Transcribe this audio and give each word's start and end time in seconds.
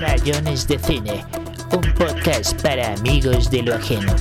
Rayones 0.00 0.66
de 0.66 0.78
Cine, 0.78 1.22
un 1.70 1.94
podcast 1.94 2.58
para 2.62 2.94
amigos 2.94 3.50
de 3.50 3.62
lo 3.62 3.74
ajeno. 3.74 4.14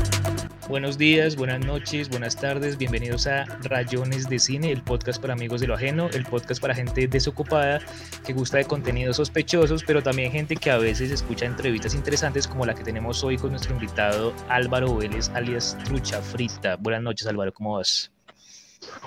Buenos 0.67 0.97
días, 0.97 1.37
buenas 1.37 1.65
noches, 1.65 2.09
buenas 2.09 2.35
tardes, 2.35 2.77
bienvenidos 2.77 3.25
a 3.27 3.45
Rayones 3.63 4.27
de 4.27 4.37
Cine, 4.37 4.69
el 4.69 4.83
podcast 4.83 5.21
para 5.21 5.33
amigos 5.33 5.61
de 5.61 5.67
lo 5.67 5.75
ajeno, 5.75 6.09
el 6.11 6.25
podcast 6.25 6.61
para 6.61 6.75
gente 6.75 7.07
desocupada 7.07 7.79
que 8.25 8.33
gusta 8.33 8.57
de 8.57 8.65
contenidos 8.65 9.15
sospechosos, 9.15 9.85
pero 9.85 10.03
también 10.03 10.33
gente 10.33 10.57
que 10.57 10.71
a 10.71 10.77
veces 10.77 11.09
escucha 11.09 11.45
entrevistas 11.45 11.95
interesantes 11.95 12.45
como 12.45 12.65
la 12.65 12.75
que 12.75 12.83
tenemos 12.83 13.23
hoy 13.23 13.37
con 13.37 13.51
nuestro 13.51 13.73
invitado 13.73 14.33
Álvaro 14.49 14.97
Vélez, 14.97 15.29
alias 15.35 15.77
Trucha 15.85 16.21
Frita. 16.21 16.75
Buenas 16.75 17.01
noches 17.01 17.27
Álvaro, 17.27 17.53
¿cómo 17.53 17.77
vas? 17.77 18.11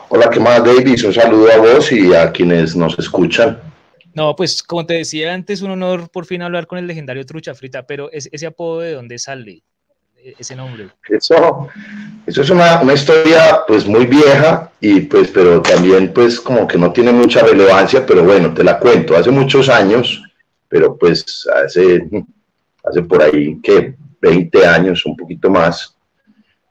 Hola, 0.08 0.30
¿qué 0.30 0.40
más 0.40 0.64
Davis? 0.64 1.04
Un 1.04 1.12
saludo 1.12 1.52
a 1.52 1.58
vos 1.58 1.92
y 1.92 2.14
a 2.14 2.32
quienes 2.32 2.74
nos 2.74 2.98
escuchan. 2.98 3.58
No, 4.14 4.36
pues 4.36 4.62
como 4.62 4.84
te 4.84 4.94
decía 4.94 5.32
antes, 5.32 5.62
un 5.62 5.70
honor 5.70 6.10
por 6.10 6.26
fin 6.26 6.42
hablar 6.42 6.66
con 6.66 6.78
el 6.78 6.86
legendario 6.86 7.24
Trucha 7.24 7.54
Frita, 7.54 7.86
pero 7.86 8.10
ese 8.12 8.46
apodo 8.46 8.80
de 8.80 8.92
dónde 8.92 9.18
sale, 9.18 9.62
e, 10.16 10.34
ese 10.38 10.54
nombre. 10.54 10.88
Eso, 11.08 11.68
eso 12.26 12.42
es 12.42 12.50
una, 12.50 12.80
una, 12.82 12.92
historia 12.92 13.60
pues 13.66 13.86
muy 13.86 14.06
vieja 14.06 14.70
y 14.80 15.00
pues, 15.00 15.28
pero 15.28 15.62
también 15.62 16.12
pues 16.12 16.40
como 16.40 16.66
que 16.66 16.78
no 16.78 16.92
tiene 16.92 17.12
mucha 17.12 17.42
relevancia, 17.42 18.04
pero 18.04 18.22
bueno, 18.22 18.52
te 18.52 18.62
la 18.62 18.78
cuento. 18.78 19.16
Hace 19.16 19.30
muchos 19.30 19.68
años, 19.68 20.22
pero 20.68 20.96
pues 20.96 21.46
hace, 21.64 22.06
hace 22.84 23.02
por 23.02 23.22
ahí 23.22 23.60
que 23.62 23.94
20 24.20 24.66
años, 24.66 25.04
un 25.06 25.16
poquito 25.16 25.50
más, 25.50 25.96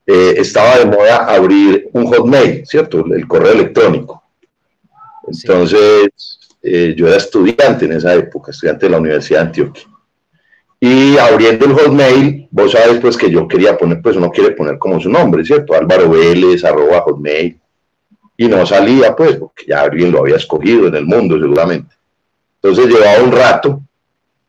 eh, 0.06 0.36
estaba 0.38 0.78
de 0.78 0.86
moda 0.86 1.26
abrir 1.26 1.90
un 1.94 2.06
hotmail, 2.06 2.66
¿cierto? 2.66 3.06
El 3.06 3.28
correo 3.28 3.54
electrónico. 3.54 4.24
Entonces, 5.28 6.40
eh, 6.62 6.94
yo 6.96 7.08
era 7.08 7.18
estudiante 7.18 7.86
en 7.86 7.94
esa 7.94 8.14
época, 8.14 8.52
estudiante 8.52 8.86
de 8.86 8.92
la 8.92 9.00
Universidad 9.00 9.40
de 9.40 9.46
Antioquia. 9.48 9.84
Y 10.80 11.18
abriendo 11.18 11.66
el 11.66 11.74
hotmail, 11.74 12.48
vos 12.50 12.72
sabes 12.72 13.00
pues 13.00 13.16
que 13.16 13.30
yo 13.30 13.48
quería 13.48 13.78
poner, 13.78 14.02
pues 14.02 14.16
uno 14.16 14.32
quiere 14.32 14.52
poner 14.52 14.80
como 14.80 15.00
su 15.00 15.10
nombre, 15.10 15.46
¿cierto? 15.46 15.76
Álvaro 15.76 16.10
Vélez, 16.10 16.64
arroba 16.64 17.02
hotmail. 17.02 17.60
Y 18.38 18.48
no 18.48 18.66
salía 18.66 19.16
pues, 19.16 19.36
porque 19.36 19.66
ya 19.68 19.82
alguien 19.82 20.12
lo 20.12 20.22
había 20.22 20.38
escogido 20.38 20.88
en 20.88 20.96
el 20.96 21.06
mundo 21.06 21.40
seguramente. 21.40 21.96
Entonces 22.62 22.88
llevaba 22.88 23.24
un 23.24 23.32
rato. 23.32 23.82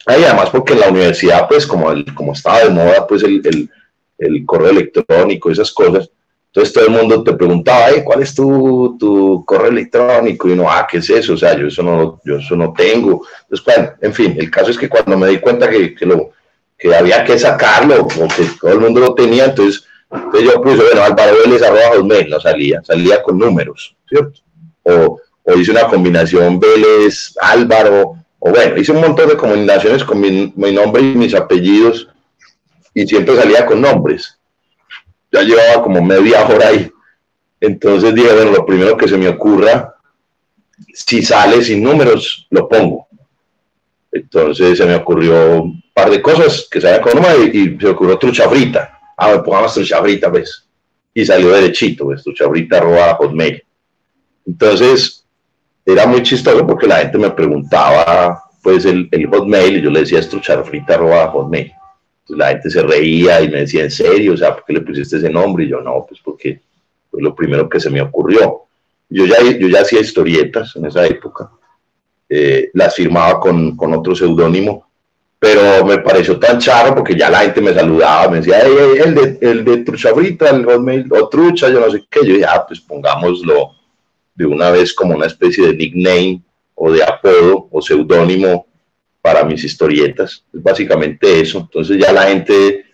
Ahí 0.06 0.24
además 0.24 0.50
porque 0.50 0.72
en 0.72 0.80
la 0.80 0.88
universidad 0.88 1.46
pues 1.48 1.66
como, 1.66 1.92
el, 1.92 2.14
como 2.14 2.32
estaba 2.32 2.60
de 2.60 2.70
moda 2.70 3.06
pues 3.06 3.22
el, 3.22 3.40
el, 3.44 3.70
el 4.18 4.46
correo 4.46 4.70
electrónico, 4.70 5.50
esas 5.50 5.70
cosas, 5.70 6.10
entonces 6.54 6.74
todo 6.74 6.84
el 6.84 6.90
mundo 6.90 7.24
te 7.24 7.32
preguntaba, 7.32 7.86
¿cuál 8.04 8.20
es 8.20 8.34
tu, 8.34 8.94
tu, 9.00 9.42
correo 9.46 9.70
electrónico? 9.70 10.48
Y 10.48 10.52
uno, 10.52 10.70
ah, 10.70 10.86
¿qué 10.88 10.98
es 10.98 11.08
eso? 11.08 11.32
O 11.32 11.36
sea, 11.38 11.56
yo 11.56 11.68
eso 11.68 11.82
no, 11.82 12.20
yo 12.26 12.36
eso 12.36 12.54
no 12.54 12.74
tengo. 12.74 13.26
Entonces, 13.44 13.64
bueno, 13.64 13.92
en 14.02 14.12
fin, 14.12 14.36
el 14.38 14.50
caso 14.50 14.70
es 14.70 14.76
que 14.76 14.90
cuando 14.90 15.16
me 15.16 15.28
di 15.28 15.38
cuenta 15.38 15.70
que, 15.70 15.94
que, 15.94 16.04
lo, 16.04 16.32
que 16.78 16.94
había 16.94 17.24
que 17.24 17.38
sacarlo, 17.38 18.02
o 18.02 18.28
que 18.28 18.44
todo 18.60 18.70
el 18.70 18.80
mundo 18.80 19.00
lo 19.00 19.14
tenía, 19.14 19.46
entonces, 19.46 19.86
entonces 20.10 20.42
yo 20.52 20.60
puse, 20.60 20.76
bueno, 20.76 21.02
Álvaro 21.02 21.36
Vélez 21.42 21.62
arroba 21.62 21.96
Hotmail, 21.96 22.28
no 22.28 22.38
salía, 22.38 22.82
salía 22.84 23.22
con 23.22 23.38
números, 23.38 23.96
¿cierto? 24.06 24.40
O, 24.82 25.18
o 25.44 25.54
hice 25.54 25.70
una 25.70 25.88
combinación 25.88 26.60
Vélez, 26.60 27.32
Álvaro, 27.40 28.16
o 28.38 28.50
bueno, 28.50 28.76
hice 28.76 28.92
un 28.92 29.00
montón 29.00 29.26
de 29.26 29.38
combinaciones 29.38 30.04
con 30.04 30.20
mi, 30.20 30.52
mi 30.54 30.70
nombre 30.70 31.00
y 31.00 31.14
mis 31.14 31.34
apellidos, 31.34 32.08
y 32.92 33.06
siempre 33.06 33.36
salía 33.36 33.64
con 33.64 33.80
nombres 33.80 34.38
ya 35.32 35.42
llevaba 35.42 35.82
como 35.82 36.02
media 36.02 36.46
hora 36.46 36.68
ahí. 36.68 36.92
Entonces 37.60 38.14
dije, 38.14 38.32
bueno, 38.32 38.52
lo 38.52 38.66
primero 38.66 38.96
que 38.96 39.08
se 39.08 39.16
me 39.16 39.28
ocurra, 39.28 39.94
si 40.92 41.22
sale 41.22 41.62
sin 41.62 41.82
números, 41.82 42.46
lo 42.50 42.68
pongo. 42.68 43.08
Entonces 44.10 44.76
se 44.76 44.84
me 44.84 44.96
ocurrió 44.96 45.62
un 45.62 45.82
par 45.94 46.10
de 46.10 46.20
cosas 46.20 46.68
que 46.70 46.80
salían 46.80 47.00
con 47.00 47.22
y, 47.52 47.58
y, 47.58 47.78
se 47.80 47.88
ocurrió 47.88 48.18
trucha 48.18 48.48
frita. 48.48 48.98
Ah, 49.16 49.30
me 49.30 49.38
pongamos 49.38 49.72
trucha 49.72 50.02
frita, 50.02 50.30
pues. 50.30 50.68
Y 51.14 51.24
salió 51.24 51.50
derechito, 51.50 52.04
pues, 52.04 52.22
trucha 52.22 52.48
frita 52.48 52.78
arroba 52.78 53.14
hotmail. 53.14 53.62
Entonces, 54.46 55.24
era 55.86 56.06
muy 56.06 56.22
chistoso 56.22 56.66
porque 56.66 56.86
la 56.86 56.96
gente 56.98 57.18
me 57.18 57.30
preguntaba, 57.30 58.42
pues, 58.62 58.84
el, 58.84 59.08
el 59.10 59.26
hotmail 59.28 59.78
y 59.78 59.82
yo 59.82 59.90
le 59.90 60.00
decía 60.00 60.18
es 60.18 60.28
trucha 60.28 60.62
frita 60.62 60.94
arroba 60.94 61.28
hotmail 61.28 61.72
la 62.36 62.48
gente 62.48 62.70
se 62.70 62.82
reía 62.82 63.40
y 63.40 63.48
me 63.48 63.60
decía, 63.60 63.84
¿en 63.84 63.90
serio? 63.90 64.34
O 64.34 64.36
sea, 64.36 64.54
¿por 64.54 64.64
qué 64.64 64.72
le 64.74 64.80
pusiste 64.80 65.16
ese 65.16 65.30
nombre? 65.30 65.64
Y 65.64 65.68
yo, 65.68 65.80
no, 65.80 66.04
pues 66.08 66.20
porque 66.22 66.60
fue 67.10 67.22
lo 67.22 67.34
primero 67.34 67.68
que 67.68 67.80
se 67.80 67.90
me 67.90 68.00
ocurrió. 68.00 68.62
Yo 69.08 69.26
ya, 69.26 69.36
yo 69.42 69.68
ya 69.68 69.82
hacía 69.82 70.00
historietas 70.00 70.74
en 70.76 70.86
esa 70.86 71.06
época, 71.06 71.50
eh, 72.28 72.70
las 72.72 72.94
firmaba 72.94 73.38
con, 73.38 73.76
con 73.76 73.92
otro 73.92 74.14
seudónimo, 74.14 74.86
pero 75.38 75.84
me 75.84 75.98
pareció 75.98 76.38
tan 76.38 76.58
charro 76.58 76.94
porque 76.94 77.16
ya 77.16 77.28
la 77.28 77.40
gente 77.40 77.60
me 77.60 77.74
saludaba, 77.74 78.30
me 78.30 78.38
decía, 78.38 78.60
el 78.60 79.14
de, 79.14 79.38
el 79.40 79.64
de 79.64 79.78
Trucha 79.78 80.14
Frita, 80.14 80.50
el 80.50 80.64
Hotmail, 80.64 81.12
o 81.12 81.28
Trucha, 81.28 81.68
yo 81.68 81.80
no 81.80 81.90
sé 81.90 82.04
qué. 82.08 82.20
Yo 82.20 82.34
dije, 82.34 82.46
ah, 82.46 82.64
pues 82.66 82.80
pongámoslo 82.80 83.72
de 84.34 84.46
una 84.46 84.70
vez 84.70 84.94
como 84.94 85.14
una 85.14 85.26
especie 85.26 85.66
de 85.66 85.74
nickname 85.74 86.40
o 86.74 86.90
de 86.90 87.02
apodo 87.02 87.68
o 87.70 87.82
seudónimo 87.82 88.66
para 89.22 89.44
mis 89.44 89.64
historietas. 89.64 90.44
Es 90.52 90.62
básicamente 90.62 91.40
eso. 91.40 91.60
Entonces 91.60 91.96
ya 91.98 92.12
la 92.12 92.24
gente, 92.24 92.84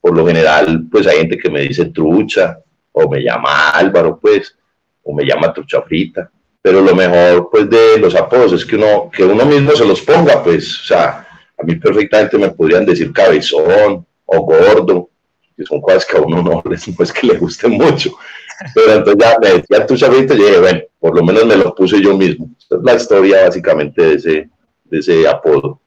por 0.00 0.14
lo 0.14 0.26
general, 0.26 0.86
pues 0.90 1.06
hay 1.06 1.18
gente 1.18 1.38
que 1.38 1.48
me 1.48 1.62
dice 1.62 1.86
trucha, 1.86 2.58
o 2.92 3.08
me 3.08 3.22
llama 3.22 3.70
Álvaro, 3.70 4.18
pues, 4.20 4.54
o 5.04 5.14
me 5.14 5.24
llama 5.24 5.52
trucha 5.52 5.80
frita. 5.82 6.30
Pero 6.60 6.80
lo 6.80 6.94
mejor, 6.94 7.48
pues, 7.50 7.70
de 7.70 7.98
los 7.98 8.14
apodos 8.16 8.52
es 8.52 8.66
que 8.66 8.76
uno, 8.76 9.08
que 9.10 9.24
uno 9.24 9.46
mismo 9.46 9.72
se 9.72 9.86
los 9.86 10.00
ponga, 10.02 10.42
pues, 10.42 10.80
o 10.80 10.84
sea, 10.84 11.26
a 11.56 11.62
mí 11.64 11.76
perfectamente 11.76 12.36
me 12.36 12.50
podrían 12.50 12.84
decir 12.84 13.12
cabezón 13.12 14.04
o 14.24 14.40
gordo, 14.40 15.10
que 15.56 15.64
son 15.64 15.80
cosas 15.80 16.04
que 16.04 16.16
a 16.16 16.20
uno 16.20 16.42
no, 16.42 16.62
no 16.64 16.74
es 16.74 17.12
que 17.12 17.26
le 17.26 17.38
gusten 17.38 17.72
mucho. 17.72 18.12
Pero 18.74 18.94
entonces 18.94 19.24
ya 19.24 19.38
me 19.40 19.48
decía 19.60 19.86
trucha 19.86 20.10
frita 20.10 20.34
y 20.34 20.38
dije, 20.38 20.58
bueno, 20.58 20.80
por 20.98 21.16
lo 21.16 21.24
menos 21.24 21.46
me 21.46 21.56
lo 21.56 21.74
puse 21.74 22.00
yo 22.00 22.16
mismo. 22.16 22.50
Esta 22.58 22.76
es 22.76 22.82
la 22.82 22.94
historia 22.94 23.44
básicamente 23.44 24.02
de 24.02 24.14
ese, 24.14 24.50
de 24.90 24.98
ese 24.98 25.28
apodo. 25.28 25.80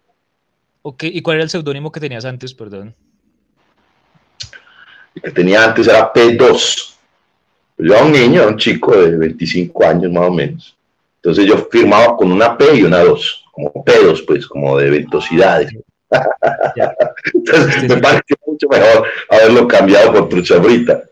Ok, 0.84 1.04
¿y 1.04 1.22
cuál 1.22 1.36
era 1.36 1.44
el 1.44 1.50
seudónimo 1.50 1.92
que 1.92 2.00
tenías 2.00 2.26
antes, 2.26 2.54
perdón? 2.54 2.96
El 5.16 5.22
que 5.22 5.32
tenía 5.32 5.64
antes 5.64 5.88
era 5.88 6.12
P2. 6.12 6.96
Yo 7.78 7.94
era 7.94 8.04
un 8.04 8.12
niño, 8.12 8.48
un 8.48 8.58
chico 8.58 8.96
de 8.96 9.18
25 9.18 9.86
años 9.86 10.12
más 10.12 10.28
o 10.28 10.32
menos. 10.32 10.78
Entonces 11.18 11.46
yo 11.46 11.68
firmaba 11.72 12.18
con 12.18 12.32
una 12.32 12.58
P 12.58 12.76
y 12.76 12.84
una 12.84 13.00
2, 13.00 13.46
como 13.52 13.72
P2, 13.72 14.26
pues, 14.26 14.48
como 14.48 14.78
de 14.78 14.90
ventosidades. 14.90 15.72
Entonces 17.34 17.90
me 17.90 17.98
parece 17.98 18.36
mucho 18.46 18.68
mejor 18.70 19.08
haberlo 19.30 19.68
cambiado 19.68 20.14
por 20.14 20.30
trucha 20.30 20.58
brita. 20.58 21.04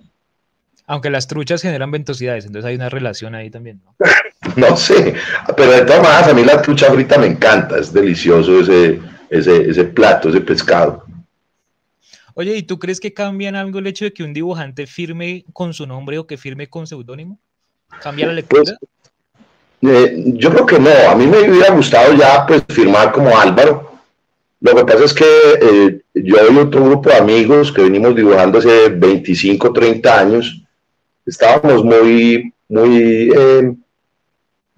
Aunque 0.88 1.12
las 1.12 1.28
truchas 1.28 1.62
generan 1.62 1.92
ventosidades, 1.92 2.48
entonces 2.48 2.68
hay 2.68 2.76
una 2.76 2.90
relación 2.90 3.36
ahí 3.36 3.52
también, 3.52 3.80
¿no? 3.86 3.96
no 4.56 4.76
sé, 4.78 5.16
pero 5.56 5.72
de 5.72 5.82
todas 5.82 6.02
maneras 6.02 6.28
a 6.30 6.34
mí 6.34 6.44
la 6.44 6.62
trucha 6.62 6.92
frita 6.92 7.18
me 7.18 7.28
encanta, 7.28 7.78
es 7.78 7.92
delicioso 7.92 8.62
ese, 8.62 9.00
ese, 9.30 9.70
ese 9.70 9.84
plato, 9.86 10.30
ese 10.30 10.42
pescado. 10.42 11.04
Oye, 12.36 12.56
¿y 12.56 12.64
tú 12.64 12.80
crees 12.80 13.02
que 13.02 13.14
cambia 13.14 13.50
en 13.50 13.56
algo 13.56 13.80
el 13.80 13.88
hecho 13.88 14.06
de 14.06 14.14
que 14.14 14.24
un 14.24 14.34
dibujante 14.34 14.88
firme 14.88 15.44
con 15.52 15.74
su 15.74 15.86
nombre 15.86 16.18
o 16.18 16.26
que 16.26 16.38
firme 16.38 16.70
con 16.70 16.88
seudónimo? 16.88 17.38
¿Cambia 18.02 18.28
la 18.28 18.34
lectura? 18.34 18.64
Pues, 18.64 18.78
eh, 19.82 20.24
yo 20.36 20.50
creo 20.52 20.66
que 20.66 20.80
no, 20.80 20.90
a 21.10 21.16
mí 21.16 21.26
me 21.26 21.50
hubiera 21.50 21.74
gustado 21.74 22.14
ya 22.14 22.46
pues 22.46 22.64
firmar 22.70 23.12
como 23.12 23.38
Álvaro. 23.38 23.94
Lo 24.62 24.76
que 24.76 24.86
pasa 24.86 25.06
es 25.06 25.14
que 25.14 25.26
eh, 25.62 26.02
yo 26.14 26.36
y 26.52 26.58
otro 26.58 26.84
grupo 26.84 27.10
de 27.10 27.16
amigos 27.16 27.72
que 27.72 27.84
venimos 27.84 28.16
dibujando 28.16 28.60
hace 28.60 28.90
25, 28.90 29.72
30 29.72 30.20
años, 30.20 30.62
estábamos 31.26 31.84
muy, 31.84 32.54
muy 32.68 33.32
eh, 33.36 33.74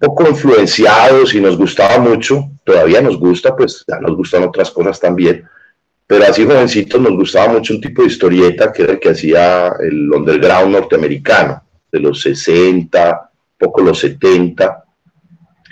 poco 0.02 0.28
influenciados 0.28 1.32
y 1.32 1.40
nos 1.40 1.56
gustaba 1.56 1.96
mucho, 1.98 2.50
todavía 2.64 3.00
nos 3.00 3.16
gusta, 3.16 3.54
pues 3.54 3.84
ya 3.86 4.00
nos 4.00 4.16
gustan 4.16 4.42
otras 4.42 4.68
cosas 4.72 4.98
también, 4.98 5.44
pero 6.08 6.24
así 6.24 6.44
jovencitos 6.44 7.00
nos 7.00 7.12
gustaba 7.12 7.52
mucho 7.52 7.72
un 7.72 7.80
tipo 7.80 8.02
de 8.02 8.08
historieta 8.08 8.72
que 8.72 8.82
era 8.82 8.94
el 8.94 8.98
que 8.98 9.10
hacía 9.10 9.72
el 9.78 10.12
underground 10.12 10.72
norteamericano, 10.72 11.62
de 11.92 12.00
los 12.00 12.20
60, 12.20 13.30
poco 13.56 13.80
los 13.80 14.00
70, 14.00 14.84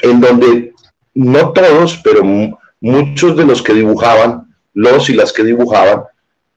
en 0.02 0.20
donde 0.20 0.74
no 1.14 1.52
todos, 1.52 2.00
pero 2.04 2.22
muchos 2.80 3.36
de 3.36 3.44
los 3.44 3.60
que 3.60 3.74
dibujaban, 3.74 4.46
los 4.74 5.10
y 5.10 5.14
las 5.14 5.32
que 5.32 5.42
dibujaban, 5.42 6.04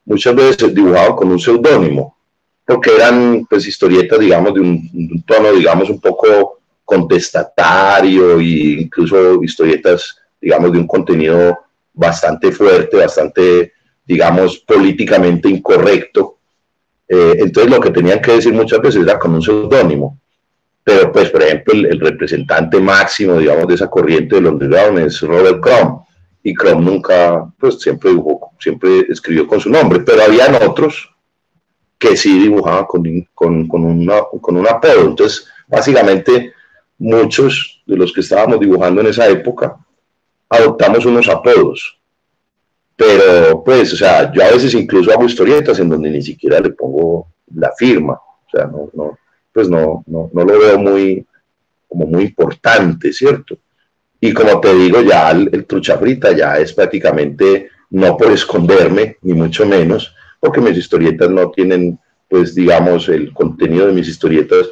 muchas 0.06 0.36
veces 0.36 0.75
dibujaban 0.75 1.16
con 1.16 1.31
un 1.31 1.40
seudónimo, 1.40 2.18
porque 2.68 2.92
eran 2.96 3.48
pues 3.50 3.66
historietas, 3.66 4.20
digamos, 4.20 4.54
de 4.54 4.60
un, 4.60 4.90
un, 4.94 5.24
tono, 5.24 5.52
digamos, 5.54 5.90
un 5.90 6.00
poco 6.00 6.60
contestatario 6.84 8.40
e 8.40 8.82
incluso 8.82 9.42
historietas, 9.44 10.18
digamos, 10.40 10.72
de 10.72 10.80
un 10.80 10.88
contenido 10.88 11.58
bastante 11.94 12.52
fuerte, 12.52 12.98
bastante, 12.98 13.74
digamos, 14.06 14.60
políticamente 14.60 15.50
incorrecto. 15.50 16.38
Eh, 17.08 17.36
entonces 17.40 17.72
lo 17.72 17.80
que 17.80 17.92
tenían 17.92 18.22
que 18.22 18.34
decir 18.34 18.54
muchas 18.54 18.82
veces 18.82 19.04
era 19.04 19.20
con 19.20 19.34
un 19.36 19.42
seudónimo. 19.42 20.20
Pero 20.84 21.12
pues, 21.12 21.30
por 21.30 21.42
ejemplo, 21.44 21.74
el, 21.74 21.86
el, 21.86 22.00
representante 22.00 22.80
máximo, 22.80 23.38
digamos, 23.38 23.68
de 23.68 23.76
esa 23.76 23.90
corriente 23.90 24.36
del 24.36 24.48
underground 24.48 25.00
es 25.00 25.22
Robert 25.22 25.62
Crumb. 25.62 26.02
y 26.44 26.54
Chrome 26.54 26.84
nunca, 26.84 27.46
pues 27.58 27.80
siempre 27.80 28.10
dibujó, 28.10 28.52
siempre 28.60 29.06
escribió 29.10 29.48
con 29.48 29.62
su 29.62 29.70
nombre, 29.70 30.00
pero 30.02 30.24
habían 30.24 30.56
otros 30.56 31.10
que 31.98 32.18
sí 32.18 32.38
dibujaban 32.38 32.84
con, 32.84 33.04
con, 33.34 33.66
con, 33.66 33.86
una, 33.86 34.24
con 34.42 34.58
un 34.58 34.68
apodo. 34.68 35.06
Entonces, 35.06 35.48
básicamente, 35.68 36.54
muchos 36.98 37.81
de 37.86 37.98
los 37.98 38.13
que 38.13 38.22
estábamos 38.22 38.60
dibujando 38.60 39.01
en 39.01 39.07
esa 39.07 39.28
época 39.28 39.78
adoptamos 40.50 41.06
unos 41.06 41.28
apodos. 41.30 42.00
Pero, 42.95 43.63
pues, 43.63 43.92
o 43.94 43.95
sea, 43.95 44.31
yo 44.31 44.44
a 44.44 44.51
veces 44.51 44.74
incluso 44.75 45.12
hago 45.12 45.25
historietas 45.25 45.80
en 45.80 45.90
donde 45.90 46.10
ni 46.12 46.22
siquiera 46.22 46.60
le 46.60 46.69
pongo 46.69 47.28
la 47.56 47.72
firma. 47.78 48.13
O 48.13 48.50
sea, 48.51 48.66
no, 48.66 49.18
pues 49.51 49.68
no, 49.69 50.04
no, 50.06 50.30
no 50.31 50.44
lo 50.44 50.60
veo 50.60 50.78
muy, 50.78 51.25
como 51.88 52.06
muy 52.06 52.25
importante, 52.25 53.12
¿cierto? 53.12 53.57
Y 54.19 54.34
como 54.34 54.62
te 54.62 54.74
digo, 54.74 55.01
ya 55.01 55.31
el, 55.31 55.66
trucha 55.66 55.98
frita 55.98 56.31
ya 56.31 56.57
es 56.57 56.74
prácticamente 56.74 57.69
no 57.89 58.16
por 58.16 58.31
esconderme, 58.31 59.18
ni 59.22 59.34
mucho 59.34 59.66
menos, 59.66 60.16
porque 60.39 60.62
mis 60.62 60.78
historietas 60.78 61.30
no 61.30 61.51
tienen, 61.51 62.00
pues 62.30 62.56
digamos, 62.56 63.10
el 63.10 63.34
contenido 63.34 63.88
de 63.88 63.94
mis 63.94 64.07
historietas 64.07 64.68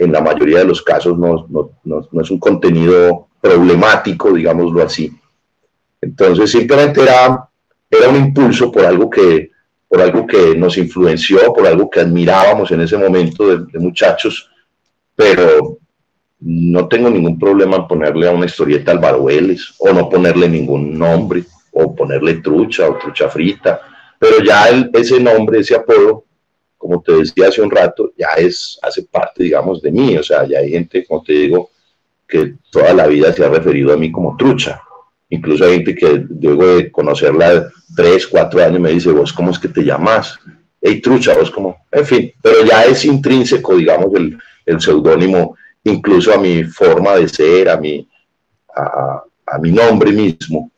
en 0.00 0.12
la 0.12 0.20
mayoría 0.20 0.60
de 0.60 0.64
los 0.64 0.82
casos 0.82 1.18
no, 1.18 1.46
no, 1.48 1.72
no, 1.84 2.08
no 2.10 2.22
es 2.22 2.30
un 2.30 2.38
contenido 2.38 3.28
problemático, 3.40 4.32
digámoslo 4.32 4.82
así. 4.82 5.12
Entonces 6.00 6.50
simplemente 6.50 7.02
era, 7.02 7.48
era 7.90 8.08
un 8.08 8.16
impulso 8.16 8.72
por 8.72 8.84
algo 8.84 9.10
que 9.10 9.50
por 9.90 10.00
algo 10.00 10.24
que 10.24 10.54
nos 10.56 10.78
influenció, 10.78 11.52
por 11.52 11.66
algo 11.66 11.90
que 11.90 11.98
admirábamos 11.98 12.70
en 12.70 12.80
ese 12.80 12.96
momento 12.96 13.56
de, 13.56 13.78
muchachos, 13.80 14.48
pero 15.16 15.78
no 16.38 16.86
tengo 16.86 17.10
ningún 17.10 17.36
problema 17.36 17.76
en 17.76 17.88
ponerle 17.88 18.28
a 18.28 18.30
una 18.30 18.46
historieta 18.46 18.92
Álvaro 18.92 19.24
Vélez, 19.24 19.74
o 19.80 19.92
no 19.92 20.08
ponerle 20.08 20.48
ningún 20.48 20.96
nombre, 20.96 21.42
o 21.72 21.92
ponerle 21.92 22.36
trucha 22.36 22.88
o 22.88 22.98
trucha 22.98 23.28
frita, 23.28 23.80
pero 24.16 24.36
ya 24.44 24.68
ese 24.92 25.18
nombre, 25.18 25.58
ese 25.58 25.74
apodo, 25.74 26.24
como 26.80 27.02
te 27.02 27.12
decía 27.12 27.48
hace 27.48 27.60
un 27.60 27.70
rato, 27.70 28.12
ya 28.16 28.30
es, 28.38 28.78
hace 28.80 29.02
parte, 29.02 29.44
digamos, 29.44 29.82
de 29.82 29.92
mí, 29.92 30.16
o 30.16 30.22
sea, 30.22 30.46
ya 30.46 30.60
hay 30.60 30.70
gente, 30.70 31.04
como 31.04 31.22
te 31.22 31.34
digo, 31.34 31.70
que 32.26 32.54
toda 32.70 32.94
la 32.94 33.06
vida 33.06 33.32
se 33.34 33.44
ha 33.44 33.50
referido 33.50 33.92
a 33.92 33.98
mí 33.98 34.10
como 34.10 34.34
trucha, 34.34 34.80
Incluso 35.30 35.64
hay 35.64 35.74
gente 35.74 35.94
que 35.94 36.26
luego 36.40 36.66
de 36.74 36.90
conocerla 36.90 37.70
tres, 37.94 38.26
cuatro 38.26 38.62
años 38.64 38.80
me 38.80 38.90
dice, 38.90 39.12
vos, 39.12 39.32
¿cómo 39.32 39.52
es 39.52 39.60
que 39.60 39.68
te 39.68 39.84
llamas? 39.84 40.36
Hey, 40.80 41.00
trucha, 41.00 41.34
vos 41.38 41.52
como, 41.52 41.76
en 41.92 42.04
fin, 42.04 42.32
pero 42.42 42.64
ya 42.64 42.84
es 42.84 43.04
intrínseco, 43.04 43.76
digamos, 43.76 44.12
el, 44.14 44.36
el 44.66 44.80
seudónimo, 44.80 45.56
incluso 45.84 46.34
a 46.34 46.38
mi 46.38 46.64
forma 46.64 47.14
de 47.14 47.28
ser, 47.28 47.68
a 47.68 47.76
mi, 47.76 48.08
a, 48.74 49.22
a 49.46 49.58
mi 49.58 49.70
nombre 49.70 50.10
mismo. 50.10 50.72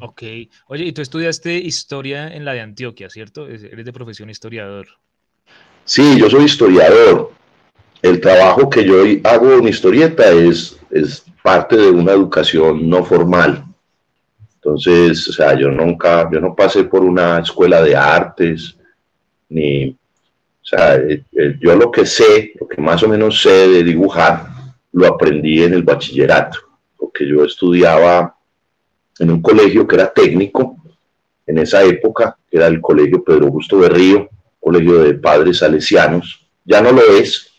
Ok. 0.00 0.22
Oye, 0.66 0.84
y 0.84 0.92
tú 0.92 1.02
estudiaste 1.02 1.54
historia 1.54 2.28
en 2.28 2.44
la 2.44 2.52
de 2.52 2.60
Antioquia, 2.60 3.10
¿cierto? 3.10 3.46
Eres 3.46 3.84
de 3.84 3.92
profesión 3.92 4.30
historiador. 4.30 4.88
Sí, 5.84 6.18
yo 6.18 6.30
soy 6.30 6.44
historiador. 6.44 7.32
El 8.02 8.20
trabajo 8.20 8.70
que 8.70 8.84
yo 8.84 9.02
hago 9.24 9.52
en 9.54 9.68
historieta 9.68 10.30
es, 10.30 10.78
es 10.90 11.24
parte 11.42 11.76
de 11.76 11.90
una 11.90 12.12
educación 12.12 12.88
no 12.88 13.04
formal. 13.04 13.64
Entonces, 14.54 15.28
o 15.28 15.32
sea, 15.32 15.58
yo 15.58 15.70
nunca, 15.70 16.28
yo 16.30 16.40
no 16.40 16.54
pasé 16.54 16.84
por 16.84 17.02
una 17.02 17.40
escuela 17.40 17.82
de 17.82 17.96
artes, 17.96 18.76
ni, 19.48 19.88
o 19.90 20.64
sea, 20.64 20.96
eh, 20.96 21.24
eh, 21.32 21.56
yo 21.60 21.74
lo 21.76 21.90
que 21.90 22.06
sé, 22.06 22.52
lo 22.60 22.68
que 22.68 22.80
más 22.80 23.02
o 23.02 23.08
menos 23.08 23.40
sé 23.42 23.68
de 23.68 23.82
dibujar, 23.82 24.46
lo 24.92 25.06
aprendí 25.06 25.62
en 25.62 25.74
el 25.74 25.82
bachillerato, 25.82 26.58
porque 26.96 27.26
yo 27.26 27.44
estudiaba 27.44 28.36
en 29.20 29.30
un 29.30 29.42
colegio 29.42 29.86
que 29.86 29.96
era 29.96 30.12
técnico, 30.12 30.76
en 31.46 31.58
esa 31.58 31.82
época, 31.84 32.36
era 32.50 32.66
el 32.66 32.80
colegio 32.80 33.22
Pedro 33.22 33.46
Augusto 33.46 33.78
Berrío, 33.78 34.28
colegio 34.58 35.00
de 35.00 35.14
padres 35.14 35.58
salesianos, 35.58 36.46
ya 36.64 36.80
no 36.80 36.90
lo 36.90 37.02
es, 37.02 37.52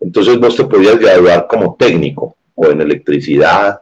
entonces 0.00 0.38
vos 0.38 0.56
te 0.56 0.64
podías 0.64 0.98
graduar 0.98 1.46
como 1.48 1.76
técnico, 1.78 2.36
o 2.54 2.66
en 2.66 2.80
electricidad, 2.80 3.80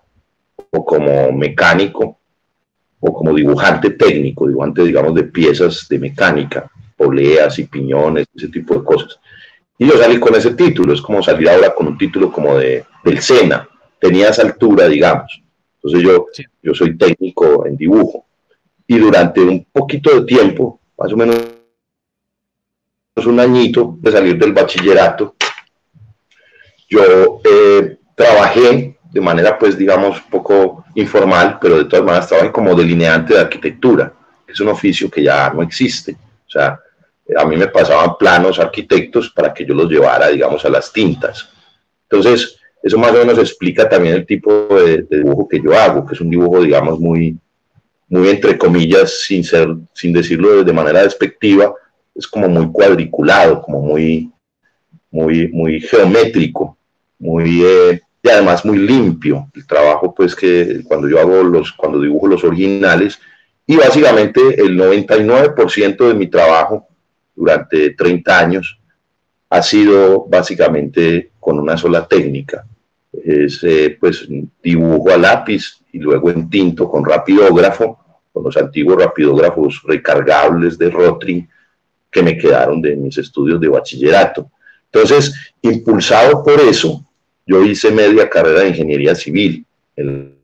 o 0.70 0.84
como 0.84 1.32
mecánico, 1.32 2.18
o 3.00 3.12
como 3.14 3.32
dibujante 3.32 3.90
técnico, 3.90 4.46
dibujante, 4.46 4.82
digamos, 4.82 5.14
de 5.14 5.24
piezas 5.24 5.86
de 5.88 5.98
mecánica, 5.98 6.70
poleas 6.96 7.58
y 7.58 7.64
piñones, 7.64 8.26
ese 8.34 8.48
tipo 8.48 8.74
de 8.74 8.84
cosas. 8.84 9.18
Y 9.78 9.86
yo 9.86 9.96
salí 9.96 10.20
con 10.20 10.34
ese 10.34 10.54
título, 10.54 10.92
es 10.92 11.00
como 11.00 11.22
salir 11.22 11.48
ahora 11.48 11.74
con 11.74 11.86
un 11.86 11.96
título 11.96 12.30
como 12.30 12.58
de, 12.58 12.84
del 13.04 13.22
SENA, 13.22 13.66
tenía 13.98 14.28
esa 14.28 14.42
altura, 14.42 14.86
digamos. 14.86 15.45
Entonces 15.86 16.02
yo, 16.02 16.26
yo 16.62 16.74
soy 16.74 16.98
técnico 16.98 17.64
en 17.64 17.76
dibujo. 17.76 18.26
Y 18.88 18.98
durante 18.98 19.40
un 19.40 19.64
poquito 19.72 20.20
de 20.20 20.26
tiempo, 20.26 20.80
más 20.98 21.12
o 21.12 21.16
menos 21.16 21.36
un 23.24 23.40
añito 23.40 23.96
de 24.00 24.12
salir 24.12 24.36
del 24.36 24.52
bachillerato, 24.52 25.36
yo 26.88 27.40
eh, 27.44 27.98
trabajé 28.16 28.98
de 29.12 29.20
manera, 29.20 29.56
pues, 29.56 29.78
digamos, 29.78 30.20
poco 30.22 30.84
informal, 30.96 31.58
pero 31.60 31.78
de 31.78 31.84
todas 31.84 32.04
maneras 32.04 32.28
trabajé 32.28 32.50
como 32.50 32.74
delineante 32.74 33.34
de 33.34 33.40
arquitectura, 33.40 34.12
que 34.44 34.52
es 34.52 34.60
un 34.60 34.68
oficio 34.68 35.08
que 35.08 35.22
ya 35.22 35.50
no 35.50 35.62
existe. 35.62 36.12
O 36.46 36.50
sea, 36.50 36.80
a 37.36 37.44
mí 37.44 37.56
me 37.56 37.68
pasaban 37.68 38.16
planos 38.18 38.58
arquitectos 38.58 39.30
para 39.30 39.54
que 39.54 39.64
yo 39.64 39.74
los 39.74 39.88
llevara, 39.88 40.28
digamos, 40.28 40.64
a 40.64 40.68
las 40.68 40.92
tintas. 40.92 41.48
Entonces, 42.08 42.55
eso 42.86 42.98
más 42.98 43.10
o 43.10 43.14
menos 43.14 43.36
explica 43.38 43.88
también 43.88 44.14
el 44.14 44.24
tipo 44.24 44.68
de, 44.68 45.04
dibujo 45.10 45.48
que 45.48 45.60
yo 45.60 45.76
hago, 45.76 46.06
que 46.06 46.14
es 46.14 46.20
un 46.20 46.30
dibujo, 46.30 46.62
digamos, 46.62 47.00
muy, 47.00 47.36
muy 48.08 48.28
entre 48.28 48.56
comillas, 48.56 49.22
sin, 49.22 49.42
ser, 49.42 49.74
sin 49.92 50.12
decirlo 50.12 50.62
de 50.62 50.72
manera 50.72 51.02
despectiva, 51.02 51.74
es 52.14 52.28
como 52.28 52.48
muy 52.48 52.70
cuadriculado, 52.70 53.60
como 53.60 53.80
muy, 53.80 54.30
muy, 55.10 55.48
muy 55.48 55.80
geométrico, 55.80 56.78
muy, 57.18 57.64
eh, 57.64 58.00
y 58.22 58.28
además 58.28 58.64
muy 58.64 58.78
limpio. 58.78 59.50
El 59.52 59.66
trabajo, 59.66 60.14
pues, 60.14 60.36
que 60.36 60.82
cuando 60.84 61.08
yo 61.08 61.18
hago 61.18 61.42
los, 61.42 61.72
cuando 61.72 62.00
dibujo 62.00 62.28
los 62.28 62.44
originales, 62.44 63.18
y 63.66 63.74
básicamente 63.74 64.40
el 64.62 64.78
99% 64.78 66.06
de 66.06 66.14
mi 66.14 66.28
trabajo 66.28 66.86
durante 67.34 67.90
30 67.90 68.38
años 68.38 68.78
ha 69.50 69.60
sido 69.60 70.24
básicamente 70.28 71.32
con 71.40 71.58
una 71.58 71.76
sola 71.76 72.06
técnica. 72.06 72.64
Es, 73.24 73.62
eh, 73.64 73.96
pues, 73.98 74.28
dibujo 74.62 75.10
a 75.10 75.16
lápiz 75.16 75.80
y 75.92 75.98
luego 75.98 76.30
en 76.30 76.48
tinto 76.50 76.88
con 76.88 77.04
rapidógrafo, 77.04 77.98
con 78.32 78.44
los 78.44 78.56
antiguos 78.56 79.02
rapidógrafos 79.02 79.82
recargables 79.84 80.76
de 80.76 80.90
Rotring 80.90 81.48
que 82.10 82.22
me 82.22 82.36
quedaron 82.36 82.80
de 82.80 82.96
mis 82.96 83.16
estudios 83.18 83.60
de 83.60 83.68
bachillerato. 83.68 84.50
Entonces, 84.92 85.34
impulsado 85.62 86.42
por 86.42 86.60
eso, 86.60 87.04
yo 87.46 87.62
hice 87.62 87.90
media 87.90 88.28
carrera 88.28 88.60
de 88.60 88.68
ingeniería 88.68 89.14
civil 89.14 89.64
en 89.94 90.36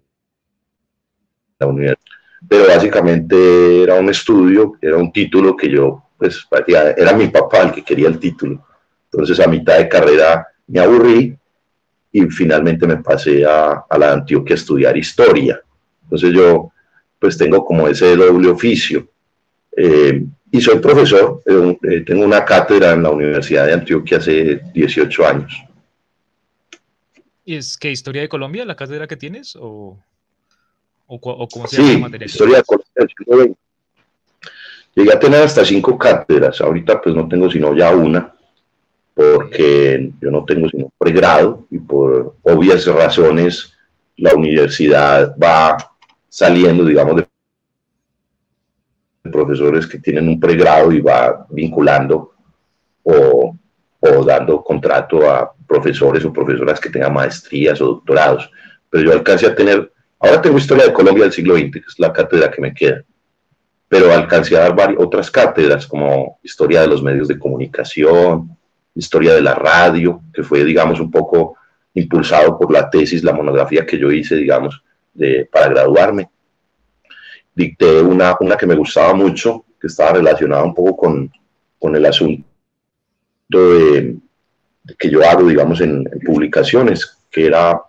la 1.58 1.66
universidad, 1.66 1.98
pero 2.48 2.66
básicamente 2.66 3.82
era 3.82 3.94
un 3.94 4.08
estudio, 4.10 4.74
era 4.80 4.96
un 4.96 5.12
título 5.12 5.56
que 5.56 5.70
yo, 5.70 6.04
pues, 6.18 6.46
era 6.96 7.12
mi 7.14 7.28
papá 7.28 7.62
el 7.62 7.72
que 7.72 7.82
quería 7.82 8.08
el 8.08 8.18
título. 8.18 8.66
Entonces, 9.10 9.40
a 9.40 9.48
mitad 9.48 9.78
de 9.78 9.88
carrera 9.88 10.46
me 10.66 10.80
aburrí 10.80 11.36
y 12.12 12.26
finalmente 12.26 12.86
me 12.86 12.98
pasé 12.98 13.44
a, 13.44 13.84
la 13.98 14.12
Antioquia 14.12 14.54
a 14.54 14.58
estudiar 14.58 14.96
historia. 14.96 15.60
Entonces, 16.04 16.32
yo, 16.34 16.70
pues, 17.18 17.38
tengo 17.38 17.64
como 17.64 17.88
ese 17.88 18.14
doble 18.14 18.48
oficio. 18.48 19.08
Eh, 19.74 20.22
y 20.50 20.60
soy 20.60 20.78
profesor, 20.80 21.42
eh, 21.46 21.78
eh, 21.82 22.00
tengo 22.06 22.24
una 22.24 22.44
cátedra 22.44 22.92
en 22.92 23.02
la 23.02 23.10
Universidad 23.10 23.66
de 23.66 23.72
Antioquia 23.72 24.18
hace 24.18 24.60
18 24.74 25.26
años. 25.26 25.64
¿Y 27.44 27.56
es 27.56 27.78
que 27.78 27.90
historia 27.90 28.20
de 28.20 28.28
Colombia, 28.28 28.66
la 28.66 28.76
cátedra 28.76 29.08
que 29.08 29.16
tienes? 29.16 29.56
¿O, 29.56 29.98
o, 31.06 31.48
cómo 31.48 31.66
se 31.66 31.82
llama 31.82 32.10
sí, 32.18 32.24
Historia 32.24 32.58
de 32.58 32.64
Colombia 32.64 33.56
Llegué 34.94 35.12
a 35.12 35.18
tener 35.18 35.42
hasta 35.42 35.64
cinco 35.64 35.96
cátedras. 35.96 36.60
Ahorita 36.60 37.00
pues 37.00 37.14
no 37.14 37.26
tengo 37.26 37.50
sino 37.50 37.74
ya 37.74 37.94
una, 37.94 38.34
porque 39.14 40.12
yo 40.20 40.30
no 40.30 40.44
tengo 40.44 40.68
sino 40.68 40.90
pregrado 40.98 41.66
y 41.70 41.78
por 41.78 42.36
obvias 42.42 42.86
razones 42.86 43.74
la 44.16 44.34
universidad 44.34 45.34
va 45.42 45.76
saliendo, 46.28 46.84
digamos, 46.84 47.16
de 47.16 47.26
profesores 49.30 49.86
que 49.86 49.98
tienen 49.98 50.28
un 50.28 50.40
pregrado 50.40 50.92
y 50.92 51.00
va 51.00 51.46
vinculando 51.50 52.32
o 53.02 53.56
o 54.04 54.24
dando 54.24 54.62
contrato 54.64 55.30
a 55.30 55.52
profesores 55.66 56.24
o 56.24 56.32
profesoras 56.32 56.80
que 56.80 56.90
tengan 56.90 57.14
maestrías 57.14 57.80
o 57.80 57.86
doctorados. 57.86 58.50
Pero 58.90 59.04
yo 59.04 59.12
alcancé 59.12 59.46
a 59.46 59.54
tener, 59.54 59.92
ahora 60.18 60.42
tengo 60.42 60.58
historia 60.58 60.86
de 60.86 60.92
Colombia 60.92 61.24
del 61.24 61.32
siglo 61.32 61.54
XX, 61.54 61.70
que 61.70 61.78
es 61.78 61.98
la 61.98 62.12
cátedra 62.12 62.50
que 62.50 62.60
me 62.60 62.74
queda, 62.74 63.04
pero 63.86 64.12
alcancé 64.12 64.56
a 64.56 64.62
dar 64.62 64.74
varias, 64.74 65.00
otras 65.00 65.30
cátedras 65.30 65.86
como 65.86 66.40
historia 66.42 66.80
de 66.80 66.88
los 66.88 67.00
medios 67.00 67.28
de 67.28 67.38
comunicación, 67.38 68.56
historia 68.94 69.34
de 69.34 69.42
la 69.42 69.54
radio, 69.54 70.22
que 70.32 70.42
fue, 70.42 70.64
digamos, 70.64 71.00
un 71.00 71.10
poco 71.10 71.56
impulsado 71.94 72.58
por 72.58 72.72
la 72.72 72.88
tesis, 72.88 73.22
la 73.22 73.32
monografía 73.32 73.86
que 73.86 73.98
yo 73.98 74.10
hice, 74.10 74.36
digamos, 74.36 74.82
de, 75.12 75.48
para 75.50 75.68
graduarme. 75.68 76.30
Dicté 77.54 78.00
una, 78.00 78.36
una 78.40 78.56
que 78.56 78.66
me 78.66 78.74
gustaba 78.74 79.14
mucho, 79.14 79.64
que 79.80 79.86
estaba 79.88 80.12
relacionada 80.12 80.62
un 80.62 80.74
poco 80.74 80.96
con, 80.96 81.30
con 81.78 81.96
el 81.96 82.06
asunto 82.06 82.44
de, 83.48 84.16
que 84.98 85.10
yo 85.10 85.22
hago, 85.28 85.46
digamos, 85.46 85.80
en, 85.80 86.04
publicaciones, 86.24 87.18
que 87.30 87.46
era, 87.46 87.80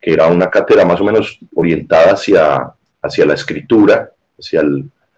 que 0.00 0.12
era 0.12 0.26
una 0.28 0.50
cátedra 0.50 0.84
más 0.84 1.00
o 1.00 1.04
menos 1.04 1.38
orientada 1.54 2.12
hacia, 2.12 2.72
hacia 3.02 3.26
la 3.26 3.34
escritura, 3.34 4.10
hacia 4.38 4.62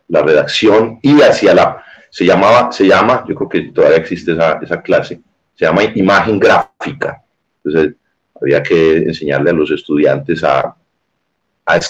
la 0.08 0.22
redacción 0.22 0.98
y 1.02 1.20
hacia 1.20 1.54
la, 1.54 1.84
se 2.16 2.24
llamaba, 2.24 2.72
se 2.72 2.86
llama, 2.86 3.26
yo 3.28 3.34
creo 3.34 3.46
que 3.46 3.60
todavía 3.72 3.98
existe 3.98 4.32
esa, 4.32 4.58
esa 4.62 4.80
clase, 4.80 5.20
se 5.54 5.66
llama 5.66 5.84
imagen 5.84 6.38
gráfica. 6.38 7.22
Entonces, 7.62 7.94
había 8.40 8.62
que 8.62 8.96
enseñarle 8.96 9.50
a 9.50 9.52
los 9.52 9.70
estudiantes 9.70 10.42
a, 10.42 10.74
a, 11.66 11.80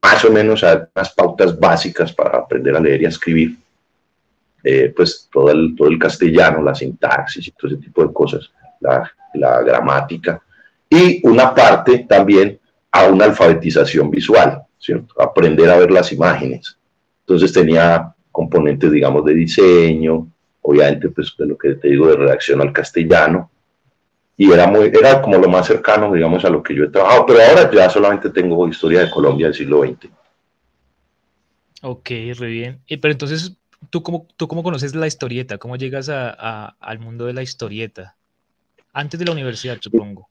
más 0.00 0.24
o 0.24 0.30
menos 0.30 0.62
a 0.62 0.88
unas 0.94 1.12
pautas 1.14 1.58
básicas 1.58 2.12
para 2.12 2.38
aprender 2.38 2.76
a 2.76 2.80
leer 2.80 3.02
y 3.02 3.06
a 3.06 3.08
escribir. 3.08 3.56
Eh, 4.62 4.92
pues 4.94 5.28
todo 5.32 5.50
el, 5.50 5.74
todo 5.76 5.88
el 5.88 5.98
castellano, 5.98 6.62
la 6.62 6.72
sintaxis 6.72 7.48
y 7.48 7.50
todo 7.50 7.72
ese 7.72 7.82
tipo 7.82 8.06
de 8.06 8.12
cosas, 8.12 8.52
la, 8.78 9.12
la 9.34 9.62
gramática, 9.62 10.40
y 10.88 11.26
una 11.26 11.52
parte 11.52 12.06
también 12.08 12.56
a 12.92 13.08
una 13.08 13.24
alfabetización 13.24 14.12
visual, 14.12 14.62
¿cierto? 14.78 15.20
Aprender 15.20 15.68
a 15.70 15.78
ver 15.78 15.90
las 15.90 16.12
imágenes. 16.12 16.78
Entonces 17.26 17.52
tenía 17.52 18.14
componentes, 18.40 18.90
digamos, 18.90 19.22
de 19.26 19.34
diseño, 19.34 20.26
obviamente, 20.62 21.10
pues 21.10 21.34
de 21.38 21.46
lo 21.46 21.58
que 21.58 21.74
te 21.74 21.88
digo, 21.88 22.08
de 22.08 22.16
redacción 22.16 22.62
al 22.62 22.72
castellano, 22.72 23.50
y 24.34 24.50
era, 24.50 24.66
muy, 24.66 24.86
era 24.86 25.20
como 25.20 25.36
lo 25.36 25.48
más 25.50 25.66
cercano, 25.66 26.10
digamos, 26.10 26.42
a 26.46 26.48
lo 26.48 26.62
que 26.62 26.74
yo 26.74 26.84
he 26.84 26.88
trabajado, 26.88 27.26
pero 27.26 27.40
ahora 27.40 27.70
ya 27.70 27.90
solamente 27.90 28.30
tengo 28.30 28.66
historia 28.66 29.00
de 29.00 29.10
Colombia 29.10 29.48
del 29.48 29.54
siglo 29.54 29.82
XX. 29.82 30.10
Ok, 31.82 32.08
re 32.38 32.46
bien. 32.46 32.80
Pero 32.88 33.12
entonces, 33.12 33.52
¿tú 33.90 34.02
cómo, 34.02 34.26
¿tú 34.38 34.48
cómo 34.48 34.62
conoces 34.62 34.94
la 34.94 35.06
historieta? 35.06 35.58
¿Cómo 35.58 35.76
llegas 35.76 36.08
a, 36.08 36.68
al 36.80 36.98
mundo 36.98 37.26
de 37.26 37.34
la 37.34 37.42
historieta? 37.42 38.16
Antes 38.94 39.20
de 39.20 39.26
la 39.26 39.32
universidad, 39.32 39.76
supongo. 39.78 40.30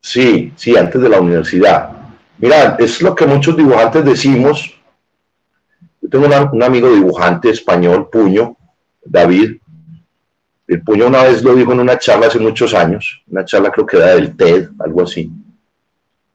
Sí, 0.00 0.52
sí, 0.56 0.76
antes 0.76 1.00
de 1.00 1.08
la 1.08 1.20
universidad. 1.20 1.92
Mira, 2.38 2.76
es 2.80 3.00
lo 3.00 3.14
que 3.14 3.26
muchos 3.26 3.56
dibujantes 3.56 4.04
decimos. 4.04 4.79
Tengo 6.10 6.26
un 6.26 6.62
amigo 6.62 6.92
dibujante 6.92 7.50
español, 7.50 8.08
Puño, 8.10 8.56
David. 9.04 9.56
El 10.66 10.82
Puño 10.82 11.06
una 11.06 11.24
vez 11.24 11.42
lo 11.42 11.54
dijo 11.54 11.72
en 11.72 11.80
una 11.80 11.98
charla 11.98 12.26
hace 12.26 12.38
muchos 12.38 12.74
años, 12.74 13.22
una 13.28 13.44
charla 13.44 13.70
creo 13.70 13.86
que 13.86 13.96
era 13.96 14.14
del 14.14 14.36
TED, 14.36 14.70
algo 14.78 15.02
así. 15.02 15.30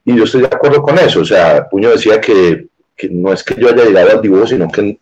Y 0.05 0.15
yo 0.15 0.23
estoy 0.23 0.41
de 0.41 0.47
acuerdo 0.47 0.81
con 0.81 0.97
eso. 0.99 1.21
O 1.21 1.25
sea, 1.25 1.67
Puño 1.67 1.89
decía 1.89 2.21
que, 2.21 2.67
que 2.95 3.09
no 3.09 3.33
es 3.33 3.43
que 3.43 3.55
yo 3.59 3.69
haya 3.69 3.85
llegado 3.85 4.11
al 4.11 4.21
dibujo, 4.21 4.47
sino 4.47 4.69
que 4.69 4.97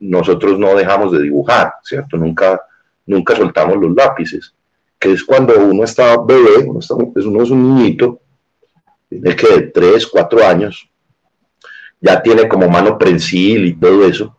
nosotros 0.00 0.58
no 0.58 0.74
dejamos 0.74 1.12
de 1.12 1.22
dibujar, 1.22 1.74
¿cierto? 1.82 2.16
Nunca, 2.16 2.60
nunca 3.06 3.34
soltamos 3.36 3.76
los 3.76 3.94
lápices, 3.94 4.54
que 4.98 5.12
es 5.12 5.24
cuando 5.24 5.58
uno 5.58 5.84
está 5.84 6.16
bebé, 6.18 6.58
uno, 6.66 6.80
pues 7.12 7.24
uno 7.26 7.42
es 7.42 7.50
un 7.50 7.76
niñito, 7.76 8.20
tiene 9.08 9.34
que 9.36 9.46
de 9.46 9.62
3, 9.68 10.06
4 10.06 10.46
años, 10.46 10.88
ya 12.04 12.20
tiene 12.20 12.46
como 12.46 12.68
mano 12.68 12.98
prensil 12.98 13.64
y 13.64 13.72
todo 13.72 14.06
eso. 14.06 14.36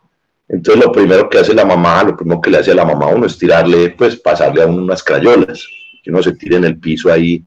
Entonces 0.47 0.85
lo 0.85 0.91
primero 0.91 1.27
que 1.27 1.39
hace 1.39 1.51
la 1.55 1.65
mamá, 1.65 2.03
lo 2.03 2.15
primero 2.15 2.39
que 2.39 2.51
le 2.51 2.59
hace 2.59 2.71
a 2.71 2.75
la 2.75 2.85
mamá 2.85 3.07
a 3.07 3.15
uno 3.15 3.25
es 3.25 3.39
tirarle, 3.39 3.89
pues 3.89 4.15
pasarle 4.17 4.61
a 4.61 4.67
uno 4.67 4.83
unas 4.83 5.03
crayolas, 5.03 5.67
que 6.03 6.11
uno 6.11 6.21
se 6.21 6.33
tire 6.33 6.57
en 6.57 6.65
el 6.65 6.77
piso 6.77 7.11
ahí 7.11 7.43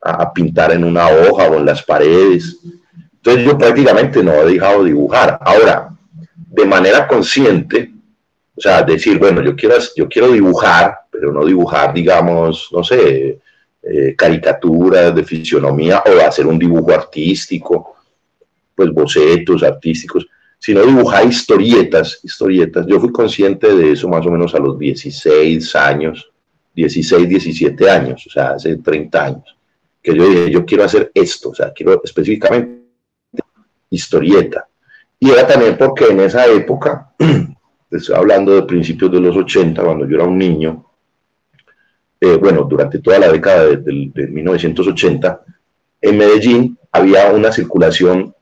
a, 0.00 0.32
pintar 0.32 0.70
en 0.70 0.84
una 0.84 1.08
hoja 1.08 1.50
o 1.50 1.56
en 1.56 1.66
las 1.66 1.82
paredes. 1.82 2.58
Entonces 3.14 3.44
yo 3.44 3.58
prácticamente 3.58 4.22
no 4.22 4.32
he 4.34 4.52
dejado 4.52 4.84
dibujar. 4.84 5.36
Ahora, 5.40 5.88
de 6.36 6.64
manera 6.64 7.08
consciente, 7.08 7.90
o 8.56 8.60
sea, 8.60 8.84
decir, 8.84 9.18
bueno, 9.18 9.42
yo 9.42 9.56
quiero, 9.56 9.74
yo 9.96 10.08
quiero 10.08 10.30
dibujar, 10.30 10.96
pero 11.10 11.32
no 11.32 11.44
dibujar, 11.44 11.92
digamos, 11.92 12.68
no 12.70 12.84
sé, 12.84 13.40
eh, 13.82 14.14
caricaturas 14.16 15.12
de 15.12 15.24
fisionomía 15.24 16.04
o 16.06 16.24
hacer 16.24 16.46
un 16.46 16.56
dibujo 16.56 16.92
artístico, 16.92 17.95
pues 18.76 18.90
bocetos 18.92 19.62
artísticos, 19.62 20.26
sino 20.58 20.84
dibujar 20.84 21.26
historietas, 21.26 22.20
historietas. 22.22 22.86
Yo 22.86 23.00
fui 23.00 23.10
consciente 23.10 23.74
de 23.74 23.92
eso 23.92 24.08
más 24.08 24.24
o 24.26 24.30
menos 24.30 24.54
a 24.54 24.58
los 24.58 24.78
16 24.78 25.74
años, 25.76 26.30
16, 26.74 27.28
17 27.28 27.90
años, 27.90 28.26
o 28.26 28.30
sea, 28.30 28.50
hace 28.50 28.76
30 28.76 29.24
años, 29.24 29.56
que 30.02 30.14
yo 30.14 30.28
dije, 30.28 30.50
yo 30.50 30.64
quiero 30.64 30.84
hacer 30.84 31.10
esto, 31.14 31.50
o 31.50 31.54
sea, 31.54 31.72
quiero 31.72 32.00
específicamente 32.04 32.82
historieta. 33.90 34.68
Y 35.18 35.30
era 35.30 35.46
también 35.46 35.78
porque 35.78 36.06
en 36.06 36.20
esa 36.20 36.46
época, 36.46 37.14
estoy 37.90 38.14
hablando 38.14 38.54
de 38.54 38.62
principios 38.62 39.10
de 39.10 39.20
los 39.20 39.36
80, 39.36 39.82
cuando 39.82 40.06
yo 40.06 40.16
era 40.16 40.24
un 40.24 40.36
niño, 40.36 40.84
eh, 42.20 42.36
bueno, 42.36 42.64
durante 42.64 42.98
toda 42.98 43.18
la 43.18 43.30
década 43.30 43.66
de, 43.66 43.76
de, 43.76 44.26
1980, 44.26 45.42
en 46.02 46.18
Medellín 46.18 46.78
había 46.92 47.30
una 47.32 47.52
circulación 47.52 48.34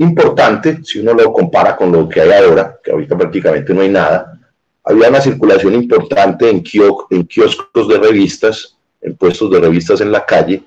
importante, 0.00 0.80
si 0.82 0.98
uno 1.00 1.12
lo 1.14 1.32
compara 1.32 1.76
con 1.76 1.92
lo 1.92 2.08
que 2.08 2.20
hay 2.20 2.32
ahora, 2.32 2.78
que 2.82 2.90
ahorita 2.90 3.16
prácticamente 3.16 3.74
no 3.74 3.82
hay 3.82 3.90
nada, 3.90 4.38
había 4.82 5.08
una 5.08 5.20
circulación 5.20 5.74
importante 5.74 6.48
en, 6.48 6.62
en 7.10 7.26
kioscos 7.26 7.88
de 7.88 7.98
revistas, 7.98 8.76
en 9.00 9.14
puestos 9.14 9.50
de 9.50 9.60
revistas 9.60 10.00
en 10.00 10.10
la 10.10 10.24
calle, 10.24 10.62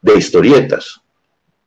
de 0.00 0.16
historietas, 0.16 1.00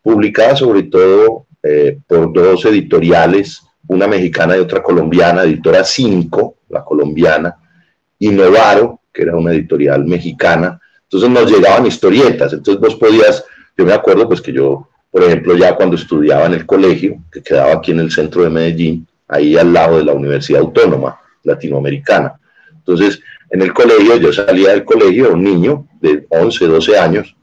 publicadas 0.02 0.60
sobre 0.60 0.84
todo 0.84 1.46
eh, 1.62 2.00
por 2.08 2.34
dos 2.34 2.66
editoriales, 2.66 3.62
una 3.88 4.08
mexicana 4.08 4.58
y 4.58 4.60
otra 4.60 4.82
colombiana, 4.82 5.44
editora 5.44 5.84
5, 5.84 6.56
la 6.70 6.84
colombiana, 6.84 7.56
y 8.18 8.30
Novaro, 8.30 9.02
que 9.14 9.24
era 9.24 9.36
una 9.36 9.52
editorial 9.52 10.06
mexicana. 10.06 10.80
Entonces 11.04 11.30
nos 11.30 11.52
llegaban 11.52 11.86
historietas, 11.86 12.54
entonces 12.54 12.82
vos 12.82 12.96
podías, 12.96 13.44
yo 13.78 13.86
me 13.86 13.94
acuerdo 13.94 14.28
pues 14.28 14.42
que 14.42 14.54
yo, 14.54 14.88
por 15.12 15.24
ejemplo, 15.24 15.58
ya 15.58 15.76
cuando 15.76 15.98
estudiaba 15.98 16.46
en 16.46 16.54
el 16.54 16.66
colegio, 16.66 17.22
que 17.32 17.44
quedaba 17.44 17.74
aquí 17.74 17.92
en 17.92 18.00
el 18.00 18.12
centro 18.12 18.44
de 18.44 18.50
Medellín, 18.50 19.06
ahí 19.28 19.58
al 19.58 19.74
lado 19.74 19.98
de 19.98 20.06
la 20.06 20.14
Universidad 20.14 20.62
Autónoma 20.62 21.20
Latinoamericana. 21.44 22.40
Entonces, 22.74 23.22
en 23.50 23.62
el 23.62 23.74
colegio, 23.74 24.16
yo 24.16 24.32
salía 24.32 24.72
del 24.72 24.86
colegio, 24.86 25.34
un 25.34 25.44
niño 25.44 25.86
de 26.00 26.26
11, 26.30 26.66
12 26.66 26.98
años, 26.98 27.36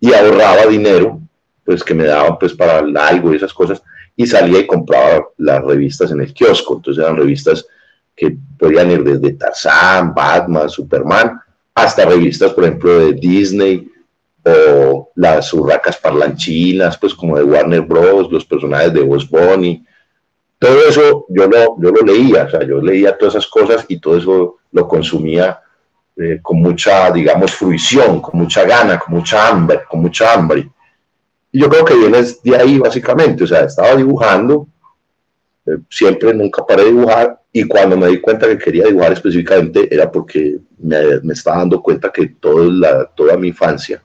y 0.00 0.12
ahorraba 0.12 0.66
dinero 0.66 1.20
pues 1.64 1.82
que 1.82 1.94
me 1.94 2.04
daban 2.04 2.38
pues 2.38 2.52
para 2.52 2.78
algo 3.08 3.32
y 3.32 3.36
esas 3.36 3.52
cosas, 3.52 3.82
y 4.16 4.26
salía 4.26 4.60
y 4.60 4.66
compraba 4.66 5.26
las 5.38 5.64
revistas 5.64 6.10
en 6.10 6.20
el 6.20 6.32
kiosco, 6.32 6.76
entonces 6.76 7.02
eran 7.02 7.16
revistas 7.16 7.66
que 8.14 8.36
podían 8.58 8.90
ir 8.90 9.02
desde 9.02 9.32
Tarzán, 9.32 10.14
Batman, 10.14 10.68
Superman, 10.68 11.40
hasta 11.74 12.04
revistas, 12.04 12.52
por 12.52 12.64
ejemplo, 12.64 12.98
de 12.98 13.12
Disney 13.14 13.90
o 14.44 15.10
las 15.14 15.52
urracas 15.52 15.96
parlanchinas, 15.96 16.98
pues 16.98 17.14
como 17.14 17.36
de 17.36 17.44
Warner 17.44 17.80
Bros., 17.80 18.30
los 18.30 18.44
personajes 18.44 18.92
de 18.92 19.00
Boss 19.00 19.28
Bunny, 19.28 19.84
todo 20.58 20.78
eso 20.88 21.26
yo 21.28 21.46
lo, 21.46 21.76
yo 21.80 21.90
lo 21.90 22.02
leía, 22.02 22.44
o 22.44 22.50
sea, 22.50 22.62
yo 22.62 22.80
leía 22.80 23.16
todas 23.16 23.34
esas 23.34 23.46
cosas 23.46 23.84
y 23.88 23.98
todo 23.98 24.16
eso 24.16 24.56
lo 24.72 24.88
consumía 24.88 25.60
eh, 26.16 26.38
con 26.42 26.60
mucha, 26.60 27.10
digamos, 27.10 27.52
fruición, 27.52 28.20
con 28.20 28.40
mucha 28.40 28.64
gana, 28.64 28.98
con 28.98 29.14
mucha 29.14 29.48
hambre, 29.48 29.80
con 29.88 30.00
mucha 30.00 30.32
hambre. 30.32 30.70
Y 31.50 31.60
yo 31.60 31.68
creo 31.68 31.84
que 31.84 31.94
viene 31.94 32.22
de 32.42 32.56
ahí 32.56 32.78
básicamente, 32.78 33.44
o 33.44 33.46
sea, 33.46 33.64
estaba 33.64 33.94
dibujando, 33.94 34.66
eh, 35.66 35.78
siempre 35.88 36.32
nunca 36.34 36.64
paré 36.64 36.84
de 36.84 36.92
dibujar 36.92 37.40
y 37.52 37.64
cuando 37.64 37.96
me 37.96 38.08
di 38.08 38.20
cuenta 38.20 38.46
que 38.46 38.58
quería 38.58 38.84
dibujar 38.86 39.12
específicamente 39.12 39.92
era 39.92 40.10
porque 40.10 40.58
me, 40.78 41.20
me 41.22 41.32
estaba 41.32 41.58
dando 41.58 41.82
cuenta 41.82 42.10
que 42.12 42.26
toda, 42.40 42.66
la, 42.66 43.04
toda 43.06 43.36
mi 43.36 43.48
infancia 43.48 44.02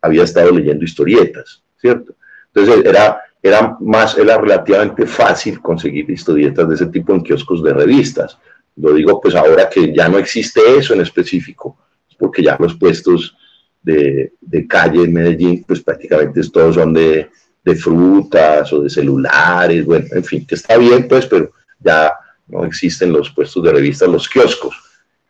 había 0.00 0.24
estado 0.24 0.50
leyendo 0.52 0.84
historietas, 0.84 1.62
¿cierto? 1.80 2.14
Entonces 2.52 2.84
era, 2.84 3.20
era 3.42 3.76
más, 3.80 4.16
era 4.16 4.38
relativamente 4.38 5.06
fácil 5.06 5.60
conseguir 5.60 6.10
historietas 6.10 6.68
de 6.68 6.74
ese 6.74 6.86
tipo 6.86 7.14
en 7.14 7.22
kioscos 7.22 7.62
de 7.62 7.72
revistas. 7.72 8.38
Lo 8.76 8.92
digo 8.92 9.20
pues 9.20 9.34
ahora 9.34 9.68
que 9.68 9.92
ya 9.94 10.08
no 10.08 10.18
existe 10.18 10.60
eso 10.76 10.94
en 10.94 11.00
específico, 11.00 11.76
porque 12.18 12.42
ya 12.42 12.56
los 12.58 12.74
puestos 12.74 13.36
de, 13.82 14.66
calle 14.68 15.04
en 15.04 15.12
Medellín, 15.12 15.64
pues 15.66 15.80
prácticamente 15.80 16.40
todos 16.50 16.74
son 16.74 16.92
de, 16.92 17.30
frutas 17.76 18.72
o 18.72 18.82
de 18.82 18.88
celulares, 18.88 19.84
bueno, 19.84 20.06
en 20.12 20.24
fin, 20.24 20.46
que 20.46 20.54
está 20.54 20.78
bien, 20.78 21.06
pues, 21.06 21.26
pero 21.26 21.52
ya 21.78 22.14
no 22.46 22.64
existen 22.64 23.12
los 23.12 23.30
puestos 23.30 23.62
de 23.62 23.72
revistas, 23.72 24.08
los 24.08 24.26
kioscos. 24.26 24.74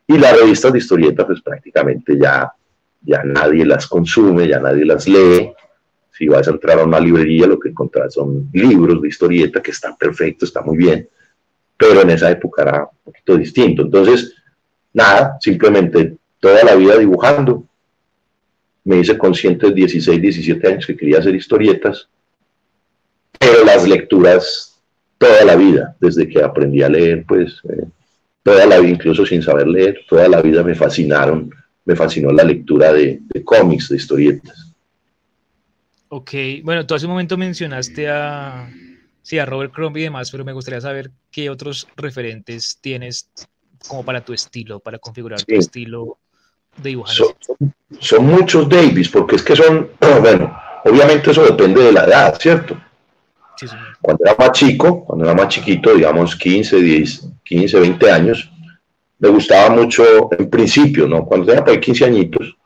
Y 0.07 0.17
las 0.17 0.39
revistas 0.39 0.73
de 0.73 0.79
historieta, 0.79 1.27
pues 1.27 1.43
prácticamente 1.43 2.17
ya, 2.17 2.51
ya 3.02 3.23
nadie 3.25 3.64
las 3.64 3.87
consume, 3.87 4.49
ya 4.49 4.61
nadie 4.61 4.85
las 4.85 5.09
lee. 5.09 5.52
Si 6.11 6.26
vas 6.26 6.49
a 6.49 6.50
entrar 6.50 6.81
a 6.81 6.85
una 6.85 7.00
librería, 7.00 7.47
lo 7.47 7.59
que 7.59 7.69
encontrás 7.69 8.14
son 8.14 8.49
libros 8.52 9.00
de 9.00 9.09
historieta 9.09 9.62
que 9.62 9.71
están 9.71 9.97
perfectos, 9.97 10.49
está 10.49 10.62
muy 10.62 10.76
bien, 10.76 11.09
pero 11.76 12.02
en 12.02 12.11
esa 12.11 12.31
época 12.31 12.62
era 12.62 12.83
un 12.83 13.12
poquito 13.12 13.37
distinto. 13.37 13.83
Entonces, 13.83 14.35
nada, 14.93 15.37
simplemente 15.40 16.17
toda 16.40 16.64
la 16.64 16.75
vida 16.75 16.97
dibujando, 16.99 17.64
me 18.85 18.99
hice 18.99 19.17
consciente 19.17 19.69
de 19.69 19.75
16, 19.75 20.21
17 20.21 20.69
años 20.69 20.87
que 20.87 20.97
quería 20.97 21.19
hacer 21.19 21.35
historietas 21.35 22.09
pero 23.38 23.64
las 23.64 23.87
lecturas 23.87 24.81
toda 25.17 25.45
la 25.45 25.57
vida, 25.57 25.97
desde 26.00 26.28
que 26.28 26.43
aprendí 26.43 26.83
a 26.83 26.88
leer, 26.88 27.25
pues 27.26 27.61
eh, 27.69 27.85
toda 28.43 28.67
la 28.67 28.78
vida, 28.78 28.93
incluso 28.93 29.26
sin 29.26 29.43
saber 29.43 29.67
leer, 29.67 30.00
toda 30.09 30.28
la 30.28 30.40
vida 30.43 30.62
me 30.62 30.75
fascinaron, 30.75 31.50
me 31.88 31.97
fascinó 31.97 32.30
la 32.30 32.45
lectura 32.45 32.92
de, 32.92 33.23
cómics, 33.45 33.88
de 33.88 33.97
historietas. 33.97 34.75
Ok, 36.11 36.30
bueno, 36.62 36.87
tú 36.87 36.95
hace 36.95 37.07
un 37.07 37.12
momento 37.12 37.38
mencionaste 37.38 38.11
a, 38.11 38.71
sí, 39.23 39.38
a 39.38 39.47
Robert 39.47 39.73
Crumb 39.73 39.97
y 39.97 40.02
demás, 40.02 40.30
pero 40.30 40.45
me 40.45 40.52
gustaría 40.52 40.83
saber 40.83 41.11
qué 41.30 41.49
otros 41.49 41.88
referentes 41.97 42.78
tienes 42.83 43.30
como 43.88 44.04
para 44.04 44.23
tu 44.23 44.35
estilo, 44.35 44.80
para 44.80 44.99
configurar 44.99 45.42
tu 45.42 45.54
estilo 45.54 46.18
de 46.76 46.90
dibujante. 46.90 47.23
Son, 48.00 48.26
muchos 48.26 48.68
Davis, 48.68 49.09
porque 49.09 49.37
es 49.37 49.42
que 49.42 49.57
son, 49.57 49.88
bueno, 50.21 50.54
obviamente 50.85 51.30
eso 51.30 51.42
depende 51.42 51.85
de 51.85 51.92
la 51.92 52.04
edad, 52.04 52.38
¿cierto? 52.38 52.78
Sí, 53.57 53.66
Cuando 54.02 54.25
era 54.26 54.37
más 54.38 54.52
chico, 54.52 55.07
cuando 55.07 55.25
era 55.25 55.35
más 55.35 55.49
chiquito, 55.49 55.95
digamos 55.95 56.37
15, 56.37 56.80
10, 56.80 57.28
15, 57.45 57.80
20 57.80 58.11
años, 58.11 58.50
me 59.19 59.29
gustaba 59.29 59.71
mucho, 59.75 60.29
en 60.39 60.49
principio, 60.49 61.07
¿no? 61.09 61.25
Cuando 61.25 61.47
tenía 61.47 61.65
por 61.65 61.79
15 61.79 62.05
añitos, 62.05 62.57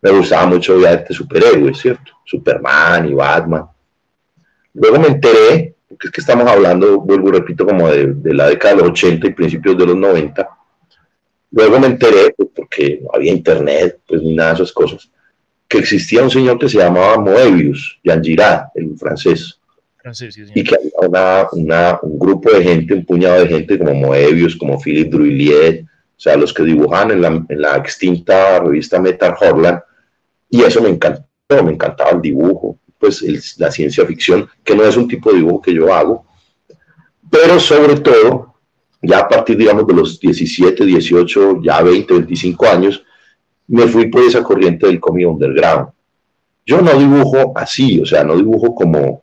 me 0.00 0.10
gustaba 0.10 0.46
mucho 0.46 0.76
obviamente 0.76 1.12
superhéroes, 1.12 1.78
¿cierto? 1.78 2.12
Superman 2.24 3.08
y 3.08 3.14
Batman. 3.14 3.66
Luego 4.74 5.00
me 5.00 5.08
enteré, 5.08 5.74
porque 5.88 6.08
es 6.08 6.12
que 6.12 6.20
estamos 6.20 6.46
hablando, 6.46 7.00
vuelvo 7.00 7.28
y 7.28 7.32
repito, 7.32 7.66
como 7.66 7.88
de, 7.88 8.14
de 8.14 8.34
la 8.34 8.48
década 8.48 8.74
de 8.74 8.82
los 8.82 8.90
80 8.90 9.26
y 9.26 9.32
principios 9.32 9.76
de 9.76 9.86
los 9.86 9.96
90, 9.96 10.48
Luego 11.50 11.80
me 11.80 11.86
enteré, 11.86 12.34
pues, 12.36 12.50
porque 12.54 13.00
no 13.02 13.10
había 13.14 13.32
internet, 13.32 13.98
pues 14.06 14.22
ni 14.22 14.34
nada 14.34 14.50
de 14.50 14.54
esas 14.56 14.72
cosas, 14.72 15.10
que 15.66 15.78
existía 15.78 16.22
un 16.22 16.30
señor 16.30 16.58
que 16.58 16.68
se 16.68 16.78
llamaba 16.78 17.18
Moebius, 17.18 17.98
Jean 18.04 18.22
Girard, 18.22 18.68
el 18.74 18.96
francés. 18.98 19.58
y 20.54 20.64
que 20.64 20.76
había 21.02 21.98
un 22.02 22.18
grupo 22.18 22.50
de 22.50 22.62
gente, 22.62 22.94
un 22.94 23.04
puñado 23.04 23.40
de 23.40 23.48
gente 23.48 23.78
como 23.78 23.94
Moebius, 23.94 24.56
como 24.56 24.80
Philippe 24.80 25.10
Druillier, 25.10 25.84
o 26.18 26.20
sea, 26.20 26.36
los 26.36 26.52
que 26.52 26.64
dibujaban 26.64 27.12
en 27.12 27.60
la, 27.62 27.76
extinta 27.76 28.58
revista 28.58 29.00
Metal 29.00 29.36
Horland, 29.40 29.78
y 30.50 30.62
eso 30.62 30.82
me 30.82 30.88
encantó, 30.88 31.22
me 31.62 31.72
encantaba 31.72 32.10
el 32.10 32.20
dibujo, 32.20 32.76
pues 32.98 33.24
la 33.56 33.70
ciencia 33.70 34.04
ficción, 34.04 34.48
que 34.64 34.74
no 34.74 34.82
es 34.82 34.96
un 34.96 35.06
tipo 35.06 35.30
de 35.30 35.36
dibujo 35.36 35.62
que 35.62 35.72
yo 35.72 35.94
hago, 35.94 36.26
pero 37.30 37.60
sobre 37.60 38.00
todo 38.00 38.56
ya 39.00 39.20
a 39.20 39.28
partir, 39.28 39.56
digamos, 39.56 39.86
de 39.86 39.94
los 39.94 40.18
17, 40.18 40.84
18, 40.84 41.62
ya 41.62 41.82
20, 41.82 42.12
25 42.12 42.66
años, 42.66 43.04
me 43.68 43.86
fui 43.86 44.08
por 44.08 44.22
esa 44.22 44.42
corriente 44.42 44.88
del 44.88 44.98
cómic 44.98 45.28
underground. 45.28 45.90
Yo 46.66 46.82
no 46.82 46.98
dibujo 46.98 47.52
así, 47.54 48.00
o 48.00 48.06
sea, 48.06 48.24
no 48.24 48.36
dibujo 48.36 48.74
como, 48.74 49.22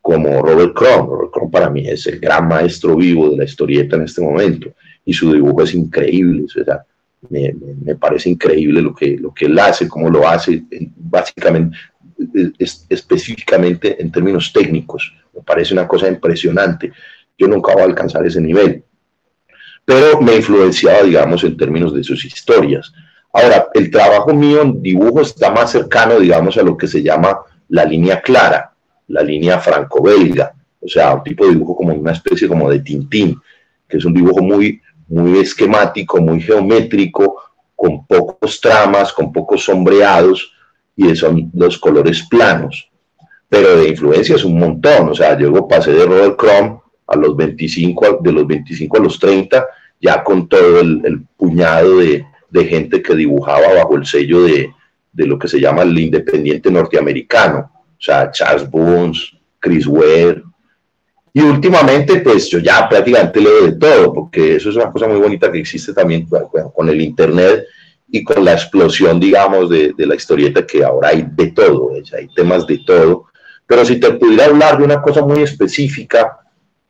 como 0.00 0.40
Robert 0.40 0.72
Crumb. 0.72 1.08
Robert 1.08 1.32
Crumb 1.32 1.50
para 1.50 1.68
mí 1.68 1.88
es 1.88 2.06
el 2.06 2.20
gran 2.20 2.46
maestro 2.46 2.94
vivo 2.94 3.30
de 3.30 3.38
la 3.38 3.44
historieta 3.44 3.96
en 3.96 4.02
este 4.02 4.22
momento 4.22 4.72
y 5.04 5.12
su 5.12 5.32
dibujo 5.32 5.62
es 5.62 5.74
increíble, 5.74 6.44
o 6.44 6.48
sea, 6.48 6.84
me, 7.28 7.54
me, 7.84 7.94
parece 7.94 8.30
increíble 8.30 8.82
lo 8.82 8.94
que, 8.94 9.16
lo 9.16 9.32
que 9.32 9.46
él 9.46 9.58
hace, 9.58 9.88
cómo 9.88 10.10
lo 10.10 10.26
hace, 10.28 10.64
básicamente, 10.96 11.76
específicamente 12.88 14.00
en 14.02 14.10
términos 14.10 14.52
técnicos. 14.52 15.14
Me 15.34 15.42
parece 15.42 15.72
una 15.72 15.86
cosa 15.86 16.08
impresionante. 16.08 16.92
Yo 17.38 17.46
nunca 17.46 17.72
voy 17.72 17.82
a 17.82 17.86
alcanzar 17.86 18.26
ese 18.26 18.40
nivel 18.40 18.84
pero 19.84 20.20
me 20.20 20.36
influenciaba, 20.36 21.02
digamos, 21.02 21.42
en 21.44 21.56
términos 21.56 21.94
de 21.94 22.04
sus 22.04 22.24
historias. 22.24 22.92
Ahora, 23.32 23.68
el 23.74 23.90
trabajo 23.90 24.32
mío 24.34 24.62
en 24.62 24.82
dibujo 24.82 25.22
está 25.22 25.50
más 25.50 25.72
cercano, 25.72 26.18
digamos, 26.18 26.56
a 26.56 26.62
lo 26.62 26.76
que 26.76 26.86
se 26.86 27.02
llama 27.02 27.40
la 27.68 27.84
línea 27.84 28.20
clara, 28.20 28.72
la 29.08 29.22
línea 29.22 29.58
franco-belga, 29.58 30.54
o 30.80 30.88
sea, 30.88 31.14
un 31.14 31.22
tipo 31.22 31.44
de 31.44 31.52
dibujo 31.52 31.76
como 31.76 31.94
una 31.94 32.12
especie 32.12 32.46
como 32.46 32.70
de 32.70 32.80
Tintín, 32.80 33.40
que 33.88 33.96
es 33.96 34.04
un 34.04 34.14
dibujo 34.14 34.42
muy, 34.42 34.80
muy 35.08 35.38
esquemático, 35.38 36.20
muy 36.20 36.40
geométrico, 36.40 37.42
con 37.74 38.06
pocos 38.06 38.60
tramas, 38.60 39.12
con 39.12 39.32
pocos 39.32 39.64
sombreados, 39.64 40.52
y 40.96 41.14
son 41.16 41.50
los 41.54 41.78
colores 41.78 42.26
planos. 42.28 42.88
Pero 43.48 43.76
de 43.76 43.88
influencia 43.88 44.36
es 44.36 44.44
un 44.44 44.58
montón, 44.58 45.10
o 45.10 45.14
sea, 45.14 45.38
yo 45.38 45.66
pasé 45.68 45.92
de 45.92 46.06
Robert 46.06 46.36
Crumb 46.36 46.80
a 47.06 47.16
los 47.16 47.36
25, 47.36 48.20
de 48.22 48.32
los 48.32 48.46
25 48.46 48.96
a 48.96 49.00
los 49.00 49.18
30, 49.18 49.66
ya 50.00 50.22
con 50.24 50.48
todo 50.48 50.80
el, 50.80 51.26
puñado 51.36 51.98
de, 51.98 52.24
gente 52.52 53.02
que 53.02 53.14
dibujaba 53.14 53.74
bajo 53.74 53.96
el 53.96 54.06
sello 54.06 54.42
de, 54.42 54.70
lo 55.14 55.38
que 55.38 55.48
se 55.48 55.60
llama 55.60 55.82
el 55.82 55.98
independiente 55.98 56.70
norteamericano, 56.70 57.70
o 57.74 58.00
sea, 58.02 58.30
Charles 58.30 58.68
Boons, 58.68 59.36
Chris 59.60 59.86
Ware. 59.86 60.42
Y 61.34 61.40
últimamente, 61.40 62.20
pues 62.20 62.48
yo 62.50 62.58
ya 62.58 62.88
prácticamente 62.88 63.40
leo 63.40 63.64
de 63.64 63.72
todo, 63.72 64.12
porque 64.12 64.56
eso 64.56 64.68
es 64.70 64.76
una 64.76 64.92
cosa 64.92 65.08
muy 65.08 65.18
bonita 65.18 65.50
que 65.50 65.60
existe 65.60 65.94
también 65.94 66.28
con 66.74 66.88
el 66.88 67.00
Internet 67.00 67.64
y 68.10 68.22
con 68.22 68.44
la 68.44 68.52
explosión, 68.52 69.18
digamos, 69.18 69.70
de, 69.70 69.94
de 69.96 70.06
la 70.06 70.14
historieta, 70.14 70.66
que 70.66 70.84
ahora 70.84 71.08
hay 71.08 71.26
de 71.32 71.52
todo, 71.52 71.92
hay 71.94 72.28
temas 72.34 72.66
de 72.66 72.78
todo. 72.86 73.26
Pero 73.66 73.84
si 73.86 73.98
te 73.98 74.12
pudiera 74.12 74.44
hablar 74.44 74.76
de 74.76 74.84
una 74.84 75.00
cosa 75.00 75.22
muy 75.22 75.42
específica, 75.42 76.38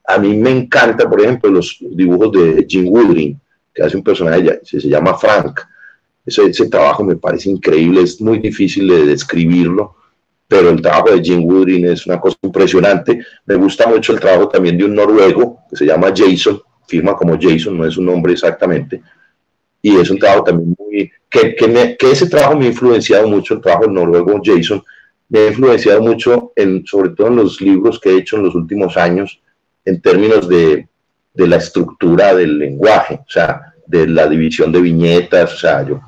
a 0.04 0.18
mí 0.18 0.36
me 0.36 0.50
encanta, 0.50 1.08
por 1.08 1.20
ejemplo, 1.20 1.50
los 1.50 1.76
dibujos 1.80 2.32
de 2.32 2.66
Jim 2.68 2.88
Woodring, 2.88 3.40
que 3.72 3.82
hace 3.82 3.96
un 3.96 4.02
personaje, 4.02 4.60
se, 4.64 4.80
se 4.80 4.88
llama 4.88 5.16
Frank. 5.16 5.60
Ese, 6.26 6.46
ese, 6.46 6.68
trabajo 6.68 7.04
me 7.04 7.16
parece 7.16 7.50
increíble, 7.50 8.02
es 8.02 8.20
muy 8.20 8.38
difícil 8.38 8.88
de 8.88 9.06
describirlo, 9.06 9.96
pero 10.52 10.68
el 10.68 10.82
trabajo 10.82 11.10
de 11.12 11.22
Jim 11.22 11.46
Woodring 11.46 11.86
es 11.86 12.06
una 12.06 12.20
cosa 12.20 12.36
impresionante. 12.42 13.24
Me 13.46 13.54
gusta 13.54 13.86
mucho 13.86 14.12
el 14.12 14.20
trabajo 14.20 14.50
también 14.50 14.76
de 14.76 14.84
un 14.84 14.94
noruego 14.94 15.60
que 15.70 15.76
se 15.76 15.86
llama 15.86 16.12
Jason, 16.14 16.60
firma 16.86 17.14
como 17.14 17.38
Jason, 17.40 17.78
no 17.78 17.86
es 17.86 17.96
un 17.96 18.04
nombre 18.04 18.34
exactamente, 18.34 19.00
y 19.80 19.96
es 19.96 20.10
un 20.10 20.18
trabajo 20.18 20.44
también 20.44 20.76
muy, 20.78 21.10
que, 21.30 21.54
que, 21.54 21.96
que 21.98 22.10
ese 22.10 22.28
trabajo 22.28 22.58
me 22.58 22.66
ha 22.66 22.68
influenciado 22.68 23.26
mucho, 23.28 23.54
el 23.54 23.62
trabajo 23.62 23.86
del 23.86 23.94
noruego 23.94 24.42
Jason, 24.44 24.82
me 25.30 25.38
ha 25.38 25.46
influenciado 25.48 26.02
mucho, 26.02 26.52
en, 26.54 26.84
sobre 26.84 27.08
todo 27.10 27.28
en 27.28 27.36
los 27.36 27.58
libros 27.62 27.98
que 27.98 28.10
he 28.10 28.18
hecho 28.18 28.36
en 28.36 28.42
los 28.42 28.54
últimos 28.54 28.98
años, 28.98 29.40
en 29.86 30.02
términos 30.02 30.50
de, 30.50 30.86
de, 31.32 31.48
la 31.48 31.56
estructura 31.56 32.34
del 32.34 32.58
lenguaje, 32.58 33.20
o 33.26 33.30
sea, 33.30 33.72
de 33.86 34.06
la 34.06 34.26
división 34.26 34.70
de 34.70 34.82
viñetas, 34.82 35.54
o 35.54 35.56
sea, 35.56 35.88
yo 35.88 36.02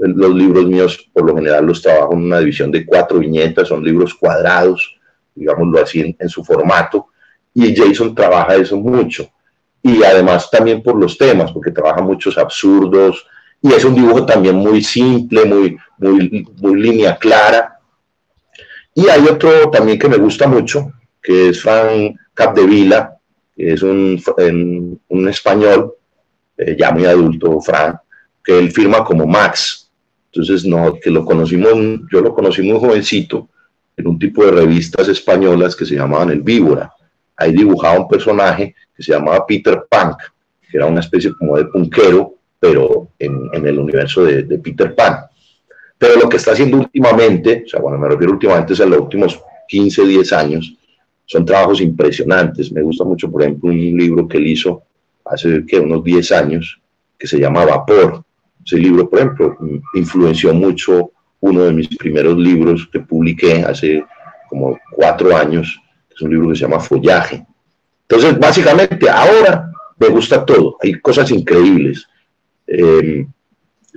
los 0.00 0.34
libros 0.34 0.66
míos 0.66 1.08
por 1.12 1.24
lo 1.24 1.36
general 1.36 1.66
los 1.66 1.82
trabajo 1.82 2.14
en 2.14 2.24
una 2.24 2.38
división 2.38 2.70
de 2.70 2.86
cuatro 2.86 3.18
viñetas, 3.18 3.68
son 3.68 3.84
libros 3.84 4.14
cuadrados, 4.14 4.98
digámoslo 5.34 5.82
así, 5.82 6.16
en, 6.18 6.28
su 6.28 6.42
formato, 6.44 7.08
y 7.54 7.74
Jason 7.74 8.14
trabaja 8.14 8.56
eso 8.56 8.76
mucho. 8.76 9.28
Y 9.82 10.02
además 10.02 10.50
también 10.50 10.82
por 10.82 10.96
los 10.96 11.16
temas, 11.16 11.52
porque 11.52 11.70
trabaja 11.70 12.00
muchos 12.00 12.38
absurdos, 12.38 13.26
y 13.62 13.72
es 13.72 13.84
un 13.84 13.94
dibujo 13.94 14.24
también 14.24 14.56
muy 14.56 14.82
simple, 14.82 15.44
muy, 15.44 15.76
muy, 15.98 16.80
línea 16.80 17.16
clara. 17.16 17.78
Y 18.94 19.08
hay 19.08 19.22
otro 19.26 19.70
también 19.70 19.98
que 19.98 20.08
me 20.08 20.16
gusta 20.16 20.46
mucho, 20.48 20.92
que 21.22 21.50
es 21.50 21.60
Frank 21.60 22.16
Capdevila, 22.32 23.16
es 23.56 23.82
un, 23.82 24.22
un 25.08 25.28
español, 25.28 25.94
eh, 26.56 26.76
ya 26.78 26.90
muy 26.90 27.04
adulto, 27.04 27.60
Fran, 27.60 27.98
que 28.42 28.58
él 28.58 28.70
firma 28.70 29.04
como 29.04 29.26
Max. 29.26 29.79
Entonces, 30.32 30.64
no, 30.64 30.94
que 30.94 31.10
lo 31.10 31.24
conocimos, 31.24 31.72
yo 32.10 32.20
lo 32.20 32.34
conocí 32.34 32.62
muy 32.62 32.78
jovencito 32.78 33.48
en 33.96 34.06
un 34.06 34.18
tipo 34.18 34.44
de 34.44 34.52
revistas 34.52 35.08
españolas 35.08 35.74
que 35.74 35.84
se 35.84 35.96
llamaban 35.96 36.30
El 36.30 36.42
Víbora. 36.42 36.92
Ahí 37.36 37.52
dibujaba 37.52 37.98
un 37.98 38.08
personaje 38.08 38.74
que 38.94 39.02
se 39.02 39.12
llamaba 39.12 39.44
Peter 39.46 39.82
Punk, 39.90 40.16
que 40.70 40.76
era 40.76 40.86
una 40.86 41.00
especie 41.00 41.32
como 41.34 41.56
de 41.56 41.64
punkero, 41.66 42.34
pero 42.58 43.08
en, 43.18 43.48
en 43.52 43.66
el 43.66 43.78
universo 43.78 44.24
de, 44.24 44.42
Peter 44.58 44.94
Pan. 44.94 45.16
Pero 45.98 46.16
lo 46.20 46.28
que 46.28 46.36
está 46.36 46.52
haciendo 46.52 46.78
últimamente, 46.78 47.64
o 47.66 47.68
sea, 47.68 47.80
cuando 47.80 47.98
me 47.98 48.08
refiero 48.08 48.32
últimamente 48.32 48.74
es 48.74 48.80
a 48.80 48.86
los 48.86 49.00
últimos 49.00 49.40
15, 49.68 50.06
10 50.06 50.32
años, 50.32 50.76
son 51.26 51.44
trabajos 51.44 51.80
impresionantes. 51.80 52.72
Me 52.72 52.82
gusta 52.82 53.04
mucho, 53.04 53.30
por 53.30 53.42
ejemplo, 53.42 53.70
un 53.70 53.76
libro 53.76 54.28
que 54.28 54.38
él 54.38 54.46
hizo 54.46 54.82
hace 55.24 55.64
unos 55.80 56.04
10 56.04 56.32
años 56.32 56.80
que 57.18 57.26
se 57.26 57.38
llama 57.38 57.64
Vapor. 57.64 58.24
Ese 58.64 58.76
libro, 58.76 59.08
por 59.08 59.18
ejemplo, 59.18 59.56
influenció 59.94 60.54
mucho 60.54 61.12
uno 61.40 61.64
de 61.64 61.72
mis 61.72 61.88
primeros 61.96 62.36
libros 62.36 62.88
que 62.92 63.00
publiqué 63.00 63.62
hace 63.62 64.04
como 64.48 64.78
cuatro 64.92 65.36
años. 65.36 65.80
Es 66.14 66.20
un 66.20 66.30
libro 66.30 66.48
que 66.50 66.56
se 66.56 66.62
llama 66.62 66.80
Follaje. 66.80 67.46
Entonces, 68.02 68.38
básicamente, 68.38 69.08
ahora 69.08 69.70
me 69.98 70.08
gusta 70.08 70.44
todo. 70.44 70.76
Hay 70.82 71.00
cosas 71.00 71.30
increíbles. 71.30 72.06
Eh, 72.66 73.26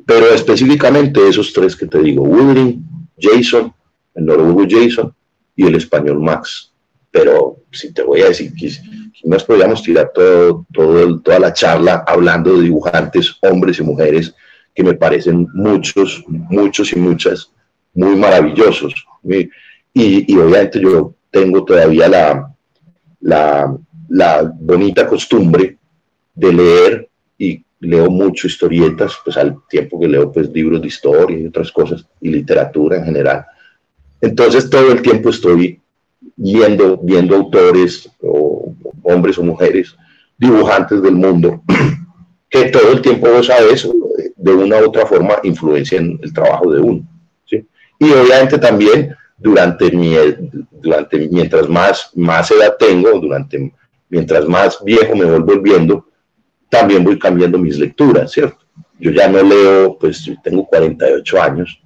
pero 0.05 0.27
específicamente 0.33 1.27
esos 1.27 1.53
tres 1.53 1.75
que 1.75 1.85
te 1.85 1.99
digo, 1.99 2.23
Woodring, 2.23 2.83
Jason, 3.19 3.73
el 4.15 4.25
noruego 4.25 4.65
Jason 4.67 5.13
y 5.55 5.67
el 5.67 5.75
español 5.75 6.19
Max 6.19 6.73
pero 7.13 7.57
si 7.71 7.93
te 7.93 8.01
voy 8.01 8.21
a 8.21 8.29
decir 8.29 8.51
que 8.55 8.71
nos 9.23 9.43
podríamos 9.43 9.83
tirar 9.83 10.11
todo, 10.15 10.65
todo, 10.73 11.19
toda 11.19 11.37
la 11.37 11.53
charla 11.53 12.03
hablando 12.07 12.57
de 12.57 12.63
dibujantes, 12.63 13.37
hombres 13.41 13.77
y 13.77 13.83
mujeres, 13.83 14.33
que 14.73 14.83
me 14.83 14.93
parecen 14.93 15.47
muchos, 15.53 16.23
muchos 16.27 16.91
y 16.93 16.99
muchas 16.99 17.51
muy 17.93 18.15
maravillosos. 18.15 18.93
Y, 19.23 19.49
y 19.93 20.37
obviamente 20.37 20.79
yo 20.79 21.13
tengo 21.29 21.63
todavía 21.63 22.07
la, 22.07 22.53
la, 23.21 23.77
la 24.09 24.53
bonita 24.59 25.07
costumbre 25.07 25.77
de 26.35 26.53
leer 26.53 27.09
y 27.37 27.63
leo 27.79 28.09
mucho 28.09 28.47
historietas, 28.47 29.13
pues 29.23 29.37
al 29.37 29.57
tiempo 29.67 29.99
que 29.99 30.07
leo 30.07 30.31
pues 30.31 30.49
libros 30.49 30.81
de 30.81 30.87
historia 30.87 31.37
y 31.37 31.47
otras 31.47 31.71
cosas, 31.71 32.05
y 32.21 32.29
literatura 32.29 32.97
en 32.97 33.05
general. 33.05 33.45
Entonces 34.21 34.69
todo 34.69 34.91
el 34.91 35.01
tiempo 35.01 35.29
estoy 35.29 35.81
viendo, 36.35 36.97
viendo 36.97 37.35
autores, 37.35 38.09
o 38.21 38.73
hombres 39.03 39.37
o 39.37 39.43
mujeres, 39.43 39.95
dibujantes 40.37 41.01
del 41.01 41.15
mundo, 41.15 41.61
que 42.49 42.65
todo 42.65 42.91
el 42.93 43.01
tiempo, 43.01 43.29
vos 43.29 43.47
sabes, 43.47 43.87
de 44.43 44.53
una 44.53 44.77
u 44.77 44.87
otra 44.87 45.05
forma 45.05 45.35
influencian 45.43 46.19
el 46.21 46.33
trabajo 46.33 46.71
de 46.71 46.81
uno. 46.81 47.07
¿sí? 47.45 47.65
Y 47.97 48.11
obviamente 48.11 48.57
también 48.57 49.15
durante, 49.37 49.89
mi, 49.91 50.15
durante 50.71 51.29
mientras 51.29 51.69
más, 51.69 52.11
más 52.15 52.51
edad 52.51 52.75
tengo, 52.77 53.19
durante, 53.19 53.73
mientras 54.09 54.45
más 54.45 54.83
viejo 54.83 55.15
me 55.15 55.25
voy 55.25 55.39
volviendo, 55.39 56.07
también 56.69 57.05
voy 57.05 57.17
cambiando 57.17 57.57
mis 57.57 57.79
lecturas, 57.79 58.31
¿cierto? 58.31 58.57
Yo 58.99 59.11
ya 59.11 59.29
no 59.29 59.41
leo, 59.41 59.97
pues 59.97 60.29
tengo 60.43 60.65
48 60.67 61.41
años, 61.41 61.81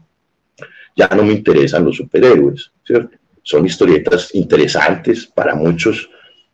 ya 0.95 1.07
no 1.09 1.23
me 1.23 1.33
interesan 1.33 1.85
los 1.85 1.97
superhéroes, 1.97 2.71
¿cierto? 2.83 3.15
Son 3.43 3.65
historietas 3.65 4.33
interesantes 4.33 5.27
para 5.27 5.53
muchos 5.53 6.09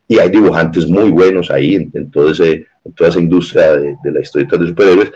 y 0.08 0.20
hay 0.20 0.30
dibujantes 0.30 0.86
muy 0.86 1.10
buenos 1.12 1.50
ahí 1.50 1.76
en, 1.76 2.12
todo 2.12 2.32
ese, 2.32 2.68
toda 2.96 3.10
esa 3.10 3.20
industria 3.20 3.78
de, 3.78 3.96
de 4.04 4.12
las 4.12 4.24
historietas 4.24 4.60
de 4.60 4.68
superhéroes, 4.68 5.12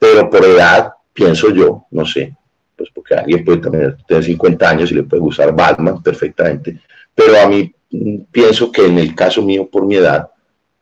pero 0.00 0.30
por 0.30 0.44
edad, 0.44 0.94
pienso 1.12 1.50
yo, 1.50 1.84
no 1.90 2.06
sé, 2.06 2.34
pues 2.74 2.88
porque 2.94 3.14
alguien 3.14 3.44
puede 3.44 3.58
tener, 3.58 3.98
tener 4.08 4.24
50 4.24 4.68
años 4.68 4.90
y 4.90 4.94
le 4.94 5.02
puede 5.02 5.20
gustar 5.20 5.54
Batman 5.54 6.02
perfectamente, 6.02 6.80
pero 7.14 7.38
a 7.38 7.46
mí 7.46 7.70
mm, 7.90 8.22
pienso 8.32 8.72
que 8.72 8.86
en 8.86 8.98
el 8.98 9.14
caso 9.14 9.42
mío, 9.42 9.68
por 9.70 9.84
mi 9.84 9.96
edad, 9.96 10.30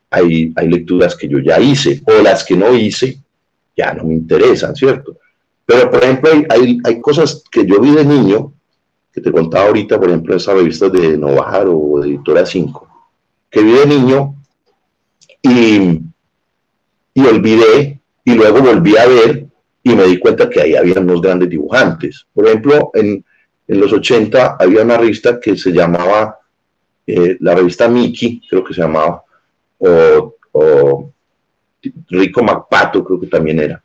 hay, 0.09 0.53
hay 0.55 0.69
lecturas 0.69 1.17
que 1.17 1.29
yo 1.29 1.41
ya 1.41 1.59
hice, 1.59 2.01
o 2.07 2.23
las 2.23 2.45
que 2.45 2.57
no 2.57 2.73
hice, 2.73 3.19
ya 3.77 3.93
no 3.93 4.05
me 4.05 4.15
interesan, 4.15 4.75
¿cierto? 4.77 5.19
Pero, 5.67 5.91
por 5.91 6.03
ejemplo, 6.03 6.31
hay, 6.49 6.79
hay, 6.83 7.01
cosas 7.01 7.43
que 7.51 7.67
yo 7.67 7.81
vi 7.81 7.91
de 7.91 8.05
niño, 8.05 8.53
que 9.13 9.21
te 9.21 9.33
contaba 9.33 9.67
ahorita, 9.67 9.99
por 9.99 10.09
ejemplo, 10.09 10.37
esas 10.37 10.55
revistas 10.55 10.93
de 10.93 11.19
Novar 11.19 11.67
o 11.69 12.01
de 12.01 12.09
Editora 12.09 12.47
5, 12.47 12.89
que 13.51 13.63
vi 13.63 13.73
de 13.73 13.87
niño 13.87 14.37
y, 15.43 16.01
y 17.15 17.27
olvidé, 17.27 17.98
y 18.29 18.35
luego 18.35 18.61
volví 18.61 18.95
a 18.99 19.07
ver 19.07 19.47
y 19.83 19.95
me 19.95 20.05
di 20.05 20.19
cuenta 20.19 20.51
que 20.51 20.61
ahí 20.61 20.77
había 20.77 21.01
unos 21.01 21.23
grandes 21.23 21.49
dibujantes. 21.49 22.27
Por 22.35 22.47
ejemplo, 22.47 22.91
en, 22.93 23.25
en 23.67 23.81
los 23.81 23.91
80 23.91 24.57
había 24.61 24.83
una 24.83 24.99
revista 24.99 25.41
que 25.41 25.57
se 25.57 25.73
llamaba, 25.73 26.39
eh, 27.07 27.39
la 27.41 27.55
revista 27.55 27.89
Mickey, 27.89 28.43
creo 28.47 28.63
que 28.63 28.75
se 28.75 28.83
llamaba, 28.83 29.23
o, 29.79 31.11
Rico 32.11 32.43
MacPato, 32.43 33.03
creo 33.03 33.19
que 33.19 33.29
también 33.29 33.61
era, 33.61 33.83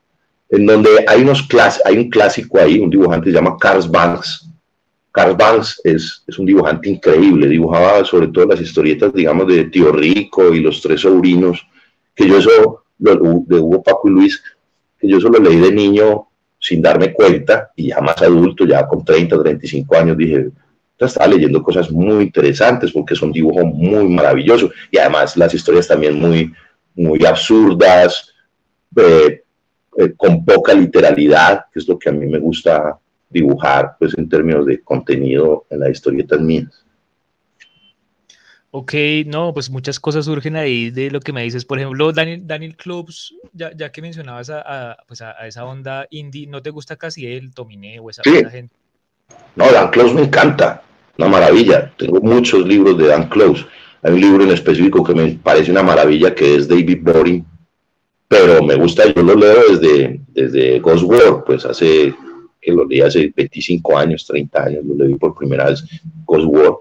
en 0.49 0.65
donde 0.65 0.89
hay, 1.07 1.21
unos 1.21 1.47
hay 1.85 1.97
un 1.97 2.09
clásico 2.09 2.59
ahí, 2.59 2.79
un 2.79 2.89
dibujante 2.89 3.29
se 3.29 3.35
llama 3.35 3.55
Carl 3.57 3.87
Banks. 3.89 4.49
Carl 5.09 5.37
Banks 5.37 5.79
es, 5.85 6.21
es 6.27 6.37
un 6.37 6.45
dibujante 6.45 6.89
increíble, 6.89 7.47
dibujaba 7.47 8.03
sobre 8.03 8.27
todo 8.27 8.47
las 8.47 8.59
historietas, 8.59 9.13
digamos, 9.13 9.47
de 9.47 9.65
Tío 9.65 9.93
Rico 9.93 10.53
y 10.53 10.59
los 10.59 10.81
tres 10.81 10.99
sobrinos, 10.99 11.65
que 12.13 12.27
yo 12.27 12.39
eso, 12.39 12.82
de 12.97 13.59
Hugo 13.59 13.83
Paco 13.83 14.09
y 14.09 14.11
Luis, 14.11 14.43
que 14.99 15.07
yo 15.07 15.19
solo 15.19 15.39
leí 15.39 15.57
de 15.57 15.71
niño 15.71 16.27
sin 16.59 16.81
darme 16.81 17.13
cuenta, 17.13 17.71
y 17.75 17.89
ya 17.89 17.99
más 17.99 18.21
adulto, 18.21 18.65
ya 18.65 18.87
con 18.87 19.03
30, 19.03 19.41
35 19.41 19.97
años, 19.97 20.17
dije, 20.17 20.49
estaba 21.05 21.27
leyendo 21.27 21.61
cosas 21.61 21.91
muy 21.91 22.23
interesantes 22.23 22.91
porque 22.91 23.13
es 23.13 23.21
un 23.21 23.31
dibujo 23.31 23.65
muy 23.65 24.07
maravilloso 24.07 24.71
y 24.91 24.97
además 24.97 25.35
las 25.37 25.53
historias 25.53 25.87
también 25.87 26.19
muy, 26.19 26.51
muy 26.95 27.25
absurdas, 27.25 28.33
eh, 28.95 29.43
eh, 29.97 30.13
con 30.15 30.43
poca 30.43 30.73
literalidad, 30.73 31.65
que 31.71 31.79
es 31.79 31.87
lo 31.87 31.97
que 31.97 32.09
a 32.09 32.13
mí 32.13 32.25
me 32.25 32.39
gusta 32.39 32.97
dibujar, 33.29 33.95
pues 33.99 34.17
en 34.17 34.29
términos 34.29 34.65
de 34.65 34.81
contenido 34.81 35.65
en 35.69 35.79
las 35.79 35.91
historietas 35.91 36.39
mías. 36.39 36.82
Ok, 38.75 38.93
no, 39.27 39.53
pues 39.53 39.69
muchas 39.69 39.99
cosas 39.99 40.25
surgen 40.25 40.55
ahí 40.55 40.89
de 40.89 41.11
lo 41.11 41.19
que 41.19 41.31
me 41.31 41.43
dices. 41.43 41.63
Por 41.63 41.77
ejemplo, 41.77 42.11
Daniel, 42.11 42.41
Daniel 42.43 42.75
Clubs, 42.75 43.35
ya, 43.51 43.71
ya 43.77 43.91
que 43.91 44.01
mencionabas 44.01 44.49
a, 44.49 44.97
pues 45.07 45.21
a, 45.21 45.33
esa 45.45 45.63
onda 45.65 46.07
indie, 46.09 46.47
¿no 46.47 46.59
te 46.63 46.71
gusta 46.71 46.95
casi 46.95 47.27
el 47.27 47.53
Tominé 47.53 47.99
o 47.99 48.09
esa, 48.09 48.23
gente? 48.23 48.69
No, 49.55 49.71
Dan 49.71 49.91
Close 49.91 50.15
me 50.15 50.23
encanta, 50.23 50.81
una 51.19 51.27
maravilla. 51.27 51.93
Tengo 51.97 52.19
muchos 52.19 52.65
libros 52.65 52.97
de 52.97 53.09
Dan 53.09 53.29
Close. 53.29 53.63
Hay 54.01 54.13
un 54.13 54.21
libro 54.21 54.43
en 54.43 54.49
específico 54.49 55.03
que 55.03 55.13
me 55.13 55.29
parece 55.33 55.69
una 55.69 55.83
maravilla 55.83 56.33
que 56.33 56.55
es 56.55 56.67
David 56.67 56.97
Boring, 57.03 57.45
pero 58.27 58.63
me 58.63 58.73
gusta, 58.73 59.03
yo 59.13 59.21
lo 59.21 59.35
leo 59.35 59.69
desde, 59.69 60.19
desde 60.29 60.79
Ghost 60.79 61.03
War, 61.03 61.43
pues 61.45 61.63
hace, 61.63 62.11
que 62.59 62.71
lo 62.71 62.85
leí 62.85 63.01
hace 63.01 63.31
25 63.35 63.95
años, 63.95 64.25
30 64.25 64.63
años, 64.63 64.83
lo 64.83 65.05
leí 65.05 65.13
por 65.13 65.35
primera 65.35 65.69
vez, 65.69 65.83
Ghost 66.25 66.47
War. 66.47 66.73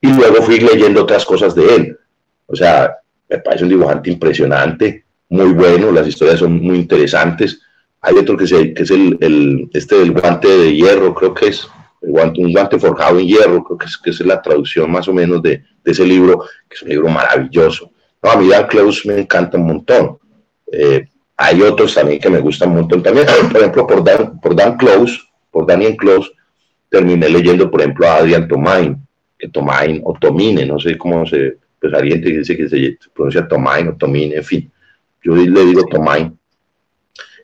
Y 0.00 0.12
luego 0.12 0.42
fui 0.42 0.60
leyendo 0.60 1.02
otras 1.02 1.24
cosas 1.24 1.54
de 1.54 1.74
él. 1.74 1.98
O 2.46 2.56
sea, 2.56 2.96
me 3.28 3.38
parece 3.38 3.64
un 3.64 3.70
dibujante 3.70 4.10
impresionante, 4.10 5.04
muy 5.28 5.52
bueno, 5.52 5.92
las 5.92 6.06
historias 6.06 6.38
son 6.38 6.60
muy 6.62 6.78
interesantes 6.78 7.60
hay 8.00 8.14
otro 8.14 8.36
que, 8.36 8.74
que 8.74 8.82
es 8.82 8.90
el, 8.90 9.18
el, 9.20 9.70
este 9.72 9.96
del 9.96 10.12
guante 10.12 10.48
de 10.48 10.74
hierro, 10.74 11.14
creo 11.14 11.34
que 11.34 11.48
es 11.48 11.68
guante, 12.00 12.40
un 12.40 12.52
guante 12.52 12.78
forjado 12.78 13.18
en 13.18 13.26
hierro, 13.26 13.64
creo 13.64 13.78
que 13.78 13.86
es, 13.86 13.96
que 13.96 14.10
es 14.10 14.20
la 14.20 14.40
traducción 14.40 14.90
más 14.90 15.08
o 15.08 15.12
menos 15.12 15.42
de, 15.42 15.62
de, 15.84 15.92
ese 15.92 16.04
libro, 16.04 16.44
que 16.68 16.76
es 16.76 16.82
un 16.82 16.90
libro 16.90 17.08
maravilloso. 17.08 17.90
No, 18.22 18.30
a 18.30 18.36
mí 18.36 18.48
Dan 18.48 18.66
Close 18.68 19.06
me 19.08 19.20
encanta 19.20 19.58
un 19.58 19.66
montón. 19.66 20.18
Eh, 20.70 21.08
hay 21.36 21.62
otros 21.62 21.94
también 21.94 22.20
que 22.20 22.30
me 22.30 22.40
gustan 22.40 22.70
un 22.70 22.76
montón 22.76 23.02
también. 23.02 23.26
Por 23.50 23.60
ejemplo, 23.60 23.86
por 23.86 24.04
Dan, 24.04 24.40
por 24.40 24.54
Dan 24.54 24.76
Close, 24.76 25.18
por 25.50 25.66
Daniel 25.66 25.96
Close, 25.96 26.30
terminé 26.88 27.28
leyendo, 27.28 27.70
por 27.70 27.80
ejemplo, 27.80 28.08
a 28.08 28.16
Adrian 28.16 28.46
Tomain, 28.48 28.96
Tomain 29.52 30.00
o 30.04 30.14
Tomine, 30.18 30.66
no 30.66 30.78
sé 30.80 30.98
cómo 30.98 31.24
se, 31.24 31.58
pues 31.80 31.94
alguien 31.94 32.20
dice 32.20 32.56
que 32.56 32.68
se 32.68 32.98
pronuncia 33.14 33.46
Tomain 33.46 33.88
o 33.88 33.96
Tomine, 33.96 34.36
en 34.36 34.44
fin. 34.44 34.70
Yo 35.22 35.34
le 35.36 35.64
digo 35.64 35.84
Tomain 35.86 36.38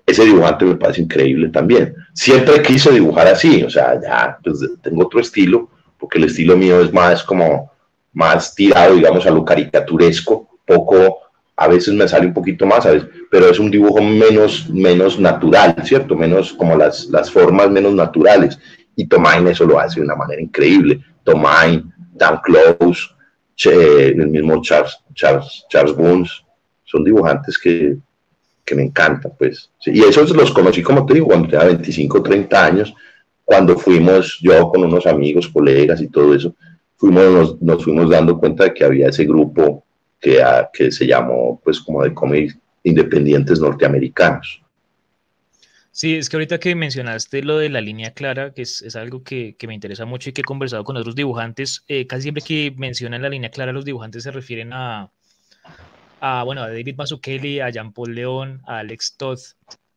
ese 0.07 0.25
dibujante 0.25 0.65
me 0.65 0.77
parece 0.77 1.03
increíble 1.03 1.49
también. 1.49 1.95
Siempre 2.13 2.61
quise 2.63 2.91
dibujar 2.91 3.27
así, 3.27 3.63
o 3.63 3.71
sea, 3.71 4.01
ya 4.01 4.39
pues, 4.43 4.59
tengo 4.83 5.05
otro 5.05 5.21
estilo, 5.21 5.71
porque 5.99 6.19
el 6.19 6.25
estilo 6.25 6.57
mío 6.57 6.81
es 6.81 6.93
más 6.93 7.23
como 7.23 7.73
más 8.13 8.55
tirado, 8.55 8.95
digamos, 8.95 9.27
a 9.27 9.31
lo 9.31 9.45
caricaturesco, 9.45 10.49
poco, 10.65 11.19
a 11.57 11.67
veces 11.69 11.95
me 11.95 12.07
sale 12.07 12.27
un 12.27 12.35
poquito 12.35 12.65
más, 12.65 12.87
a 12.87 12.93
veces, 12.93 13.09
pero 13.31 13.49
es 13.49 13.59
un 13.59 13.71
dibujo 13.71 14.01
menos, 14.01 14.69
menos 14.71 15.19
natural, 15.19 15.75
¿cierto? 15.83 16.15
Menos 16.15 16.53
como 16.53 16.77
las, 16.77 17.07
las 17.07 17.31
formas 17.31 17.71
menos 17.71 17.93
naturales. 17.95 18.59
Y 18.95 19.07
Tomain 19.07 19.47
eso 19.49 19.65
lo 19.65 19.81
hace 19.81 19.99
de 19.99 20.07
una 20.07 20.15
manera 20.15 20.41
increíble. 20.41 21.01
Tomain, 21.25 21.93
Dan 22.13 22.41
Close, 22.43 23.09
el 23.65 24.29
mismo 24.29 24.61
Charles, 24.63 24.99
Charles, 25.15 25.65
Charles 25.69 25.97
Boons, 25.97 26.45
son 26.85 27.03
dibujantes 27.03 27.59
que 27.59 27.97
que 28.65 28.75
me 28.75 28.83
encanta, 28.83 29.29
pues. 29.29 29.71
Y 29.85 30.03
esos 30.03 30.31
los 30.35 30.51
conocí, 30.53 30.83
como 30.83 31.05
te 31.05 31.15
digo, 31.15 31.27
cuando 31.27 31.49
tenía 31.49 31.67
25, 31.67 32.23
30 32.23 32.65
años, 32.65 32.95
cuando 33.45 33.77
fuimos, 33.77 34.39
yo 34.41 34.69
con 34.69 34.85
unos 34.85 35.07
amigos, 35.07 35.49
colegas 35.49 36.01
y 36.01 36.09
todo 36.09 36.35
eso, 36.35 36.55
fuimos, 36.97 37.61
nos, 37.61 37.85
fuimos 37.85 38.09
dando 38.09 38.39
cuenta 38.39 38.65
de 38.65 38.75
que 38.75 38.85
había 38.85 39.09
ese 39.09 39.25
grupo 39.25 39.85
que, 40.19 40.43
que 40.73 40.91
se 40.91 41.07
llamó, 41.07 41.61
pues, 41.63 41.81
como 41.81 42.03
de 42.03 42.15
cómics 42.15 42.57
independientes 42.83 43.61
norteamericanos. 43.61 44.63
Sí, 45.97 46.17
es 46.17 46.29
que 46.29 46.35
ahorita 46.35 46.59
que 46.59 46.75
mencionaste 46.75 47.45
lo 47.45 47.57
de 47.59 47.69
la 47.69 47.81
línea 47.81 48.13
clara, 48.13 48.53
que 48.53 48.63
es, 48.63 48.83
es 48.83 48.97
algo 48.97 49.23
que, 49.23 49.55
que, 49.57 49.69
me 49.69 49.75
interesa 49.75 50.05
mucho 50.05 50.29
y 50.29 50.33
que 50.33 50.41
he 50.41 50.45
conversado 50.45 50.83
con 50.83 50.97
otros 50.97 51.15
dibujantes, 51.15 51.85
eh, 51.87 52.09
casi 52.09 52.23
siempre 52.23 52.43
que 52.43 52.75
mencionan 52.77 53.23
la 53.23 53.29
línea 53.29 53.49
clara, 53.49 53.71
los 53.71 53.85
dibujantes 53.85 54.25
se 54.25 54.33
refieren 54.33 54.73
a, 54.73 55.13
a, 56.21 56.43
bueno, 56.43 56.65
a 56.65 56.69
David 56.69 56.97
Mazzucchelli, 56.97 57.61
a 57.61 57.71
Jean-Paul 57.71 58.13
León, 58.13 58.61
a 58.67 58.79
Alex 58.79 59.15
Todd. 59.17 59.39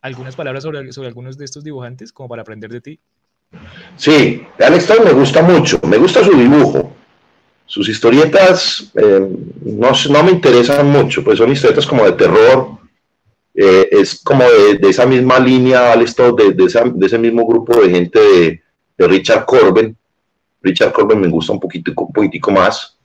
¿Algunas 0.01 0.35
palabras 0.35 0.61
sobre, 0.61 0.93
sobre 0.93 1.07
algunos 1.07 1.35
de 1.35 1.45
estos 1.45 1.63
dibujantes 1.63 2.13
como 2.13 2.29
para 2.29 2.43
aprender 2.43 2.69
de 2.69 2.81
ti? 2.81 2.99
Sí, 3.95 4.45
Alex 4.59 4.85
Todd 4.85 5.03
me 5.03 5.13
gusta 5.13 5.41
mucho, 5.41 5.79
me 5.87 5.97
gusta 5.97 6.23
su 6.23 6.37
dibujo. 6.37 6.93
Sus 7.65 7.89
historietas 7.89 8.91
eh, 8.93 9.27
no, 9.65 9.91
no, 10.11 10.23
me 10.23 10.29
interesan 10.29 10.91
mucho, 10.91 11.23
pues 11.23 11.39
son 11.39 11.51
historietas 11.51 11.87
como 11.87 12.05
de 12.05 12.11
terror, 12.11 12.77
eh, 13.59 13.89
es 13.89 14.21
como 14.23 14.43
de, 14.43 14.87
esa 14.87 15.07
misma 15.07 15.39
línea, 15.39 15.91
Alex 15.91 16.13
Todd, 16.13 16.39
de, 16.39 17.05
ese 17.05 17.17
mismo 17.17 17.43
grupo 17.47 17.81
de 17.81 17.89
gente 17.89 18.19
de, 18.19 19.07
Richard 19.07 19.45
Corbin. 19.45 19.97
Richard 20.61 20.91
Corbin 20.91 21.19
me 21.19 21.27
gusta 21.27 21.53
un 21.53 21.59
poquitico 21.59 22.51
más. 22.51 22.95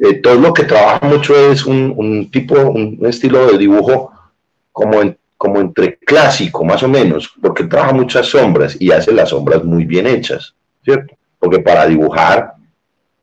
Eh, 0.00 0.14
todo 0.14 0.34
lo 0.34 0.52
que 0.52 0.64
trabaja 0.64 1.06
mucho 1.06 1.36
es 1.52 1.64
un, 1.64 2.28
tipo, 2.32 2.58
un, 2.58 2.98
estilo 3.06 3.46
de 3.46 3.58
dibujo 3.58 4.12
como, 4.72 4.98
como 5.36 5.60
entre 5.60 5.96
clásico, 5.98 6.64
más 6.64 6.82
o 6.82 6.88
menos, 6.88 7.32
porque 7.40 7.64
trabaja 7.64 7.92
muchas 7.92 8.26
sombras 8.26 8.76
y 8.80 8.90
hace 8.90 9.12
las 9.12 9.28
sombras 9.28 9.62
muy 9.62 9.84
bien 9.84 10.08
hechas, 10.08 10.54
¿cierto? 10.84 11.14
Porque 11.38 11.60
para 11.60 11.86
dibujar, 11.86 12.54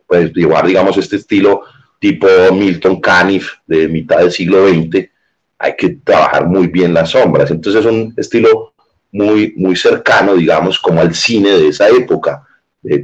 pues 0.08 0.34
dibujar, 0.34 0.68
digamos, 0.68 0.96
este 0.98 1.18
estilo 1.18 1.63
tipo 2.00 2.28
Milton 2.54 3.02
Caniff 3.02 3.56
de 3.68 3.89
mitad 3.89 4.20
del 4.20 4.32
siglo 4.32 4.70
XX, 4.70 5.10
hay 5.58 5.76
que 5.76 5.89
trabajar 6.04 6.48
muy 6.48 6.68
bien 6.68 6.94
las 6.94 7.12
sombras. 7.12 7.52
Entonces 7.52 7.86
es 7.86 7.91
un 7.91 8.13
estilo 8.18 8.74
muy, 9.12 9.54
muy 9.56 9.76
cercano, 9.76 10.36
digamos, 10.36 10.80
como 10.80 11.00
al 11.00 11.13
cine 11.15 11.50
de 11.52 11.70
esa 11.70 11.88
época, 11.89 12.46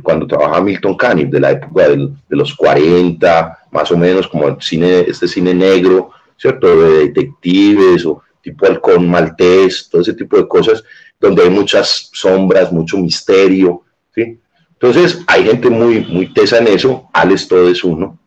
cuando 0.04 0.28
trabajaba 0.28 0.62
Milton 0.62 0.96
Caniff, 0.96 1.30
de 1.30 1.40
la 1.40 1.52
época 1.52 1.90
de 1.90 2.10
los 2.30 2.54
40, 2.56 3.60
más 3.72 3.92
o 3.92 3.98
menos, 3.98 4.28
como 4.28 4.48
el 4.48 4.62
cine, 4.62 5.06
este 5.08 5.28
cine 5.28 5.54
negro, 5.54 6.12
¿cierto? 6.38 6.68
De 6.82 7.08
detectives 7.08 8.06
o 8.06 8.22
tipo 8.42 8.66
halcón 8.66 9.10
maltés, 9.10 9.90
todo 9.90 10.02
ese 10.02 10.14
tipo 10.14 10.38
de 10.38 10.48
cosas, 10.48 10.84
donde 11.20 11.44
hay 11.44 11.50
muchas 11.50 12.10
sombras, 12.14 12.72
mucho 12.72 12.98
misterio, 12.98 13.84
¿sí? 14.14 14.40
Entonces, 14.74 15.22
hay 15.28 15.46
gente 15.46 15.70
muy, 15.70 16.02
muy 16.06 16.34
tesa 16.34 16.58
en 16.58 16.68
eso, 16.68 17.08
Alex 17.14 17.48
todo 17.48 17.70
es 17.70 17.84
uno. 17.84 18.20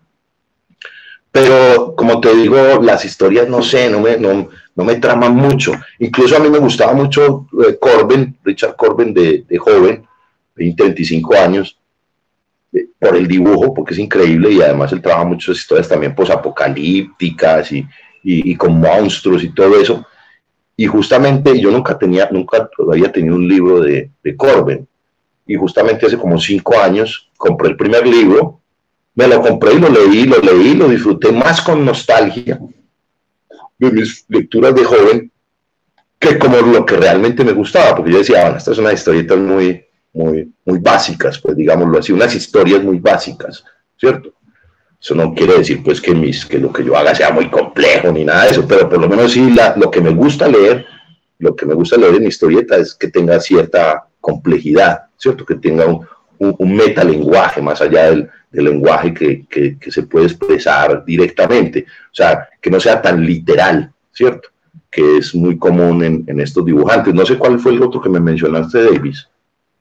Pero, 1.34 1.96
como 1.96 2.20
te 2.20 2.32
digo, 2.32 2.56
las 2.80 3.04
historias, 3.04 3.48
no 3.48 3.60
sé, 3.60 3.90
no 3.90 3.98
me, 3.98 4.16
no, 4.16 4.50
no 4.76 4.84
me 4.84 4.94
traman 5.00 5.34
mucho. 5.34 5.72
Incluso 5.98 6.36
a 6.36 6.38
mí 6.38 6.48
me 6.48 6.60
gustaba 6.60 6.92
mucho 6.92 7.48
eh, 7.60 7.76
Richard 8.44 8.76
Corbin 8.76 9.12
de, 9.12 9.44
de 9.48 9.58
joven, 9.58 10.06
20, 10.54 10.80
25 10.84 11.34
años, 11.34 11.76
eh, 12.72 12.86
por 13.00 13.16
el 13.16 13.26
dibujo, 13.26 13.74
porque 13.74 13.94
es 13.94 13.98
increíble 13.98 14.52
y 14.52 14.62
además 14.62 14.92
él 14.92 15.02
trabaja 15.02 15.24
muchas 15.24 15.56
historias 15.56 15.88
también 15.88 16.14
posapocalípticas 16.14 17.72
y, 17.72 17.78
y, 18.22 18.52
y, 18.52 18.54
con 18.54 18.78
monstruos 18.78 19.42
y 19.42 19.52
todo 19.52 19.80
eso. 19.80 20.06
Y 20.76 20.86
justamente 20.86 21.58
yo 21.58 21.72
nunca 21.72 21.98
tenía, 21.98 22.28
nunca 22.30 22.70
había 22.92 23.10
tenido 23.10 23.34
un 23.34 23.48
libro 23.48 23.80
de, 23.80 24.08
de 24.22 24.36
Corbin 24.36 24.86
y 25.48 25.56
justamente 25.56 26.06
hace 26.06 26.16
como 26.16 26.38
cinco 26.38 26.78
años 26.78 27.28
compré 27.36 27.70
el 27.70 27.76
primer 27.76 28.06
libro, 28.06 28.60
me 29.14 29.28
lo 29.28 29.40
compré 29.40 29.74
y 29.74 29.78
lo 29.78 29.88
leí, 29.88 30.24
lo 30.24 30.38
leí, 30.38 30.74
lo 30.74 30.88
disfruté 30.88 31.30
más 31.32 31.60
con 31.60 31.84
nostalgia 31.84 32.58
de 33.78 33.90
mis 33.90 34.24
lecturas 34.28 34.74
de 34.74 34.84
joven 34.84 35.32
que 36.18 36.38
como 36.38 36.56
lo 36.58 36.86
que 36.86 36.96
realmente 36.96 37.44
me 37.44 37.52
gustaba, 37.52 37.94
porque 37.94 38.12
yo 38.12 38.18
decía, 38.18 38.42
bueno, 38.42 38.56
estas 38.56 38.76
son 38.76 38.84
unas 38.86 38.98
historietas 38.98 39.38
muy, 39.38 39.84
muy, 40.12 40.50
muy 40.64 40.78
básicas, 40.78 41.38
pues 41.38 41.56
digámoslo 41.56 41.98
así, 41.98 42.12
unas 42.12 42.34
historias 42.34 42.82
muy 42.82 42.98
básicas, 42.98 43.62
¿cierto? 43.98 44.32
Eso 45.00 45.14
no 45.14 45.34
quiere 45.34 45.58
decir 45.58 45.82
pues 45.84 46.00
que, 46.00 46.14
mis, 46.14 46.46
que 46.46 46.58
lo 46.58 46.72
que 46.72 46.82
yo 46.82 46.96
haga 46.96 47.14
sea 47.14 47.30
muy 47.30 47.50
complejo 47.50 48.10
ni 48.10 48.24
nada 48.24 48.44
de 48.44 48.52
eso, 48.52 48.66
pero 48.66 48.88
por 48.88 49.00
lo 49.00 49.08
menos 49.08 49.32
sí 49.32 49.50
la, 49.50 49.76
lo 49.76 49.90
que 49.90 50.00
me 50.00 50.10
gusta 50.10 50.48
leer, 50.48 50.86
lo 51.38 51.54
que 51.54 51.66
me 51.66 51.74
gusta 51.74 51.98
leer 51.98 52.14
en 52.14 52.26
historieta 52.26 52.76
es 52.76 52.94
que 52.94 53.08
tenga 53.08 53.38
cierta 53.38 54.06
complejidad, 54.18 55.02
¿cierto? 55.18 55.44
Que 55.44 55.56
tenga 55.56 55.84
un, 55.84 56.06
un, 56.38 56.54
un 56.58 56.74
metalenguaje 56.74 57.60
más 57.60 57.82
allá 57.82 58.10
del, 58.10 58.30
del 58.54 58.64
lenguaje 58.64 59.12
que, 59.12 59.46
que, 59.46 59.78
que, 59.78 59.90
se 59.90 60.04
puede 60.04 60.26
expresar 60.26 61.04
directamente, 61.04 61.84
o 61.88 62.14
sea, 62.14 62.48
que 62.60 62.70
no 62.70 62.80
sea 62.80 63.02
tan 63.02 63.24
literal, 63.24 63.92
¿cierto? 64.12 64.48
Que 64.90 65.18
es 65.18 65.34
muy 65.34 65.58
común 65.58 66.04
en, 66.04 66.24
en 66.26 66.40
estos 66.40 66.64
dibujantes. 66.64 67.12
No 67.12 67.26
sé 67.26 67.36
cuál 67.36 67.58
fue 67.58 67.72
el 67.72 67.82
otro 67.82 68.00
que 68.00 68.08
me 68.08 68.20
mencionaste, 68.20 68.84
Davis. 68.84 69.28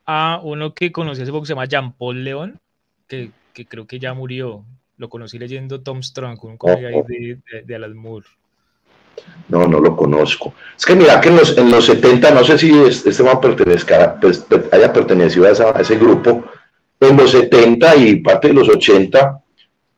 Ah, 0.06 0.42
uno 0.44 0.74
que 0.74 0.92
conocí 0.92 1.22
hace 1.22 1.32
poco 1.32 1.46
se 1.46 1.54
llama 1.54 1.66
Jean 1.66 1.94
Paul 1.94 2.24
León, 2.24 2.60
que, 3.08 3.32
que 3.54 3.66
creo 3.66 3.88
que 3.88 4.00
ya 4.00 4.14
murió. 4.14 4.66
Lo 4.98 5.10
conocí 5.10 5.40
leyendo 5.40 5.82
Tom 5.82 6.02
Strong, 6.02 6.44
un 6.44 6.58
oh, 6.60 6.72
oh. 6.72 7.06
de, 7.08 7.40
de, 7.52 7.62
de 7.64 7.76
Alan 7.76 7.96
Moore. 7.96 8.28
No, 9.50 9.68
no 9.68 9.80
lo 9.80 9.96
conozco. 9.96 10.54
Es 10.78 10.86
que 10.86 10.96
mira 10.96 11.20
que 11.22 11.30
en 11.30 11.38
los, 11.38 11.58
en 11.58 11.70
los 11.70 11.86
70, 11.86 12.32
no 12.32 12.44
sé 12.44 12.58
si 12.58 12.72
este 12.80 13.24
man 13.24 13.40
pertenezca, 13.40 14.18
pues, 14.20 14.46
haya 14.72 14.92
pertenecido 14.92 15.46
a, 15.46 15.52
esa, 15.52 15.78
a, 15.78 15.82
ese 15.82 15.98
grupo, 15.98 16.46
en 17.08 17.18
los 17.18 17.32
70 17.32 17.96
y 17.96 18.16
parte 18.18 18.50
de 18.50 18.54
los 18.54 18.70
80, 18.70 19.44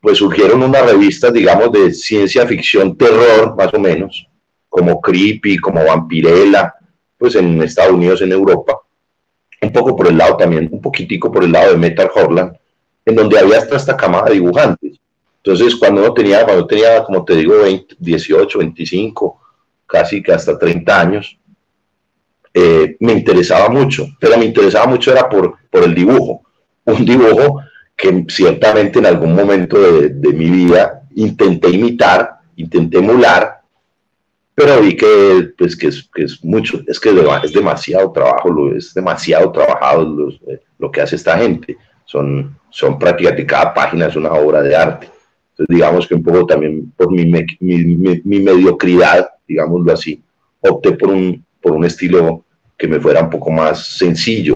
pues 0.02 0.18
surgieron 0.20 0.62
unas 0.62 0.86
revistas, 0.86 1.34
digamos, 1.34 1.72
de 1.72 1.92
ciencia 1.92 2.46
ficción, 2.46 2.96
terror, 2.96 3.56
más 3.58 3.74
o 3.74 3.80
menos, 3.80 4.28
como 4.70 5.02
Creepy, 5.02 5.58
como 5.58 5.84
Vampirella, 5.84 6.74
pues 7.18 7.36
en 7.36 7.62
Estados 7.62 7.94
Unidos, 7.94 8.22
en 8.22 8.32
Europa, 8.32 8.80
un 9.62 9.72
poco 9.72 9.96
por 9.96 10.08
el 10.08 10.18
lado 10.18 10.38
también, 10.38 10.70
un 10.72 10.82
poquitico 10.82 11.32
por 11.32 11.44
el 11.44 11.52
lado 11.52 11.72
de 11.72 11.78
Metal 11.78 12.10
Horland, 12.14 12.56
en 13.06 13.16
donde 13.16 13.40
había 13.40 13.58
hasta 13.58 13.78
esta 13.78 13.98
camada 13.98 14.26
de 14.26 14.34
dibujantes. 14.34 15.00
Entonces, 15.38 15.76
cuando 15.76 16.02
uno 16.02 16.14
tenía, 16.14 16.44
cuando 16.44 16.68
tenía, 16.68 17.04
como 17.04 17.24
te 17.24 17.36
digo, 17.36 17.60
20, 17.60 17.96
18, 18.00 18.60
25, 18.60 19.42
casi 19.86 20.22
que 20.22 20.34
hasta 20.34 20.58
30 20.58 21.02
años, 21.02 21.38
eh, 22.54 22.96
me 23.00 23.14
interesaba 23.14 23.70
mucho, 23.70 24.08
pero 24.20 24.38
me 24.38 24.46
interesaba 24.46 24.88
mucho 24.88 25.12
era 25.12 25.28
por, 25.28 25.56
por 25.70 25.84
el 25.84 25.94
dibujo, 25.94 26.45
un 26.86 27.06
dibujo 27.06 27.62
que 27.96 28.26
ciertamente 28.28 29.00
en 29.00 29.06
algún 29.06 29.36
momento 29.36 29.80
de, 29.80 30.34
mi 30.34 30.50
vida 30.50 31.04
intenté 31.16 31.70
imitar, 31.70 32.40
intenté 32.56 32.98
emular, 33.00 33.62
pero 34.54 34.82
vi 34.82 34.96
que, 34.96 35.52
pues, 35.58 35.76
que, 35.76 35.88
es, 35.88 36.10
que 36.14 36.24
es 36.24 36.44
mucho, 36.44 36.82
es 36.88 37.00
que 37.00 37.10
es 37.44 37.54
demasiado 37.54 38.12
trabajo, 38.12 38.74
es 38.74 38.94
demasiado 38.94 39.52
trabajado 39.52 40.06
lo, 40.06 40.30
eh, 40.30 40.62
lo 40.80 40.92
que 40.92 41.02
hace 41.02 41.18
esta 41.18 41.38
gente. 41.38 41.78
Son, 42.06 42.58
son 42.70 43.00
prácticamente 43.00 43.46
cada 43.46 43.74
página 43.74 44.06
es 44.08 44.16
una 44.16 44.32
obra 44.32 44.62
de 44.62 44.76
arte. 44.76 45.10
Entonces, 45.52 45.76
digamos 45.76 46.08
que 46.08 46.16
un 46.16 46.24
poco 46.24 46.46
también 46.46 46.92
por 46.96 47.12
mi, 47.12 47.26
mi, 47.26 47.46
mi, 47.60 48.22
mi, 48.24 48.40
mediocridad, 48.40 49.30
digámoslo 49.48 49.94
así, 49.94 50.22
opté 50.62 50.92
por 50.94 51.10
un, 51.10 51.44
por 51.62 51.74
un 51.74 51.86
estilo 51.86 52.46
que 52.78 52.88
me 52.88 53.00
fuera 53.00 53.22
un 53.22 53.30
poco 53.30 53.52
más 53.52 53.98
sencillo, 53.98 54.55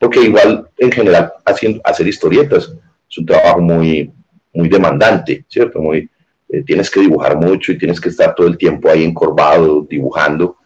porque 0.00 0.22
igual 0.22 0.66
en 0.78 0.90
general 0.90 1.30
haciendo, 1.44 1.80
hacer 1.84 2.08
historietas 2.08 2.72
es 3.08 3.18
un 3.18 3.26
trabajo 3.26 3.60
muy, 3.60 4.10
muy 4.54 4.68
demandante, 4.68 5.44
¿cierto? 5.46 5.78
Muy, 5.78 6.08
eh, 6.48 6.62
tienes 6.64 6.90
que 6.90 7.00
dibujar 7.00 7.36
mucho 7.36 7.70
y 7.70 7.78
tienes 7.78 8.00
que 8.00 8.08
estar 8.08 8.34
todo 8.34 8.46
el 8.46 8.56
tiempo 8.56 8.88
ahí 8.88 9.04
encorvado, 9.04 9.86
dibujando. 9.88 10.56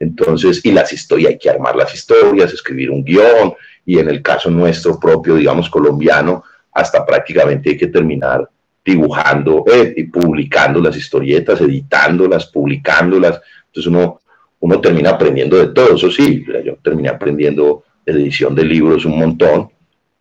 Entonces, 0.00 0.60
y 0.64 0.72
las 0.72 0.92
historias, 0.92 1.30
hay 1.30 1.38
que 1.38 1.48
armar 1.48 1.76
las 1.76 1.94
historias, 1.94 2.52
escribir 2.52 2.90
un 2.90 3.04
guion, 3.04 3.54
y 3.86 4.00
en 4.00 4.08
el 4.08 4.20
caso 4.20 4.50
nuestro 4.50 4.98
propio, 4.98 5.36
digamos, 5.36 5.70
colombiano, 5.70 6.42
hasta 6.72 7.06
prácticamente 7.06 7.70
hay 7.70 7.76
que 7.76 7.86
terminar 7.86 8.48
dibujando 8.84 9.64
eh, 9.72 9.94
y 9.96 10.04
publicando 10.04 10.80
las 10.80 10.96
historietas, 10.96 11.60
editándolas, 11.60 12.46
publicándolas. 12.46 13.40
Entonces 13.66 13.86
uno, 13.86 14.20
uno 14.58 14.80
termina 14.80 15.10
aprendiendo 15.10 15.56
de 15.56 15.68
todo. 15.68 15.94
Eso 15.94 16.10
sí, 16.10 16.44
yo 16.64 16.76
terminé 16.82 17.10
aprendiendo 17.10 17.84
edición 18.06 18.54
de 18.54 18.64
libros 18.64 19.04
un 19.04 19.18
montón 19.18 19.70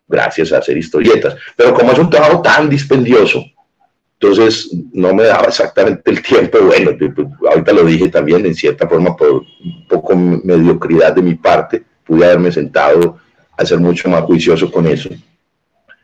gracias 0.07 0.51
a 0.51 0.57
hacer 0.57 0.77
historietas. 0.77 1.35
Pero 1.55 1.73
como 1.73 1.91
es 1.91 1.99
un 1.99 2.09
trabajo 2.09 2.41
tan 2.41 2.69
dispendioso, 2.69 3.43
entonces 4.19 4.69
no 4.93 5.13
me 5.13 5.23
daba 5.23 5.47
exactamente 5.47 6.11
el 6.11 6.21
tiempo. 6.21 6.59
Bueno, 6.61 6.91
ahorita 7.49 7.73
lo 7.73 7.85
dije 7.85 8.09
también, 8.09 8.45
en 8.45 8.55
cierta 8.55 8.87
forma, 8.87 9.15
por 9.15 9.31
un 9.31 9.87
poco 9.87 10.15
mediocridad 10.15 11.13
de 11.13 11.21
mi 11.21 11.35
parte, 11.35 11.83
pude 12.03 12.25
haberme 12.25 12.51
sentado 12.51 13.17
a 13.57 13.65
ser 13.65 13.79
mucho 13.79 14.09
más 14.09 14.23
juicioso 14.23 14.71
con 14.71 14.85
eso 14.87 15.09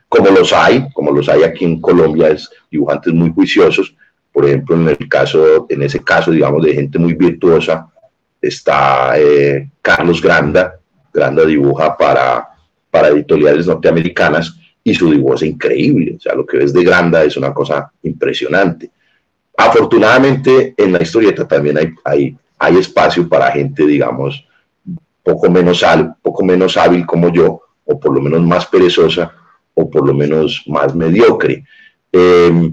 como 0.09 0.29
los 0.29 0.53
hay, 0.53 0.89
como 0.93 1.11
los 1.11 1.27
hay 1.29 1.43
aquí 1.43 1.65
en 1.65 1.81
Colombia, 1.81 2.29
es 2.29 2.49
dibujantes 2.71 3.13
muy 3.13 3.31
juiciosos. 3.31 3.95
Por 4.31 4.45
ejemplo, 4.45 4.75
en 4.75 4.89
el 4.89 5.09
caso, 5.09 5.65
en 5.69 5.83
ese 5.83 5.99
caso, 6.03 6.31
digamos, 6.31 6.63
de 6.63 6.73
gente 6.73 6.99
muy 6.99 7.13
virtuosa, 7.13 7.89
está 8.41 9.19
eh, 9.19 9.69
Carlos 9.81 10.21
Granda. 10.21 10.79
Granda 11.17 11.45
dibuja 11.45 11.97
para, 11.97 12.47
para 12.91 13.07
editoriales 13.09 13.65
norteamericanas 13.65 14.55
y 14.83 14.93
su 14.93 15.09
dibujo 15.09 15.35
es 15.35 15.41
increíble. 15.41 16.15
O 16.17 16.19
sea, 16.19 16.35
lo 16.35 16.45
que 16.45 16.57
ves 16.57 16.71
de 16.71 16.83
Granda 16.83 17.23
es 17.23 17.35
una 17.35 17.53
cosa 17.53 17.91
impresionante. 18.03 18.91
Afortunadamente, 19.57 20.75
en 20.77 20.93
la 20.93 21.01
historieta 21.01 21.47
también 21.47 21.77
hay, 21.77 21.93
hay, 22.05 22.37
hay 22.59 22.77
espacio 22.77 23.27
para 23.27 23.51
gente, 23.51 23.85
digamos, 23.85 24.45
poco 25.23 25.49
menos, 25.49 25.83
poco 26.21 26.45
menos 26.45 26.77
hábil 26.77 27.05
como 27.05 27.33
yo, 27.33 27.61
o 27.83 27.99
por 27.99 28.13
lo 28.13 28.21
menos 28.21 28.41
más 28.43 28.67
perezosa, 28.67 29.33
o 29.73 29.89
por 29.89 30.07
lo 30.07 30.13
menos 30.13 30.63
más 30.67 30.93
mediocre. 30.93 31.65
Eh, 32.11 32.71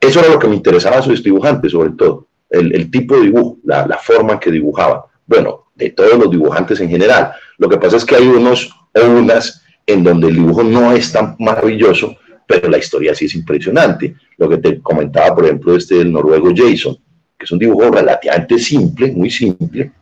eso 0.00 0.20
era 0.20 0.30
lo 0.30 0.38
que 0.38 0.48
me 0.48 0.56
interesaba 0.56 0.98
a 0.98 1.02
sus 1.02 1.22
dibujantes, 1.22 1.72
sobre 1.72 1.90
todo, 1.90 2.26
el, 2.48 2.90
tipo 2.90 3.16
de 3.16 3.22
dibujo, 3.22 3.58
la, 3.64 3.86
la, 3.86 3.98
forma 3.98 4.40
que 4.40 4.50
dibujaban. 4.50 5.00
Bueno, 5.26 5.66
de 5.74 5.90
todos 5.90 6.18
los 6.18 6.30
dibujantes 6.30 6.80
en 6.80 6.88
general. 6.88 7.32
Lo 7.58 7.68
que 7.68 7.78
pasa 7.78 7.96
es 7.96 8.04
que 8.04 8.16
hay 8.16 8.26
unos 8.26 8.70
o 8.94 9.04
unas 9.04 9.62
en 9.86 10.02
donde 10.02 10.28
el 10.28 10.34
dibujo 10.34 10.62
no 10.62 10.92
es 10.92 11.12
tan 11.12 11.36
maravilloso, 11.38 12.16
pero 12.46 12.68
la 12.68 12.78
historia 12.78 13.14
sí 13.14 13.26
es 13.26 13.34
impresionante. 13.34 14.14
Lo 14.36 14.48
que 14.48 14.58
te 14.58 14.80
comentaba, 14.80 15.34
por 15.34 15.44
ejemplo, 15.44 15.76
este 15.76 15.96
del 15.96 16.12
noruego 16.12 16.50
Jason, 16.54 16.96
que 17.38 17.44
es 17.44 17.50
un 17.50 17.58
dibujo 17.58 17.90
relativamente 17.90 18.58
simple, 18.58 19.12
muy 19.12 19.30
simple, 19.30 19.92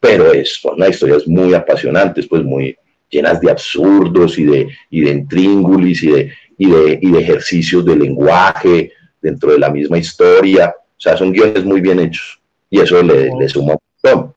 pero 0.00 0.32
es, 0.32 0.54
son 0.60 0.74
unas 0.74 0.90
historias 0.90 1.26
muy 1.28 1.54
apasionantes, 1.54 2.26
pues 2.26 2.42
muy, 2.42 2.76
llenas 3.12 3.40
de 3.40 3.50
absurdos 3.50 4.38
y 4.38 4.44
de, 4.44 4.68
y 4.90 5.02
de 5.02 5.10
intríngulis 5.10 6.02
y 6.02 6.10
de, 6.10 6.32
y, 6.58 6.70
de, 6.70 6.98
y 7.00 7.10
de 7.10 7.20
ejercicios 7.20 7.84
de 7.84 7.94
lenguaje 7.94 8.92
dentro 9.20 9.52
de 9.52 9.58
la 9.58 9.70
misma 9.70 9.98
historia. 9.98 10.74
O 10.74 11.00
sea, 11.00 11.16
son 11.16 11.30
guiones 11.30 11.64
muy 11.64 11.80
bien 11.80 12.00
hechos 12.00 12.40
y 12.70 12.80
eso 12.80 13.00
le, 13.02 13.30
le 13.38 13.48
suma 13.48 13.74
un 13.74 13.78
montón. 14.02 14.34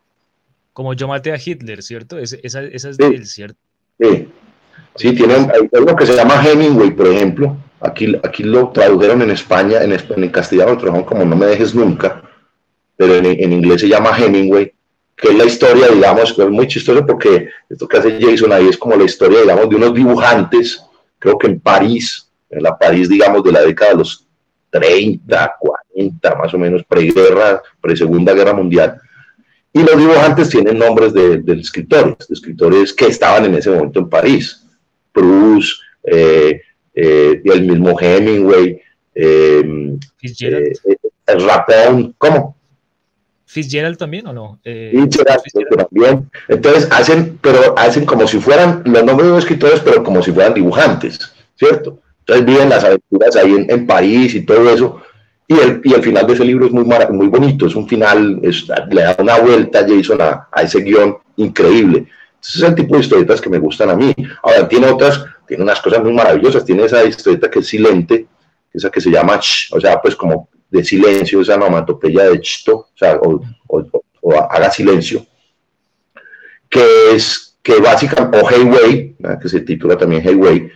Como 0.75 0.93
yo 0.93 1.07
maté 1.07 1.31
a 1.31 1.39
Hitler, 1.43 1.81
¿cierto? 1.81 2.17
Esa, 2.17 2.35
esa 2.35 2.59
es 2.65 2.97
de 2.97 3.07
sí. 3.07 3.13
él, 3.15 3.25
¿cierto? 3.25 3.57
Sí, 3.97 4.27
sí 4.95 5.15
tiene, 5.15 5.35
hay 5.35 5.69
algo 5.73 5.95
que 5.95 6.05
se 6.05 6.13
llama 6.13 6.45
Hemingway, 6.45 6.91
por 6.91 7.07
ejemplo, 7.07 7.55
aquí, 7.79 8.13
aquí 8.21 8.43
lo 8.43 8.71
tradujeron 8.71 9.21
en 9.21 9.31
España, 9.31 9.81
en, 9.81 9.93
en 9.93 10.29
castellano 10.31 10.71
lo 10.71 10.77
tradujeron 10.77 11.05
como 11.05 11.23
No 11.23 11.37
me 11.37 11.45
dejes 11.45 11.73
nunca, 11.73 12.21
pero 12.97 13.15
en, 13.15 13.25
en, 13.25 13.53
inglés 13.53 13.79
se 13.79 13.87
llama 13.87 14.17
Hemingway, 14.17 14.73
que 15.15 15.29
es 15.29 15.35
la 15.35 15.45
historia, 15.45 15.87
digamos, 15.87 16.37
es 16.37 16.49
muy 16.49 16.67
chistoso 16.67 17.05
porque 17.05 17.47
esto 17.69 17.87
que 17.87 17.97
hace 17.97 18.19
Jason 18.19 18.51
ahí 18.51 18.67
es 18.67 18.77
como 18.77 18.97
la 18.97 19.05
historia, 19.05 19.43
digamos, 19.43 19.69
de 19.69 19.77
unos 19.77 19.93
dibujantes, 19.93 20.83
creo 21.19 21.37
que 21.37 21.47
en 21.47 21.61
París, 21.61 22.29
en 22.49 22.63
la 22.63 22.77
París, 22.77 23.07
digamos, 23.07 23.45
de 23.45 23.53
la 23.53 23.61
década 23.61 23.91
de 23.91 23.97
los 23.99 24.27
30, 24.71 25.55
40, 25.57 26.35
más 26.35 26.53
o 26.53 26.57
menos, 26.57 26.83
preguerra, 26.83 27.61
pre-segunda 27.79 28.33
guerra 28.33 28.53
mundial. 28.53 28.99
Y 29.75 29.83
los 29.83 29.97
dibujantes 29.97 30.47
tienen 30.47 30.79
nombres 30.79 31.13
de, 31.13 31.39
de, 31.39 31.53
escritores, 31.59 32.25
de 32.29 32.33
escritores 32.33 32.93
que 32.93 33.07
estaban 33.07 33.43
en 33.43 33.55
ese 33.55 33.69
momento 33.69 33.99
en 33.99 34.09
París. 34.09 34.65
Proust, 35.11 35.81
eh, 36.03 36.61
eh, 36.93 37.41
el 37.43 37.63
mismo 37.63 37.99
Hemingway, 37.99 38.79
eh, 39.13 39.97
eh, 40.21 40.73
eh 40.87 41.35
Rapón, 41.35 42.15
¿cómo? 42.17 42.55
Fitzgerald 43.45 43.97
también 43.97 44.25
o 44.27 44.31
no? 44.31 44.61
Eh, 44.63 44.93
Fitzgerald, 44.93 45.41
Fitzgerald, 45.41 45.87
también. 45.89 46.31
Entonces 46.47 46.87
hacen, 46.89 47.37
pero 47.41 47.77
hacen 47.77 48.05
como 48.05 48.29
si 48.29 48.39
fueran 48.39 48.81
los 48.85 49.03
nombres 49.03 49.27
de 49.27 49.33
los 49.33 49.43
escritores, 49.43 49.81
pero 49.81 50.01
como 50.05 50.23
si 50.23 50.31
fueran 50.31 50.53
dibujantes, 50.53 51.19
¿cierto? 51.55 51.99
Entonces 52.19 52.45
viven 52.45 52.69
las 52.69 52.85
aventuras 52.85 53.35
ahí 53.35 53.51
en, 53.51 53.69
en 53.69 53.85
París 53.85 54.35
y 54.35 54.45
todo 54.45 54.69
eso. 54.69 55.01
Y 55.47 55.59
el, 55.59 55.81
y 55.83 55.93
el, 55.93 56.01
final 56.01 56.25
de 56.25 56.33
ese 56.33 56.43
libro 56.43 56.65
es 56.65 56.71
muy, 56.71 56.83
muy 56.83 57.27
bonito, 57.27 57.67
es 57.67 57.75
un 57.75 57.87
final, 57.87 58.39
es, 58.41 58.65
le 58.89 59.01
da 59.03 59.15
una 59.19 59.39
vuelta 59.39 59.85
Jason 59.87 60.19
a, 60.21 60.47
a 60.51 60.63
ese 60.63 60.81
guion 60.81 61.17
increíble. 61.37 62.07
Ese 62.41 62.59
es 62.59 62.63
el 62.63 62.75
tipo 62.75 62.95
de 62.95 63.01
historietas 63.01 63.41
que 63.41 63.49
me 63.49 63.59
gustan 63.59 63.89
a 63.89 63.95
mí. 63.95 64.13
Ahora, 64.41 64.67
tiene 64.67 64.87
otras, 64.87 65.23
tiene 65.47 65.63
unas 65.63 65.81
cosas 65.81 66.03
muy 66.03 66.13
maravillosas. 66.13 66.65
Tiene 66.65 66.85
esa 66.85 67.03
historieta 67.03 67.49
que 67.49 67.59
es 67.59 67.67
silente, 67.67 68.27
esa 68.73 68.89
que 68.89 69.01
se 69.01 69.09
llama, 69.09 69.39
o 69.71 69.79
sea, 69.79 70.01
pues 70.01 70.15
como 70.15 70.49
de 70.69 70.83
silencio, 70.83 71.41
esa 71.41 71.55
onomatopeya 71.55 72.23
de 72.29 72.41
chto, 72.41 72.75
o 72.77 72.91
sea, 72.95 73.15
o, 73.15 73.41
o, 73.67 74.03
o, 74.21 74.33
haga 74.35 74.69
silencio, 74.71 75.25
que 76.69 76.85
es, 77.13 77.57
que 77.61 77.79
básicamente, 77.79 78.39
o 78.39 78.47
Hayway, 78.47 79.15
que 79.41 79.49
se 79.49 79.61
titula 79.61 79.97
también 79.97 80.27
Hayway, 80.27 80.69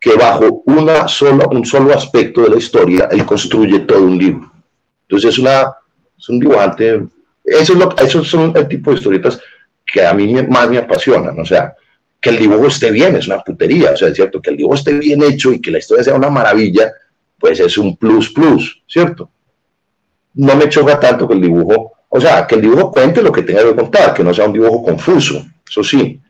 que 0.00 0.14
bajo 0.14 0.62
una 0.66 1.06
sola, 1.06 1.46
un 1.48 1.64
solo 1.64 1.94
aspecto 1.94 2.40
de 2.42 2.50
la 2.50 2.56
historia, 2.56 3.08
él 3.10 3.24
construye 3.26 3.80
todo 3.80 4.02
un 4.02 4.16
libro. 4.16 4.50
Entonces 5.02 5.30
es, 5.30 5.38
una, 5.38 5.74
es 6.18 6.28
un 6.28 6.40
dibujante, 6.40 7.02
eso 7.44 7.74
es 7.74 8.06
esos 8.06 8.28
son 8.28 8.52
el 8.56 8.66
tipo 8.66 8.90
de 8.90 8.96
historietas 8.96 9.38
que 9.84 10.04
a 10.06 10.14
mí 10.14 10.32
más 10.48 10.70
me 10.70 10.78
apasionan, 10.78 11.38
o 11.38 11.44
sea, 11.44 11.74
que 12.20 12.30
el 12.30 12.38
dibujo 12.38 12.68
esté 12.68 12.90
bien, 12.90 13.16
es 13.16 13.26
una 13.26 13.40
putería, 13.40 13.92
o 13.92 13.96
sea, 13.96 14.08
es 14.08 14.14
cierto, 14.14 14.40
que 14.40 14.50
el 14.50 14.56
dibujo 14.56 14.76
esté 14.76 14.94
bien 14.94 15.22
hecho 15.22 15.52
y 15.52 15.60
que 15.60 15.70
la 15.70 15.78
historia 15.78 16.04
sea 16.04 16.14
una 16.14 16.30
maravilla, 16.30 16.92
pues 17.38 17.60
es 17.60 17.76
un 17.76 17.96
plus 17.96 18.30
plus, 18.30 18.82
¿cierto? 18.86 19.30
No 20.34 20.54
me 20.54 20.68
choca 20.68 20.98
tanto 20.98 21.26
que 21.26 21.34
el 21.34 21.42
dibujo, 21.42 21.92
o 22.08 22.20
sea, 22.20 22.46
que 22.46 22.54
el 22.54 22.62
dibujo 22.62 22.90
cuente 22.90 23.20
lo 23.20 23.32
que 23.32 23.42
tenga 23.42 23.64
que 23.64 23.74
contar, 23.74 24.14
que 24.14 24.24
no 24.24 24.32
sea 24.32 24.46
un 24.46 24.52
dibujo 24.52 24.82
confuso, 24.82 25.44
eso 25.68 25.82
sí. 25.82 26.20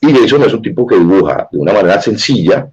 Y 0.00 0.12
Jason 0.12 0.44
es 0.44 0.52
un 0.52 0.62
tipo 0.62 0.86
que 0.86 0.96
dibuja 0.96 1.48
de 1.50 1.58
una 1.58 1.72
manera 1.72 2.00
sencilla, 2.00 2.68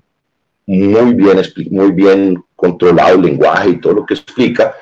muy 0.66 1.14
bien, 1.14 1.42
muy 1.72 1.92
bien 1.92 2.44
controlado 2.56 3.16
el 3.16 3.24
lenguaje 3.24 3.70
y 3.72 3.82
todo 3.82 3.94
lo 3.94 4.06
que 4.06 4.14
explica, 4.14 4.74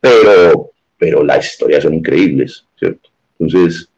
pero, 0.00 0.70
pero 0.98 1.22
las 1.22 1.46
historias 1.46 1.84
son 1.84 1.94
increíbles, 1.94 2.66
¿cierto? 2.78 3.08
Entonces, 3.38 3.88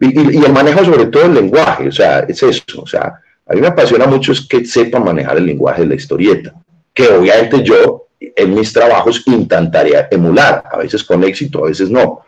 y, 0.00 0.44
el 0.44 0.52
manejo 0.52 0.84
sobre 0.84 1.06
todo 1.06 1.26
el 1.26 1.34
lenguaje, 1.34 1.88
o 1.88 1.92
sea, 1.92 2.20
es 2.20 2.42
eso, 2.42 2.82
o 2.82 2.86
sea, 2.86 3.20
a 3.46 3.54
mí 3.54 3.60
me 3.60 3.68
apasiona 3.68 4.06
mucho 4.06 4.32
es 4.32 4.46
que 4.46 4.64
sepa 4.64 4.98
manejar 4.98 5.36
el 5.36 5.46
lenguaje 5.46 5.82
de 5.82 5.88
la 5.88 5.94
historieta, 5.94 6.54
que 6.92 7.08
obviamente 7.08 7.62
yo 7.62 8.08
en 8.18 8.54
mis 8.54 8.72
trabajos 8.72 9.22
intentaría 9.26 10.08
emular, 10.10 10.64
a 10.70 10.78
veces 10.78 11.04
con 11.04 11.24
éxito, 11.24 11.64
a 11.64 11.68
veces 11.68 11.90
no, 11.90 12.20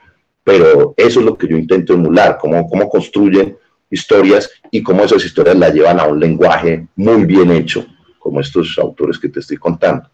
pero 0.43 0.95
eso 0.97 1.21
es 1.21 1.27
lo 1.27 1.37
que 1.37 1.49
yo 1.49 1.57
intento 1.57 1.95
emular, 1.95 2.39
cómo, 2.39 2.69
cómo 2.69 2.89
construyen 2.89 3.57
historias 3.95 4.51
y 4.71 4.83
cómo 4.83 5.05
esas 5.05 5.25
historias 5.25 5.57
la 5.57 5.71
llevan 5.71 5.99
a 5.99 6.05
un 6.05 6.21
lenguaje 6.21 6.87
muy 6.97 7.25
bien 7.25 7.51
hecho, 7.51 7.87
como 8.19 8.41
estos 8.41 8.77
autores 8.79 9.19
que 9.19 9.29
te 9.29 9.41
estoy 9.41 9.57
contando. 9.57 10.09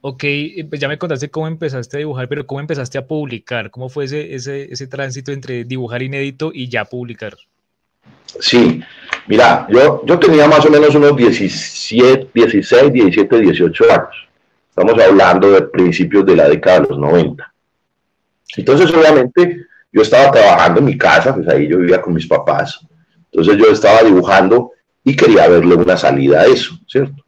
Ok, 0.00 0.22
pues 0.68 0.80
ya 0.80 0.86
me 0.86 0.98
contaste 0.98 1.30
cómo 1.30 1.48
empezaste 1.48 1.96
a 1.96 1.98
dibujar, 1.98 2.28
pero 2.28 2.46
¿cómo 2.46 2.60
empezaste 2.60 2.98
a 2.98 3.06
publicar? 3.06 3.70
¿Cómo 3.70 3.88
fue 3.88 4.04
ese, 4.04 4.34
ese, 4.34 4.70
ese 4.70 4.86
tránsito 4.86 5.32
entre 5.32 5.64
dibujar 5.64 6.02
inédito 6.02 6.50
y 6.54 6.68
ya 6.68 6.84
publicar? 6.84 7.34
Sí, 8.38 8.82
mira, 9.26 9.66
yo, 9.70 10.02
yo 10.04 10.18
tenía 10.18 10.46
más 10.46 10.64
o 10.66 10.70
menos 10.70 10.94
unos 10.94 11.16
17, 11.16 12.30
16, 12.34 12.92
17, 12.92 13.40
18 13.40 13.84
años. 13.90 14.28
Estamos 14.68 15.02
hablando 15.02 15.52
de 15.52 15.62
principios 15.62 16.26
de 16.26 16.36
la 16.36 16.48
década 16.48 16.80
de 16.80 16.88
los 16.88 16.98
90. 16.98 17.54
Entonces, 18.56 18.92
obviamente, 18.92 19.66
yo 19.94 20.02
estaba 20.02 20.32
trabajando 20.32 20.80
en 20.80 20.86
mi 20.86 20.98
casa, 20.98 21.32
pues 21.32 21.46
ahí 21.46 21.68
yo 21.68 21.78
vivía 21.78 22.02
con 22.02 22.14
mis 22.14 22.26
papás. 22.26 22.80
Entonces 23.30 23.56
yo 23.56 23.70
estaba 23.70 24.02
dibujando 24.02 24.72
y 25.04 25.14
quería 25.14 25.46
verle 25.46 25.76
una 25.76 25.96
salida 25.96 26.40
a 26.40 26.46
eso, 26.46 26.74
¿cierto? 26.88 27.24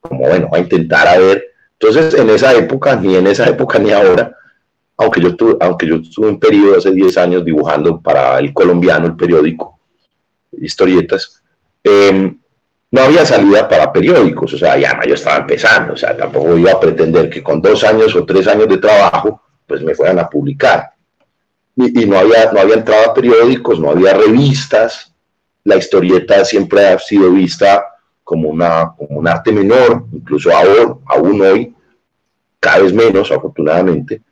Como 0.00 0.26
bueno, 0.26 0.48
a 0.50 0.58
intentar 0.58 1.06
a 1.06 1.18
ver. 1.18 1.44
Entonces 1.78 2.14
en 2.14 2.30
esa 2.30 2.54
época, 2.54 2.96
ni 2.96 3.16
en 3.16 3.26
esa 3.26 3.46
época 3.46 3.78
ni 3.78 3.92
ahora, 3.92 4.34
aunque 4.96 5.20
yo, 5.20 5.36
tuve, 5.36 5.58
aunque 5.60 5.86
yo 5.86 6.00
tuve 6.00 6.28
un 6.28 6.40
periodo 6.40 6.78
hace 6.78 6.90
10 6.90 7.18
años 7.18 7.44
dibujando 7.44 8.00
para 8.00 8.38
el 8.38 8.54
colombiano, 8.54 9.04
el 9.04 9.16
periódico, 9.16 9.78
historietas, 10.52 11.42
eh, 11.84 12.34
no 12.92 13.00
había 13.02 13.26
salida 13.26 13.68
para 13.68 13.92
periódicos, 13.92 14.54
o 14.54 14.58
sea, 14.58 14.78
ya 14.78 14.98
yo 15.06 15.12
estaba 15.12 15.36
empezando, 15.36 15.92
o 15.92 15.96
sea, 15.98 16.16
tampoco 16.16 16.56
iba 16.56 16.72
a 16.72 16.80
pretender 16.80 17.28
que 17.28 17.42
con 17.42 17.60
dos 17.60 17.84
años 17.84 18.16
o 18.16 18.24
tres 18.24 18.46
años 18.46 18.68
de 18.68 18.78
trabajo, 18.78 19.42
pues 19.66 19.82
me 19.82 19.94
fueran 19.94 20.18
a 20.18 20.30
publicar 20.30 20.95
y, 21.76 22.06
no, 22.06 22.18
había, 22.18 22.50
no 22.52 22.60
había 22.60 22.76
entrada 22.76 23.06
a 23.06 23.14
periódicos, 23.14 23.78
no 23.78 23.90
había 23.90 24.14
revistas, 24.14 25.12
la 25.62 25.76
historieta 25.76 26.44
siempre 26.44 26.86
ha 26.86 26.98
sido 26.98 27.30
vista 27.30 27.84
como, 28.24 28.48
una, 28.48 28.92
como 28.96 29.18
un 29.18 29.28
arte 29.28 29.52
menor, 29.52 30.06
incluso 30.12 30.50
ahora, 30.50 30.96
aún 31.06 31.40
hoy, 31.42 31.74
cada 32.58 32.78
vez 32.78 32.92
menos, 32.92 33.30
afortunadamente. 33.30 34.22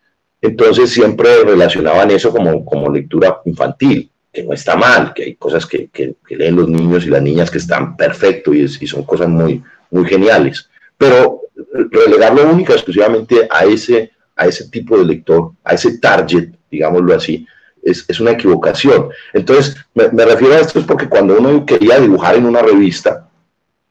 Entonces 0.41 0.91
siempre 0.91 1.45
relacionaban 1.45 2.11
eso 2.11 2.31
como, 2.31 2.65
como 2.65 2.91
lectura 2.91 3.41
infantil, 3.45 4.11
que 4.33 4.43
no 4.43 4.53
está 4.53 4.75
mal, 4.77 5.13
que 5.13 5.25
hay 5.25 5.35
cosas 5.35 5.67
que, 5.67 5.89
que, 5.89 6.17
leen 6.31 6.57
los 6.57 6.69
niños 6.69 7.05
y 7.05 7.11
las 7.11 7.23
niñas 7.23 7.51
que 7.51 7.59
están 7.59 7.97
perfecto 7.97 8.55
y, 8.55 8.67
son 8.69 9.05
cosas 9.05 9.29
muy, 9.29 9.63
muy 9.91 10.05
geniales. 10.07 10.69
Pero 10.97 11.43
relegarlo 11.91 12.51
única 12.51 12.73
exclusivamente 12.73 13.47
a 13.51 13.65
ese, 13.65 14.13
a 14.35 14.47
ese 14.47 14.69
tipo 14.69 14.99
de 14.99 15.05
lector, 15.05 15.53
a 15.63 15.75
ese 15.75 15.99
target, 15.99 16.51
digámoslo 16.75 17.15
así, 17.15 17.47
es, 17.83 18.05
es 18.09 18.21
una 18.21 18.33
equivocación. 18.33 19.09
Entonces, 19.33 19.77
me, 19.95 20.25
refiero 20.25 20.55
a 20.55 20.61
esto 20.61 20.79
es 20.79 20.87
porque 20.87 21.09
cuando 21.09 21.39
uno 21.39 21.65
quería 21.67 21.99
dibujar 21.99 22.37
en 22.37 22.47
una 22.47 22.63
revista, 22.63 23.29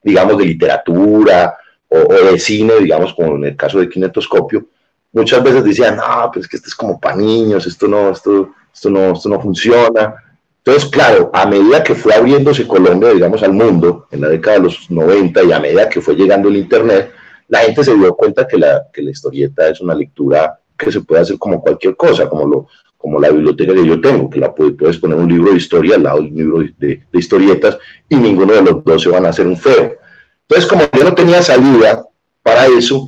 digamos, 0.02 0.38
de 0.38 0.46
literatura 0.46 1.58
o, 1.90 1.98
o 1.98 2.32
de 2.32 2.40
cine, 2.40 2.74
digamos, 2.80 3.14
como 3.14 3.36
en 3.36 3.46
el 3.46 3.56
caso 3.56 3.80
de 3.80 3.90
Kinetoscopio, 3.90 4.66
muchas 5.14 5.44
veces 5.44 5.64
decían, 5.64 5.96
no, 5.98 6.30
pues 6.34 6.48
que 6.48 6.58
esto 6.58 6.68
es 6.68 6.76
como 6.76 7.00
para 7.00 7.16
niños, 7.16 7.66
esto 7.66 7.88
no, 7.88 8.12
esto, 8.12 8.52
esto 8.74 8.90
no, 8.90 9.14
esto 9.14 9.30
no 9.30 9.40
funciona. 9.40 10.16
Entonces, 10.66 10.90
claro, 10.90 11.30
a 11.34 11.46
medida 11.46 11.84
que 11.84 11.94
fue 11.94 12.14
abriéndose 12.14 12.68
Colombia, 12.68 13.14
digamos, 13.14 13.44
al 13.44 13.54
mundo, 13.54 14.08
en 14.12 14.22
la 14.22 14.30
década 14.30 14.58
de 14.58 14.64
los 14.64 14.90
90 14.90 15.44
y 15.44 15.52
a 15.52 15.60
medida 15.60 15.90
que 15.90 16.02
fue 16.02 16.16
llegando 16.16 16.50
el 16.50 16.58
Internet, 16.58 17.12
la 17.48 17.60
gente 17.60 17.84
se 17.84 17.94
dio 17.94 18.16
cuenta 18.16 18.48
que 18.48 18.58
la, 18.58 18.88
que 18.92 19.02
la 19.02 19.12
historieta 19.12 19.68
es 19.70 19.82
una 19.82 19.94
lectura 19.94 20.60
que 20.84 20.92
se 20.92 21.02
puede 21.02 21.22
hacer 21.22 21.38
como 21.38 21.62
cualquier 21.62 21.96
cosa, 21.96 22.30
como, 22.30 22.48
lo, 22.48 22.68
como 22.98 23.20
la 23.20 23.30
biblioteca 23.30 23.74
que 23.74 23.86
yo 23.86 24.00
tengo, 24.00 24.30
que 24.30 24.40
la 24.40 24.54
puedes 24.54 24.98
poner 24.98 25.18
un 25.18 25.28
libro 25.28 25.52
de 25.52 25.58
historia 25.58 25.96
al 25.96 26.04
lado 26.04 26.22
de 26.22 26.28
un 26.28 26.36
libro 26.36 26.64
de, 26.78 27.02
historietas 27.14 27.78
y 28.10 28.16
ninguno 28.16 28.54
de 28.54 28.62
los 28.62 28.84
dos 28.84 29.02
se 29.02 29.10
van 29.10 29.26
a 29.26 29.30
hacer 29.30 29.48
un 29.48 29.58
feo. 29.58 29.96
Entonces, 30.48 30.70
como 30.70 30.84
yo 30.92 31.04
no 31.04 31.16
tenía 31.16 31.42
salida 31.42 32.06
para 32.42 32.68
eso, 32.68 33.08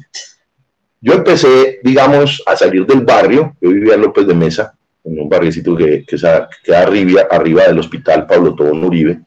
yo 1.01 1.13
empecé, 1.13 1.79
digamos, 1.83 2.41
a 2.45 2.55
salir 2.55 2.85
del 2.85 3.01
barrio. 3.01 3.55
Yo 3.61 3.69
vivía 3.69 3.93
en 3.93 4.01
López 4.01 4.25
de 4.25 4.33
Mesa, 4.33 4.75
en 5.03 5.19
un 5.19 5.29
barriecito 5.29 5.75
que, 5.75 6.03
que 6.05 6.17
queda 6.63 6.81
arriba, 6.81 7.27
arriba 7.29 7.63
del 7.67 7.79
hospital 7.79 8.25
Pablo 8.25 8.55
Tobón 8.55 8.83
Uribe. 8.83 9.19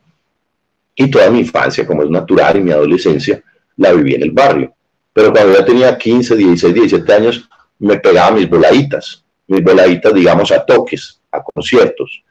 Y 0.94 1.10
toda 1.10 1.30
mi 1.30 1.40
infancia, 1.40 1.86
como 1.86 2.02
es 2.02 2.10
natural, 2.10 2.56
y 2.56 2.62
mi 2.62 2.72
adolescencia, 2.72 3.42
la 3.76 3.92
viví 3.92 4.14
en 4.14 4.22
el 4.22 4.32
barrio. 4.32 4.74
Pero 5.12 5.32
cuando 5.32 5.54
ya 5.54 5.64
tenía 5.64 5.96
15, 5.96 6.36
16, 6.36 6.74
17 6.74 7.12
años, 7.12 7.48
me 7.78 7.98
pegaba 7.98 8.32
mis 8.32 8.48
voladitas, 8.48 9.24
mis 9.46 9.62
voladitas, 9.62 10.12
digamos, 10.12 10.50
a 10.52 10.64
toques, 10.64 11.20
a 11.30 11.42
conciertos. 11.42 12.22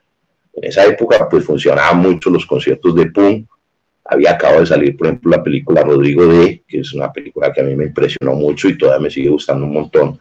En 0.54 0.66
esa 0.66 0.86
época, 0.86 1.28
pues 1.30 1.46
funcionaban 1.46 2.00
mucho 2.00 2.30
los 2.30 2.46
conciertos 2.46 2.96
de 2.96 3.08
Pum. 3.12 3.46
Había 4.06 4.32
acabado 4.32 4.62
de 4.62 4.66
salir, 4.66 4.98
por 4.98 5.08
ejemplo, 5.08 5.32
la 5.32 5.44
película 5.44 5.84
Rodrigo 5.84 6.26
D, 6.28 6.64
que 6.68 6.80
es 6.80 6.94
una 6.94 7.12
película 7.12 7.52
que 7.52 7.62
a 7.62 7.64
mí 7.64 7.76
me 7.76 7.86
impresionó 7.86 8.34
mucho 8.34 8.70
y 8.70 8.78
todavía 8.78 9.04
me 9.04 9.10
sigue 9.10 9.30
gustando 9.30 9.66
un 9.66 9.74
montón, 9.74 10.20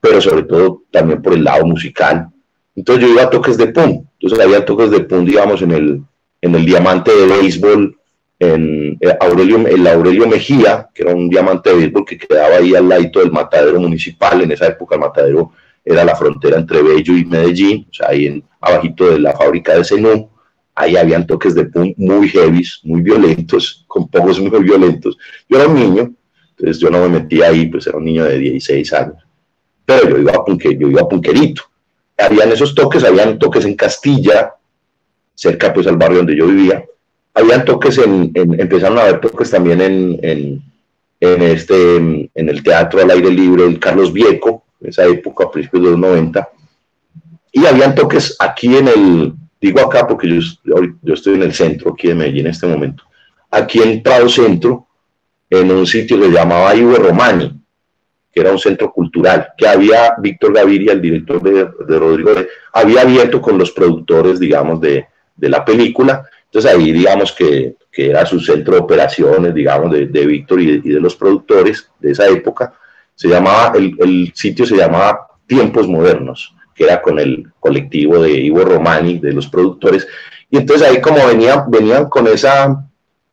pero 0.00 0.20
sobre 0.20 0.44
todo 0.44 0.84
también 0.90 1.20
por 1.20 1.32
el 1.34 1.44
lado 1.44 1.66
musical. 1.66 2.28
Entonces 2.74 3.04
yo 3.04 3.12
iba 3.12 3.24
a 3.24 3.30
toques 3.30 3.56
de 3.56 3.68
Pum. 3.68 4.06
Entonces 4.20 4.44
había 4.44 4.64
toques 4.64 4.90
de 4.90 5.00
Pum, 5.00 5.24
digamos, 5.24 5.62
en 5.62 5.72
el, 5.72 6.02
en 6.40 6.54
el 6.54 6.64
diamante 6.64 7.10
de 7.10 7.26
béisbol 7.26 7.97
en 8.38 8.96
eh, 9.00 9.16
Aurelio, 9.20 9.66
el 9.66 9.86
Aurelio 9.86 10.28
Mejía, 10.28 10.88
que 10.94 11.02
era 11.02 11.14
un 11.14 11.28
diamante 11.28 11.70
de 11.70 11.76
béisbol 11.76 12.04
que 12.04 12.18
quedaba 12.18 12.56
ahí 12.56 12.74
al 12.74 12.88
lado 12.88 13.02
del 13.02 13.32
matadero 13.32 13.80
municipal. 13.80 14.40
En 14.42 14.52
esa 14.52 14.66
época 14.66 14.94
el 14.94 15.00
matadero 15.00 15.52
era 15.84 16.04
la 16.04 16.14
frontera 16.14 16.58
entre 16.58 16.82
Bello 16.82 17.16
y 17.16 17.24
Medellín, 17.24 17.86
o 17.90 17.94
sea, 17.94 18.08
ahí 18.10 18.26
en, 18.26 18.44
abajito 18.60 19.10
de 19.10 19.18
la 19.18 19.32
fábrica 19.32 19.74
de 19.74 19.84
Zenú. 19.84 20.30
Ahí 20.74 20.96
habían 20.96 21.26
toques 21.26 21.54
de 21.54 21.64
punk 21.64 21.94
muy 21.96 22.28
heavy, 22.28 22.62
muy 22.84 23.02
violentos, 23.02 23.84
con 23.88 24.08
pocos 24.08 24.38
muy 24.38 24.62
violentos. 24.62 25.16
Yo 25.48 25.58
era 25.58 25.68
un 25.68 25.74
niño, 25.74 26.14
entonces 26.50 26.78
yo 26.78 26.90
no 26.90 27.00
me 27.00 27.20
metía 27.20 27.48
ahí, 27.48 27.66
pues 27.66 27.86
era 27.86 27.98
un 27.98 28.04
niño 28.04 28.24
de 28.24 28.38
16 28.38 28.92
años. 28.92 29.16
Pero 29.84 30.08
yo 30.08 30.18
iba 30.18 30.32
a, 30.32 30.44
punque, 30.44 30.76
yo 30.78 30.88
iba 30.88 31.00
a 31.00 31.08
punquerito. 31.08 31.62
Habían 32.16 32.52
esos 32.52 32.74
toques, 32.74 33.02
habían 33.04 33.38
toques 33.38 33.64
en 33.64 33.74
Castilla, 33.74 34.54
cerca 35.34 35.72
pues 35.72 35.86
al 35.86 35.96
barrio 35.96 36.18
donde 36.18 36.36
yo 36.36 36.46
vivía, 36.46 36.84
habían 37.38 37.64
toques 37.64 37.98
en, 37.98 38.32
empezaron 38.34 38.98
a 38.98 39.02
haber 39.02 39.20
toques 39.20 39.50
también 39.50 39.80
en, 39.80 40.18
en, 40.22 40.62
en, 41.20 41.42
este, 41.42 41.96
en 41.96 42.48
el 42.48 42.62
teatro 42.62 43.00
al 43.00 43.10
aire 43.10 43.30
libre, 43.30 43.64
el 43.64 43.78
Carlos 43.78 44.12
Vieco, 44.12 44.64
en 44.80 44.88
esa 44.88 45.06
época, 45.06 45.44
a 45.44 45.50
principios 45.50 45.84
de 45.84 45.90
los 45.90 45.98
90, 45.98 46.48
y 47.52 47.66
habían 47.66 47.94
toques 47.94 48.36
aquí 48.38 48.76
en 48.76 48.88
el, 48.88 49.32
digo 49.60 49.80
acá 49.80 50.06
porque 50.06 50.28
yo, 50.28 50.40
yo 51.02 51.14
estoy 51.14 51.34
en 51.34 51.42
el 51.42 51.54
centro 51.54 51.92
aquí 51.92 52.08
de 52.08 52.14
Medellín 52.14 52.46
en 52.46 52.52
este 52.52 52.66
momento, 52.66 53.04
aquí 53.50 53.80
en 53.80 54.02
Prado 54.02 54.28
Centro, 54.28 54.86
en 55.50 55.70
un 55.70 55.86
sitio 55.86 56.18
que 56.18 56.26
se 56.26 56.32
llamaba 56.32 56.74
Ivo 56.74 56.96
Romani, 56.96 57.54
que 58.32 58.40
era 58.40 58.52
un 58.52 58.58
centro 58.58 58.92
cultural, 58.92 59.48
que 59.56 59.66
había 59.66 60.14
Víctor 60.18 60.52
Gaviria, 60.52 60.92
el 60.92 61.00
director 61.00 61.42
de, 61.42 61.68
de 61.86 61.98
Rodrigo, 61.98 62.30
había 62.72 63.02
abierto 63.02 63.40
con 63.40 63.56
los 63.56 63.70
productores, 63.70 64.38
digamos, 64.38 64.80
de, 64.80 65.06
de 65.34 65.48
la 65.48 65.64
película, 65.64 66.28
entonces 66.48 66.70
ahí 66.70 66.92
digamos 66.92 67.32
que, 67.32 67.76
que, 67.92 68.08
era 68.10 68.24
su 68.24 68.40
centro 68.40 68.74
de 68.74 68.80
operaciones, 68.80 69.54
digamos, 69.54 69.92
de, 69.92 70.06
de 70.06 70.26
Víctor 70.26 70.60
y, 70.60 70.80
de 70.80 71.00
los 71.00 71.14
productores 71.14 71.90
de 71.98 72.12
esa 72.12 72.26
época. 72.26 72.72
Se 73.14 73.28
llamaba, 73.28 73.76
el, 73.76 73.94
el, 73.98 74.32
sitio 74.34 74.64
se 74.64 74.76
llamaba 74.76 75.28
Tiempos 75.46 75.86
Modernos, 75.86 76.54
que 76.74 76.84
era 76.84 77.02
con 77.02 77.18
el 77.18 77.52
colectivo 77.60 78.22
de 78.22 78.32
Ivo 78.32 78.64
Romani, 78.64 79.18
de 79.18 79.32
los 79.32 79.48
productores. 79.48 80.08
Y 80.50 80.56
entonces 80.56 80.88
ahí 80.88 81.00
como 81.02 81.26
venían, 81.26 81.70
venían 81.70 82.08
con, 82.08 82.26
esa, 82.28 82.82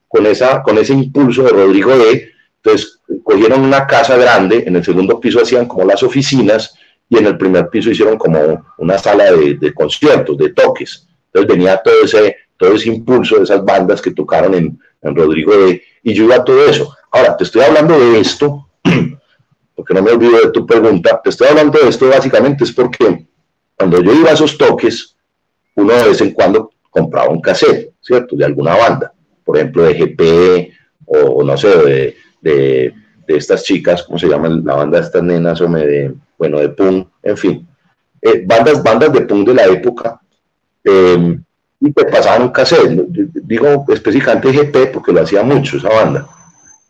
con, 0.09 0.25
esa, 0.25 0.61
con 0.61 0.77
ese 0.77 0.93
impulso 0.93 1.43
de 1.43 1.51
Rodrigo 1.51 1.97
D., 1.97 2.31
entonces 2.61 2.99
cogieron 3.23 3.61
una 3.61 3.85
casa 3.85 4.17
grande, 4.17 4.63
en 4.65 4.75
el 4.75 4.83
segundo 4.83 5.19
piso 5.19 5.39
hacían 5.39 5.67
como 5.67 5.85
las 5.85 6.01
oficinas 6.01 6.75
y 7.07 7.19
en 7.19 7.27
el 7.27 7.37
primer 7.37 7.69
piso 7.69 7.91
hicieron 7.91 8.17
como 8.17 8.65
una 8.79 8.97
sala 8.97 9.25
de 9.31 9.73
conciertos, 9.73 10.35
de 10.35 10.49
toques. 10.49 11.07
Entonces 11.27 11.55
venía 11.55 11.77
todo 11.77 11.93
ese, 12.03 12.37
todo 12.57 12.73
ese 12.73 12.89
impulso 12.89 13.37
de 13.37 13.43
esas 13.43 13.63
bandas 13.63 14.01
que 14.01 14.11
tocaron 14.11 14.53
en, 14.55 14.79
en 15.01 15.15
Rodrigo 15.15 15.55
de, 15.55 15.83
y 16.03 16.13
yo 16.13 16.25
iba 16.25 16.35
a 16.35 16.43
todo 16.43 16.65
eso. 16.65 16.95
Ahora, 17.11 17.35
te 17.35 17.43
estoy 17.43 17.61
hablando 17.61 17.99
de 17.99 18.19
esto, 18.19 18.69
porque 19.75 19.93
no 19.93 20.01
me 20.01 20.11
olvido 20.11 20.39
de 20.39 20.51
tu 20.51 20.65
pregunta, 20.65 21.19
te 21.23 21.29
estoy 21.29 21.47
hablando 21.47 21.79
de 21.79 21.89
esto 21.89 22.09
básicamente 22.09 22.63
es 22.63 22.71
porque 22.71 23.25
cuando 23.75 24.01
yo 24.01 24.13
iba 24.13 24.29
a 24.29 24.33
esos 24.33 24.57
toques, 24.57 25.15
uno 25.75 25.93
de 25.93 26.07
vez 26.07 26.21
en 26.21 26.31
cuando 26.31 26.71
compraba 26.89 27.29
un 27.29 27.41
cassette, 27.41 27.93
¿cierto? 28.01 28.35
De 28.35 28.45
alguna 28.45 28.75
banda, 28.75 29.13
por 29.43 29.57
ejemplo, 29.57 29.83
de 29.83 29.93
GP 29.93 30.71
o 31.07 31.43
no 31.43 31.57
sé, 31.57 31.67
de, 31.67 32.15
de, 32.41 32.93
estas 33.27 33.63
chicas, 33.63 34.03
¿cómo 34.03 34.17
se 34.17 34.27
llama 34.27 34.49
la 34.49 34.75
banda 34.75 34.99
de 34.99 35.05
estas 35.05 35.23
nenas? 35.23 35.59
O 35.61 35.67
me 35.67 35.85
de, 35.85 36.13
bueno, 36.37 36.59
de 36.59 36.69
punk, 36.69 37.07
en 37.23 37.37
fin. 37.37 37.67
Eh, 38.21 38.43
bandas, 38.45 38.81
bandas 38.81 39.11
de 39.11 39.21
punk 39.21 39.47
de 39.47 39.53
la 39.53 39.65
época, 39.65 40.21
eh, 40.83 41.37
y 41.79 41.91
te 41.91 42.05
pasaban 42.05 42.43
un 42.43 42.49
cassette, 42.49 42.89
digo 43.43 43.85
específicamente 43.89 44.51
GP 44.51 44.91
porque 44.93 45.11
lo 45.11 45.21
hacía 45.21 45.43
mucho 45.43 45.77
esa 45.77 45.89
banda. 45.89 46.27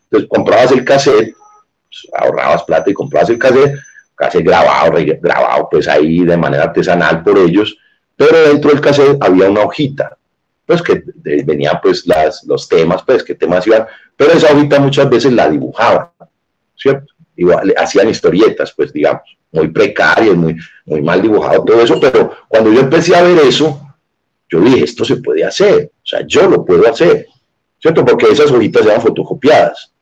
Entonces 0.04 0.28
comprabas 0.28 0.72
el 0.72 0.84
cassette, 0.84 1.34
pues, 1.34 2.06
ahorrabas 2.14 2.64
plata 2.64 2.90
y 2.90 2.94
comprabas 2.94 3.30
el 3.30 3.38
cassette, 3.38 3.78
cassette 4.14 4.44
grabado, 4.44 4.92
grabado 5.20 5.68
pues 5.70 5.88
ahí 5.88 6.24
de 6.24 6.36
manera 6.36 6.64
artesanal 6.64 7.22
por 7.22 7.38
ellos, 7.38 7.76
pero 8.14 8.48
dentro 8.48 8.70
del 8.70 8.80
cassette 8.80 9.18
había 9.20 9.50
una 9.50 9.62
hojita, 9.62 10.16
pues 10.64 10.82
que 10.82 11.02
venían 11.44 11.78
pues 11.82 12.06
las, 12.06 12.44
los 12.44 12.68
temas, 12.68 13.02
pues 13.02 13.22
qué 13.22 13.34
temas 13.34 13.66
iban, 13.66 13.86
pero 14.16 14.32
esa 14.32 14.52
hojita 14.52 14.78
muchas 14.80 15.10
veces 15.10 15.32
la 15.32 15.48
dibujaban, 15.48 16.08
¿cierto? 16.76 17.12
Igual, 17.36 17.74
hacían 17.76 18.08
historietas, 18.08 18.72
pues 18.72 18.92
digamos, 18.92 19.36
muy 19.52 19.68
precarias, 19.68 20.34
muy, 20.34 20.56
muy 20.86 21.02
mal 21.02 21.20
dibujado 21.20 21.64
todo 21.64 21.80
eso, 21.82 22.00
pero 22.00 22.32
cuando 22.48 22.72
yo 22.72 22.80
empecé 22.80 23.14
a 23.14 23.22
ver 23.22 23.38
eso, 23.40 23.85
yo 24.50 24.60
dije, 24.60 24.84
esto 24.84 25.04
se 25.04 25.16
puede 25.16 25.44
hacer, 25.44 25.90
o 25.94 26.06
sea, 26.06 26.20
yo 26.26 26.48
lo 26.48 26.64
puedo 26.64 26.88
hacer, 26.88 27.26
¿cierto? 27.80 28.04
Porque 28.04 28.26
esas 28.26 28.50
hojitas 28.50 28.86
eran 28.86 29.00
fotocopiadas. 29.00 29.92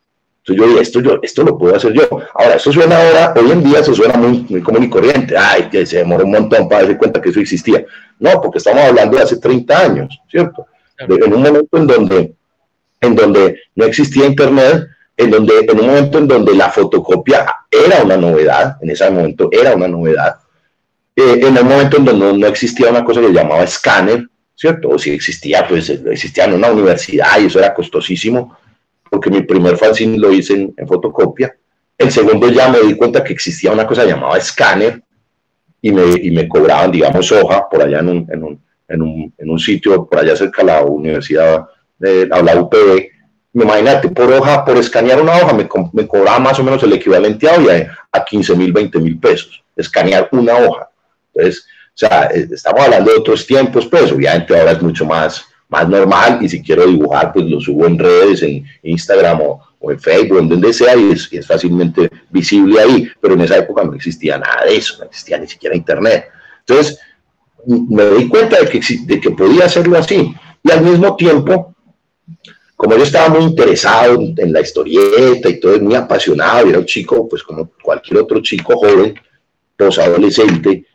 Entonces 0.47 0.63
yo 0.63 0.69
dije, 0.69 0.81
esto, 0.83 0.99
yo, 0.99 1.19
esto 1.23 1.43
lo 1.43 1.57
puedo 1.57 1.75
hacer 1.75 1.93
yo. 1.93 2.07
Ahora, 2.35 2.55
esto 2.55 2.71
suena 2.71 2.95
ahora, 2.95 3.33
hoy 3.35 3.49
en 3.49 3.63
día 3.63 3.79
eso 3.79 3.95
suena 3.95 4.15
muy, 4.15 4.45
muy 4.47 4.61
común 4.61 4.83
y 4.83 4.89
corriente. 4.89 5.35
Ay, 5.35 5.69
que 5.69 5.87
se 5.87 5.97
demoró 5.97 6.23
un 6.23 6.31
montón 6.31 6.69
para 6.69 6.83
darse 6.83 6.97
cuenta 6.99 7.19
que 7.19 7.29
eso 7.29 7.39
existía. 7.39 7.83
No, 8.19 8.39
porque 8.41 8.59
estamos 8.59 8.83
hablando 8.83 9.17
de 9.17 9.23
hace 9.23 9.37
30 9.37 9.79
años, 9.79 10.19
¿cierto? 10.29 10.67
De, 11.07 11.15
en 11.15 11.33
un 11.33 11.41
momento 11.41 11.77
en 11.77 11.87
donde, 11.87 12.33
en 13.01 13.15
donde 13.15 13.59
no 13.73 13.85
existía 13.85 14.27
Internet, 14.27 14.87
en, 15.17 15.31
donde, 15.31 15.65
en 15.67 15.79
un 15.79 15.87
momento 15.87 16.19
en 16.19 16.27
donde 16.27 16.53
la 16.53 16.69
fotocopia 16.69 17.47
era 17.71 18.03
una 18.03 18.15
novedad, 18.15 18.77
en 18.81 18.91
ese 18.91 19.09
momento 19.09 19.49
era 19.51 19.73
una 19.73 19.87
novedad, 19.87 20.35
eh, 21.15 21.39
en 21.41 21.57
el 21.57 21.63
momento 21.63 21.97
en 21.97 22.05
donde 22.05 22.25
no, 22.25 22.37
no 22.37 22.47
existía 22.47 22.91
una 22.91 23.03
cosa 23.03 23.19
que 23.19 23.27
se 23.27 23.33
llamaba 23.33 23.63
escáner, 23.63 24.27
¿cierto? 24.55 24.89
O 24.89 24.97
si 24.97 25.11
existía, 25.11 25.67
pues 25.67 25.89
existía 25.89 26.45
en 26.45 26.53
una 26.53 26.71
universidad 26.71 27.39
y 27.39 27.47
eso 27.47 27.59
era 27.59 27.73
costosísimo, 27.73 28.57
porque 29.09 29.29
mi 29.29 29.41
primer 29.41 29.77
fanzine 29.77 30.17
lo 30.17 30.31
hice 30.31 30.71
en, 30.75 30.87
fotocopia. 30.87 31.55
El 31.97 32.11
segundo 32.11 32.49
ya 32.49 32.69
me 32.69 32.81
di 32.81 32.95
cuenta 32.95 33.23
que 33.23 33.33
existía 33.33 33.71
una 33.71 33.85
cosa 33.85 34.05
llamada 34.05 34.37
escáner 34.37 35.01
y 35.81 35.91
me, 35.91 36.03
y 36.21 36.31
me 36.31 36.47
cobraban, 36.47 36.91
digamos, 36.91 37.31
hoja 37.31 37.69
por 37.69 37.81
allá 37.81 37.99
en 37.99 38.09
un, 38.09 38.27
en 38.31 38.43
un, 38.43 38.61
en 38.87 39.01
un, 39.01 39.33
en 39.37 39.49
un 39.49 39.59
sitio, 39.59 40.05
por 40.07 40.19
allá 40.19 40.35
cerca 40.35 40.61
de 40.61 40.67
la 40.67 40.83
universidad, 40.83 41.65
de 41.97 42.27
la 42.27 42.59
UPB. 42.59 43.09
Imagínate, 43.53 44.09
por 44.09 44.31
hoja, 44.33 44.65
por 44.65 44.77
escanear 44.77 45.21
una 45.21 45.37
hoja, 45.37 45.53
me, 45.53 45.67
me 45.93 46.07
cobraba 46.07 46.39
más 46.39 46.59
o 46.59 46.63
menos 46.63 46.83
el 46.83 46.93
equivalente 46.93 47.49
a 47.49 47.57
hoy 47.57 47.69
a, 47.69 47.97
a 48.11 48.25
15 48.25 48.55
mil, 48.55 48.73
20 48.73 48.99
mil 48.99 49.17
pesos, 49.17 49.63
escanear 49.75 50.27
una 50.31 50.57
hoja. 50.57 50.89
Entonces, 51.33 51.65
o 51.95 51.97
sea, 51.97 52.25
eh, 52.25 52.47
estamos 52.51 52.81
hablando 52.81 53.09
de 53.09 53.19
otros 53.19 53.47
tiempos, 53.47 53.85
pues 53.85 54.11
obviamente 54.11 54.57
ahora 54.59 54.73
es 54.73 54.81
mucho 54.81 55.05
más, 55.05 55.45
más 55.69 55.87
normal 55.87 56.39
y 56.41 56.49
si 56.49 56.61
quiero 56.61 56.85
dibujar, 56.85 57.31
pues 57.31 57.45
lo 57.45 57.61
subo 57.61 57.87
en 57.87 57.97
redes, 57.97 58.43
en 58.43 58.65
Instagram 58.83 59.39
o, 59.41 59.91
en 59.91 59.99
Facebook, 59.99 60.39
en 60.39 60.49
donde 60.49 60.73
sea 60.73 60.95
y 60.97 61.11
es, 61.11 61.47
fácilmente 61.47 62.09
visible 62.31 62.81
ahí, 62.81 63.07
pero 63.21 63.35
en 63.35 63.41
esa 63.41 63.57
época 63.57 63.83
no 63.83 63.93
existía 63.93 64.37
nada 64.37 64.65
de 64.65 64.75
eso, 64.75 64.97
no 64.99 65.05
existía 65.05 65.37
ni 65.37 65.47
siquiera 65.47 65.75
Internet. 65.75 66.25
Entonces, 66.67 66.99
me 67.65 68.03
di 68.09 68.27
cuenta 68.27 68.59
de 68.59 68.67
que, 68.67 68.81
de 69.05 69.21
que 69.21 69.31
podía 69.31 69.65
hacerlo 69.65 69.97
así 69.97 70.35
y 70.63 70.71
al 70.71 70.81
mismo 70.81 71.15
tiempo, 71.15 71.75
como 72.75 72.97
yo 72.97 73.03
estaba 73.03 73.29
muy 73.29 73.45
interesado 73.45 74.19
en 74.19 74.51
la 74.51 74.59
historieta 74.59 75.47
y 75.47 75.59
todo, 75.61 75.79
muy 75.79 75.95
apasionado, 75.95 76.65
y 76.65 76.71
era 76.71 76.79
un 76.79 76.85
chico, 76.85 77.29
pues 77.29 77.41
como 77.41 77.71
cualquier 77.81 78.19
otro 78.19 78.41
chico 78.41 78.75
joven, 78.75 79.13
posadolescente, 79.77 80.85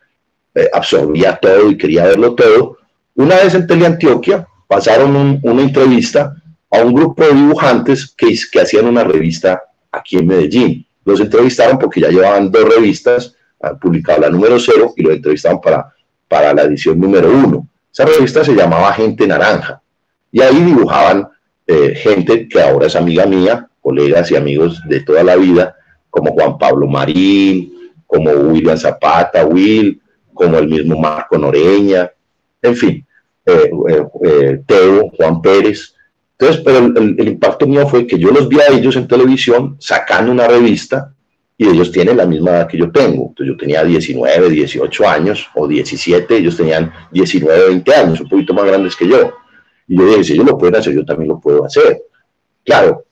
eh, 0.54 0.68
absorbía 0.72 1.36
todo 1.36 1.70
y 1.70 1.76
quería 1.76 2.04
verlo 2.04 2.34
todo. 2.34 2.78
Una 3.14 3.36
vez 3.36 3.54
en 3.54 3.66
Teleantioquia 3.66 4.46
pasaron 4.66 5.40
una 5.42 5.62
entrevista 5.62 6.34
a 6.70 6.78
un 6.82 6.94
grupo 6.94 7.24
de 7.24 7.34
dibujantes 7.34 8.14
que, 8.16 8.34
que 8.50 8.60
hacían 8.60 8.86
una 8.86 9.04
revista 9.04 9.62
aquí 9.90 10.16
en 10.18 10.26
Medellín. 10.26 10.86
Los 11.04 11.20
entrevistaron 11.20 11.78
porque 11.78 12.00
ya 12.00 12.08
llevaban 12.08 12.50
dos 12.50 12.72
revistas, 12.74 13.34
han 13.60 13.78
publicado 13.78 14.20
la 14.20 14.30
número 14.30 14.58
cero 14.58 14.92
y 14.96 15.02
los 15.02 15.14
entrevistaron 15.14 15.60
para, 15.60 15.92
para 16.28 16.54
la 16.54 16.62
edición 16.62 16.98
número 16.98 17.28
uno. 17.30 17.66
Esa 17.92 18.04
revista 18.04 18.44
se 18.44 18.54
llamaba 18.54 18.92
Gente 18.92 19.26
Naranja 19.26 19.82
y 20.30 20.40
ahí 20.40 20.62
dibujaban 20.62 21.28
eh, 21.66 21.94
gente 21.94 22.48
que 22.48 22.60
ahora 22.62 22.86
es 22.86 22.96
amiga 22.96 23.26
mía, 23.26 23.68
colegas 23.80 24.30
y 24.30 24.36
amigos 24.36 24.80
de 24.86 25.00
toda 25.00 25.22
la 25.24 25.36
vida, 25.36 25.76
como 26.08 26.32
Juan 26.32 26.58
Pablo 26.58 26.86
Marín, 26.86 27.72
como 28.06 28.30
William 28.30 28.76
Zapata, 28.76 29.44
Will, 29.46 30.00
como 30.34 30.58
el 30.58 30.68
mismo 30.68 30.98
Marco 30.98 31.38
Noreña, 31.38 32.10
en 32.62 32.76
fin, 32.76 33.06
eh, 33.46 33.70
eh, 33.88 34.06
eh, 34.24 34.62
Teo, 34.66 35.10
Juan 35.16 35.40
Pérez. 35.40 35.94
Entonces, 36.38 36.62
pero 36.64 36.78
el, 36.78 37.28
impacto 37.28 37.66
mío 37.66 37.86
fue 37.86 38.06
que 38.06 38.18
yo 38.18 38.30
los 38.30 38.48
vi 38.48 38.58
a 38.60 38.72
ellos 38.72 38.96
en 38.96 39.06
televisión 39.06 39.76
sacando 39.78 40.32
una 40.32 40.46
revista 40.46 41.12
y 41.56 41.68
ellos 41.68 41.92
tienen 41.92 42.16
la 42.16 42.24
misma 42.24 42.50
edad 42.52 42.68
que 42.68 42.78
yo 42.78 42.90
tengo. 42.90 43.28
Entonces 43.28 43.48
yo 43.48 43.56
tenía 43.56 43.84
19, 43.84 44.48
18 44.48 45.08
años 45.08 45.46
o 45.54 45.68
17, 45.68 46.36
ellos 46.36 46.56
tenían 46.56 46.90
19, 47.10 47.68
20 47.68 47.94
años, 47.94 48.20
un 48.20 48.28
poquito 48.28 48.54
más 48.54 48.64
grandes 48.64 48.96
que 48.96 49.06
yo. 49.06 49.34
Y 49.86 49.98
yo 49.98 50.06
dije, 50.06 50.24
si 50.24 50.32
ellos 50.34 50.46
lo 50.46 50.56
pueden 50.56 50.76
hacer, 50.76 50.94
yo 50.94 51.04
también 51.04 51.28
lo 51.28 51.38
puedo 51.38 51.66
hacer. 51.66 52.00
Claro, 52.64 53.04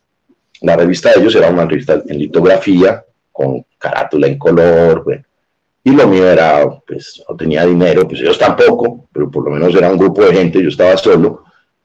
la 0.63 0.77
revista 0.77 1.11
de 1.11 1.21
ellos 1.21 1.35
era 1.35 1.51
una 1.51 1.67
revista 1.67 2.03
en 2.07 2.19
litografía, 2.19 3.05
con 3.31 3.65
carátula 3.79 4.27
en 4.27 4.39
color, 4.39 5.05
bueno, 5.05 5.23
y 5.89 5.93
lo 5.93 6.07
mío 6.07 6.29
era, 6.29 6.69
pues 6.87 7.23
no 7.27 7.35
tenía 7.35 7.65
dinero, 7.65 8.07
pues 8.07 8.21
ellos 8.21 8.39
tampoco, 8.39 9.09
pero 9.11 9.31
por 9.31 9.45
lo 9.45 9.51
menos 9.51 9.75
era 9.75 9.91
un 9.91 9.97
grupo 9.97 10.23
de 10.23 10.35
gente, 10.35 10.63
yo 10.63 10.69
estaba 10.69 10.95
solo. 10.99 11.45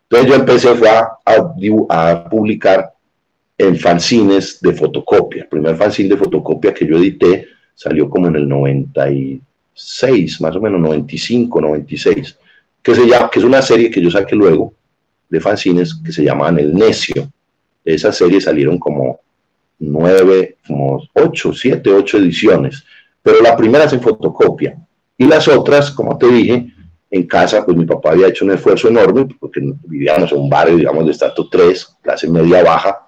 Entonces 0.10 0.30
yo 0.30 0.36
empecé 0.36 0.76
fue 0.76 0.90
a, 0.90 1.08
a, 1.26 2.30
publicar 2.30 2.92
en 3.58 3.78
fanzines 3.78 4.60
de 4.60 4.74
fotocopia. 4.74 5.44
El 5.44 5.48
primer 5.48 5.78
fanzine 5.78 6.10
de 6.10 6.18
fotocopia 6.18 6.74
que 6.74 6.86
yo 6.86 6.98
edité 6.98 7.48
salió 7.74 8.10
como 8.10 8.28
en 8.28 8.36
el 8.36 8.50
96, 8.50 10.42
más 10.42 10.56
o 10.56 10.60
menos 10.60 10.82
95, 10.82 11.62
96, 11.62 12.38
que, 12.82 12.96
se 12.96 13.08
llama, 13.08 13.30
que 13.30 13.40
es 13.40 13.46
una 13.46 13.62
serie 13.62 13.90
que 13.90 14.02
yo 14.02 14.12
saqué 14.12 14.36
luego 14.36 14.74
de 15.30 15.40
fanzines 15.40 15.96
que 15.96 16.12
se 16.12 16.26
llamaban 16.26 16.60
El 16.60 16.74
Necio. 16.76 17.32
De 17.86 17.94
esa 17.94 18.12
serie 18.12 18.42
salieron 18.42 18.78
como 18.78 19.22
nueve, 19.80 20.58
como 20.68 21.02
ocho, 21.14 21.54
siete, 21.54 21.90
ocho 21.90 22.18
ediciones, 22.18 22.84
pero 23.24 23.42
la 23.42 23.56
primera 23.56 23.86
es 23.86 23.94
en 23.94 24.02
fotocopia. 24.02 24.78
Y 25.18 25.26
las 25.26 25.48
otras, 25.48 25.92
como 25.92 26.18
te 26.18 26.28
dije, 26.28 26.68
en 27.10 27.28
casa, 27.28 27.66
pues 27.66 27.78
mi 27.78 27.86
papá 27.86 28.12
había 28.12 28.28
hecho 28.28 28.44
un 28.44 28.52
esfuerzo 28.52 28.90
enorme, 28.90 29.28
porque 29.40 29.62
vivíamos 29.86 30.32
en 30.32 30.40
un 30.40 30.50
barrio, 30.50 30.76
digamos, 30.76 31.06
de 31.06 31.12
estrato 31.12 31.48
3, 31.50 31.98
clase 32.02 32.28
media 32.28 32.64
baja, 32.64 33.08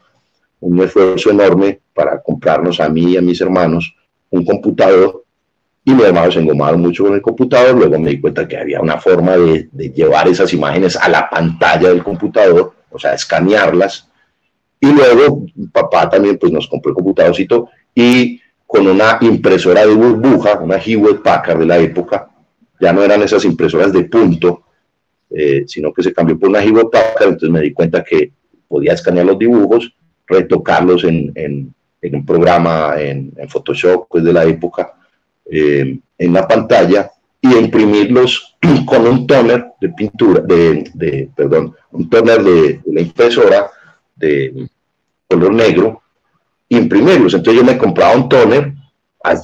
un 0.61 0.81
esfuerzo 0.81 1.31
enorme 1.31 1.81
para 1.93 2.21
comprarnos 2.21 2.79
a 2.79 2.87
mí 2.87 3.11
y 3.11 3.17
a 3.17 3.21
mis 3.21 3.41
hermanos 3.41 3.93
un 4.29 4.45
computador, 4.45 5.23
y 5.83 5.93
mis 5.93 6.05
hermanos 6.05 6.33
se 6.33 6.39
engomaron 6.39 6.81
mucho 6.81 7.03
con 7.03 7.13
el 7.13 7.21
computador, 7.21 7.75
luego 7.75 7.99
me 7.99 8.11
di 8.11 8.21
cuenta 8.21 8.47
que 8.47 8.57
había 8.57 8.81
una 8.81 8.99
forma 8.99 9.37
de, 9.37 9.69
de 9.71 9.89
llevar 9.89 10.27
esas 10.27 10.51
imágenes 10.53 10.95
a 10.95 11.09
la 11.09 11.29
pantalla 11.29 11.89
del 11.89 12.03
computador, 12.03 12.73
o 12.89 12.97
sea, 12.97 13.13
escanearlas, 13.13 14.09
y 14.79 14.91
luego 14.91 15.45
papá 15.71 16.09
también 16.09 16.37
pues 16.37 16.51
nos 16.51 16.67
compró 16.67 16.91
el 16.91 16.95
computadorcito 16.95 17.69
y 17.93 18.39
con 18.65 18.87
una 18.87 19.17
impresora 19.21 19.85
de 19.85 19.93
burbuja, 19.93 20.59
una 20.59 20.77
Hewitt 20.77 21.21
Packard 21.21 21.59
de 21.59 21.65
la 21.65 21.77
época, 21.77 22.29
ya 22.79 22.91
no 22.91 23.03
eran 23.03 23.21
esas 23.21 23.45
impresoras 23.45 23.93
de 23.93 24.05
punto, 24.05 24.63
eh, 25.29 25.63
sino 25.67 25.93
que 25.93 26.03
se 26.03 26.13
cambió 26.13 26.37
por 26.37 26.49
una 26.49 26.63
Hewitt 26.63 26.91
Packard, 26.91 27.29
entonces 27.29 27.49
me 27.49 27.61
di 27.61 27.73
cuenta 27.73 28.03
que 28.03 28.31
podía 28.67 28.93
escanear 28.93 29.25
los 29.25 29.39
dibujos, 29.39 29.93
retocarlos 30.27 31.03
en, 31.03 31.31
en, 31.35 31.73
en 32.01 32.15
un 32.15 32.25
programa 32.25 32.95
en, 32.99 33.31
en, 33.37 33.49
Photoshop 33.49 34.07
pues, 34.09 34.23
de 34.23 34.33
la 34.33 34.43
época, 34.45 34.93
eh, 35.49 35.99
en 36.17 36.33
la 36.33 36.47
pantalla, 36.47 37.11
y 37.41 37.55
imprimirlos 37.55 38.57
con 38.85 39.05
un 39.05 39.27
toner 39.27 39.67
de 39.79 39.89
pintura, 39.89 40.41
de, 40.41 40.89
de 40.93 41.29
perdón, 41.35 41.75
un 41.91 42.09
toner 42.09 42.43
de, 42.43 42.81
de 42.83 42.93
la 42.93 43.01
impresora 43.01 43.69
de 44.15 44.67
color 45.27 45.53
negro, 45.53 46.01
imprimirlos. 46.69 47.33
Entonces 47.33 47.61
yo 47.61 47.65
me 47.65 47.77
compraba 47.77 48.15
un 48.15 48.29
toner, 48.29 48.73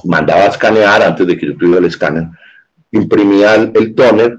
mandaba 0.04 0.42
a 0.42 0.48
escanear 0.48 1.02
antes 1.02 1.26
de 1.26 1.36
que 1.36 1.46
yo 1.46 1.56
tuviera 1.56 1.78
el 1.78 1.86
escáner, 1.86 2.28
imprimía 2.90 3.54
el, 3.54 3.94
toner 3.94 4.38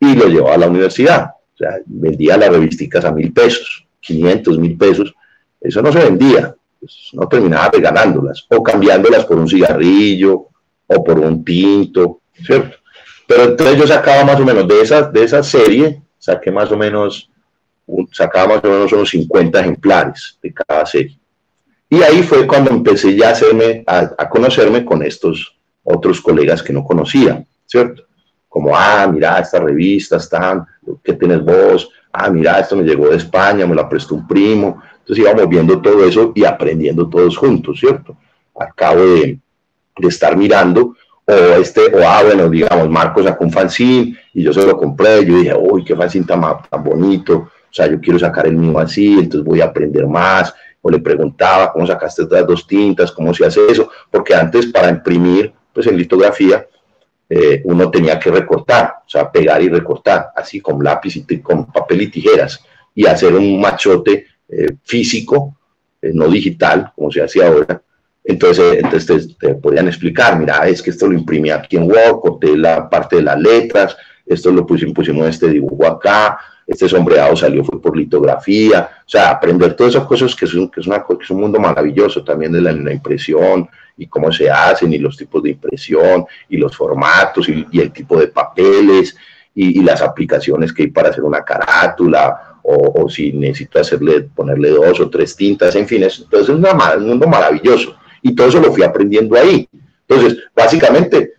y 0.00 0.14
lo 0.14 0.26
llevaba 0.26 0.54
a 0.54 0.58
la 0.58 0.68
universidad. 0.68 1.30
O 1.54 1.56
sea, 1.56 1.78
vendía 1.86 2.36
las 2.36 2.50
revisticas 2.50 3.04
a 3.04 3.12
mil 3.12 3.32
pesos, 3.32 3.86
500 4.00 4.58
mil 4.58 4.76
pesos. 4.76 5.14
Eso 5.60 5.82
no 5.82 5.92
se 5.92 6.00
vendía, 6.00 6.54
pues, 6.80 7.10
no 7.12 7.28
terminaba 7.28 7.70
regalándolas 7.70 8.46
o 8.48 8.62
cambiándolas 8.62 9.24
por 9.24 9.38
un 9.38 9.48
cigarrillo 9.48 10.48
o 10.86 11.04
por 11.04 11.18
un 11.20 11.44
tinto, 11.44 12.22
¿cierto? 12.44 12.78
Pero 13.26 13.44
entonces 13.44 13.78
yo 13.78 13.86
sacaba 13.86 14.24
más 14.24 14.40
o 14.40 14.44
menos 14.44 14.66
de 14.66 14.80
esa, 14.80 15.02
de 15.02 15.22
esa 15.22 15.42
serie, 15.42 16.02
saqué 16.18 16.50
más 16.50 16.70
o 16.72 16.76
menos 16.76 17.28
sacaba 18.12 18.56
más 18.56 18.64
o 18.64 18.68
menos 18.68 18.92
unos 18.92 19.10
50 19.10 19.60
ejemplares 19.60 20.38
de 20.42 20.52
cada 20.52 20.86
serie. 20.86 21.18
Y 21.92 22.02
ahí 22.02 22.22
fue 22.22 22.46
cuando 22.46 22.70
empecé 22.70 23.14
ya 23.14 23.28
a, 23.28 23.32
hacerme, 23.32 23.84
a, 23.86 24.26
conocerme 24.30 24.82
con 24.82 25.02
estos 25.02 25.54
otros 25.84 26.22
colegas 26.22 26.62
que 26.62 26.72
no 26.72 26.82
conocía, 26.82 27.44
¿cierto? 27.66 28.04
Como, 28.48 28.74
ah, 28.74 29.06
mira, 29.12 29.38
estas 29.38 29.60
revistas 29.60 30.22
están, 30.22 30.64
¿qué 31.04 31.12
tienes 31.12 31.44
vos? 31.44 31.90
Ah, 32.10 32.30
mira, 32.30 32.60
esto 32.60 32.76
me 32.76 32.84
llegó 32.84 33.10
de 33.10 33.16
España, 33.16 33.66
me 33.66 33.74
la 33.74 33.86
prestó 33.90 34.14
un 34.14 34.26
primo. 34.26 34.82
Entonces 35.00 35.22
íbamos 35.22 35.46
viendo 35.50 35.82
todo 35.82 36.02
eso 36.06 36.32
y 36.34 36.46
aprendiendo 36.46 37.10
todos 37.10 37.36
juntos, 37.36 37.78
¿cierto? 37.78 38.16
Acabo 38.58 39.04
de, 39.04 39.38
de 39.98 40.08
estar 40.08 40.34
mirando, 40.34 40.96
o 41.26 41.34
este, 41.60 41.94
o 41.94 42.08
ah, 42.08 42.22
bueno, 42.24 42.48
digamos, 42.48 42.88
Marcos 42.88 43.26
sacó 43.26 43.44
un 43.44 43.52
fanzine 43.52 44.16
y 44.32 44.42
yo 44.42 44.54
se 44.54 44.66
lo 44.66 44.78
compré, 44.78 45.26
yo 45.26 45.36
dije, 45.36 45.54
uy, 45.54 45.84
qué 45.84 45.94
fanzine 45.94 46.24
tan, 46.24 46.40
tan 46.40 46.82
bonito, 46.82 47.36
o 47.36 47.74
sea, 47.74 47.86
yo 47.86 48.00
quiero 48.00 48.18
sacar 48.18 48.46
el 48.46 48.56
mío 48.56 48.78
así, 48.78 49.12
entonces 49.12 49.44
voy 49.44 49.60
a 49.60 49.66
aprender 49.66 50.06
más, 50.06 50.54
o 50.82 50.90
le 50.90 50.98
preguntaba 50.98 51.72
cómo 51.72 51.86
sacaste 51.86 52.22
estas 52.22 52.46
dos 52.46 52.66
tintas, 52.66 53.12
cómo 53.12 53.32
se 53.32 53.46
hace 53.46 53.60
eso, 53.70 53.88
porque 54.10 54.34
antes 54.34 54.66
para 54.66 54.90
imprimir, 54.90 55.52
pues 55.72 55.86
en 55.86 55.96
litografía, 55.96 56.66
eh, 57.28 57.62
uno 57.64 57.90
tenía 57.90 58.18
que 58.18 58.30
recortar, 58.30 58.96
o 59.06 59.08
sea, 59.08 59.30
pegar 59.30 59.62
y 59.62 59.68
recortar, 59.68 60.32
así 60.36 60.60
con 60.60 60.82
lápiz 60.84 61.16
y 61.16 61.40
con 61.40 61.66
papel 61.72 62.02
y 62.02 62.08
tijeras, 62.08 62.62
y 62.94 63.06
hacer 63.06 63.32
un 63.34 63.58
machote 63.60 64.26
eh, 64.48 64.76
físico, 64.82 65.56
eh, 66.02 66.10
no 66.12 66.28
digital, 66.28 66.92
como 66.94 67.10
se 67.10 67.22
hace 67.22 67.42
ahora. 67.42 67.80
Entonces, 68.24 68.78
entonces 68.82 69.36
te, 69.38 69.54
podían 69.54 69.86
explicar, 69.88 70.38
mira, 70.38 70.68
es 70.68 70.82
que 70.82 70.90
esto 70.90 71.06
lo 71.06 71.14
imprimí 71.14 71.50
aquí 71.50 71.76
en 71.76 71.84
Word, 71.84 72.20
corté 72.20 72.56
la 72.56 72.90
parte 72.90 73.16
de 73.16 73.22
las 73.22 73.40
letras, 73.40 73.96
esto 74.26 74.50
lo 74.50 74.66
pusimos, 74.66 74.94
pusimos 74.94 75.28
este 75.28 75.48
dibujo 75.48 75.86
acá, 75.86 76.38
este 76.72 76.88
sombreado 76.88 77.36
salió 77.36 77.64
fue 77.64 77.80
por 77.80 77.96
litografía, 77.96 78.90
o 79.06 79.08
sea, 79.08 79.30
aprender 79.30 79.74
todas 79.74 79.94
esas 79.94 80.06
cosas 80.06 80.34
que 80.34 80.44
es 80.44 80.54
un, 80.54 80.68
que 80.68 80.80
es 80.80 80.86
que 80.86 81.24
es 81.24 81.30
un 81.30 81.40
mundo 81.40 81.58
maravilloso 81.60 82.22
también 82.24 82.52
de 82.52 82.60
la, 82.60 82.92
impresión 82.92 83.68
y 83.96 84.06
cómo 84.06 84.32
se 84.32 84.50
hacen 84.50 84.92
y 84.92 84.98
los 84.98 85.16
tipos 85.16 85.42
de 85.42 85.50
impresión 85.50 86.24
y 86.48 86.56
los 86.56 86.76
formatos 86.76 87.48
y, 87.48 87.66
el 87.80 87.92
tipo 87.92 88.18
de 88.18 88.28
papeles 88.28 89.16
y, 89.54 89.82
las 89.82 90.02
aplicaciones 90.02 90.72
que 90.72 90.84
hay 90.84 90.90
para 90.90 91.10
hacer 91.10 91.24
una 91.24 91.44
carátula 91.44 92.58
o, 92.62 93.08
si 93.08 93.32
necesito 93.32 93.80
hacerle, 93.80 94.22
ponerle 94.22 94.70
dos 94.70 95.00
o 95.00 95.10
tres 95.10 95.34
tintas, 95.34 95.74
en 95.74 95.86
fin, 95.86 96.04
es, 96.04 96.20
entonces 96.20 96.48
es 96.48 96.54
un 96.54 97.06
mundo 97.06 97.26
maravilloso 97.26 97.96
y 98.22 98.34
todo 98.34 98.48
eso 98.48 98.60
lo 98.60 98.72
fui 98.72 98.84
aprendiendo 98.84 99.36
ahí. 99.36 99.68
Entonces, 100.06 100.38
básicamente, 100.54 101.32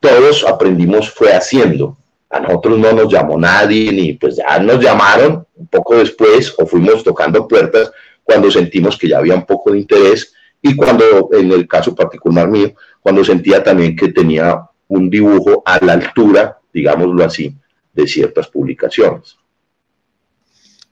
todos 0.00 0.46
aprendimos 0.46 1.10
fue 1.10 1.32
haciendo, 1.32 1.96
a 2.30 2.40
nosotros 2.40 2.78
no 2.78 2.92
nos 2.92 3.12
llamó 3.12 3.38
nadie, 3.38 3.92
ni 3.92 4.12
pues 4.14 4.36
ya 4.36 4.58
nos 4.58 4.82
llamaron 4.82 5.46
un 5.54 5.66
poco 5.66 5.96
después 5.96 6.54
o 6.58 6.66
fuimos 6.66 7.02
tocando 7.02 7.48
puertas 7.48 7.90
cuando 8.22 8.50
sentimos 8.50 8.98
que 8.98 9.08
ya 9.08 9.18
había 9.18 9.34
un 9.34 9.46
poco 9.46 9.72
de 9.72 9.78
interés 9.78 10.34
y 10.60 10.76
cuando, 10.76 11.30
en 11.32 11.50
el 11.52 11.66
caso 11.66 11.94
particular 11.94 12.48
mío, 12.48 12.74
cuando 13.00 13.24
sentía 13.24 13.62
también 13.62 13.96
que 13.96 14.08
tenía 14.08 14.60
un 14.88 15.08
dibujo 15.08 15.62
a 15.64 15.82
la 15.84 15.94
altura, 15.94 16.58
digámoslo 16.72 17.24
así, 17.24 17.54
de 17.92 18.06
ciertas 18.06 18.48
publicaciones. 18.48 19.36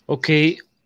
Ok, 0.07 0.29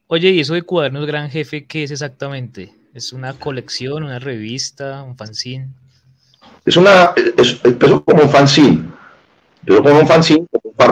oye, 0.07 0.31
¿y 0.31 0.41
eso 0.41 0.55
de 0.55 0.63
cuadernos 0.63 1.07
gran 1.07 1.31
jefe 1.31 1.67
qué 1.67 1.85
es 1.85 1.91
exactamente? 1.91 2.73
¿Es 2.95 3.13
una 3.13 3.35
colección, 3.35 4.03
una 4.03 4.19
revista, 4.19 5.03
un 5.03 5.17
fanzine? 5.17 5.69
Es 6.65 6.77
una, 6.77 7.13
es, 7.37 7.61
empezó 7.65 8.03
como 8.05 8.23
un 8.23 8.31
fanzine, 8.31 8.89
yo 9.63 9.83
pongo 9.83 10.01
un 10.01 10.09
fanzine, 10.09 10.47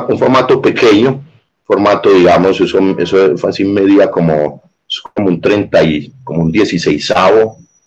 un 0.08 0.18
formato 0.18 0.60
pequeño, 0.60 1.22
formato, 1.64 2.12
digamos, 2.12 2.60
eso, 2.60 2.78
eso 2.98 3.36
fanzine 3.36 3.80
medía 3.80 4.10
como, 4.10 4.62
como 5.14 5.28
un 5.28 5.40
30 5.40 5.82
y 5.84 6.12
como 6.24 6.42
un 6.42 6.52
16 6.52 7.12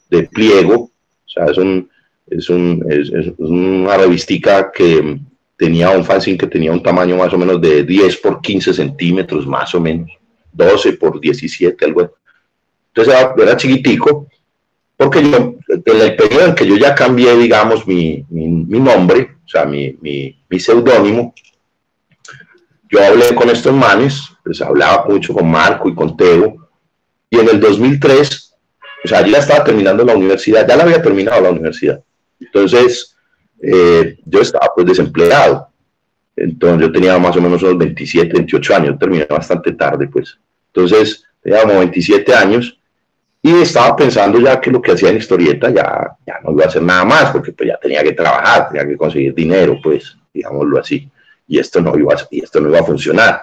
de 0.09 0.23
pliego, 0.23 0.75
o 0.75 1.29
sea, 1.29 1.45
es, 1.45 1.57
un, 1.57 1.89
es, 2.27 2.49
un, 2.49 2.85
es, 2.89 3.33
una 3.37 3.97
revistica 3.97 4.71
que 4.71 5.19
tenía 5.55 5.91
un 5.91 6.03
fanzine 6.03 6.37
que 6.37 6.47
tenía 6.47 6.71
un 6.71 6.83
tamaño 6.83 7.17
más 7.17 7.33
o 7.33 7.37
menos 7.37 7.61
de 7.61 7.83
10 7.83 8.17
por 8.17 8.41
15 8.41 8.73
centímetros, 8.73 9.45
más 9.47 9.73
o 9.75 9.79
menos, 9.79 10.09
12 10.51 10.93
por 10.93 11.19
17, 11.19 11.85
algo. 11.85 12.13
Entonces 12.93 13.13
era 13.37 13.55
chiquitico, 13.55 14.27
porque 15.01 15.23
yo, 15.23 15.55
en 15.67 15.83
el 15.99 16.15
periodo 16.15 16.45
en 16.45 16.53
que 16.53 16.67
yo 16.67 16.77
ya 16.77 16.93
cambié, 16.93 17.35
digamos, 17.35 17.87
mi, 17.87 18.23
mi, 18.29 18.47
mi 18.47 18.79
nombre, 18.79 19.31
o 19.43 19.49
sea, 19.49 19.65
mi, 19.65 19.97
mi, 19.99 20.59
seudónimo, 20.59 21.33
yo 22.87 23.03
hablé 23.03 23.33
con 23.33 23.49
estos 23.49 23.73
manes, 23.73 24.21
pues 24.43 24.61
hablaba 24.61 25.05
mucho 25.09 25.33
con 25.33 25.49
Marco 25.49 25.89
y 25.89 25.95
con 25.95 26.15
Teo, 26.15 26.69
y 27.31 27.39
en 27.39 27.49
el 27.49 27.59
2003, 27.59 28.53
o 29.03 29.07
sea, 29.07 29.25
yo 29.25 29.31
ya 29.31 29.39
estaba 29.39 29.63
terminando 29.63 30.05
la 30.05 30.15
universidad, 30.15 30.67
ya 30.67 30.75
la 30.75 30.83
había 30.83 31.01
terminado 31.01 31.41
la 31.41 31.49
universidad. 31.49 31.99
Entonces, 32.39 33.17
eh, 33.59 34.19
yo 34.23 34.41
estaba 34.41 34.71
pues 34.75 34.85
desempleado. 34.85 35.67
Entonces, 36.35 36.79
yo 36.79 36.91
tenía 36.91 37.17
más 37.17 37.35
o 37.35 37.41
menos 37.41 37.63
unos 37.63 37.79
27, 37.79 38.33
28 38.33 38.75
años, 38.75 38.99
terminé 38.99 39.25
bastante 39.25 39.71
tarde, 39.71 40.07
pues. 40.07 40.37
Entonces, 40.67 41.23
tenía 41.41 41.63
como 41.63 41.79
27 41.79 42.35
años 42.35 42.77
y 43.43 43.61
estaba 43.61 43.95
pensando 43.95 44.39
ya 44.39 44.61
que 44.61 44.69
lo 44.69 44.81
que 44.81 44.91
hacía 44.91 45.09
en 45.09 45.17
historieta 45.17 45.69
ya, 45.71 46.15
ya 46.25 46.39
no 46.43 46.51
iba 46.51 46.65
a 46.65 46.67
hacer 46.67 46.83
nada 46.83 47.03
más, 47.03 47.31
porque 47.31 47.51
pues 47.51 47.69
ya 47.69 47.77
tenía 47.77 48.03
que 48.03 48.13
trabajar, 48.13 48.69
tenía 48.69 48.87
que 48.87 48.95
conseguir 48.95 49.33
dinero, 49.33 49.79
pues, 49.81 50.15
digámoslo 50.31 50.79
así, 50.79 51.09
y 51.47 51.57
esto 51.57 51.81
no 51.81 51.97
iba 51.97 52.13
a, 52.13 52.17
y 52.29 52.43
esto 52.43 52.61
no 52.61 52.69
iba 52.69 52.79
a 52.79 52.83
funcionar. 52.83 53.41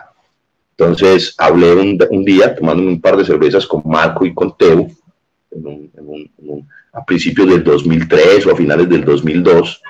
Entonces 0.76 1.34
hablé 1.36 1.74
un, 1.74 1.99
un 2.11 2.24
día 2.24 2.55
tomando 2.55 2.84
un 2.84 3.01
par 3.01 3.16
de 3.16 3.24
cervezas 3.24 3.66
con 3.66 3.82
Marco 3.84 4.24
y 4.24 4.32
con 4.32 4.57
Teo, 4.57 4.86
a 6.92 7.05
principios 7.05 7.49
del 7.49 7.64
2003 7.64 8.46
o 8.46 8.53
a 8.53 8.57
finales 8.57 8.88
del 8.88 9.05
2002, 9.05 9.82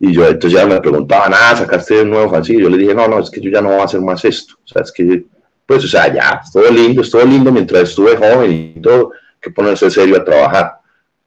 y 0.00 0.12
yo 0.12 0.26
entonces 0.26 0.58
ya 0.58 0.66
me 0.66 0.80
preguntaban, 0.80 1.32
ah, 1.34 1.54
sacaste 1.54 2.02
un 2.02 2.10
nuevo 2.10 2.30
fanzine, 2.30 2.62
yo 2.62 2.70
le 2.70 2.78
dije, 2.78 2.94
no, 2.94 3.06
no, 3.06 3.20
es 3.20 3.30
que 3.30 3.40
yo 3.40 3.50
ya 3.50 3.60
no 3.60 3.68
voy 3.68 3.80
a 3.80 3.84
hacer 3.84 4.00
más 4.00 4.24
esto, 4.24 4.54
o 4.64 4.66
sea, 4.66 4.82
es 4.82 4.90
que 4.90 5.26
pues, 5.70 5.84
o 5.84 5.86
sea, 5.86 6.12
ya, 6.12 6.42
todo 6.52 6.68
lindo, 6.68 7.00
es 7.00 7.10
todo 7.12 7.24
lindo 7.24 7.52
mientras 7.52 7.90
estuve 7.90 8.16
joven 8.16 8.74
y 8.76 8.80
todo, 8.80 9.12
que 9.40 9.52
ponerse 9.52 9.88
serio 9.88 10.16
a 10.16 10.24
trabajar. 10.24 10.80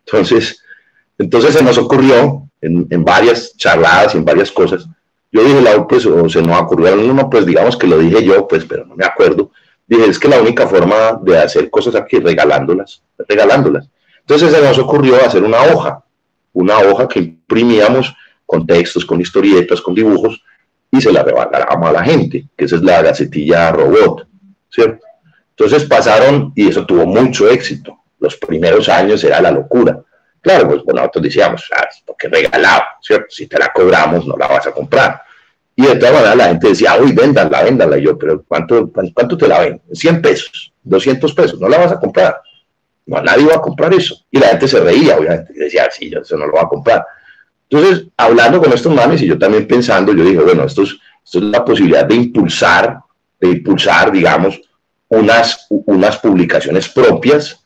Entonces, 0.06 0.62
entonces 1.18 1.54
se 1.54 1.64
nos 1.64 1.78
ocurrió 1.78 2.50
en, 2.60 2.86
en 2.90 3.06
varias 3.06 3.56
charladas 3.56 4.14
y 4.14 4.18
en 4.18 4.26
varias 4.26 4.52
cosas, 4.52 4.86
yo 5.32 5.46
dije, 5.46 5.62
la, 5.62 5.88
pues, 5.88 6.06
o 6.06 6.28
se 6.28 6.42
nos 6.42 6.60
ocurrió 6.60 6.94
uno, 6.94 7.30
pues 7.30 7.46
digamos 7.46 7.78
que 7.78 7.88
lo 7.88 7.98
dije 8.00 8.22
yo, 8.22 8.46
pues, 8.46 8.66
pero 8.66 8.86
no 8.86 8.98
me 8.98 9.06
acuerdo. 9.06 9.50
Dije, 9.88 10.08
es 10.08 10.20
que 10.20 10.28
la 10.28 10.42
única 10.42 10.68
forma 10.68 11.18
de 11.22 11.38
hacer 11.38 11.70
cosas 11.70 11.96
aquí 11.96 12.18
es 12.18 12.24
regalándolas, 12.24 13.02
regalándolas. 13.26 13.88
Entonces 14.20 14.52
se 14.52 14.62
nos 14.62 14.78
ocurrió 14.78 15.26
hacer 15.26 15.42
una 15.42 15.62
hoja, 15.62 16.04
una 16.52 16.80
hoja 16.80 17.08
que 17.08 17.20
imprimíamos 17.20 18.14
con 18.46 18.68
textos, 18.68 19.06
con 19.06 19.22
historietas, 19.22 19.80
con 19.80 19.96
dibujos, 19.96 20.44
y 20.92 21.00
se 21.00 21.14
la 21.14 21.24
regalábamos 21.24 21.90
a 21.90 21.94
la 21.94 22.04
gente, 22.04 22.46
que 22.58 22.66
esa 22.66 22.76
es 22.76 22.84
la 22.84 23.02
gacetilla 23.02 23.72
robot, 23.72 24.28
¿cierto? 24.74 25.06
Entonces 25.50 25.86
pasaron, 25.86 26.52
y 26.56 26.70
eso 26.70 26.86
tuvo 26.86 27.06
mucho 27.06 27.48
éxito. 27.48 28.00
Los 28.20 28.36
primeros 28.38 28.90
años 28.90 29.24
era 29.24 29.40
la 29.40 29.52
locura. 29.52 30.02
Claro, 30.42 30.68
pues 30.68 30.84
bueno, 30.84 31.02
nosotros 31.02 31.24
decíamos, 31.24 31.70
ah, 31.76 31.88
porque 32.06 32.28
regalado, 32.28 32.84
¿cierto? 33.02 33.28
Si 33.30 33.48
te 33.48 33.58
la 33.60 33.72
cobramos, 33.72 34.26
no 34.26 34.36
la 34.36 34.48
vas 34.48 34.68
a 34.68 34.72
comprar. 34.72 35.22
Y 35.76 35.86
de 35.86 35.96
todas 35.96 36.16
maneras 36.16 36.36
la 36.36 36.48
gente 36.48 36.70
decía, 36.70 36.98
uy, 37.00 37.12
véndala, 37.14 37.64
véndala. 37.64 37.98
Y 37.98 38.04
yo, 38.04 38.18
pero 38.18 38.44
¿cuánto, 38.48 38.92
¿cuánto 38.92 39.38
te 39.38 39.48
la 39.48 39.60
ven? 39.60 39.82
100 39.92 40.22
pesos, 40.22 40.74
200 40.84 41.34
pesos, 41.34 41.60
no 41.60 41.70
la 41.70 41.78
vas 41.78 41.92
a 41.92 42.00
comprar. 42.00 42.42
No, 43.06 43.22
nadie 43.22 43.46
va 43.46 43.56
a 43.56 43.62
comprar 43.62 43.94
eso. 43.94 44.16
Y 44.32 44.40
la 44.40 44.48
gente 44.48 44.68
se 44.68 44.80
reía, 44.80 45.18
obviamente, 45.18 45.54
y 45.56 45.60
decía, 45.60 45.88
sí, 45.92 46.10
yo 46.10 46.20
eso 46.20 46.38
no 46.38 46.46
lo 46.46 46.54
voy 46.54 46.62
a 46.62 46.68
comprar. 46.68 47.06
Entonces, 47.70 48.08
hablando 48.18 48.62
con 48.62 48.74
estos 48.74 48.94
manes 48.94 49.22
y 49.22 49.28
yo 49.28 49.38
también 49.38 49.68
pensando, 49.68 50.14
yo 50.14 50.24
dije, 50.24 50.40
bueno, 50.40 50.64
esto 50.66 50.84
es, 50.84 50.96
esto 51.24 51.40
es 51.40 51.44
la 51.46 51.64
posibilidad 51.64 52.06
de 52.06 52.16
impulsar, 52.16 53.00
de 53.44 53.58
impulsar, 53.58 54.12
digamos, 54.12 54.62
unas, 55.10 55.68
unas 55.70 56.18
publicaciones 56.18 56.88
propias 56.88 57.60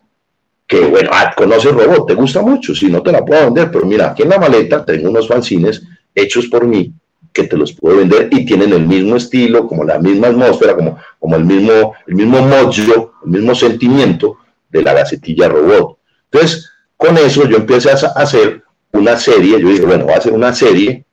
que, 0.66 0.82
bueno, 0.82 1.12
ah, 1.14 1.34
conoces 1.36 1.72
robot, 1.72 2.08
te 2.08 2.14
gusta 2.16 2.42
mucho, 2.42 2.76
si 2.76 2.88
no 2.88 3.02
te 3.02 3.12
la 3.12 3.24
puedo 3.24 3.46
vender, 3.46 3.72
pero 3.72 3.86
mira, 3.86 4.12
aquí 4.12 4.24
en 4.24 4.30
la 4.30 4.40
maleta 4.40 4.84
tengo 4.84 5.10
unos 5.10 5.28
fanzines 5.28 5.84
hechos 6.14 6.48
por 6.48 6.66
mí 6.66 6.92
que 7.32 7.44
te 7.44 7.56
los 7.56 7.74
puedo 7.74 7.98
vender 7.98 8.28
y 8.32 8.44
tienen 8.44 8.74
el 8.74 8.88
mismo 8.88 9.16
estilo, 9.16 9.68
como 9.68 9.84
la 9.84 10.00
misma 10.00 10.28
atmósfera, 10.28 10.76
como, 10.76 10.98
como 11.20 11.36
el 11.36 11.46
mismo, 11.46 11.94
el 12.08 12.16
mismo 12.16 12.42
mojo, 12.42 13.14
el 13.24 13.32
mismo 13.32 13.54
sentimiento 13.54 14.38
de 14.70 14.82
la 14.82 14.94
gacetilla 14.94 15.48
robot. 15.48 16.00
Entonces, 16.32 16.72
con 16.98 17.16
eso 17.18 17.48
yo 17.48 17.58
empecé 17.58 17.92
a 17.92 17.94
hacer 17.94 18.64
una 18.92 19.16
serie, 19.16 19.62
yo 19.62 19.70
dije, 19.70 19.86
bueno, 19.86 20.06
voy 20.06 20.16
a 20.16 20.18
hacer 20.18 20.34
una 20.34 20.54
serie, 20.54 21.06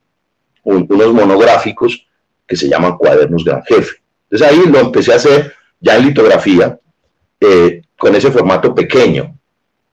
unos 0.62 1.12
monográficos 1.12 2.07
que 2.47 2.57
se 2.57 2.69
llaman 2.69 2.97
Cuadernos 2.97 3.45
Gran 3.45 3.62
Jefe. 3.65 4.04
Entonces 4.35 4.59
ahí 4.59 4.68
lo 4.68 4.80
empecé 4.80 5.12
a 5.12 5.16
hacer 5.16 5.55
ya 5.78 5.97
en 5.97 6.07
litografía, 6.07 6.76
eh, 7.39 7.82
con 7.97 8.16
ese 8.16 8.32
formato 8.32 8.74
pequeño. 8.74 9.39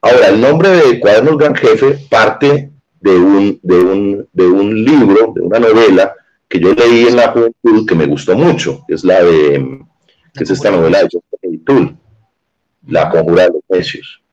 Ahora, 0.01 0.29
el 0.29 0.41
nombre 0.41 0.69
de 0.69 0.99
Cuadernos 0.99 1.37
Gran 1.37 1.53
Jefe 1.53 1.99
parte 2.09 2.71
de 2.99 3.11
un, 3.11 3.59
de 3.61 3.75
un, 3.75 4.27
de 4.33 4.47
un 4.47 4.83
libro, 4.83 5.31
de 5.35 5.41
una 5.41 5.59
novela 5.59 6.15
que 6.49 6.59
yo 6.59 6.73
leí 6.73 7.05
en 7.05 7.17
la 7.17 7.27
juventud 7.27 7.85
que 7.87 7.93
me 7.93 8.07
gustó 8.07 8.35
mucho, 8.35 8.83
que 8.87 8.95
es 8.95 9.03
la 9.03 9.21
de, 9.21 9.79
que 10.33 10.43
es 10.43 10.49
esta 10.49 10.71
novela 10.71 11.03
de 11.03 11.09
John 11.11 11.21
Kennedy 11.39 11.97
La 12.87 13.11
conjura 13.11 13.43
de 13.43 13.49
los 13.49 13.63
necios. 13.69 14.23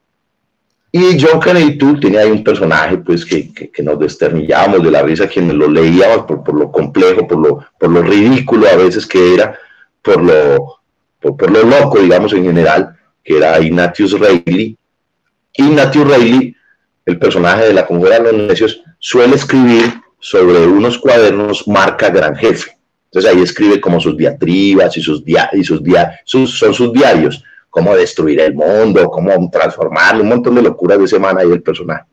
Y 0.90 1.20
John 1.20 1.38
Kennedy 1.38 1.76
Toole 1.76 2.00
tenía 2.00 2.20
ahí 2.20 2.30
un 2.30 2.42
personaje 2.42 2.96
pues 2.96 3.26
que, 3.26 3.52
que, 3.52 3.82
nos 3.82 3.98
desternillábamos 3.98 4.82
de 4.82 4.90
la 4.90 5.02
risa 5.02 5.28
quienes 5.28 5.54
lo 5.54 5.68
leíamos 5.68 6.24
por, 6.24 6.42
por, 6.42 6.59
lo 6.59 6.72
complejo, 6.72 7.28
por 7.28 7.38
lo, 7.46 7.66
por 7.78 7.90
lo 7.90 8.00
ridículo 8.00 8.66
a 8.66 8.76
veces 8.76 9.06
que 9.06 9.34
era, 9.34 9.54
por 10.09 10.22
lo, 10.22 10.80
por, 11.36 11.50
lo 11.50 11.64
loco, 11.64 11.98
digamos, 11.98 12.32
en 12.32 12.44
general, 12.44 12.96
que 13.22 13.36
era 13.36 13.61
Ignatius 13.61 14.18
Reilly, 14.18 14.74
Ignatius 15.52 16.09
Reilly, 16.09 16.56
el 17.04 17.18
personaje 17.18 17.66
de 17.66 17.74
la 17.74 17.86
Conjura 17.86 18.18
de 18.18 18.32
los 18.32 18.48
Necios, 18.48 18.82
suele 18.98 19.36
escribir 19.36 20.00
sobre 20.18 20.66
unos 20.66 20.98
cuadernos 20.98 21.68
marca 21.68 22.09
Gran 22.09 22.34
Jefe. 22.36 22.70
Entonces 23.04 23.30
ahí 23.30 23.42
escribe 23.42 23.80
como 23.80 24.00
sus 24.00 24.16
diatribas 24.16 24.96
y 24.96 25.02
sus, 25.02 25.22
dia 25.22 25.50
y 25.52 25.62
sus, 25.62 25.82
dia 25.82 26.18
son 26.24 26.46
sus 26.46 26.92
diarios, 26.92 27.42
cómo 27.68 27.94
destruir 27.94 28.40
el 28.40 28.54
mundo, 28.54 29.11
cómo 29.11 29.50
transformarlo, 29.50 30.22
un 30.22 30.28
montón 30.30 30.54
de 30.54 30.62
locuras 30.62 30.98
de 30.98 31.09
semana 31.09 31.40
ahí 31.40 31.50
el 31.50 31.62
personaje. 31.62 32.04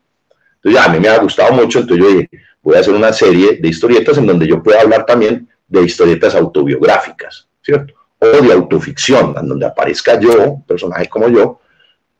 Entonces 0.55 0.81
a 0.81 0.91
mí 0.91 0.99
me 0.99 1.07
ha 1.07 1.17
gustado 1.19 1.53
mucho, 1.53 1.79
entonces 1.79 2.05
yo 2.05 2.11
dije, 2.11 2.29
voy 2.61 2.75
a 2.75 2.79
hacer 2.79 2.93
una 2.93 3.13
serie 3.13 3.57
de 3.61 3.67
historietas 3.69 4.17
en 4.17 4.25
donde 4.25 4.47
yo 4.47 4.61
pueda 4.61 4.81
hablar 4.81 5.05
también 5.05 5.47
de 5.67 5.83
historietas 5.83 6.35
autobiográficas, 6.35 7.47
¿cierto? 7.65 7.93
O 8.19 8.27
de 8.27 8.53
autoficción, 8.53 9.35
en 9.37 9.47
donde 9.47 9.65
aparezca 9.65 10.19
yo, 10.19 10.61
personaje 10.67 11.09
como 11.09 11.27
yo, 11.29 11.59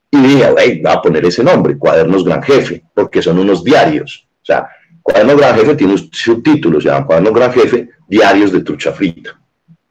y 0.10 0.18
dije, 0.18 0.50
hey, 0.58 0.82
voy 0.84 0.92
a 0.92 1.02
poner 1.02 1.26
ese 1.26 1.44
nombre, 1.44 1.78
Cuadernos 1.78 2.26
Gran 2.26 2.42
Jefe, 2.42 2.84
porque 2.94 3.22
son 3.22 3.38
unos 3.40 3.64
diarios. 3.64 4.28
O 4.42 4.46
sea, 4.46 4.68
Cuadernos 5.02 5.38
Gran 5.38 5.56
Jefe 5.56 5.76
tiene 5.76 5.94
un 5.94 6.10
subtítulo, 6.12 6.82
se 6.82 6.90
llama 6.90 7.06
Cuadernos 7.06 7.34
Gran 7.34 7.54
Jefe, 7.54 7.90
Diarios 8.08 8.52
de 8.52 8.62
Trucha 8.62 8.92
Frita. 8.92 9.40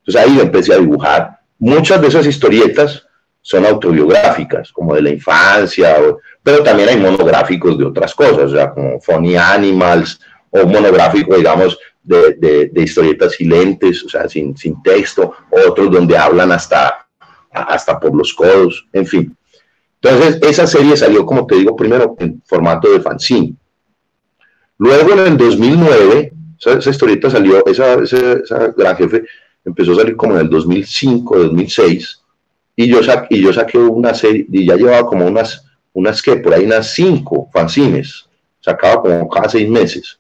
Entonces 0.01 0.23
ahí 0.23 0.37
yo 0.37 0.43
empecé 0.43 0.75
a 0.75 0.79
dibujar. 0.79 1.39
Muchas 1.59 2.01
de 2.01 2.09
esas 2.09 2.27
historietas 2.27 3.07
son 3.41 3.65
autobiográficas, 3.67 4.73
como 4.73 4.95
de 4.95 5.03
la 5.03 5.11
infancia, 5.11 5.97
pero 6.43 6.63
también 6.63 6.89
hay 6.89 6.97
monográficos 6.97 7.79
de 7.79 7.85
otras 7.85 8.15
cosas, 8.15 8.45
o 8.45 8.55
sea, 8.55 8.71
como 8.71 9.01
Funny 9.01 9.37
Animals, 9.37 10.21
o 10.51 10.67
monográficos, 10.67 11.37
digamos, 11.37 11.79
de, 12.05 12.71
de, 12.71 12.83
historietas 12.83 13.33
silentes, 13.33 14.05
o 14.05 14.09
sea, 14.09 14.29
sin, 14.29 14.57
sin 14.57 14.83
texto, 14.83 15.33
otros 15.51 15.91
donde 15.91 16.17
hablan 16.17 16.53
hasta, 16.53 17.07
hasta 17.51 17.99
por 17.99 18.15
los 18.15 18.33
codos, 18.35 18.87
en 18.93 19.07
fin. 19.07 19.37
Entonces, 20.01 20.39
esa 20.43 20.67
serie 20.67 20.97
salió, 20.97 21.25
como 21.25 21.47
te 21.47 21.57
digo, 21.57 21.75
primero 21.75 22.15
en 22.19 22.43
formato 22.45 22.93
de 22.93 23.01
fanzine. 23.01 23.55
Luego, 24.77 25.13
en 25.15 25.21
el 25.21 25.37
2009, 25.39 26.33
esa, 26.61 26.91
historieta 26.91 27.31
salió, 27.31 27.65
esa, 27.65 27.95
esa, 27.95 28.69
gran 28.77 28.97
jefe 28.97 29.25
empezó 29.65 29.93
a 29.93 29.97
salir 29.97 30.17
como 30.17 30.35
en 30.35 30.41
el 30.41 30.51
2005, 30.51 31.39
2006, 31.39 32.21
y 32.77 32.89
yo, 32.89 33.01
y 33.31 33.41
yo 33.41 33.53
saqué 33.53 33.79
una 33.79 34.13
serie, 34.13 34.47
y 34.51 34.67
ya 34.67 34.77
llevaba 34.77 35.07
como 35.07 35.27
unas, 35.27 35.65
unas 35.95 36.21
que 36.21 36.37
por 36.37 36.53
ahí 36.53 36.65
unas 36.65 36.93
cinco 36.93 37.49
fanzines, 37.53 38.29
sacaba 38.61 39.01
como 39.01 39.29
cada 39.29 39.49
seis 39.49 39.69
meses, 39.69 40.19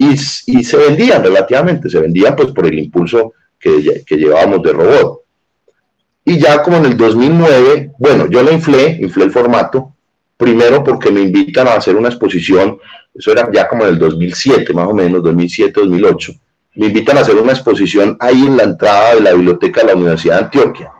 y, 0.00 0.16
se 0.64 0.76
vendían 0.78 1.22
relativamente, 1.22 1.90
se 1.90 2.00
vendían 2.00 2.34
pues 2.34 2.52
por 2.52 2.66
el 2.66 2.78
impulso 2.78 3.34
que, 3.58 4.02
que 4.06 4.16
llevábamos 4.16 4.62
de 4.62 4.72
robot. 4.72 5.20
Y 6.24 6.38
ya 6.38 6.62
como 6.62 6.78
en 6.78 6.86
el 6.86 6.96
2009, 6.96 7.92
bueno, 7.98 8.26
yo 8.30 8.42
lo 8.42 8.50
inflé, 8.50 8.96
inflé 9.00 9.24
el 9.24 9.30
formato, 9.30 9.94
primero 10.38 10.82
porque 10.82 11.10
me 11.10 11.20
invitan 11.20 11.68
a 11.68 11.74
hacer 11.74 11.96
una 11.96 12.08
exposición, 12.08 12.78
eso 13.14 13.30
era 13.30 13.50
ya 13.52 13.68
como 13.68 13.84
en 13.84 13.90
el 13.90 13.98
2007, 13.98 14.72
más 14.72 14.88
o 14.88 14.94
menos, 14.94 15.22
2007, 15.22 15.80
2008, 15.80 16.32
me 16.76 16.86
invitan 16.86 17.18
a 17.18 17.20
hacer 17.20 17.36
una 17.36 17.52
exposición 17.52 18.16
ahí 18.20 18.46
en 18.46 18.56
la 18.56 18.62
entrada 18.62 19.14
de 19.16 19.20
la 19.20 19.34
biblioteca 19.34 19.82
de 19.82 19.88
la 19.88 19.96
Universidad 19.96 20.38
de 20.38 20.44
Antioquia. 20.44 20.92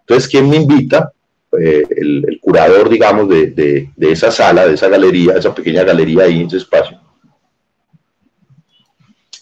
Entonces, 0.00 0.28
¿quién 0.28 0.50
me 0.50 0.56
invita? 0.56 1.12
Eh, 1.58 1.84
el, 1.96 2.38
curador, 2.42 2.90
digamos, 2.90 3.28
de, 3.28 3.52
de, 3.52 3.90
de, 3.96 4.12
esa 4.12 4.30
sala, 4.30 4.66
de 4.66 4.74
esa 4.74 4.88
galería, 4.88 5.34
esa 5.34 5.54
pequeña 5.54 5.82
galería 5.84 6.24
ahí 6.24 6.40
en 6.40 6.48
ese 6.48 6.58
espacio. 6.58 7.03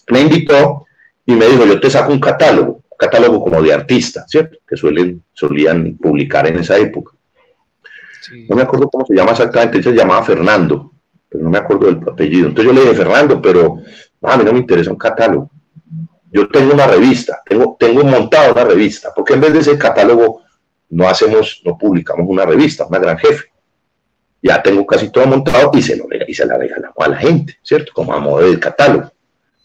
Me 0.09 0.21
invitó 0.21 0.85
y 1.25 1.33
me 1.33 1.47
dijo, 1.47 1.65
yo 1.65 1.79
te 1.79 1.89
saco 1.89 2.11
un 2.11 2.19
catálogo 2.19 2.83
catálogo 3.03 3.43
como 3.43 3.61
de 3.61 3.73
artista, 3.73 4.25
¿cierto? 4.27 4.57
Que 4.67 4.75
suelen, 4.77 5.23
solían 5.33 5.97
publicar 5.97 6.47
en 6.47 6.57
esa 6.57 6.77
época. 6.77 7.13
No 8.49 8.55
me 8.55 8.61
acuerdo 8.61 8.89
cómo 8.89 9.05
se 9.05 9.15
llama 9.15 9.31
exactamente, 9.31 9.83
se 9.83 9.91
llamaba 9.91 10.23
Fernando, 10.23 10.93
pero 11.27 11.43
no 11.43 11.49
me 11.49 11.57
acuerdo 11.57 11.87
del 11.87 12.09
apellido. 12.09 12.47
Entonces 12.47 12.73
yo 12.73 12.73
le 12.73 12.81
dije, 12.81 12.95
Fernando, 12.95 13.41
pero 13.41 13.79
a 14.21 14.37
mí 14.37 14.43
no 14.43 14.53
me 14.53 14.59
interesa 14.59 14.91
un 14.91 14.97
catálogo. 14.97 15.49
Yo 16.31 16.47
tengo 16.47 16.73
una 16.73 16.87
revista, 16.87 17.41
tengo, 17.45 17.75
tengo 17.79 18.03
montado 18.03 18.53
una 18.53 18.63
revista, 18.63 19.11
porque 19.15 19.33
en 19.33 19.41
vez 19.41 19.53
de 19.53 19.59
ese 19.59 19.77
catálogo 19.77 20.41
no 20.89 21.07
hacemos, 21.07 21.61
no 21.65 21.77
publicamos 21.77 22.25
una 22.27 22.45
revista, 22.45 22.87
una 22.87 22.99
gran 22.99 23.17
jefe. 23.17 23.45
Ya 24.41 24.61
tengo 24.61 24.85
casi 24.85 25.09
todo 25.09 25.25
montado 25.25 25.71
y 25.73 25.81
se, 25.81 25.95
lo, 25.95 26.05
y 26.27 26.33
se 26.33 26.45
la 26.45 26.57
regalamos 26.57 26.97
a 26.97 27.07
la 27.07 27.17
gente, 27.17 27.57
¿cierto? 27.61 27.91
Como 27.93 28.13
a 28.13 28.19
modo 28.19 28.49
de 28.49 28.59
catálogo. 28.59 29.12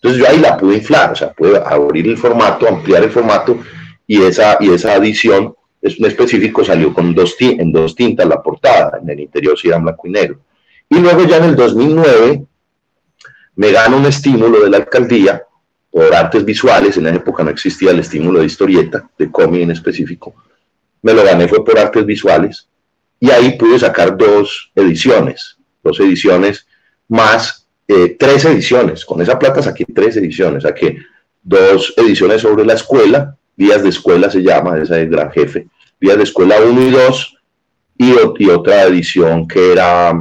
Entonces 0.01 0.21
yo 0.21 0.29
ahí 0.29 0.39
la 0.39 0.57
pude 0.57 0.77
inflar, 0.77 1.13
o 1.13 1.17
sea, 1.17 1.33
pude 1.33 1.59
abrir 1.59 2.07
el 2.07 2.17
formato, 2.17 2.69
ampliar 2.69 3.03
el 3.03 3.11
formato 3.11 3.59
y 4.07 4.23
esa, 4.23 4.57
y 4.61 4.71
esa 4.71 4.95
edición 4.97 5.55
es 5.83 5.99
un 5.99 6.07
específico 6.07 6.65
salió 6.65 6.93
con 6.95 7.15
dos, 7.15 7.37
en 7.41 7.73
dos 7.73 7.95
tintas 7.95 8.27
la 8.27 8.43
portada, 8.43 8.99
en 9.01 9.11
el 9.11 9.21
interior 9.21 9.59
sí 9.59 9.69
era 9.69 9.79
blanco 9.79 10.07
y 10.07 10.11
negro. 10.11 10.41
Y 10.89 10.99
luego 10.99 11.25
ya 11.25 11.37
en 11.39 11.45
el 11.45 11.57
2009 11.57 12.47
me 13.57 13.73
gano 13.73 13.97
un 13.97 14.07
estímulo 14.07 14.61
de 14.63 14.71
la 14.71 14.79
alcaldía 14.79 15.43
por 15.91 16.15
artes 16.15 16.45
visuales, 16.45 16.97
en 16.97 17.07
esa 17.07 17.17
época 17.17 17.43
no 17.43 17.51
existía 17.51 17.91
el 17.91 18.01
estímulo 18.01 18.41
de 18.41 18.47
historieta, 18.47 19.09
de 19.19 19.31
cómic 19.31 19.63
en 19.63 19.71
específico, 19.73 20.35
me 21.03 21.13
lo 21.13 21.25
gané 21.25 21.49
fue 21.49 21.65
por 21.65 21.79
artes 21.79 22.05
visuales 22.05 22.69
y 23.21 23.31
ahí 23.31 23.57
pude 23.57 23.79
sacar 23.79 24.17
dos 24.17 24.71
ediciones, 24.75 25.57
dos 25.83 25.99
ediciones 26.01 26.67
más 27.09 27.68
eh, 27.89 28.17
tres 28.19 28.45
ediciones. 28.45 29.05
Con 29.05 29.21
esa 29.21 29.39
plata 29.39 29.63
saqué 29.63 29.85
tres 29.93 30.17
ediciones. 30.17 30.63
Saqué 30.63 30.99
dos 31.43 31.95
ediciones 31.97 32.43
sobre 32.43 32.65
la 32.65 32.75
escuela 32.75 33.39
Días 33.59 33.83
de 33.83 33.89
Escuela 33.89 34.31
se 34.31 34.41
llama, 34.41 34.79
esa 34.79 35.01
es 35.01 35.11
Gran 35.11 35.33
Jefe, 35.33 35.67
Días 36.01 36.17
de 36.17 36.23
Escuela 36.23 36.55
1 36.65 36.81
y 36.81 36.91
2, 36.93 37.39
y, 37.99 38.15
y 38.39 38.51
otra 38.51 38.85
edición 38.85 39.49
que 39.49 39.73
era 39.73 40.15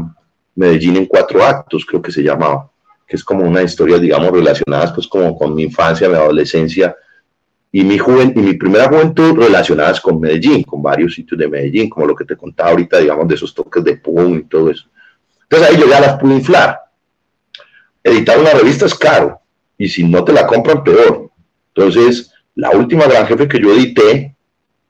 Medellín 0.55 0.95
en 0.95 1.05
cuatro 1.05 1.45
actos, 1.45 1.86
creo 1.86 2.01
que 2.01 2.11
se 2.11 2.24
llamaba, 2.24 2.68
que 3.05 3.15
es 3.15 3.24
como 3.24 3.43
una 3.45 3.61
historia, 3.61 3.99
digamos, 3.99 4.32
relacionadas 4.32 4.91
pues 4.91 5.07
como 5.07 5.38
con 5.38 5.53
mi 5.53 5.61
infancia, 5.61 6.09
mi 6.09 6.15
adolescencia 6.15 6.95
y 7.72 7.84
mi, 7.84 7.97
y 7.97 8.39
mi 8.39 8.53
primera 8.55 8.88
juventud 8.88 9.38
relacionadas 9.38 10.01
con 10.01 10.20
Medellín, 10.20 10.63
con 10.63 10.82
varios 10.82 11.13
sitios 11.13 11.39
de 11.39 11.47
Medellín, 11.47 11.91
como 11.91 12.07
lo 12.07 12.15
que 12.15 12.26
te 12.26 12.36
contaba 12.36 12.72
ahorita, 12.72 12.97
digamos, 12.97 13.28
de 13.28 13.36
esos 13.36 13.53
toques 13.53 13.84
de 13.84 13.97
pum 13.97 14.39
y 14.39 14.45
todo 14.45 14.72
eso. 14.72 14.88
Entonces 15.43 15.70
ahí 15.70 15.80
yo 15.80 15.88
ya 15.88 15.99
las 15.99 16.18
pude 16.18 16.34
inflar. 16.34 16.80
Editar 18.08 18.39
una 18.39 18.51
revista 18.51 18.86
es 18.86 18.95
caro 18.95 19.41
y 19.78 19.89
si 19.89 20.05
no 20.05 20.24
te 20.24 20.32
la 20.32 20.47
compran, 20.47 20.82
peor. 20.82 21.30
Entonces, 21.76 22.32
la 22.55 22.72
última 22.72 23.05
gran 23.05 23.28
jefe 23.28 23.49
que 23.49 23.60
yo 23.60 23.74
edité, 23.74 24.34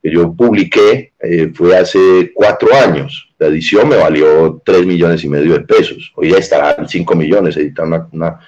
que 0.04 0.12
yo 0.12 0.32
publiqué, 0.32 1.14
eh, 1.20 1.52
fue 1.52 1.76
hace 1.76 2.32
cuatro 2.36 2.70
años. 2.76 3.34
La 3.40 3.48
edición 3.48 3.90
me 3.90 3.96
valió 3.96 4.62
tres 4.64 4.86
millones 4.86 5.24
y 5.24 5.30
medio 5.30 5.54
de 5.54 5.62
pesos. 5.62 6.14
Hoy 6.16 6.30
ya 6.30 6.38
estará 6.38 6.88
5 6.88 7.16
millones 7.16 7.58
editar 7.58 7.88
una, 8.12 8.40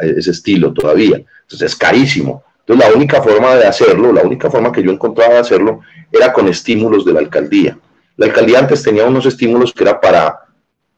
ese 0.00 0.32
estilo 0.32 0.74
todavía. 0.74 1.16
Entonces 1.16 1.72
es 1.72 1.76
carísimo. 1.76 2.44
Entonces 2.58 2.86
la 2.86 2.94
única 2.94 3.22
forma 3.22 3.56
de 3.56 3.66
hacerlo, 3.66 4.12
la 4.12 4.22
única 4.22 4.50
forma 4.50 4.70
que 4.70 4.82
yo 4.82 4.90
encontraba 4.90 5.32
de 5.32 5.40
hacerlo 5.40 5.80
era 6.12 6.30
con 6.30 6.46
estímulos 6.46 7.06
de 7.06 7.14
la 7.14 7.20
alcaldía. 7.20 7.78
La 8.18 8.26
alcaldía 8.26 8.58
antes 8.58 8.82
tenía 8.82 9.06
unos 9.06 9.24
estímulos 9.24 9.72
que, 9.72 9.82
era 9.82 9.98
para, 9.98 10.40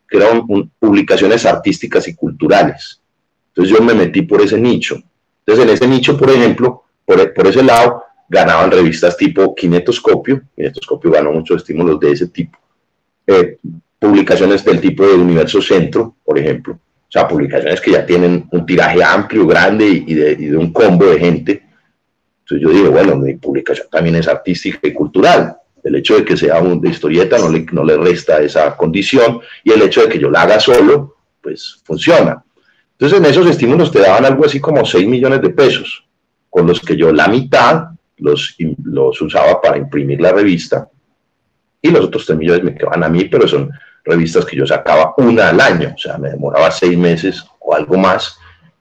que 0.08 0.16
eran 0.16 0.44
publicaciones 0.80 1.46
artísticas 1.46 2.08
y 2.08 2.16
culturales. 2.16 3.01
Entonces 3.54 3.76
yo 3.76 3.84
me 3.84 3.94
metí 3.94 4.22
por 4.22 4.40
ese 4.40 4.58
nicho. 4.58 4.96
Entonces 5.44 5.64
en 5.64 5.70
ese 5.70 5.86
nicho, 5.86 6.16
por 6.16 6.30
ejemplo, 6.30 6.84
por, 7.04 7.34
por 7.34 7.46
ese 7.46 7.62
lado, 7.62 8.02
ganaban 8.28 8.70
revistas 8.70 9.16
tipo 9.16 9.54
Kinetoscopio. 9.54 10.42
Kinetoscopio 10.56 11.10
ganó 11.10 11.32
muchos 11.32 11.58
estímulos 11.58 12.00
de 12.00 12.12
ese 12.12 12.28
tipo. 12.28 12.58
Eh, 13.26 13.58
publicaciones 13.98 14.64
del 14.64 14.80
tipo 14.80 15.06
de 15.06 15.14
Universo 15.14 15.60
Centro, 15.60 16.16
por 16.24 16.38
ejemplo. 16.38 16.74
O 16.74 17.12
sea, 17.12 17.28
publicaciones 17.28 17.80
que 17.80 17.92
ya 17.92 18.06
tienen 18.06 18.48
un 18.50 18.64
tiraje 18.64 19.04
amplio, 19.04 19.46
grande 19.46 19.86
y 19.86 20.14
de, 20.14 20.56
un 20.56 20.72
combo 20.72 21.04
de 21.04 21.18
gente. 21.18 21.62
Entonces 22.40 22.66
yo 22.66 22.70
dije, 22.70 22.88
bueno, 22.88 23.16
mi 23.16 23.34
publicación 23.34 23.86
también 23.90 24.16
es 24.16 24.26
artística 24.26 24.80
y 24.82 24.94
cultural. 24.94 25.56
El 25.84 25.96
hecho 25.96 26.16
de 26.16 26.24
que 26.24 26.36
sea 26.36 26.60
un, 26.60 26.80
de 26.80 26.88
historieta 26.88 27.38
no 27.38 27.50
le, 27.50 27.66
no 27.70 27.84
le 27.84 27.98
resta 27.98 28.40
esa 28.40 28.74
condición 28.76 29.40
y 29.62 29.72
el 29.72 29.82
hecho 29.82 30.02
de 30.02 30.08
que 30.08 30.18
yo 30.18 30.30
la 30.30 30.42
haga 30.42 30.58
solo, 30.58 31.16
pues 31.42 31.82
funciona. 31.84 32.42
Entonces 33.02 33.18
en 33.18 33.26
esos 33.32 33.50
estímulos 33.50 33.90
te 33.90 33.98
daban 33.98 34.24
algo 34.24 34.44
así 34.44 34.60
como 34.60 34.84
6 34.84 35.08
millones 35.08 35.42
de 35.42 35.50
pesos, 35.50 36.04
con 36.48 36.68
los 36.68 36.78
que 36.78 36.96
yo 36.96 37.10
la 37.10 37.26
mitad 37.26 37.86
los, 38.18 38.54
los 38.84 39.20
usaba 39.20 39.60
para 39.60 39.76
imprimir 39.76 40.20
la 40.20 40.30
revista 40.30 40.88
y 41.80 41.90
los 41.90 42.04
otros 42.04 42.24
3 42.26 42.38
millones 42.38 42.62
me 42.62 42.76
quedaban 42.76 43.02
a 43.02 43.08
mí, 43.08 43.24
pero 43.24 43.48
son 43.48 43.72
revistas 44.04 44.44
que 44.44 44.56
yo 44.56 44.64
sacaba 44.64 45.14
una 45.16 45.48
al 45.48 45.60
año, 45.60 45.94
o 45.96 45.98
sea, 45.98 46.16
me 46.16 46.30
demoraba 46.30 46.70
seis 46.70 46.96
meses 46.96 47.44
o 47.58 47.74
algo 47.74 47.98
más 47.98 48.38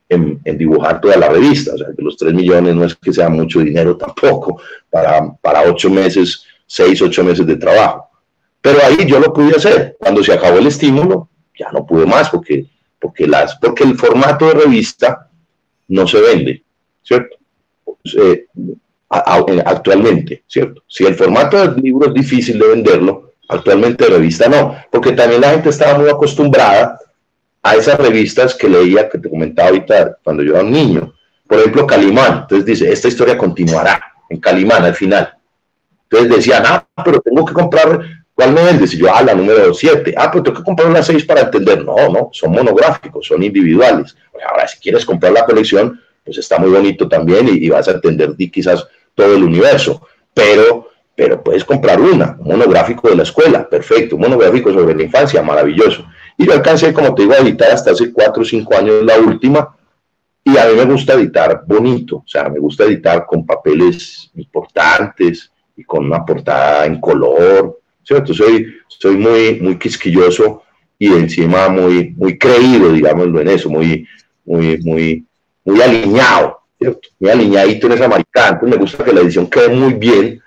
en, 0.07 0.39
dibujar 0.55 1.01
toda 1.01 1.17
la 1.17 1.30
revista, 1.30 1.74
o 1.74 1.78
sea, 1.80 1.88
que 1.88 2.03
los 2.03 2.15
3 2.15 2.32
millones 2.32 2.76
no 2.76 2.86
es 2.86 2.93
que 2.93 3.11
sea 3.11 3.28
mucho 3.28 3.61
dinero 3.61 3.97
tampoco, 3.97 4.61
para, 4.91 5.34
para 5.41 5.63
8 5.63 5.89
meses, 5.89 6.45
6, 6.67 7.01
8 7.01 7.24
meses 7.24 7.47
de 7.47 7.55
trabajo. 7.55 8.07
Pero 8.61 8.82
ahí 8.86 9.03
yo 9.07 9.19
lo 9.19 9.34
pude 9.34 9.55
hacer, 9.55 9.97
cuando 9.99 10.24
se 10.24 10.32
acabó 10.32 10.59
el 10.59 10.67
estímulo, 10.67 11.28
ya 11.57 11.72
no 11.72 11.88
pude 11.88 12.05
más, 12.05 12.30
porque, 12.30 12.67
porque, 13.02 13.28
las, 13.28 13.56
porque 13.56 13.84
el 13.84 13.97
formato 13.97 14.45
de 14.45 14.54
revista 14.54 15.28
no 15.89 16.08
se 16.08 16.22
vende, 16.22 16.64
¿cierto? 17.02 17.36
Eh, 18.18 18.45
actualmente, 19.10 20.43
¿cierto? 20.47 20.84
Si 20.88 21.06
el 21.06 21.16
formato 21.16 21.58
del 21.58 21.82
libro 21.82 22.08
es 22.08 22.14
difícil 22.14 22.58
de 22.60 22.68
venderlo, 22.68 23.32
Actualmente 23.52 24.08
revista 24.08 24.47
no, 24.47 24.78
porque 24.89 25.12
también 25.12 25.41
la 25.41 25.49
gente 25.49 25.70
estaba 25.70 25.99
muy 25.99 26.10
acostumbrada 26.10 26.97
a 27.62 27.76
esas 27.76 27.99
revistas 27.99 28.56
que 28.56 28.70
leía, 28.70 29.10
que 29.10 29.18
te 29.18 29.30
comentaba 29.30 29.68
ahorita 29.68 30.20
cuando 30.24 30.41
yo 30.41 30.54
era 30.54 30.64
un 30.64 30.72
niño. 30.72 31.14
Por 31.47 31.60
ejemplo, 31.60 31.86
Calimán. 31.86 32.43
Entonces 32.43 32.66
dice, 32.66 32.89
esta 32.89 33.10
historia 33.10 33.38
continuará 33.38 34.02
en 34.30 34.39
Calimán 34.39 34.86
al 34.86 34.95
final. 34.95 35.34
Entonces 36.04 36.38
decían, 36.38 36.64
ah, 36.66 36.88
pero 37.04 37.20
tengo 37.20 37.45
que 37.45 37.52
comprar, 37.52 38.20
¿cuál 38.34 38.54
me 38.54 38.64
vendes? 38.64 38.94
Y 38.94 38.98
yo, 38.98 39.14
ah, 39.14 39.22
la 39.22 39.34
número 39.34 39.74
7. 39.74 40.14
Ah, 40.18 40.30
pero 40.32 40.44
tengo 40.44 40.58
que 40.58 40.64
comprar 40.64 40.88
una 40.88 41.04
6 41.04 41.26
para 41.26 41.42
entender. 41.42 41.84
No, 41.84 42.10
no, 42.10 42.30
son 42.32 42.52
monográficos, 42.52 43.28
son 43.28 43.44
individuales. 43.44 44.16
Ahora, 44.50 44.68
si 44.68 44.80
quieres 44.80 45.06
comprar 45.06 45.34
la 45.34 45.46
colección, 45.46 46.00
pues 46.24 46.38
está 46.38 46.58
muy 46.58 46.70
bonito 46.70 47.08
también 47.08 47.48
y, 47.50 47.70
vas 47.70 47.88
a 47.88 47.92
entender 47.92 48.36
quizás 48.52 48.88
todo 49.16 49.36
el 49.36 49.44
universo. 49.44 50.02
Pero 50.34 50.92
pero 51.14 51.44
puedes 51.44 51.64
comprar 51.64 52.02
una, 52.02 52.36
un 52.40 52.48
monográfico 52.48 53.08
de 53.08 53.16
la 53.16 53.24
escuela, 53.24 53.70
perfecto, 53.70 54.16
un 54.16 54.24
monográfico 54.24 54.74
sobre 54.74 54.96
la 54.96 55.04
infancia, 55.04 55.44
maravilloso. 55.44 56.04
Y 56.36 56.48
yo 56.48 56.54
alcancé, 56.54 56.94
como 56.94 57.14
te 57.14 57.22
digo, 57.22 57.34
a 57.34 57.38
editar 57.38 57.70
hasta 57.70 57.92
hace 57.92 58.12
cuatro 58.12 58.42
o 58.42 58.46
cinco 58.46 58.76
años 58.76 59.04
la 59.04 59.20
última, 59.20 59.76
y 60.44 60.58
a 60.58 60.66
mí 60.66 60.76
me 60.76 60.86
gusta 60.86 61.14
editar 61.14 61.64
bonito, 61.68 62.18
o 62.18 62.24
sea, 62.26 62.50
me 62.50 62.58
gusta 62.58 62.86
editar 62.86 63.26
con 63.28 63.46
papeles 63.46 64.32
importantes 64.34 65.52
y 65.76 65.84
con 65.84 66.06
una 66.06 66.26
portada 66.26 66.86
en 66.88 67.00
color, 67.00 67.81
¿cierto? 68.04 68.34
Soy, 68.34 68.76
soy 68.88 69.18
muy, 69.18 69.60
muy 69.60 69.78
quisquilloso 69.78 70.64
y 70.97 71.08
encima 71.08 71.70
muy, 71.70 72.14
muy 72.18 72.38
creído, 72.38 72.91
digámoslo 72.91 73.41
en 73.41 73.47
eso, 73.47 73.70
muy, 73.70 74.08
muy, 74.45 74.78
muy, 74.80 75.26
muy 75.66 75.82
alineado. 75.82 76.62
Muy 77.20 77.30
alineadito 77.30 77.88
en 77.88 77.93
esa 77.93 78.08
maricada. 78.08 78.49
Entonces 78.49 78.78
me 78.78 78.82
gusta 78.82 79.04
que 79.04 79.14
la 79.14 79.22
edición 79.22 79.47
quede 79.47 79.70
muy 79.70 79.93
bien 79.93 80.41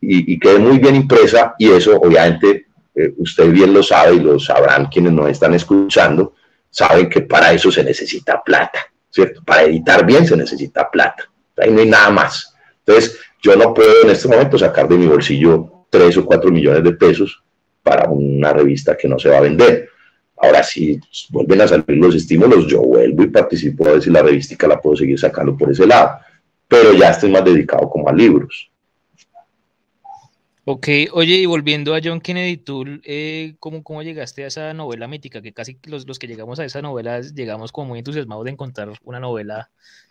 y, 0.00 0.38
quede 0.38 0.58
muy 0.58 0.78
bien 0.78 0.96
impresa 0.96 1.54
y 1.58 1.70
eso 1.70 1.96
obviamente 1.96 2.66
eh, 2.94 3.14
usted 3.16 3.50
bien 3.50 3.72
lo 3.72 3.82
sabe 3.82 4.16
y 4.16 4.20
lo 4.20 4.38
sabrán 4.38 4.86
quienes 4.86 5.12
nos 5.12 5.30
están 5.30 5.54
escuchando, 5.54 6.34
saben 6.70 7.08
que 7.08 7.22
para 7.22 7.52
eso 7.52 7.72
se 7.72 7.82
necesita 7.82 8.42
plata, 8.42 8.80
¿cierto? 9.10 9.42
Para 9.44 9.62
editar 9.62 10.04
bien 10.04 10.26
se 10.26 10.36
necesita 10.36 10.90
plata, 10.90 11.24
ahí 11.56 11.70
no 11.70 11.80
hay 11.80 11.88
nada 11.88 12.10
más. 12.10 12.54
Entonces, 12.84 13.18
yo 13.42 13.56
no 13.56 13.72
puedo 13.72 14.02
en 14.02 14.10
este 14.10 14.28
momento 14.28 14.58
sacar 14.58 14.86
de 14.88 14.96
mi 14.96 15.06
bolsillo 15.06 15.73
3 15.94 16.16
o 16.16 16.26
4 16.26 16.50
millones 16.50 16.82
de 16.82 16.92
pesos 16.92 17.40
para 17.80 18.10
una 18.10 18.52
revista 18.52 18.96
que 18.96 19.06
no 19.06 19.16
se 19.16 19.28
va 19.28 19.38
a 19.38 19.42
vender. 19.42 19.88
Ahora, 20.36 20.64
si 20.64 21.00
vuelven 21.30 21.60
a 21.60 21.68
salir 21.68 21.84
los 21.88 22.16
estímulos, 22.16 22.66
yo 22.66 22.82
vuelvo 22.82 23.22
y 23.22 23.28
participo 23.28 23.86
a 23.86 23.92
ver 23.92 24.02
si 24.02 24.10
la 24.10 24.20
revística 24.20 24.66
la 24.66 24.80
puedo 24.80 24.96
seguir 24.96 25.20
sacando 25.20 25.56
por 25.56 25.70
ese 25.70 25.86
lado. 25.86 26.18
Pero 26.66 26.92
ya 26.94 27.10
estoy 27.10 27.30
más 27.30 27.44
dedicado 27.44 27.88
como 27.88 28.08
a 28.08 28.12
libros. 28.12 28.68
Ok, 30.64 30.88
oye, 31.12 31.36
y 31.36 31.46
volviendo 31.46 31.94
a 31.94 32.00
John 32.02 32.20
Kennedy 32.20 32.56
Toole, 32.56 33.00
eh, 33.04 33.54
¿cómo, 33.60 33.84
¿cómo, 33.84 34.02
llegaste 34.02 34.42
a 34.42 34.48
esa 34.48 34.74
novela 34.74 35.06
mítica? 35.06 35.42
Que 35.42 35.52
casi 35.52 35.78
los, 35.84 36.08
los, 36.08 36.18
que 36.18 36.26
llegamos 36.26 36.58
a 36.58 36.64
esa 36.64 36.82
novela 36.82 37.20
llegamos 37.20 37.70
como 37.70 37.88
muy 37.88 38.00
entusiasmados 38.00 38.46
de 38.46 38.50
encontrar 38.50 38.88
una 39.04 39.20
novela 39.20 39.70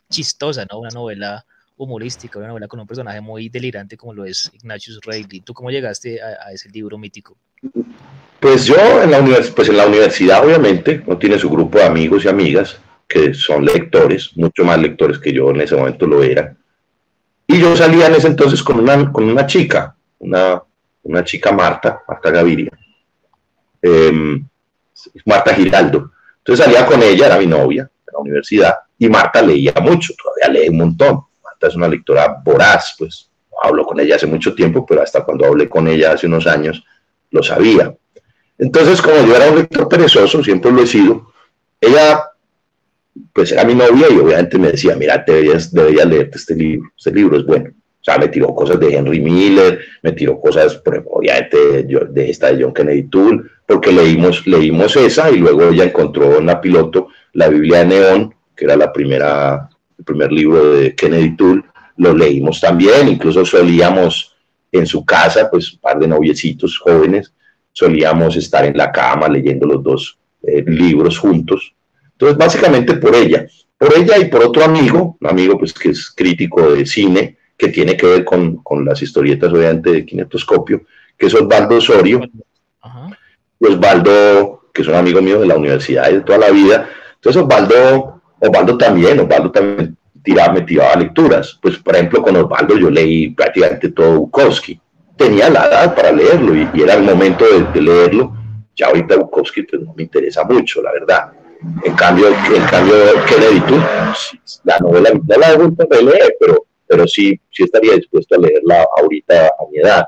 chistosa, 0.10 0.66
¿no? 0.72 0.80
Una 0.80 0.92
novela 0.92 1.46
humorística, 1.84 2.40
una 2.40 2.50
novela 2.50 2.68
con 2.68 2.80
un 2.80 2.88
personaje 2.88 3.22
muy 3.22 3.50
delirante 3.50 3.98
como 3.98 4.14
lo 4.14 4.26
es 4.26 4.52
Ignatius 4.54 5.00
Reilly. 5.04 5.42
¿Tú 5.42 5.54
cómo 5.54 5.70
llegaste 5.70 6.22
a, 6.22 6.52
ese 6.52 6.70
libro 6.70 6.98
mítico? 6.98 7.38
Pues 8.40 8.66
yo 8.66 8.76
en 9.02 9.12
la, 9.12 9.20
pues 9.56 9.70
en 9.70 9.78
la 9.78 9.88
universidad, 9.88 10.44
obviamente, 10.46 11.04
no 11.08 11.18
tiene 11.18 11.40
su 11.40 11.50
grupo 11.50 11.78
de 11.78 11.86
amigos 11.86 12.26
y 12.26 12.28
amigas 12.28 12.78
que 13.08 13.34
son 13.34 13.64
lectores, 13.64 14.32
mucho 14.36 14.66
más 14.66 14.80
lectores 14.80 15.20
que 15.20 15.32
yo 15.32 15.52
en 15.52 15.62
ese 15.62 15.76
momento 15.76 16.08
lo 16.08 16.24
era. 16.24 16.56
Y 17.46 17.60
yo 17.60 17.76
salía 17.76 18.08
en 18.08 18.16
ese 18.16 18.28
entonces 18.28 18.64
con 18.64 18.80
una, 18.80 19.12
con 19.12 19.26
una 19.26 19.46
chica, 19.46 19.96
una, 20.20 20.64
chica 21.24 21.52
Marta, 21.52 22.02
Marta 22.08 22.32
Gaviria, 22.32 22.72
em, 23.82 24.44
Marta 25.26 25.54
Giraldo. 25.54 26.12
Entonces 26.40 26.66
salía 26.66 26.86
con 26.86 27.04
ella, 27.04 27.28
era 27.28 27.38
mi 27.38 27.46
novia 27.46 27.84
de 27.84 28.12
la 28.12 28.20
universidad, 28.20 28.76
y 28.98 29.08
Marta 29.10 29.42
leía 29.42 29.74
mucho, 29.82 30.14
todavía 30.16 30.62
lee 30.62 30.70
un 30.70 30.78
montón. 30.78 31.22
Es 31.68 31.76
una 31.76 31.88
lectora 31.88 32.42
voraz, 32.44 32.96
pues 32.98 33.30
hablo 33.62 33.86
con 33.86 34.00
ella 34.00 34.16
hace 34.16 34.28
mucho 34.28 34.54
tiempo, 34.54 34.86
pero 34.86 35.02
hasta 35.02 35.24
cuando 35.24 35.46
hablé 35.46 35.70
con 35.70 35.88
ella 35.88 36.14
hace 36.14 36.28
unos 36.28 36.48
años, 36.48 36.84
lo 37.32 37.42
sabía. 37.44 37.96
Entonces, 38.58 39.02
como 39.02 39.26
yo 39.26 39.36
era 39.36 39.50
un 39.50 39.58
lector 39.58 39.88
perezoso, 39.88 40.44
siempre 40.44 40.72
lo 40.72 40.84
he 40.84 40.88
sido, 40.88 41.34
ella 41.80 42.24
pues 43.32 43.52
era 43.52 43.64
mi 43.64 43.76
novia 43.76 44.08
y 44.10 44.18
obviamente 44.18 44.58
me 44.58 44.72
decía, 44.72 44.96
mira, 44.96 45.24
deberías, 45.26 45.72
deberías 45.72 46.08
leerte 46.08 46.38
este 46.38 46.56
libro, 46.56 46.90
este 46.98 47.12
libro 47.12 47.38
es 47.38 47.46
bueno. 47.46 47.70
O 47.70 48.04
sea, 48.04 48.18
me 48.18 48.28
tiró 48.28 48.54
cosas 48.54 48.80
de 48.80 48.96
Henry 48.96 49.22
Miller, 49.22 49.80
me 50.02 50.12
tiró 50.12 50.40
cosas, 50.40 50.82
obviamente, 51.06 51.84
de, 51.84 52.30
esta 52.30 52.52
de 52.52 52.62
John 52.62 52.74
Kennedy 52.74 53.04
Toole, 53.04 53.44
porque 53.66 53.94
leímos, 53.94 54.46
leímos 54.46 54.96
esa 54.98 55.32
y 55.32 55.38
luego 55.38 55.70
ella 55.70 55.86
encontró 55.86 56.38
en 56.38 56.48
la 56.48 56.60
piloto 56.60 57.08
la 57.32 57.48
Biblia 57.48 57.80
de 57.80 57.86
Neón, 57.86 58.36
que 58.56 58.66
era 58.66 58.76
la 58.76 58.92
primera, 58.92 59.70
el 60.04 60.06
primer 60.06 60.34
libro 60.34 60.74
de 60.74 60.94
Kennedy 60.94 61.38
Toole, 61.38 61.64
lo 61.96 62.14
leímos 62.14 62.60
también, 62.60 63.08
incluso 63.08 63.46
solíamos 63.46 64.36
en 64.70 64.86
su 64.86 65.06
casa, 65.06 65.50
pues 65.50 65.72
un 65.72 65.80
par 65.80 65.98
de 65.98 66.08
noviecitos 66.08 66.78
jóvenes, 66.78 67.32
solíamos 67.72 68.36
estar 68.36 68.66
en 68.66 68.76
la 68.76 68.92
cama 68.92 69.30
leyendo 69.30 69.66
los 69.66 69.82
dos 69.82 70.18
eh, 70.44 70.64
libros 70.68 71.18
juntos. 71.18 71.74
Entonces, 72.12 72.38
básicamente 72.38 72.96
por 72.96 73.16
ella, 73.16 73.46
por 73.78 73.98
ella 73.98 74.18
y 74.18 74.26
por 74.26 74.44
otro 74.44 74.66
amigo, 74.66 75.16
un 75.20 75.30
amigo 75.30 75.58
pues 75.58 75.74
que 75.74 75.90
es 75.92 76.12
crítico 76.12 76.74
de 76.74 76.86
cine, 76.86 77.38
que 77.58 77.70
tiene 77.70 77.96
que 77.96 78.08
ver 78.08 78.26
con, 78.26 78.58
con 78.58 78.84
las 78.84 79.02
historietas, 79.02 79.54
obviamente, 79.54 79.92
de 79.92 80.06
kinetoscopio, 80.06 80.82
que 81.18 81.28
es 81.28 81.34
Osvaldo 81.34 81.78
Osorio. 81.78 82.22
Y 83.60 83.66
Osvaldo, 83.66 84.70
que 84.74 84.82
es 84.82 84.88
un 84.88 84.96
amigo 84.96 85.22
mío 85.22 85.40
de 85.40 85.48
la 85.48 85.56
universidad 85.56 86.10
y 86.10 86.16
de 86.16 86.22
toda 86.22 86.40
la 86.40 86.50
vida. 86.50 86.90
Entonces, 87.16 87.42
Osvaldo, 87.42 88.13
Osvaldo 88.44 88.78
también, 88.78 89.20
Osvaldo 89.20 89.52
también 89.52 89.98
tiraba, 90.22 90.54
me 90.54 90.62
tiraba 90.62 90.96
lecturas. 90.96 91.58
Pues, 91.62 91.78
por 91.78 91.96
ejemplo, 91.96 92.22
con 92.22 92.36
Osvaldo 92.36 92.78
yo 92.78 92.90
leí 92.90 93.30
prácticamente 93.30 93.90
todo 93.90 94.20
Bukowski. 94.20 94.80
Tenía 95.18 95.50
la 95.50 95.66
edad 95.66 95.96
para 95.96 96.12
leerlo 96.12 96.56
y, 96.56 96.82
era 96.82 96.96
el 96.96 97.04
momento 97.04 97.46
de, 97.46 97.82
leerlo. 97.82 98.36
Ya 98.76 98.88
ahorita 98.88 99.16
Bukowski 99.16 99.64
pues, 99.64 99.82
no 99.82 99.94
me 99.94 100.04
interesa 100.04 100.44
mucho, 100.44 100.82
la 100.82 100.92
verdad. 100.92 101.32
En 101.86 101.94
cambio, 101.94 102.28
en 102.28 102.64
cambio 102.66 102.96
Kennedy, 103.26 103.62
tú, 103.62 103.76
la 104.66 104.80
novela 104.80 105.12
no 105.14 105.38
la 105.38 105.52
he 105.52 105.98
a 105.98 106.02
leer, 106.02 106.36
pero, 106.38 106.66
pero 106.86 107.08
sí, 107.08 107.40
sí 107.50 107.64
estaría 107.64 107.96
dispuesto 107.96 108.36
a 108.36 108.40
leerla 108.40 108.86
ahorita 108.98 109.48
a 109.48 109.72
mi 109.72 109.78
edad 109.78 110.06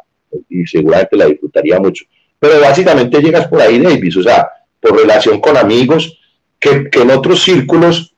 y 0.50 0.66
seguramente 0.66 1.16
la 1.16 1.28
disfrutaría 1.28 1.80
mucho. 1.80 2.04
Pero 2.40 2.60
básicamente 2.60 3.22
llegas 3.22 3.48
por 3.48 3.62
ahí, 3.62 3.80
Davis, 3.80 4.18
o 4.18 4.24
sea, 4.24 4.50
por 4.82 4.98
relación 4.98 5.40
con 5.40 5.56
amigos, 5.56 6.20
que, 6.60 6.90
que 6.90 7.02
en 7.04 7.12
otros 7.12 7.42
círculos 7.42 8.15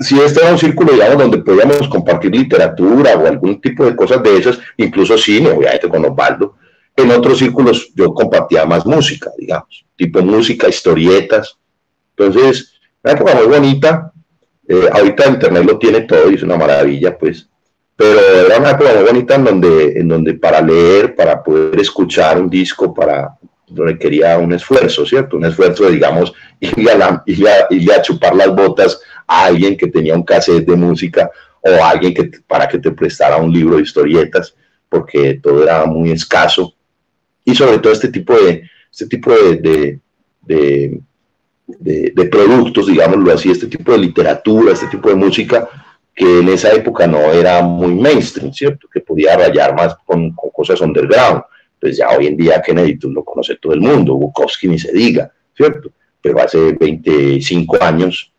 si 0.00 0.20
este 0.20 0.40
era 0.40 0.52
un 0.52 0.58
círculo, 0.58 0.92
digamos, 0.92 1.18
donde 1.18 1.38
podíamos 1.38 1.88
compartir 1.88 2.34
literatura 2.34 3.16
o 3.16 3.26
algún 3.26 3.60
tipo 3.60 3.84
de 3.84 3.96
cosas 3.96 4.22
de 4.22 4.36
esas, 4.36 4.58
incluso 4.76 5.18
cine, 5.18 5.50
obviamente 5.50 5.88
con 5.88 6.04
Osvaldo, 6.04 6.54
en 6.96 7.10
otros 7.10 7.38
círculos 7.38 7.92
yo 7.94 8.12
compartía 8.12 8.64
más 8.64 8.84
música, 8.86 9.30
digamos, 9.38 9.84
tipo 9.96 10.20
música, 10.20 10.68
historietas. 10.68 11.56
Entonces, 12.16 12.74
una 13.02 13.14
época 13.14 13.34
muy 13.34 13.46
bonita. 13.46 14.12
Eh, 14.66 14.88
ahorita 14.92 15.28
Internet 15.28 15.64
lo 15.64 15.78
tiene 15.78 16.02
todo 16.02 16.30
y 16.30 16.34
es 16.34 16.42
una 16.42 16.56
maravilla, 16.56 17.16
pues. 17.16 17.48
Pero 17.96 18.46
era 18.46 18.58
una 18.58 18.70
época 18.70 18.92
muy 18.94 19.04
bonita 19.04 19.34
en 19.36 19.44
donde, 19.44 19.98
en 19.98 20.08
donde 20.08 20.34
para 20.34 20.60
leer, 20.60 21.14
para 21.14 21.42
poder 21.42 21.80
escuchar 21.80 22.40
un 22.40 22.50
disco, 22.50 22.92
para 22.92 23.38
requería 23.74 24.38
un 24.38 24.52
esfuerzo, 24.52 25.04
¿cierto? 25.06 25.36
Un 25.36 25.44
esfuerzo 25.44 25.84
de, 25.84 25.92
digamos, 25.92 26.32
ir 26.60 26.90
a, 26.90 27.24
ir 27.70 27.92
a 27.92 28.02
chupar 28.02 28.34
las 28.34 28.54
botas 28.54 29.00
a 29.28 29.44
alguien 29.44 29.76
que 29.76 29.86
tenía 29.88 30.14
un 30.14 30.24
cassette 30.24 30.66
de 30.66 30.74
música 30.74 31.30
o 31.60 31.70
a 31.70 31.90
alguien 31.90 32.14
que, 32.14 32.30
para 32.46 32.66
que 32.66 32.78
te 32.78 32.90
prestara 32.90 33.36
un 33.36 33.52
libro 33.52 33.76
de 33.76 33.82
historietas, 33.82 34.54
porque 34.88 35.34
todo 35.34 35.62
era 35.62 35.84
muy 35.84 36.10
escaso. 36.10 36.74
Y 37.44 37.54
sobre 37.54 37.78
todo 37.78 37.92
este 37.92 38.08
tipo 38.08 38.34
de, 38.34 38.62
este 38.90 39.06
tipo 39.06 39.30
de, 39.32 40.00
de, 40.42 41.00
de, 41.66 42.24
productos, 42.26 42.86
digámoslo 42.86 43.32
así, 43.32 43.50
este 43.50 43.66
tipo 43.66 43.92
de 43.92 43.98
literatura, 43.98 44.72
este 44.72 44.86
tipo 44.86 45.10
de 45.10 45.14
música, 45.14 45.68
que 46.14 46.40
en 46.40 46.48
esa 46.48 46.72
época 46.72 47.06
no 47.06 47.18
era 47.30 47.62
muy 47.62 47.94
mainstream, 47.94 48.52
¿cierto? 48.52 48.88
Que 48.92 49.00
podía 49.00 49.36
rayar 49.36 49.74
más 49.74 49.94
con, 50.06 50.32
con 50.32 50.50
cosas 50.50 50.80
underground. 50.80 51.42
Pues 51.78 51.98
ya 51.98 52.08
hoy 52.08 52.26
en 52.26 52.36
día 52.36 52.62
Kennedy 52.62 52.98
tú 52.98 53.10
lo 53.10 53.24
conoce 53.24 53.56
todo 53.56 53.72
el 53.72 53.80
mundo, 53.80 54.14
Bukowski 54.14 54.66
ni 54.68 54.78
se 54.78 54.90
diga, 54.90 55.30
¿cierto? 55.56 55.92
Pero 56.20 56.40
hace 56.40 56.72
25 56.72 57.78
años 57.80 58.32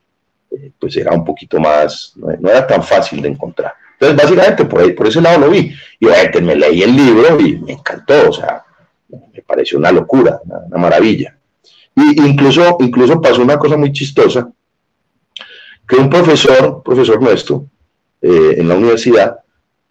pues 0.78 0.98
era 0.98 1.14
un 1.14 1.24
poquito 1.24 1.60
más, 1.60 2.14
no, 2.16 2.50
era 2.50 2.66
tan 2.66 2.84
fácil 2.84 3.22
de 3.22 3.30
encontrar. 3.30 3.74
Entonces, 3.94 4.18
básicamente, 4.18 4.66
por, 4.66 4.96
por 4.96 5.08
ese 5.08 5.22
lado 5.22 5.40
lo 5.40 5.50
vi. 5.50 5.74
Y 6.00 6.06
obviamente 6.06 6.42
me 6.42 6.56
leí 6.56 6.82
el 6.82 6.96
libro 6.96 7.40
y 7.40 7.58
me 7.58 7.74
encantó, 7.74 8.30
o 8.30 8.34
sea, 8.34 8.64
me 9.10 9.42
pareció 9.46 9.78
una 9.78 9.92
locura, 9.92 10.40
una, 10.46 10.78
maravilla. 10.78 11.36
Y 11.96 12.22
incluso, 12.22 12.78
incluso 12.80 13.22
pasó 13.22 13.42
una 13.42 13.58
cosa 13.58 13.76
muy 13.76 13.92
chistosa, 13.92 14.50
que 15.88 15.96
un 15.96 16.10
profesor, 16.10 16.82
profesor 16.84 17.22
nuestro, 17.22 17.66
eh, 18.22 18.56
en 18.58 18.70
la 18.70 18.76
universidad, 18.76 19.40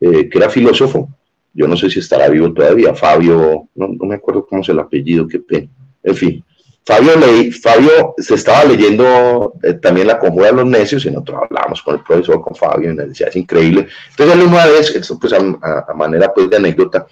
eh, 0.00 0.28
que 0.28 0.38
era 0.38 0.48
filósofo, 0.48 1.08
yo 1.52 1.66
no 1.66 1.76
sé 1.76 1.90
si 1.90 1.98
estará 1.98 2.28
vivo 2.28 2.52
todavía, 2.52 2.94
Fabio, 2.94 3.68
no, 3.74 3.88
no 3.88 4.06
me 4.06 4.14
acuerdo 4.14 4.46
cómo 4.46 4.62
es 4.62 4.68
el 4.68 4.78
apellido, 4.78 5.26
qué 5.26 5.40
pena, 5.40 5.68
en 6.02 6.14
fin, 6.14 6.44
Fabio, 6.88 7.18
leí, 7.18 7.52
Fabio 7.52 8.14
se 8.16 8.36
estaba 8.36 8.64
leyendo 8.64 9.52
eh, 9.62 9.74
también 9.74 10.06
La 10.06 10.18
Conjura 10.18 10.46
de 10.46 10.54
los 10.54 10.64
Necios 10.64 11.04
y 11.04 11.10
nosotros 11.10 11.42
hablábamos 11.42 11.82
con 11.82 11.96
el 11.96 12.02
profesor, 12.02 12.40
con 12.40 12.54
Fabio, 12.54 12.90
y 12.90 12.94
nos 12.94 13.08
decía, 13.08 13.26
es 13.26 13.36
increíble. 13.36 13.88
Entonces 14.08 14.34
él 14.34 14.42
una 14.44 14.64
vez, 14.64 14.96
esto 14.96 15.18
pues 15.18 15.34
a, 15.34 15.94
manera 15.94 16.32
pues 16.32 16.48
de 16.48 16.56
anécdota, 16.56 17.06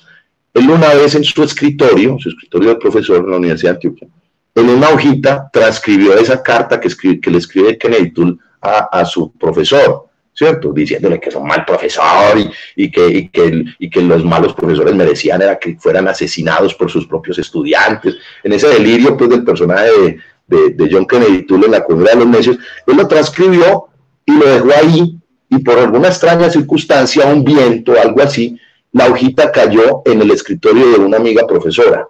él 0.55 0.71
una 0.71 0.95
vez 0.95 1.15
en 1.15 1.25
su 1.25 1.43
escritorio, 1.43 2.17
su 2.19 2.31
escritorio 2.31 2.71
de 2.71 2.77
profesor 2.77 3.19
en 3.19 3.31
la 3.31 3.37
Universidad 3.37 3.73
de 3.73 3.75
Antioquia, 3.75 4.09
en 4.55 4.71
una 4.71 4.89
hojita 4.89 5.51
transcribió 5.53 6.15
esa 6.15 6.43
carta 6.43 6.81
que, 6.81 6.89
escribe, 6.89 7.21
que 7.21 7.31
le 7.31 7.37
escribe 7.37 7.77
Kennedy 7.77 8.15
a 8.63 9.05
su 9.05 9.31
profesor. 9.33 10.06
¿Cierto? 10.37 10.73
Diciéndole 10.73 11.19
que 11.19 11.31
es 11.31 11.35
un 11.35 11.47
mal 11.47 11.65
profesor 11.65 12.39
y, 12.77 12.91
que, 12.91 13.31
y, 13.79 13.89
que, 13.91 14.03
los 14.03 14.25
malos 14.25 14.55
profesores 14.55 14.95
merecían 14.95 15.41
era 15.41 15.59
que 15.59 15.77
fueran 15.77 16.07
asesinados 16.09 16.75
por 16.75 16.91
sus 16.91 17.07
propios 17.07 17.39
estudiantes. 17.39 18.17
En 18.45 18.53
ese 18.53 18.69
delirio 18.69 19.17
pues, 19.17 19.31
del 19.31 19.45
personaje 19.45 20.19
de, 20.47 20.89
John 20.91 21.07
Kennedy 21.07 21.47
Toole 21.47 21.67
en 21.67 21.73
la 21.73 21.85
cumbre 21.85 22.11
de 22.11 22.17
los 22.17 22.27
necios, 22.27 22.59
él 22.87 22.97
lo 22.97 23.09
transcribió 23.09 23.89
y 24.27 24.33
lo 24.33 24.47
dejó 24.47 24.69
ahí 24.79 25.19
y 25.49 25.59
por 25.59 25.79
alguna 25.79 26.09
extraña 26.09 26.51
circunstancia, 26.51 27.27
un 27.27 27.43
viento, 27.43 27.95
algo 27.99 28.21
así, 28.21 28.61
la 28.93 29.07
hojita 29.07 29.51
cayó 29.51 30.03
en 30.05 30.21
el 30.21 30.31
escritorio 30.33 30.91
de 30.91 30.99
una 30.99 31.17
amiga 31.17 31.47
profesora. 31.47 32.07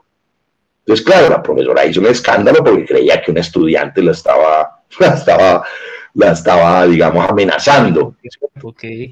Entonces, 0.80 1.04
claro, 1.04 1.28
la 1.30 1.42
profesora 1.42 1.84
hizo 1.84 2.00
un 2.00 2.06
escándalo 2.06 2.64
porque 2.64 2.86
creía 2.86 3.20
que 3.20 3.30
un 3.30 3.38
estudiante 3.38 4.02
la 4.02 4.12
estaba, 4.12 4.82
la 4.98 5.08
estaba 5.08 5.64
la 6.16 6.32
estaba, 6.32 6.86
digamos, 6.86 7.28
amenazando. 7.28 8.16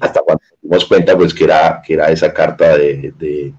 Hasta 0.01 0.21
cuando 0.21 0.41
nos 0.43 0.61
dimos 0.61 0.85
cuenta, 0.85 1.15
pues, 1.15 1.33
que 1.33 1.43
era, 1.43 1.81
que 1.85 1.93
era 1.93 2.09
esa 2.09 2.33
carta 2.33 2.75
de, 2.77 3.13
de, 3.17 3.53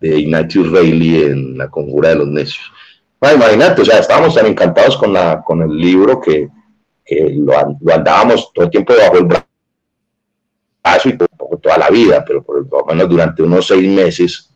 de 0.00 0.18
Ignatius 0.18 0.70
Reilly 0.70 1.24
en 1.24 1.58
La 1.58 1.68
Conjura 1.68 2.08
de 2.10 2.16
los 2.16 2.28
Necios. 2.28 2.72
imagínate, 3.20 3.82
o 3.82 3.84
sea, 3.84 3.98
estábamos 3.98 4.34
tan 4.34 4.46
encantados 4.46 4.96
con, 4.96 5.12
la, 5.12 5.42
con 5.44 5.60
el 5.60 5.76
libro 5.76 6.20
que, 6.20 6.48
que 7.04 7.34
lo, 7.36 7.52
lo, 7.80 7.94
andábamos 7.94 8.50
todo 8.54 8.64
el 8.64 8.70
tiempo 8.70 8.94
bajo 8.98 9.18
el 9.18 9.24
brazo 9.24 9.46
y 11.04 11.18
toda 11.18 11.78
la 11.78 11.90
vida, 11.90 12.24
pero 12.24 12.42
por 12.42 12.66
lo 12.66 12.84
menos 12.86 13.08
durante 13.08 13.42
unos 13.42 13.66
seis 13.66 13.88
meses 13.88 14.50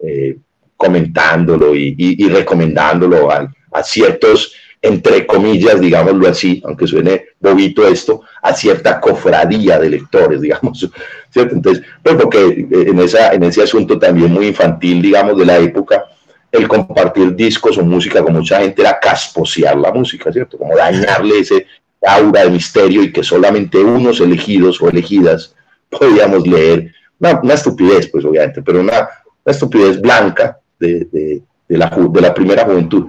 eh, 0.00 0.36
comentándolo 0.76 1.74
y, 1.74 1.94
y, 1.96 2.26
y 2.26 2.28
recomendándolo 2.28 3.30
a, 3.30 3.50
a 3.72 3.82
ciertos 3.82 4.52
entre 4.82 5.26
comillas, 5.26 5.80
digámoslo 5.80 6.26
así, 6.26 6.62
aunque 6.64 6.86
suene 6.86 7.26
bobito 7.38 7.86
esto, 7.86 8.22
a 8.42 8.54
cierta 8.54 9.00
cofradía 9.00 9.78
de 9.78 9.90
lectores, 9.90 10.40
digamos, 10.40 10.90
¿cierto? 11.30 11.54
Entonces, 11.54 11.84
pues 12.02 12.16
porque 12.16 12.66
eh, 12.70 12.84
en, 12.88 12.98
esa, 13.00 13.32
en 13.34 13.42
ese 13.42 13.62
asunto 13.62 13.98
también 13.98 14.32
muy 14.32 14.48
infantil, 14.48 15.02
digamos, 15.02 15.36
de 15.36 15.44
la 15.44 15.58
época, 15.58 16.04
el 16.50 16.66
compartir 16.66 17.34
discos 17.36 17.78
o 17.78 17.84
música 17.84 18.22
con 18.22 18.32
mucha 18.32 18.60
gente 18.60 18.82
era 18.82 18.98
casposear 18.98 19.76
la 19.76 19.92
música, 19.92 20.32
¿cierto? 20.32 20.58
Como 20.58 20.76
dañarle 20.76 21.38
ese 21.38 21.66
aura 22.04 22.44
de 22.44 22.50
misterio 22.50 23.02
y 23.02 23.12
que 23.12 23.22
solamente 23.22 23.78
unos 23.78 24.20
elegidos 24.20 24.80
o 24.80 24.88
elegidas 24.88 25.54
podíamos 25.88 26.46
leer. 26.46 26.92
Una, 27.20 27.54
estupidez, 27.54 28.08
pues 28.08 28.24
obviamente, 28.24 28.62
pero 28.62 28.80
una, 28.80 29.08
estupidez 29.44 30.00
blanca 30.00 30.58
de, 30.78 31.06
de, 31.12 31.42
de, 31.68 31.78
la, 31.78 31.88
de 31.88 32.20
la 32.20 32.34
primera 32.34 32.64
juventud. 32.64 33.06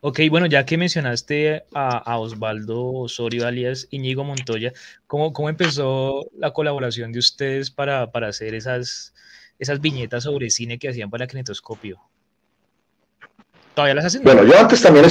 Ok, 0.00 0.20
bueno, 0.30 0.46
ya 0.46 0.66
que 0.66 0.76
mencionaste 0.76 1.64
a, 1.72 2.18
Osvaldo 2.18 2.92
Osorio 2.92 3.46
alias 3.46 3.88
Iñigo 3.90 4.24
Montoya, 4.24 4.72
¿cómo, 5.06 5.32
¿cómo, 5.32 5.48
empezó 5.48 6.26
la 6.38 6.52
colaboración 6.52 7.12
de 7.12 7.18
ustedes 7.18 7.70
para, 7.70 8.10
para, 8.10 8.28
hacer 8.28 8.54
esas, 8.54 9.14
esas 9.58 9.80
viñetas 9.80 10.24
sobre 10.24 10.50
cine 10.50 10.78
que 10.78 10.90
hacían 10.90 11.10
para 11.10 11.26
Kinetoscopio? 11.26 11.98
¿Todavía 13.74 13.94
las 13.94 14.04
hacen? 14.06 14.22
Bueno, 14.22 14.44
yo 14.44 14.58
antes 14.58 14.82
también. 14.82 15.06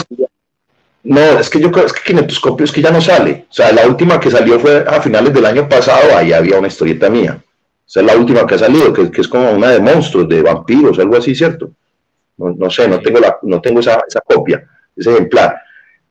No, 1.04 1.40
es 1.40 1.50
que 1.50 1.60
yo 1.60 1.72
creo 1.72 1.86
es 1.86 1.94
que 1.94 2.02
Kinetoscopio 2.04 2.64
es 2.64 2.72
que 2.72 2.82
ya 2.82 2.92
no 2.92 3.02
sale. 3.02 3.46
O 3.50 3.54
sea, 3.54 3.72
la 3.72 3.88
última 3.88 4.20
que 4.20 4.32
salió 4.32 4.60
fue 4.60 4.86
a 4.88 5.02
finales 5.02 5.34
del 5.34 5.46
año 5.46 5.68
pasado, 5.68 6.16
ahí 6.16 6.32
había 6.32 6.60
una 6.60 6.68
historieta 6.68 7.10
mía. 7.10 7.44
Esa 7.88 8.02
es 8.02 8.06
la 8.06 8.16
última 8.16 8.46
que 8.46 8.56
ha 8.56 8.60
salido, 8.60 8.94
que, 8.94 9.12
que 9.12 9.22
es 9.22 9.28
como 9.28 9.52
una 9.52 9.70
de 9.72 9.80
monstruos, 9.80 10.30
de 10.30 10.42
vampiros, 10.42 10.98
algo 11.00 11.18
así, 11.18 11.36
¿cierto? 11.36 11.72
No, 12.38 12.52
no 12.52 12.70
sé, 12.70 12.88
no 12.88 13.00
tengo, 13.00 13.20
la, 13.20 13.38
no 13.44 13.62
tengo 13.62 13.80
esa, 13.80 14.02
esa 14.08 14.22
copia 14.22 14.68
ese 14.96 15.12
ejemplar. 15.12 15.58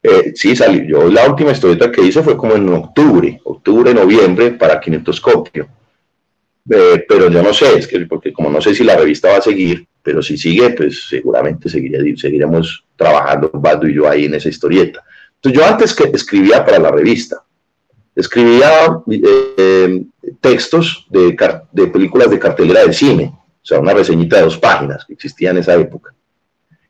Eh, 0.03 0.32
sí, 0.35 0.55
salió. 0.55 0.85
Yo 0.85 1.11
la 1.11 1.26
última 1.28 1.53
historieta 1.53 1.91
que 1.91 2.03
hice 2.03 2.22
fue 2.22 2.37
como 2.37 2.55
en 2.55 2.68
octubre, 2.68 3.41
octubre, 3.45 3.95
noviembre, 3.95 4.51
para 4.53 4.78
Kinetoscopio. 4.78 5.66
Eh, 6.70 7.05
pero 7.09 7.30
yo 7.30 7.43
no 7.43 7.53
sé, 7.53 7.78
es 7.78 7.87
que 7.87 8.01
porque 8.01 8.32
como 8.32 8.51
no 8.51 8.61
sé 8.61 8.74
si 8.74 8.85
la 8.85 8.97
revista 8.97 9.30
va 9.30 9.39
a 9.39 9.43
seguir, 9.43 9.87
pero 10.03 10.22
si 10.22 10.37
sigue, 10.37 10.70
pues 10.70 11.09
seguramente 11.09 11.68
seguiremos 11.68 12.85
trabajando, 12.97 13.51
Baldo 13.53 13.89
y 13.89 13.95
yo 13.95 14.09
ahí 14.09 14.26
en 14.26 14.35
esa 14.35 14.49
historieta. 14.49 15.03
Entonces 15.37 15.61
yo 15.61 15.66
antes 15.66 15.95
que 15.95 16.05
escribía 16.05 16.64
para 16.64 16.78
la 16.78 16.91
revista, 16.91 17.43
escribía 18.14 19.01
eh, 19.11 20.05
textos 20.41 21.07
de, 21.11 21.37
de 21.72 21.87
películas 21.89 22.30
de 22.30 22.39
cartelera 22.39 22.85
de 22.85 22.93
cine, 22.93 23.32
o 23.35 23.66
sea, 23.66 23.80
una 23.80 23.95
reseñita 23.95 24.37
de 24.37 24.43
dos 24.43 24.59
páginas 24.59 25.05
que 25.07 25.14
existía 25.14 25.51
en 25.51 25.59
esa 25.59 25.74
época. 25.74 26.14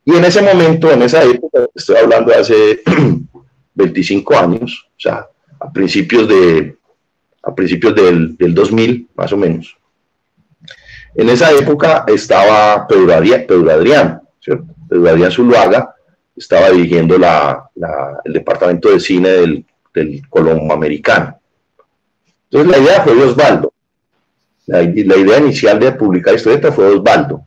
Y 0.04 0.14
en 0.14 0.24
ese 0.24 0.42
momento, 0.42 0.90
en 0.90 1.02
esa 1.02 1.22
época, 1.24 1.66
estoy 1.74 1.96
hablando 1.96 2.30
de 2.30 2.38
hace 2.38 2.82
25 3.74 4.36
años, 4.36 4.86
o 4.90 5.00
sea, 5.00 5.26
a 5.58 5.72
principios 5.72 6.28
de, 6.28 6.76
a 7.42 7.54
principios 7.54 7.94
del, 7.94 8.36
del 8.36 8.54
2000, 8.54 9.08
más 9.14 9.32
o 9.32 9.36
menos. 9.36 9.76
En 11.14 11.28
esa 11.28 11.52
época 11.52 12.04
estaba 12.08 12.86
Pedro 12.86 13.14
Adrián, 13.14 13.44
Pedro 13.46 13.70
Adrián, 13.70 14.20
¿cierto? 14.40 14.66
Pedro 14.88 15.08
Adrián 15.08 15.30
Zuluaga 15.30 15.94
estaba 16.36 16.70
dirigiendo 16.70 17.16
la, 17.16 17.70
el 18.24 18.32
departamento 18.32 18.90
de 18.90 19.00
cine 19.00 19.28
del, 19.28 19.64
del 19.94 20.28
Colombo 20.28 20.74
Americano. 20.74 21.38
Entonces 22.50 22.70
la 22.70 22.84
idea 22.84 23.02
fue 23.02 23.14
de 23.14 23.22
Osvaldo. 23.24 23.72
La, 24.66 24.78
la, 24.82 25.16
idea 25.16 25.38
inicial 25.38 25.78
de 25.78 25.92
publicar 25.92 26.34
historieta 26.34 26.72
fue 26.72 26.86
Osvaldo. 26.86 27.46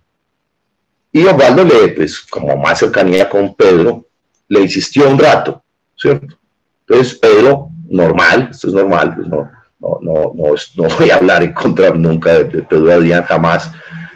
Y 1.18 1.26
Osvaldo 1.26 1.64
le, 1.64 1.88
pues, 1.90 2.20
como 2.22 2.56
más 2.58 2.78
cercanía 2.78 3.28
con 3.28 3.56
Pedro, 3.56 4.06
le 4.50 4.62
insistió 4.62 5.10
un 5.10 5.18
rato, 5.18 5.64
¿cierto? 5.96 6.38
Entonces 6.82 7.18
Pedro, 7.18 7.70
normal, 7.90 8.50
esto 8.52 8.68
es 8.68 8.74
normal, 8.76 9.16
pues 9.16 9.28
no, 9.28 9.50
no, 9.80 10.00
no, 10.04 10.34
no, 10.36 10.96
voy 11.00 11.10
a 11.10 11.16
hablar 11.16 11.42
en 11.42 11.54
contra 11.54 11.90
nunca 11.90 12.34
de, 12.34 12.46
Pedro 12.46 12.94
Adrián, 12.94 13.24
jamás, 13.24 13.72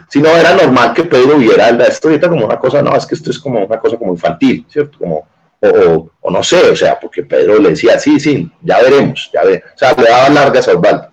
sino 0.09 0.29
era 0.29 0.53
normal 0.53 0.93
que 0.93 1.05
Pedro 1.05 1.37
viera 1.39 1.71
la 1.71 1.87
historieta 1.87 2.29
como 2.29 2.45
una 2.45 2.59
cosa, 2.59 2.83
no, 2.83 2.95
es 2.95 3.07
que 3.07 3.15
esto 3.15 3.31
es 3.31 3.39
como 3.39 3.65
una 3.65 3.79
cosa 3.79 3.97
como 3.97 4.13
infantil, 4.13 4.63
¿cierto? 4.69 4.99
Como, 4.99 5.27
o, 5.59 6.11
o, 6.21 6.31
no 6.31 6.43
sé, 6.43 6.69
o 6.69 6.75
sea, 6.75 6.99
porque 6.99 7.23
Pedro 7.23 7.57
le 7.57 7.69
decía, 7.69 7.97
sí, 7.97 8.19
sí, 8.19 8.51
ya 8.61 8.79
veremos, 8.79 9.27
ya 9.33 9.43
ve, 9.43 9.63
o 9.73 9.77
sea, 9.77 9.93
le 9.93 10.03
daba 10.03 10.29
largas 10.29 10.67
a 10.67 10.73
Osvaldo. 10.73 11.09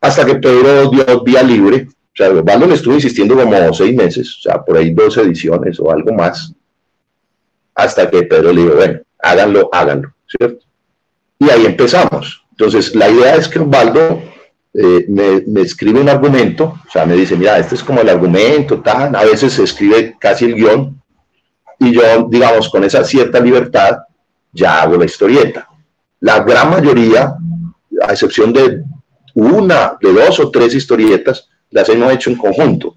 Hasta 0.00 0.24
que 0.24 0.36
Pedro 0.36 0.88
dio 0.88 1.04
día 1.26 1.42
libre, 1.42 1.88
o 2.18 2.24
sea, 2.24 2.30
Osvaldo 2.30 2.66
le 2.66 2.74
estuvo 2.74 2.94
insistiendo 2.94 3.36
como 3.36 3.72
seis 3.72 3.94
meses, 3.94 4.38
o 4.38 4.40
sea, 4.40 4.60
por 4.60 4.76
ahí 4.76 4.90
dos 4.90 5.16
ediciones 5.18 5.78
o 5.78 5.88
algo 5.92 6.12
más, 6.12 6.52
hasta 7.76 8.10
que 8.10 8.24
Pedro 8.24 8.52
le 8.52 8.62
dijo, 8.62 8.74
bueno, 8.74 9.00
háganlo, 9.20 9.68
háganlo, 9.72 10.12
¿cierto? 10.26 10.64
Y 11.38 11.48
ahí 11.48 11.64
empezamos. 11.64 12.44
Entonces, 12.50 12.92
la 12.96 13.08
idea 13.08 13.36
es 13.36 13.46
que 13.46 13.60
Osvaldo 13.60 14.20
eh, 14.74 15.04
me, 15.08 15.42
me, 15.46 15.60
escribe 15.60 16.00
un 16.00 16.08
argumento, 16.08 16.80
o 16.88 16.90
sea, 16.90 17.06
me 17.06 17.14
dice, 17.14 17.36
mira, 17.36 17.56
este 17.56 17.76
es 17.76 17.84
como 17.84 18.00
el 18.00 18.08
argumento, 18.08 18.80
tal, 18.80 19.14
a 19.14 19.24
veces 19.24 19.52
se 19.52 19.62
escribe 19.62 20.16
casi 20.18 20.46
el 20.46 20.56
guion, 20.56 21.00
y 21.78 21.92
yo, 21.92 22.26
digamos, 22.28 22.68
con 22.68 22.82
esa 22.82 23.04
cierta 23.04 23.38
libertad, 23.38 23.98
ya 24.52 24.82
hago 24.82 24.96
la 24.96 25.04
historieta. 25.04 25.68
La 26.18 26.40
gran 26.40 26.70
mayoría, 26.70 27.36
a 28.02 28.10
excepción 28.10 28.52
de 28.52 28.82
una, 29.34 29.96
de 30.00 30.12
dos 30.12 30.40
o 30.40 30.50
tres 30.50 30.74
historietas, 30.74 31.48
las 31.70 31.88
hemos 31.88 32.12
hecho 32.12 32.30
en 32.30 32.36
conjunto, 32.36 32.94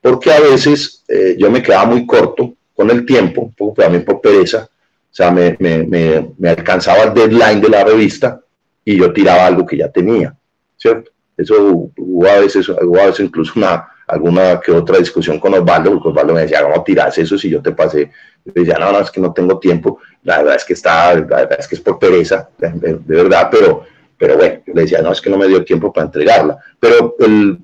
porque 0.00 0.32
a 0.32 0.40
veces 0.40 1.04
eh, 1.08 1.36
yo 1.38 1.50
me 1.50 1.62
quedaba 1.62 1.86
muy 1.86 2.06
corto 2.06 2.54
con 2.74 2.90
el 2.90 3.04
tiempo, 3.04 3.52
poco 3.56 3.82
también 3.82 4.04
por 4.04 4.20
pereza, 4.20 4.68
o 4.68 5.14
sea, 5.16 5.30
me, 5.30 5.56
me, 5.58 5.82
me, 5.84 6.30
me 6.38 6.50
alcanzaba 6.50 7.04
el 7.04 7.14
deadline 7.14 7.60
de 7.60 7.68
la 7.68 7.84
revista 7.84 8.40
y 8.84 8.98
yo 8.98 9.12
tiraba 9.12 9.46
algo 9.46 9.64
que 9.64 9.78
ya 9.78 9.90
tenía, 9.90 10.36
¿cierto? 10.76 11.10
Eso 11.36 11.90
hubo 11.96 12.26
a 12.26 12.38
veces, 12.38 12.68
hubo 12.68 13.00
a 13.00 13.06
veces 13.06 13.26
incluso 13.26 13.52
una, 13.56 13.88
alguna 14.06 14.60
que 14.60 14.72
otra 14.72 14.98
discusión 14.98 15.38
con 15.38 15.54
Osvaldo, 15.54 15.92
porque 15.92 16.08
Osvaldo 16.08 16.34
me 16.34 16.42
decía, 16.42 16.62
¿cómo 16.62 16.82
tiras 16.82 17.18
eso 17.18 17.36
si 17.36 17.50
yo 17.50 17.60
te 17.60 17.72
pasé? 17.72 18.10
Y 18.44 18.50
decía, 18.52 18.78
no, 18.78 18.92
no, 18.92 19.00
es 19.00 19.10
que 19.10 19.20
no 19.20 19.32
tengo 19.32 19.58
tiempo, 19.58 19.98
la 20.22 20.38
verdad 20.38 20.56
es 20.56 20.64
que 20.64 20.74
está, 20.74 21.14
la 21.14 21.20
verdad 21.20 21.56
es 21.58 21.68
que 21.68 21.74
es 21.74 21.80
por 21.80 21.98
pereza, 21.98 22.48
de, 22.58 22.98
verdad, 23.06 23.48
pero, 23.50 23.84
pero 24.16 24.36
bueno, 24.36 24.60
yo 24.66 24.74
le 24.74 24.82
decía, 24.82 25.02
no, 25.02 25.12
es 25.12 25.20
que 25.20 25.30
no 25.30 25.36
me 25.36 25.48
dio 25.48 25.64
tiempo 25.64 25.92
para 25.92 26.06
entregarla. 26.06 26.58
Pero 26.80 27.16
el, 27.18 27.58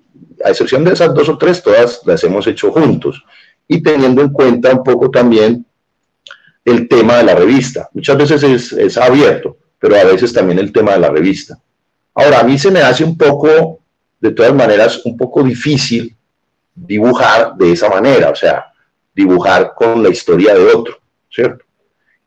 a 0.44 0.50
excepción 0.50 0.84
de 0.84 0.92
esas 0.92 1.14
dos 1.14 1.28
o 1.28 1.38
tres, 1.38 1.62
todas 1.62 2.00
las 2.04 2.22
hemos 2.24 2.46
hecho 2.46 2.72
juntos. 2.72 3.24
Y 3.68 3.82
teniendo 3.82 4.22
en 4.22 4.30
cuenta 4.30 4.72
un 4.72 4.82
poco 4.82 5.10
también 5.10 5.64
el 6.64 6.88
tema 6.88 7.18
de 7.18 7.24
la 7.24 7.34
revista. 7.34 7.88
Muchas 7.92 8.16
veces 8.16 8.42
es, 8.42 8.72
es 8.72 8.96
abierto, 8.96 9.56
pero 9.78 9.96
a 9.96 10.04
veces 10.04 10.32
también 10.32 10.58
el 10.58 10.72
tema 10.72 10.92
de 10.92 11.00
la 11.00 11.10
revista. 11.10 11.58
Ahora, 12.14 12.40
a 12.40 12.44
mí 12.44 12.58
se 12.58 12.70
me 12.70 12.80
hace 12.80 13.04
un 13.04 13.16
poco, 13.16 13.80
de 14.20 14.30
todas 14.32 14.54
maneras, 14.54 15.00
un 15.04 15.16
poco 15.16 15.42
difícil 15.42 16.14
dibujar 16.74 17.54
de 17.56 17.72
esa 17.72 17.88
manera, 17.88 18.30
o 18.30 18.34
sea, 18.34 18.72
dibujar 19.14 19.72
con 19.74 20.02
la 20.02 20.08
historia 20.08 20.54
de 20.54 20.64
otro, 20.66 20.98
¿cierto? 21.30 21.64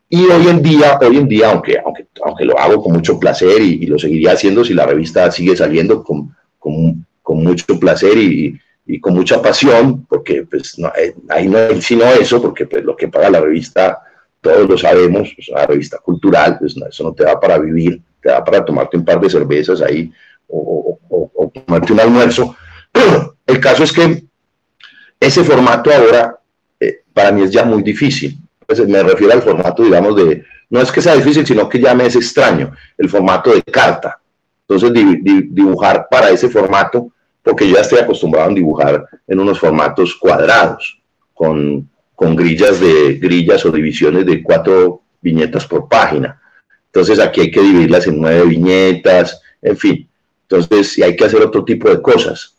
Y 0.08 0.24
hoy 0.26 0.46
en 0.46 0.62
día, 0.62 0.98
hoy 1.00 1.16
en 1.16 1.28
día, 1.28 1.50
aunque, 1.50 1.78
aunque, 1.84 2.06
aunque 2.24 2.44
lo 2.44 2.58
hago 2.58 2.82
con 2.82 2.92
mucho 2.92 3.18
placer 3.18 3.60
y, 3.60 3.86
lo 3.86 3.98
seguiría 3.98 4.32
haciendo 4.32 4.64
si 4.64 4.72
la 4.72 4.86
revista 4.86 5.30
sigue 5.32 5.56
saliendo 5.56 6.02
con, 6.04 6.34
con, 6.58 7.05
con 7.26 7.42
mucho 7.42 7.80
placer 7.80 8.16
y, 8.16 8.56
y, 8.86 9.00
con 9.00 9.14
mucha 9.14 9.42
pasión, 9.42 10.06
porque 10.06 10.46
pues 10.48 10.78
no, 10.78 10.92
eh, 10.96 11.12
ahí 11.28 11.48
no 11.48 11.58
hay 11.58 11.82
sino 11.82 12.04
eso, 12.04 12.40
porque 12.40 12.66
pues 12.66 12.84
lo 12.84 12.94
que 12.94 13.08
paga 13.08 13.30
la 13.30 13.40
revista, 13.40 14.00
todos 14.40 14.68
lo 14.68 14.78
sabemos, 14.78 15.34
es 15.36 15.48
una 15.48 15.66
revista 15.66 15.98
cultural, 15.98 16.56
pues 16.60 16.76
eso 16.76 17.02
no 17.02 17.12
te 17.12 17.24
da 17.24 17.40
para 17.40 17.58
vivir, 17.58 18.00
te 18.22 18.28
da 18.28 18.44
para 18.44 18.64
tomarte 18.64 18.96
un 18.96 19.04
par 19.04 19.20
de 19.20 19.28
cervezas 19.28 19.82
ahí 19.82 20.12
o, 20.46 21.00
o, 21.08 21.30
o 21.34 21.48
tomarte 21.50 21.92
un 21.92 21.98
almuerzo. 21.98 22.54
El 23.46 23.58
caso 23.58 23.82
es 23.82 23.92
que 23.92 24.22
ese 25.18 25.42
formato 25.42 25.90
ahora 25.92 26.38
eh, 26.78 27.00
para 27.12 27.32
mí 27.32 27.42
es 27.42 27.50
ya 27.50 27.64
muy 27.64 27.82
difícil. 27.82 28.38
Pues, 28.64 28.86
me 28.86 29.02
refiero 29.02 29.32
al 29.32 29.42
formato, 29.42 29.82
digamos, 29.82 30.14
de, 30.14 30.44
no 30.70 30.80
es 30.80 30.92
que 30.92 31.02
sea 31.02 31.16
difícil, 31.16 31.44
sino 31.44 31.68
que 31.68 31.80
ya 31.80 31.92
me 31.92 32.06
es 32.06 32.14
extraño, 32.14 32.70
el 32.96 33.08
formato 33.08 33.52
de 33.52 33.62
carta. 33.62 34.20
Entonces, 34.68 34.92
dibujar 35.50 36.08
para 36.10 36.30
ese 36.30 36.48
formato, 36.48 37.12
porque 37.46 37.70
ya 37.70 37.80
estoy 37.80 38.00
acostumbrado 38.00 38.50
a 38.50 38.54
dibujar 38.54 39.06
en 39.24 39.38
unos 39.38 39.60
formatos 39.60 40.16
cuadrados, 40.16 41.00
con, 41.32 41.88
con 42.16 42.34
grillas, 42.34 42.80
de, 42.80 43.18
grillas 43.22 43.64
o 43.64 43.70
divisiones 43.70 44.26
de 44.26 44.42
cuatro 44.42 45.02
viñetas 45.20 45.64
por 45.64 45.88
página. 45.88 46.42
Entonces, 46.86 47.20
aquí 47.20 47.42
hay 47.42 47.50
que 47.52 47.60
dividirlas 47.60 48.08
en 48.08 48.20
nueve 48.20 48.46
viñetas, 48.46 49.40
en 49.62 49.76
fin. 49.76 50.08
Entonces, 50.42 50.92
si 50.92 51.04
hay 51.04 51.14
que 51.14 51.24
hacer 51.24 51.40
otro 51.40 51.64
tipo 51.64 51.88
de 51.88 52.02
cosas. 52.02 52.56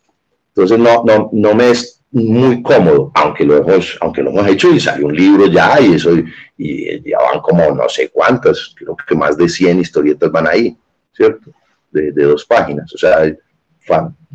Entonces, 0.56 0.80
no, 0.80 1.04
no, 1.04 1.30
no 1.34 1.54
me 1.54 1.72
es 1.72 2.02
muy 2.10 2.62
cómodo, 2.62 3.12
aunque 3.16 3.44
lo 3.44 3.58
hemos, 3.58 3.98
aunque 4.00 4.24
lo 4.24 4.30
hemos 4.30 4.48
hecho 4.48 4.72
y 4.72 4.80
salió 4.80 5.08
un 5.08 5.16
libro 5.18 5.48
ya 5.48 5.82
y 5.82 5.96
eso, 5.96 6.12
y, 6.58 7.10
ya 7.10 7.18
van 7.30 7.42
como 7.42 7.76
no 7.76 7.90
sé 7.90 8.10
cuántas, 8.10 8.74
creo 8.74 8.96
que 8.96 9.16
más 9.16 9.36
de 9.36 9.50
100 9.50 9.82
historietas 9.82 10.32
van 10.32 10.48
ahí, 10.48 10.78
¿cierto? 11.12 11.52
De, 11.92 12.10
dos 12.14 12.46
páginas, 12.46 12.94
o 12.94 12.98
sea, 12.98 13.36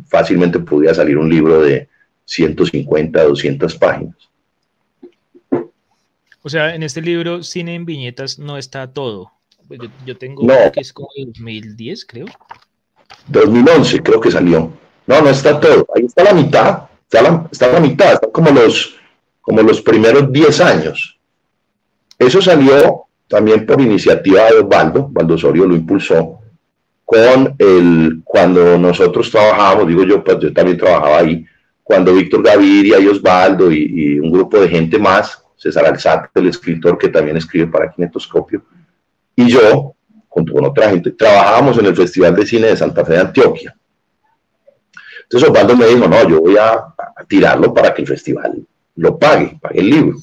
fácilmente 0.07 0.59
podría 0.59 0.93
salir 0.93 1.17
un 1.17 1.29
libro 1.29 1.61
de 1.61 1.89
150, 2.25 3.23
200 3.23 3.75
páginas. 3.75 4.15
O 6.41 6.49
sea, 6.49 6.75
en 6.75 6.83
este 6.83 7.01
libro, 7.01 7.41
Cine 7.43 7.75
en 7.75 7.85
Viñetas, 7.85 8.37
no 8.37 8.57
está 8.57 8.91
todo. 8.91 9.31
Pues 9.67 9.79
yo, 10.05 10.17
tengo 10.17 10.43
no. 10.43 10.71
que 10.71 10.81
es 10.81 10.91
como 10.91 11.07
2010, 11.15 12.05
creo. 12.05 12.25
2011 13.27 14.03
creo 14.03 14.19
que 14.19 14.31
salió. 14.31 14.73
No, 15.07 15.21
no 15.21 15.29
está 15.29 15.59
todo. 15.59 15.87
Ahí 15.95 16.05
está 16.05 16.23
la 16.23 16.33
mitad 16.33 16.89
Está 17.13 17.29
la, 17.29 17.47
está 17.51 17.67
la 17.71 17.79
mitad, 17.79 18.13
está 18.13 18.27
como 18.31 18.49
los, 18.49 18.95
como 19.39 19.61
los 19.61 19.81
primeros 19.81 20.31
10 20.31 20.61
años. 20.61 21.19
Eso 22.17 22.41
salió 22.41 23.05
también 23.27 23.67
por 23.67 23.79
iniciativa 23.79 24.45
de 24.45 24.61
Osvaldo, 24.61 25.05
Osvaldo 25.05 25.35
Osorio 25.35 25.67
lo 25.67 25.75
impulsó, 25.75 26.39
con 27.13 27.55
el, 27.59 28.21
cuando 28.23 28.77
nosotros 28.77 29.29
trabajábamos, 29.29 29.87
digo 29.87 30.03
yo, 30.03 30.23
pues 30.23 30.39
yo 30.39 30.53
también 30.53 30.77
trabajaba 30.77 31.19
ahí, 31.19 31.45
cuando 31.83 32.15
Víctor 32.15 32.43
Gaviria 32.43 32.99
y 32.99 33.07
Osvaldo 33.07 33.71
y, 33.71 34.19
un 34.19 34.31
grupo 34.31 34.59
de 34.59 34.69
gente 34.69 34.97
más, 34.97 35.43
César 35.55 35.85
Alzate, 35.85 36.29
el 36.35 36.47
escritor 36.47 36.97
que 36.97 37.09
también 37.09 37.37
escribe 37.37 37.67
para 37.67 37.91
Kinetoscopio, 37.91 38.63
y 39.35 39.49
yo, 39.49 39.93
junto 40.27 40.53
con 40.53 40.65
otra 40.65 40.89
gente, 40.89 41.11
trabajábamos 41.11 41.77
en 41.77 41.85
el 41.85 41.95
Festival 41.95 42.35
de 42.35 42.45
Cine 42.45 42.67
de 42.67 42.77
Santa 42.77 43.05
Fe 43.05 43.13
de 43.13 43.19
Antioquia. 43.19 43.75
Entonces 45.23 45.49
Osvaldo 45.49 45.75
me 45.75 45.87
dijo, 45.87 46.07
no, 46.07 46.29
yo 46.29 46.41
voy 46.41 46.57
a, 46.57 46.85
tirarlo 47.27 47.73
para 47.73 47.93
que 47.93 48.01
el 48.01 48.07
festival 48.07 48.65
lo 48.95 49.17
pague, 49.17 49.57
pague 49.61 49.79
el 49.79 49.89
libro. 49.89 50.17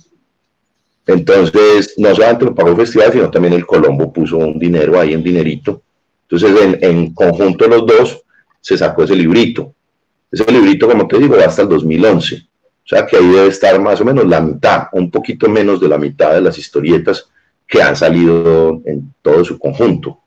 Entonces, 1.07 1.95
no 1.97 2.15
solamente 2.15 2.45
lo 2.45 2.55
pagó 2.55 2.71
el 2.71 2.77
festival, 2.77 3.13
sino 3.13 3.31
también 3.31 3.55
el 3.55 3.67
Colombo 3.67 4.13
puso 4.13 4.37
un 4.37 4.59
dinero 4.59 5.01
ahí 5.01 5.15
en 5.15 5.23
dinerito. 5.23 5.83
Entonces, 6.31 6.79
en, 6.81 7.13
conjunto 7.13 7.67
los 7.67 7.87
dos, 7.87 8.23
se 8.61 8.79
sacó 8.79 9.05
ese 9.05 9.17
librito. 9.17 9.75
Ese 10.31 10.51
librito, 10.51 10.89
como 10.89 11.09
te 11.09 11.19
digo, 11.19 11.37
va 11.37 11.45
hasta 11.45 11.63
el 11.63 11.69
2011. 11.69 12.37
O 12.37 12.89
sea 12.91 13.07
que 13.07 13.17
ahí 13.17 13.27
debe 13.27 13.49
estar 13.49 13.81
más 13.81 14.01
o 14.01 14.05
menos 14.05 14.27
la 14.27 14.41
mitad, 14.41 14.89
un 14.93 15.11
poquito 15.11 15.49
menos 15.49 15.81
de 15.81 15.89
la 15.89 15.99
mitad 15.99 16.35
de 16.35 16.41
las 16.41 16.59
historietas 16.59 17.29
que 17.67 17.83
han 17.83 17.97
salido 17.97 18.81
en 18.85 19.15
todo 19.23 19.45
su 19.45 19.59
conjunto. 19.59 20.21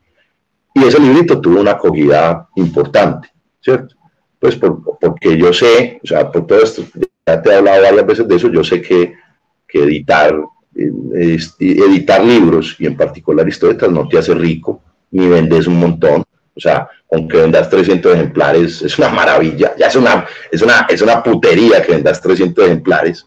Y 0.74 0.84
ese 0.84 0.98
librito 0.98 1.40
tuvo 1.40 1.60
una 1.60 1.72
acogida 1.72 2.48
importante, 2.56 3.28
¿cierto? 3.60 3.94
pues 4.44 4.56
porque 5.00 5.38
yo 5.38 5.54
sé, 5.54 5.98
o 6.04 6.06
sea, 6.06 6.30
por 6.30 6.46
todo 6.46 6.62
esto, 6.62 6.84
ya 7.26 7.40
te 7.40 7.48
he 7.48 7.54
hablado 7.54 7.82
varias 7.82 8.06
veces 8.06 8.28
de 8.28 8.36
eso, 8.36 8.52
yo 8.52 8.62
sé 8.62 8.82
que, 8.82 9.14
que 9.66 9.84
editar, 9.84 10.38
eh, 10.76 11.38
editar 11.58 12.22
libros 12.22 12.76
y 12.78 12.84
en 12.84 12.94
particular 12.94 13.48
historietas 13.48 13.90
no 13.90 14.06
te 14.06 14.18
hace 14.18 14.34
rico, 14.34 14.82
ni 15.14 15.28
vendes 15.28 15.68
un 15.68 15.78
montón, 15.78 16.24
o 16.56 16.60
sea, 16.60 16.88
aunque 17.12 17.36
vendas 17.36 17.70
300 17.70 18.14
ejemplares, 18.14 18.82
es 18.82 18.98
una 18.98 19.08
maravilla, 19.10 19.72
ya 19.78 19.86
es 19.86 19.94
una, 19.94 20.26
es 20.50 20.60
una, 20.60 20.86
es 20.88 21.00
una 21.02 21.22
putería 21.22 21.80
que 21.82 21.92
vendas 21.92 22.20
300 22.20 22.64
ejemplares, 22.64 23.24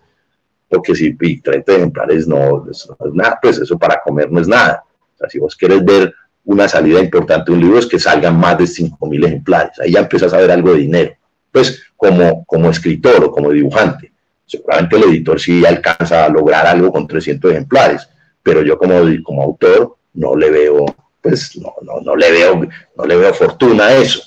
porque 0.70 0.94
si 0.94 1.16
30 1.16 1.72
ejemplares 1.72 2.28
no, 2.28 2.66
no 2.66 2.72
es 2.72 2.90
nada, 3.14 3.40
pues 3.42 3.58
eso 3.58 3.80
para 3.80 4.02
comer 4.02 4.30
no 4.30 4.42
es 4.42 4.50
nada. 4.50 4.84
O 5.16 5.18
sea, 5.18 5.30
si 5.30 5.40
vos 5.40 5.56
quieres 5.56 5.84
ver 5.86 6.14
una 6.44 6.68
salida 6.68 7.00
importante 7.00 7.52
de 7.52 7.58
un 7.58 7.64
libro 7.64 7.80
es 7.80 7.86
que 7.86 8.00
salgan 8.00 8.38
más 8.38 8.58
de 8.58 8.66
5.000 8.66 9.26
ejemplares. 9.26 9.80
Ahí 9.80 9.94
ya 9.94 10.02
empiezas 10.02 10.34
a 10.34 10.38
ver 10.38 10.52
algo 10.52 10.74
de 10.74 10.80
dinero. 10.80 11.14
Pues 11.52 11.84
como, 11.96 12.44
como 12.46 12.70
escritor 12.70 13.24
o 13.24 13.32
como 13.32 13.52
dibujante. 13.52 14.12
Seguramente 14.46 14.98
el 14.98 15.04
editor 15.04 15.40
sí 15.40 15.66
alcanza 15.66 16.26
a 16.26 16.30
lograr 16.30 16.68
algo 16.68 16.92
con 16.92 17.08
300 17.08 17.52
ejemplares, 17.52 18.10
pero 18.44 18.62
yo 18.62 18.78
como, 18.78 18.94
como 19.24 19.44
autor 19.44 19.96
no 20.14 20.36
le 20.36 20.52
veo, 20.52 20.86
pues 21.28 21.58
no, 21.58 21.74
no, 21.82 22.02
no, 22.02 22.16
le 22.16 22.32
veo, 22.32 22.68
no 22.96 23.06
le 23.06 23.16
veo 23.16 23.34
fortuna 23.34 23.88
a 23.88 23.96
eso. 23.98 24.22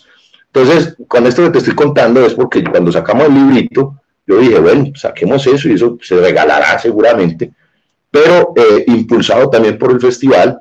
Entonces, 0.52 0.96
con 1.06 1.26
esto 1.26 1.44
que 1.44 1.50
te 1.50 1.58
estoy 1.58 1.74
contando 1.74 2.24
es 2.24 2.34
porque 2.34 2.62
cuando 2.64 2.90
sacamos 2.90 3.28
el 3.28 3.34
librito, 3.34 4.00
yo 4.26 4.38
dije, 4.38 4.58
bueno, 4.58 4.92
saquemos 4.94 5.46
eso 5.46 5.68
y 5.68 5.74
eso 5.74 5.98
se 6.02 6.16
regalará 6.16 6.78
seguramente, 6.78 7.52
pero 8.10 8.52
eh, 8.56 8.84
impulsado 8.88 9.48
también 9.48 9.78
por 9.78 9.92
el 9.92 10.00
festival 10.00 10.60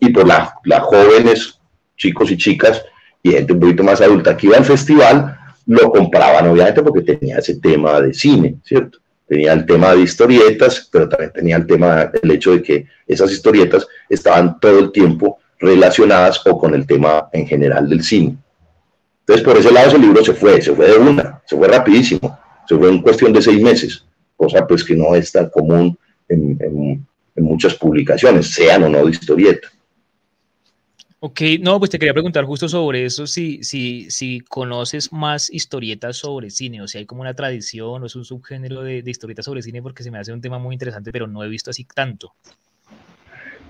y 0.00 0.10
por 0.10 0.26
las 0.26 0.82
jóvenes, 0.82 1.58
chicos 1.96 2.30
y 2.30 2.36
chicas 2.36 2.84
y 3.22 3.32
gente 3.32 3.52
un 3.52 3.60
poquito 3.60 3.82
más 3.82 4.00
adulta 4.00 4.36
que 4.36 4.46
iba 4.46 4.56
al 4.56 4.64
festival, 4.64 5.36
lo 5.66 5.90
compraban 5.90 6.48
obviamente 6.48 6.82
porque 6.82 7.02
tenía 7.02 7.38
ese 7.38 7.56
tema 7.56 8.00
de 8.00 8.14
cine, 8.14 8.56
¿cierto? 8.64 8.98
Tenía 9.28 9.52
el 9.52 9.66
tema 9.66 9.94
de 9.94 10.00
historietas, 10.00 10.88
pero 10.90 11.08
también 11.08 11.32
tenía 11.32 11.56
el 11.56 11.66
tema, 11.66 12.10
el 12.22 12.30
hecho 12.30 12.52
de 12.52 12.62
que 12.62 12.86
esas 13.06 13.30
historietas 13.30 13.86
estaban 14.08 14.58
todo 14.58 14.78
el 14.78 14.90
tiempo 14.90 15.38
relacionadas 15.58 16.40
o 16.46 16.58
con 16.58 16.74
el 16.74 16.86
tema 16.86 17.28
en 17.32 17.46
general 17.46 17.88
del 17.88 18.02
cine. 18.02 18.36
Entonces, 19.20 19.44
por 19.44 19.58
ese 19.58 19.70
lado, 19.70 19.88
ese 19.88 19.98
libro 19.98 20.24
se 20.24 20.32
fue, 20.32 20.62
se 20.62 20.74
fue 20.74 20.88
de 20.88 20.96
una, 20.96 21.42
se 21.44 21.56
fue 21.56 21.68
rapidísimo, 21.68 22.38
se 22.66 22.76
fue 22.76 22.88
en 22.88 23.02
cuestión 23.02 23.32
de 23.32 23.42
seis 23.42 23.60
meses, 23.60 24.04
cosa 24.36 24.66
pues 24.66 24.82
que 24.82 24.94
no 24.94 25.14
es 25.14 25.30
tan 25.30 25.50
común 25.50 25.98
en, 26.28 27.06
en 27.38 27.44
muchas 27.44 27.74
publicaciones, 27.74 28.50
sean 28.50 28.84
o 28.84 28.88
no 28.88 29.04
de 29.04 29.10
historieta. 29.10 29.68
Ok, 31.20 31.40
no, 31.60 31.80
pues 31.80 31.90
te 31.90 31.98
quería 31.98 32.12
preguntar 32.12 32.44
justo 32.44 32.68
sobre 32.68 33.04
eso, 33.04 33.26
si, 33.26 33.64
si, 33.64 34.08
si 34.08 34.40
conoces 34.40 35.12
más 35.12 35.50
historietas 35.50 36.18
sobre 36.18 36.48
cine, 36.48 36.80
o 36.80 36.86
si 36.86 36.98
hay 36.98 37.06
como 37.06 37.22
una 37.22 37.34
tradición 37.34 38.00
o 38.02 38.06
es 38.06 38.14
un 38.14 38.24
subgénero 38.24 38.82
de, 38.82 39.02
de, 39.02 39.10
historietas 39.10 39.44
sobre 39.44 39.62
cine, 39.62 39.82
porque 39.82 40.04
se 40.04 40.12
me 40.12 40.18
hace 40.18 40.32
un 40.32 40.40
tema 40.40 40.60
muy 40.60 40.76
interesante, 40.76 41.10
pero 41.10 41.26
no 41.26 41.42
he 41.42 41.48
visto 41.48 41.70
así 41.70 41.84
tanto. 41.92 42.34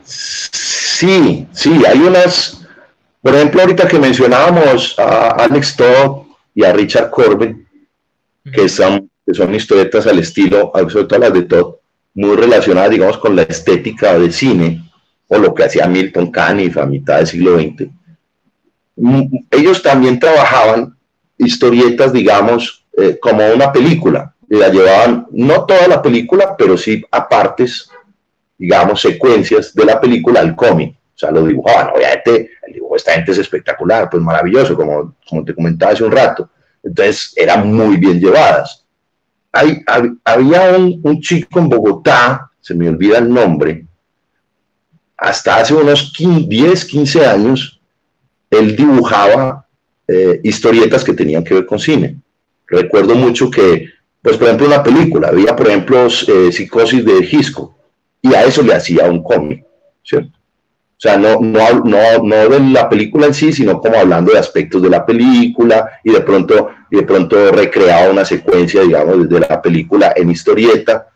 Sí, 0.04 1.46
sí, 1.52 1.82
hay 1.86 1.98
unas, 2.00 2.66
por 3.22 3.34
ejemplo, 3.34 3.62
ahorita 3.62 3.88
que 3.88 3.98
mencionábamos 3.98 4.98
a 4.98 5.30
Alex 5.44 5.76
Todd 5.76 6.26
y 6.54 6.64
a 6.64 6.72
Richard 6.74 7.08
Corbin, 7.08 7.66
que 8.52 8.68
son, 8.68 9.10
que 9.24 9.32
son 9.32 9.54
historietas 9.54 10.06
al 10.06 10.18
estilo, 10.18 10.70
sobre 10.90 11.06
todo 11.06 11.18
las 11.18 11.32
de 11.32 11.42
Todd, 11.42 11.76
muy 12.12 12.36
relacionadas, 12.36 12.90
digamos, 12.90 13.16
con 13.16 13.36
la 13.36 13.42
estética 13.42 14.18
del 14.18 14.34
cine 14.34 14.87
o 15.28 15.38
lo 15.38 15.54
que 15.54 15.64
hacía 15.64 15.86
Milton 15.86 16.30
Caniff 16.30 16.78
a 16.78 16.86
mitad 16.86 17.18
del 17.18 17.26
siglo 17.26 17.58
XX, 17.58 17.88
mm, 18.96 19.36
ellos 19.50 19.82
también 19.82 20.18
trabajaban 20.18 20.96
historietas, 21.36 22.12
digamos, 22.12 22.86
eh, 22.96 23.18
como 23.20 23.46
una 23.54 23.70
película. 23.70 24.34
La 24.48 24.68
llevaban, 24.68 25.26
no 25.30 25.66
toda 25.66 25.86
la 25.86 26.00
película, 26.00 26.56
pero 26.56 26.76
sí 26.76 27.04
a 27.10 27.28
partes, 27.28 27.90
digamos, 28.56 29.00
secuencias 29.00 29.74
de 29.74 29.84
la 29.84 30.00
película 30.00 30.40
al 30.40 30.56
cómic. 30.56 30.96
O 31.14 31.18
sea, 31.18 31.30
lo 31.30 31.44
dibujaban. 31.44 31.90
Obviamente, 31.94 32.50
el 32.66 32.72
dibujo 32.72 32.94
de 32.94 32.98
esta 32.98 33.12
gente 33.12 33.32
es 33.32 33.38
espectacular, 33.38 34.08
pues 34.10 34.22
maravilloso, 34.22 34.74
como, 34.74 35.14
como 35.28 35.44
te 35.44 35.54
comentaba 35.54 35.92
hace 35.92 36.04
un 36.04 36.12
rato. 36.12 36.48
Entonces, 36.82 37.34
eran 37.36 37.70
muy 37.72 37.96
bien 37.98 38.18
llevadas. 38.18 38.84
Hay, 39.52 39.82
había 40.24 40.76
un 40.76 41.20
chico 41.20 41.58
en 41.58 41.68
Bogotá, 41.68 42.50
se 42.60 42.74
me 42.74 42.88
olvida 42.88 43.18
el 43.18 43.28
nombre, 43.32 43.87
hasta 45.18 45.56
hace 45.56 45.74
unos 45.74 46.12
10, 46.16 46.84
15 46.84 47.26
años, 47.26 47.80
él 48.50 48.76
dibujaba 48.76 49.66
eh, 50.06 50.40
historietas 50.44 51.02
que 51.02 51.12
tenían 51.12 51.42
que 51.42 51.54
ver 51.54 51.66
con 51.66 51.80
cine. 51.80 52.16
Recuerdo 52.68 53.16
mucho 53.16 53.50
que, 53.50 53.88
pues 54.22 54.36
por 54.36 54.46
ejemplo, 54.46 54.68
una 54.68 54.82
película, 54.82 55.28
había 55.28 55.56
por 55.56 55.66
ejemplo 55.66 56.06
eh, 56.06 56.52
Psicosis 56.52 57.04
de 57.04 57.26
Gisco, 57.26 57.76
y 58.22 58.32
a 58.34 58.44
eso 58.44 58.62
le 58.62 58.74
hacía 58.74 59.10
un 59.10 59.22
cómic, 59.22 59.64
¿cierto? 60.04 60.30
O 60.30 61.00
sea, 61.00 61.16
no, 61.16 61.38
no, 61.40 61.84
no, 61.84 62.22
no 62.22 62.48
de 62.48 62.60
la 62.72 62.88
película 62.88 63.26
en 63.26 63.34
sí, 63.34 63.52
sino 63.52 63.80
como 63.80 63.96
hablando 63.96 64.32
de 64.32 64.38
aspectos 64.38 64.82
de 64.82 64.90
la 64.90 65.06
película 65.06 66.00
y 66.02 66.10
de 66.10 66.20
pronto, 66.22 66.70
de 66.90 67.02
pronto 67.02 67.52
recreaba 67.52 68.10
una 68.10 68.24
secuencia, 68.24 68.82
digamos, 68.82 69.28
de 69.28 69.38
la 69.38 69.62
película 69.62 70.12
en 70.16 70.30
historieta. 70.30 71.06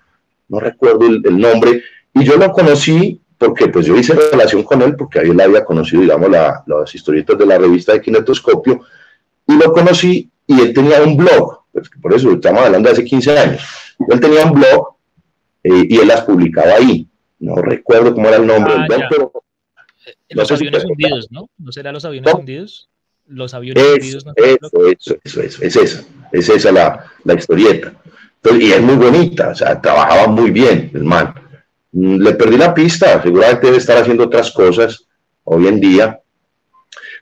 No 0.49 0.61
recuerdo 0.61 1.07
el, 1.07 1.21
el 1.25 1.37
nombre. 1.37 1.83
Y 2.15 2.23
yo 2.23 2.37
lo 2.37 2.53
conocí 2.53 3.22
porque 3.45 3.69
pues 3.69 3.87
yo 3.87 3.97
hice 3.97 4.15
relación 4.15 4.63
con 4.63 4.83
él, 4.83 4.95
porque 4.97 5.19
ahí 5.19 5.31
él 5.31 5.41
había 5.41 5.65
conocido, 5.65 6.03
digamos, 6.03 6.31
la, 6.31 6.63
las 6.67 6.95
historietas 6.95 7.37
de 7.37 7.47
la 7.47 7.59
revista 7.59 7.93
de 7.93 8.01
Kinetoscopio, 8.01 8.81
y 9.47 9.57
lo 9.57 9.73
conocí, 9.73 10.31
y 10.47 10.61
él 10.61 10.73
tenía 10.73 11.03
un 11.03 11.17
blog, 11.17 11.63
pues, 11.73 11.91
por 12.01 12.15
eso 12.15 12.31
estamos 12.33 12.63
hablando 12.63 12.89
de 12.89 12.93
hace 12.95 13.05
15 13.05 13.39
años, 13.39 13.63
él 14.09 14.21
tenía 14.21 14.45
un 14.47 14.53
blog, 14.53 14.95
eh, 15.65 15.87
y 15.89 15.99
él 15.99 16.09
las 16.09 16.23
publicaba 16.23 16.75
ahí, 16.75 17.09
no 17.41 17.57
recuerdo 17.57 18.15
cómo 18.15 18.29
era 18.29 18.37
el 18.37 18.47
nombre 18.47 18.73
del 18.75 18.83
Ah, 18.83 18.87
blog, 18.89 19.01
ya. 19.01 19.07
pero... 19.11 19.33
Eh, 20.07 20.15
No 20.35 20.43
Los 20.43 20.49
sé 20.49 20.55
aviones 20.55 20.85
hundidos, 20.85 21.29
¿no? 21.31 21.51
¿No 21.59 21.73
será 21.73 21.93
los 21.93 22.05
aviones 22.05 22.33
¿No? 22.33 22.39
hundidos? 22.41 22.89
Los 23.27 23.55
aviones 23.55 23.85
hundidos, 23.95 24.27
¿no? 24.27 24.33
eso, 24.37 24.57
eso, 24.87 25.17
eso, 25.25 25.43
eso, 25.43 25.63
es 25.63 25.77
esa, 25.77 26.05
es 26.33 26.49
esa 26.49 26.73
la, 26.73 27.07
la 27.25 27.35
historieta. 27.35 27.93
Entonces, 28.43 28.69
y 28.69 28.73
es 28.73 28.81
muy 28.83 28.97
bonita, 28.97 29.49
o 29.51 29.55
sea, 29.55 29.81
trabajaba 29.81 30.27
muy 30.29 30.51
bien 30.51 30.91
el 30.95 31.05
man. 31.05 31.33
Le 31.93 32.33
perdí 32.35 32.57
la 32.57 32.73
pista, 32.73 33.23
seguramente 33.23 33.67
debe 33.67 33.79
estar 33.79 33.99
haciendo 33.99 34.25
otras 34.25 34.51
cosas 34.51 35.07
hoy 35.45 35.67
en 35.67 35.79
día. 35.81 36.19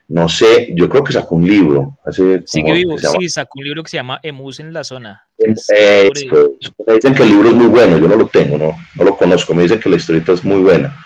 No 0.07 0.27
sé, 0.27 0.69
yo 0.75 0.89
creo 0.89 1.03
que 1.03 1.13
sacó 1.13 1.35
un 1.35 1.47
libro. 1.47 1.97
Hace 2.05 2.43
Sigue 2.45 2.73
vivo, 2.73 2.97
se 2.97 3.07
sí, 3.09 3.29
sacó 3.29 3.59
un 3.59 3.63
libro 3.65 3.83
que 3.83 3.89
se 3.89 3.97
llama 3.97 4.19
Emus 4.23 4.59
en 4.59 4.73
la 4.73 4.83
zona. 4.83 5.23
Eh, 5.37 5.51
Es 5.53 5.65
sobre- 5.65 6.09
eso, 6.27 6.51
eso. 6.59 6.73
Me 6.85 6.93
dicen 6.95 7.13
que 7.15 7.23
el 7.23 7.29
libro 7.29 7.49
es 7.49 7.55
muy 7.55 7.67
bueno, 7.67 7.97
yo 7.97 8.07
no 8.07 8.15
lo 8.17 8.27
tengo, 8.27 8.57
no, 8.57 8.75
no 8.95 9.03
lo 9.03 9.15
conozco. 9.17 9.53
Me 9.53 9.63
dicen 9.63 9.79
que 9.79 9.89
la 9.89 9.95
historieta 9.95 10.33
es 10.33 10.43
muy 10.43 10.61
buena. 10.61 10.97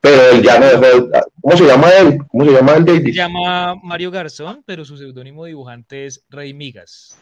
Pero 0.00 0.30
él 0.30 0.42
ya 0.42 0.58
me 0.60 0.66
dejó. 0.66 1.08
¿Cómo 1.42 1.56
se 1.56 1.66
llama 1.66 1.88
él? 1.90 2.18
¿Cómo 2.28 2.44
se 2.46 2.52
llama 2.52 2.72
él, 2.74 2.84
Se 2.86 2.92
David? 2.92 3.14
llama 3.14 3.74
Mario 3.82 4.10
Garzón, 4.10 4.62
pero 4.64 4.84
su 4.84 4.96
seudónimo 4.96 5.44
dibujante 5.44 6.06
es 6.06 6.24
Rey 6.30 6.54
Migas. 6.54 7.18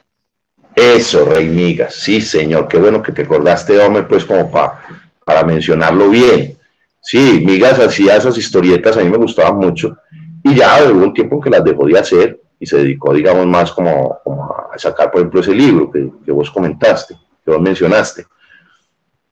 Eso, 0.77 1.25
Rey 1.25 1.47
Migas. 1.49 1.95
Sí, 1.95 2.21
señor, 2.21 2.69
qué 2.69 2.77
bueno 2.79 3.03
que 3.03 3.13
te 3.13 3.23
acordaste, 3.23 3.79
hombre, 3.79 4.03
pues 4.05 4.25
como 4.25 4.51
pa- 4.51 4.83
para 5.27 5.43
mencionarlo 5.43 6.09
bien. 6.09 6.57
Sí, 7.03 7.43
Migas 7.45 7.81
hacía 7.81 8.17
esas 8.17 8.39
historietas, 8.39 8.97
a 8.97 9.01
mí 9.01 9.11
me 9.11 9.17
gustaban 9.17 9.59
mucho. 9.59 9.99
Y 10.45 10.55
ya 10.55 10.79
hubo 10.85 11.03
un 11.03 11.13
tiempo 11.13 11.41
que 11.41 11.51
las 11.51 11.65
dejó 11.65 11.85
de 11.87 11.99
hacer 11.99 12.41
y 12.61 12.65
se 12.65 12.77
dedicó, 12.77 13.13
digamos, 13.13 13.45
más 13.45 13.73
como, 13.73 14.21
como 14.23 14.45
a 14.73 14.79
sacar, 14.79 15.11
por 15.11 15.21
ejemplo, 15.21 15.41
ese 15.41 15.53
libro 15.53 15.91
que, 15.91 16.09
que 16.25 16.31
vos 16.31 16.49
comentaste, 16.49 17.17
que 17.45 17.51
vos 17.51 17.61
mencionaste. 17.61 18.25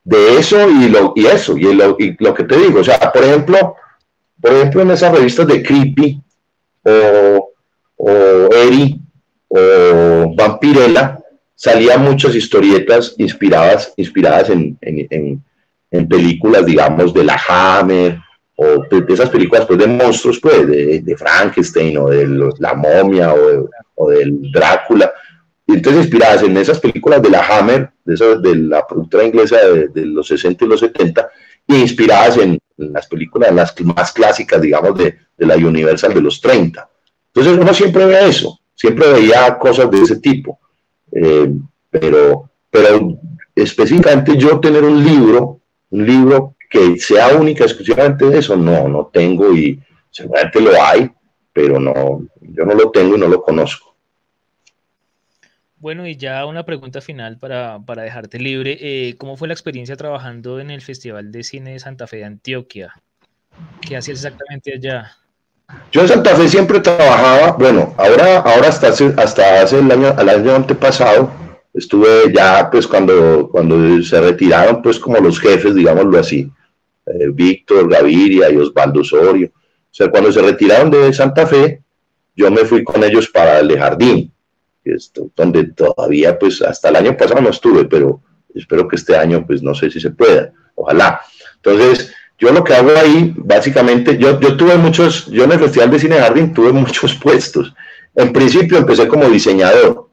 De 0.03 0.37
eso 0.37 0.69
y, 0.69 0.89
lo, 0.89 1.13
y 1.15 1.27
eso, 1.27 1.57
y 1.57 1.73
lo, 1.73 1.97
y 1.97 2.17
lo 2.19 2.35
que 2.35 2.43
te 2.43 2.57
digo, 2.57 2.81
o 2.81 2.85
sea, 2.85 2.99
por 3.13 3.23
ejemplo, 3.23 3.77
por 4.41 4.53
ejemplo, 4.53 4.83
en 4.83 4.91
esas 4.91 5.15
revistas 5.15 5.47
de 5.47 5.63
Creepy 5.63 6.21
o, 6.83 7.53
o 7.97 8.11
Eri 8.53 9.01
o 9.47 10.35
Vampirella, 10.35 11.21
salían 11.55 12.03
muchas 12.03 12.35
historietas 12.35 13.15
inspiradas, 13.17 13.95
inspiradas 13.97 14.51
en, 14.51 14.77
en 15.97 16.09
películas, 16.09 16.67
digamos, 16.67 17.15
de 17.15 17.25
la 17.25 17.41
Hammer, 17.49 18.19
o 18.57 18.65
de, 18.91 19.05
esas 19.13 19.31
películas 19.31 19.67
pues, 19.67 19.79
de 19.79 19.87
monstruos, 19.87 20.39
pues, 20.41 20.67
de, 20.67 21.01
de 21.01 21.17
Frankenstein, 21.17 21.99
o 21.99 22.09
de 22.09 22.27
los- 22.27 22.59
la 22.61 22.75
momia, 22.75 23.33
o, 23.35 23.39
de- 23.51 23.65
o 23.97 24.11
del 24.11 24.51
Drácula. 24.53 25.13
Y 25.67 25.75
entonces 25.75 26.03
inspiradas 26.03 26.43
en 26.43 26.57
esas 26.57 26.79
películas 26.81 27.23
de 27.23 27.31
la 27.31 27.43
Hammer, 27.47 27.91
de, 28.05 28.15
esas, 28.15 28.43
de 28.43 28.55
la 28.57 28.87
productora 28.87 29.25
inglesa 29.25 29.57
de, 29.57 29.89
de 29.89 30.05
los 30.07 30.27
60 30.27 30.65
y 30.65 30.69
los 30.69 30.81
70, 30.81 31.29
y 31.67 31.77
inspiradas 31.77 32.37
en, 32.39 32.59
en 32.79 32.93
las 32.93 33.07
películas 33.07 33.53
las 33.55 33.75
más 33.83 34.13
clásicas, 34.13 34.61
digamos, 34.61 34.97
de, 34.99 35.17
de 35.39 35.47
la 35.47 35.57
Universal 35.57 36.13
de 36.13 36.21
los 36.21 36.41
30. 36.41 36.89
Entonces 37.33 37.59
uno 37.61 37.73
siempre 37.75 38.05
ve 38.07 38.29
eso, 38.29 38.59
siempre 38.75 39.13
veía 39.13 39.57
cosas 39.59 39.91
de 39.91 40.03
ese 40.03 40.17
tipo. 40.21 40.59
Eh, 41.13 41.51
pero, 41.91 42.51
pero 42.71 43.19
específicamente 43.55 44.37
yo 44.37 44.61
tener 44.61 44.85
un 44.85 45.03
libro, 45.05 45.61
un 45.95 46.05
libro 46.05 46.57
que 46.69 46.99
sea 46.99 47.29
única 47.29 47.65
exclusivamente 47.65 48.27
de 48.27 48.39
eso, 48.39 48.57
no, 48.57 48.89
no 48.89 49.11
tengo 49.13 49.55
y 49.55 49.81
seguramente 50.11 50.61
lo 50.61 50.83
hay, 50.83 51.09
pero 51.53 51.79
no, 51.79 52.27
yo 52.41 52.65
no 52.65 52.75
lo 52.75 52.91
tengo 52.91 53.17
y 53.17 53.21
no 53.21 53.29
lo 53.29 53.41
conozco. 53.43 53.95
Bueno, 55.79 56.05
y 56.07 56.17
ya 56.17 56.47
una 56.47 56.65
pregunta 56.65 57.01
final 57.01 57.39
para, 57.39 57.79
para 57.79 58.03
dejarte 58.03 58.41
libre. 58.41 58.77
Eh, 58.81 59.17
¿Cómo 59.19 59.37
fue 59.37 59.47
la 59.47 59.55
experiencia 59.55 59.97
trabajando 59.97 60.59
en 60.59 60.71
el 60.71 60.81
Festival 60.81 61.31
de 61.31 61.45
Cine 61.45 61.75
de 61.75 61.79
Santa 61.79 62.09
Fe 62.09 62.17
de 62.17 62.25
Antioquia? 62.25 62.95
¿Qué 63.81 63.97
hacías 63.97 64.19
exactamente 64.19 64.75
allá? 64.75 65.17
Yo 65.93 66.01
en 66.01 66.09
Santa 66.09 66.35
Fe 66.35 66.49
siempre 66.49 66.81
trabajaba, 66.81 67.53
bueno, 67.53 67.95
ahora, 67.99 68.39
ahora 68.39 68.69
hasta 68.69 68.89
hace, 68.89 69.15
hasta 69.17 69.63
hace 69.63 69.79
el 69.79 69.93
año, 69.93 70.19
el 70.19 70.29
año 70.29 70.57
antepasado, 70.57 71.31
estuve 71.75 72.33
ya 72.33 72.71
pues 72.71 72.87
cuando, 72.87 73.49
cuando 73.51 74.03
se 74.03 74.21
retiraron 74.21 74.81
pues 74.81 74.99
como 74.99 75.19
los 75.19 75.39
jefes, 75.39 75.75
digámoslo 75.75 76.19
así, 76.19 76.51
eh, 77.07 77.29
Víctor 77.33 77.91
Gaviria 77.91 78.51
y 78.51 78.57
Osvaldo 78.57 79.01
Osorio. 79.01 79.51
O 79.55 79.97
sea, 79.97 80.09
cuando 80.09 80.33
se 80.33 80.41
retiraron 80.41 80.91
de 80.91 81.13
Santa 81.13 81.47
Fe, 81.47 81.83
yo 82.35 82.51
me 82.51 82.65
fui 82.65 82.83
con 82.83 83.03
ellos 83.05 83.29
para 83.29 83.61
el 83.61 83.79
Jardín, 83.79 84.33
esto, 84.85 85.31
donde 85.37 85.65
todavía, 85.73 86.39
pues 86.39 86.63
hasta 86.63 86.89
el 86.89 86.97
año 86.97 87.17
pasado 87.17 87.41
no 87.41 87.51
estuve, 87.51 87.85
pero 87.85 88.21
espero 88.55 88.89
que 88.89 88.97
este 88.97 89.17
año, 89.17 89.47
pues 89.47 89.63
no 89.63 89.75
sé 89.75 89.91
si 89.91 90.01
se 90.01 90.11
pueda, 90.11 90.53
ojalá. 90.75 91.21
Entonces, 91.57 92.13
yo 92.39 92.53
lo 92.53 92.65
que 92.65 92.75
hago 92.75 92.91
ahí, 92.97 93.33
básicamente, 93.37 94.19
yo, 94.19 94.41
yo 94.41 94.57
tuve 94.57 94.77
muchos, 94.77 95.27
yo 95.27 95.45
en 95.45 95.53
el 95.53 95.61
Festival 95.61 95.91
de 95.91 95.99
Cine 95.99 96.19
Jardín 96.19 96.53
tuve 96.53 96.73
muchos 96.73 97.15
puestos. 97.23 97.73
En 98.15 98.33
principio 98.33 98.79
empecé 98.79 99.09
como 99.09 99.29
diseñador. 99.29 100.04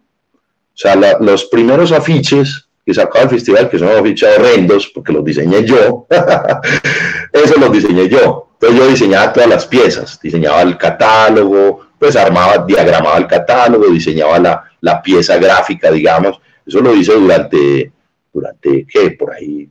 O 0.81 0.87
sea, 0.89 0.95
los 1.19 1.45
primeros 1.45 1.91
afiches 1.91 2.67
que 2.83 2.91
sacaba 2.91 3.25
el 3.25 3.29
festival, 3.29 3.69
que 3.69 3.77
son 3.77 3.89
afiches 3.89 4.35
horrendos, 4.35 4.87
porque 4.87 5.13
los 5.13 5.23
diseñé 5.23 5.63
yo, 5.63 6.07
eso 7.31 7.59
los 7.59 7.71
diseñé 7.71 8.09
yo. 8.09 8.47
Entonces 8.53 8.79
yo 8.79 8.87
diseñaba 8.87 9.31
todas 9.31 9.47
las 9.47 9.67
piezas, 9.67 10.19
diseñaba 10.19 10.63
el 10.63 10.79
catálogo, 10.79 11.81
pues 11.99 12.15
armaba, 12.15 12.65
diagramaba 12.65 13.19
el 13.19 13.27
catálogo, 13.27 13.89
diseñaba 13.89 14.39
la, 14.39 14.63
la 14.81 14.99
pieza 15.03 15.37
gráfica, 15.37 15.91
digamos. 15.91 16.41
Eso 16.65 16.79
lo 16.79 16.95
hice 16.95 17.13
durante, 17.13 17.91
durante, 18.33 18.87
¿qué? 18.87 19.11
Por 19.11 19.33
ahí 19.33 19.69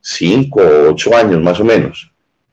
cinco 0.00 0.60
o 0.60 0.90
ocho 0.90 1.16
años 1.16 1.42
más 1.42 1.58
o 1.58 1.64
menos. 1.64 2.08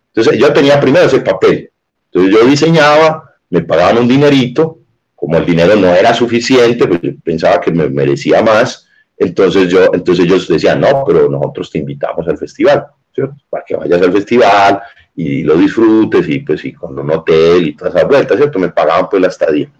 Entonces 0.07 0.39
yo 0.39 0.51
tenía 0.51 0.79
primero 0.79 1.05
ese 1.05 1.19
papel. 1.19 1.69
Entonces 2.11 2.33
yo 2.33 2.47
diseñaba, 2.47 3.35
me 3.51 3.61
pagaban 3.61 3.99
un 3.99 4.07
dinerito, 4.07 4.79
como 5.23 5.37
el 5.37 5.45
dinero 5.45 5.77
no 5.77 5.87
era 5.87 6.13
suficiente, 6.13 6.85
pues 6.85 6.99
pensaba 7.23 7.61
que 7.61 7.71
me 7.71 7.87
merecía 7.87 8.43
más, 8.43 8.89
entonces 9.15 9.69
yo, 9.69 9.85
entonces 9.93 10.25
ellos 10.25 10.49
decían, 10.49 10.81
no, 10.81 11.05
pero 11.07 11.29
nosotros 11.29 11.71
te 11.71 11.77
invitamos 11.77 12.27
al 12.27 12.37
festival, 12.37 12.87
¿cierto? 13.15 13.37
Para 13.49 13.63
que 13.63 13.77
vayas 13.77 14.01
al 14.01 14.11
festival 14.11 14.81
y 15.15 15.43
lo 15.43 15.55
disfrutes 15.55 16.27
y 16.27 16.39
pues 16.39 16.65
y 16.65 16.73
con 16.73 16.99
un 16.99 17.09
hotel 17.09 17.69
y 17.69 17.73
todas 17.73 17.95
esas 17.95 18.09
vueltas, 18.09 18.35
¿cierto? 18.35 18.59
Me 18.59 18.67
pagaban 18.67 19.07
pues 19.09 19.21
la 19.21 19.29
estadía. 19.29 19.71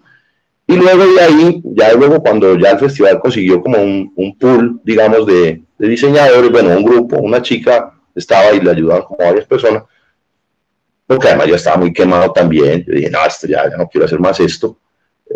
Y 0.66 0.76
luego 0.76 1.04
de 1.12 1.20
ahí, 1.20 1.60
ya 1.76 1.92
luego 1.92 2.22
cuando 2.22 2.58
ya 2.58 2.70
el 2.70 2.78
festival 2.78 3.20
consiguió 3.20 3.60
como 3.60 3.76
un, 3.76 4.14
un 4.16 4.38
pool, 4.38 4.80
digamos, 4.82 5.26
de, 5.26 5.62
de 5.78 5.88
diseñadores, 5.88 6.50
bueno, 6.50 6.70
un 6.70 6.84
grupo, 6.86 7.18
una 7.18 7.42
chica 7.42 7.92
estaba 8.14 8.50
y 8.54 8.62
le 8.62 8.70
ayudaban 8.70 9.02
como 9.02 9.18
varias 9.18 9.44
personas, 9.44 9.82
porque 11.06 11.28
además 11.28 11.48
yo 11.48 11.56
estaba 11.56 11.76
muy 11.76 11.92
quemado 11.92 12.32
también, 12.32 12.82
yo 12.86 12.94
dije, 12.94 13.10
no, 13.10 13.22
esto 13.26 13.46
ya, 13.46 13.68
ya 13.68 13.76
no 13.76 13.86
quiero 13.88 14.06
hacer 14.06 14.18
más 14.18 14.40
esto. 14.40 14.78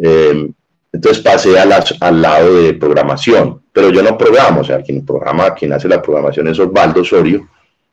Eh, 0.03 0.51
entonces 0.93 1.23
pasé 1.23 1.59
al 1.59 2.23
lado 2.23 2.63
de 2.63 2.75
programación, 2.75 3.63
pero 3.73 3.91
yo 3.91 4.03
no 4.03 4.17
programo, 4.17 4.63
o 4.63 4.65
sea, 4.65 4.83
quien 4.83 5.05
programa, 5.05 5.55
quien 5.55 5.73
hace 5.73 5.89
la 5.89 6.01
programación 6.01 6.49
es 6.49 6.59
Osvaldo 6.59 7.03
Osorio. 7.03 7.49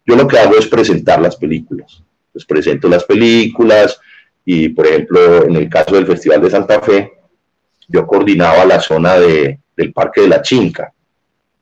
Yo 0.05 0.15
lo 0.15 0.27
que 0.27 0.39
hago 0.39 0.57
es 0.57 0.67
presentar 0.67 1.21
las 1.21 1.35
películas. 1.35 2.01
Les 2.33 2.45
presento 2.45 2.87
las 2.87 3.03
películas 3.03 3.99
y, 4.45 4.69
por 4.69 4.87
ejemplo, 4.87 5.45
en 5.45 5.55
el 5.55 5.69
caso 5.69 5.95
del 5.95 6.07
Festival 6.07 6.41
de 6.41 6.49
Santa 6.49 6.79
Fe, 6.81 7.11
yo 7.87 8.07
coordinaba 8.07 8.65
la 8.65 8.79
zona 8.79 9.15
de, 9.19 9.59
del 9.75 9.93
Parque 9.93 10.21
de 10.21 10.29
la 10.29 10.41
Chinca. 10.41 10.91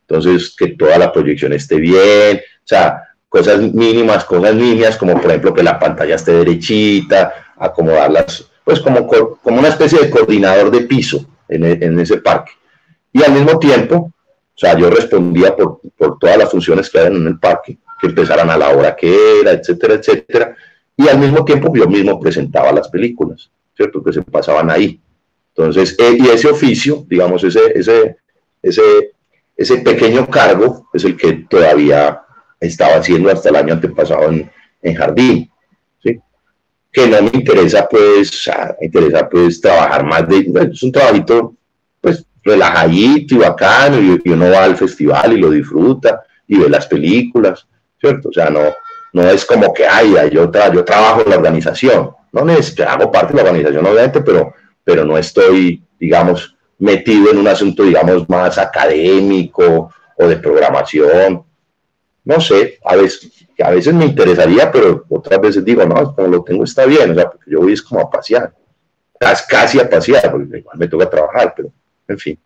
Entonces, 0.08 0.56
que 0.58 0.70
toda 0.70 0.98
la 0.98 1.12
proyección 1.12 1.54
esté 1.54 1.78
bien, 1.78 2.38
o 2.38 2.68
sea, 2.68 3.02
cosas 3.30 3.62
mínimas, 3.62 4.26
cosas 4.26 4.54
niñas, 4.54 4.98
como 4.98 5.20
por 5.20 5.32
ejemplo 5.32 5.54
que 5.54 5.64
la 5.64 5.80
pantalla 5.80 6.16
esté 6.16 6.34
derechita, 6.34 7.34
acomodarlas, 7.58 8.50
pues 8.64 8.80
como, 8.80 9.08
como 9.08 9.60
una 9.60 9.70
especie 9.70 10.00
de 10.00 10.10
coordinador 10.10 10.72
de 10.72 10.82
piso 10.82 11.26
en, 11.48 11.66
e, 11.66 11.72
en 11.82 12.00
ese 12.00 12.18
parque. 12.18 12.52
Y 13.12 13.24
al 13.24 13.34
mismo 13.34 13.60
tiempo, 13.60 13.96
o 13.96 14.58
sea, 14.58 14.78
yo 14.78 14.90
respondía 14.90 15.56
por, 15.56 15.82
por 15.98 16.18
todas 16.18 16.38
las 16.38 16.50
funciones 16.50 16.90
que 16.90 17.00
hay 17.00 17.08
en 17.08 17.28
el 17.28 17.40
parque, 17.40 17.78
que 18.00 18.08
empezaran 18.08 18.50
a 18.50 18.58
la 18.58 18.70
hora 18.70 18.96
que 18.96 19.42
era, 19.42 19.52
etcétera, 19.52 19.96
etcétera. 19.96 20.56
Y 20.96 21.08
al 21.08 21.20
mismo 21.20 21.44
tiempo 21.44 21.74
yo 21.76 21.88
mismo 21.88 22.20
presentaba 22.20 22.72
las 22.72 22.88
películas, 22.90 23.50
¿cierto? 23.76 24.04
Que 24.04 24.14
se 24.14 24.22
pasaban 24.22 24.70
ahí. 24.70 25.00
Entonces, 25.56 25.96
e, 26.00 26.18
y 26.20 26.28
ese 26.30 26.48
oficio, 26.48 27.06
digamos, 27.08 27.44
ese, 27.44 27.60
ese, 27.76 28.18
ese, 28.62 29.12
ese 29.56 29.78
pequeño 29.78 30.28
cargo 30.28 30.90
es 30.94 31.04
el 31.04 31.16
que 31.16 31.46
todavía 31.50 32.22
estaba 32.60 32.96
haciendo 32.96 33.30
hasta 33.30 33.50
el 33.50 33.56
año 33.56 33.74
antepasado 33.74 34.30
en, 34.30 34.50
en 34.82 34.96
Jardín. 34.96 35.52
Que 36.94 37.08
no 37.08 37.24
me 37.24 37.32
interesa, 37.34 37.88
pues, 37.90 38.50
me 38.80 38.86
interesa, 38.86 39.28
pues, 39.28 39.60
trabajar 39.60 40.06
más 40.06 40.28
de, 40.28 40.48
es 40.72 40.84
un 40.84 40.92
trabajito, 40.92 41.56
pues, 42.00 42.24
relajadito 42.44 43.36
y 43.36 43.38
bacano, 43.40 44.00
y, 44.00 44.30
uno 44.30 44.50
va 44.50 44.64
al 44.64 44.78
festival 44.78 45.34
y 45.34 45.42
lo 45.42 45.50
disfruta, 45.50 46.24
y 46.48 46.58
ve 46.60 46.70
las 46.70 46.88
películas, 46.88 47.68
¿cierto? 48.00 48.30
O 48.30 48.32
sea, 48.32 48.50
no, 48.50 48.62
no 49.12 49.30
es 49.30 49.44
como 49.44 49.74
que, 49.74 49.86
ay, 49.88 50.14
yo, 50.32 50.52
yo 50.52 50.86
trabajo 50.86 51.24
en 51.24 51.32
la 51.32 51.38
organización, 51.38 52.12
no 52.32 52.46
necesito, 52.46 52.88
hago 52.88 53.12
parte 53.12 53.34
de 53.34 53.42
la 53.42 53.50
organización, 53.50 53.86
obviamente, 53.86 54.22
pero 54.22 54.54
pero 54.84 55.06
no 55.06 55.18
estoy, 55.18 55.84
digamos, 56.00 56.56
metido 56.80 57.32
en 57.32 57.40
un 57.40 57.48
asunto, 57.48 57.84
digamos, 57.84 58.28
más 58.28 58.58
académico 58.58 59.92
o 60.18 60.28
de 60.28 60.36
programación. 60.38 61.44
No 62.26 62.40
sé, 62.40 62.80
a 62.86 62.96
veces, 62.96 63.46
a 63.62 63.72
veces 63.72 63.94
me 63.94 64.06
interesaría, 64.06 64.72
pero 64.72 65.06
otras 65.10 65.42
veces 65.42 65.66
digo, 65.66 65.86
no, 65.86 66.16
como 66.16 66.28
lo 66.28 66.44
tengo 66.44 66.64
está 66.64 66.86
bien, 66.86 67.12
o 67.12 67.16
sea, 67.16 67.30
porque 67.30 67.52
yo 67.52 67.60
voy 67.60 67.74
es 67.74 67.82
como 67.82 68.02
a 68.02 68.10
pasear, 68.10 68.54
casi 69.20 69.80
a 69.80 69.90
pasear, 69.90 70.32
porque 70.32 70.60
igual 70.60 70.78
me 70.78 70.88
toca 70.88 71.10
trabajar, 71.10 71.54
pero 71.56 71.70
en 72.08 72.18
fin. 72.18 72.40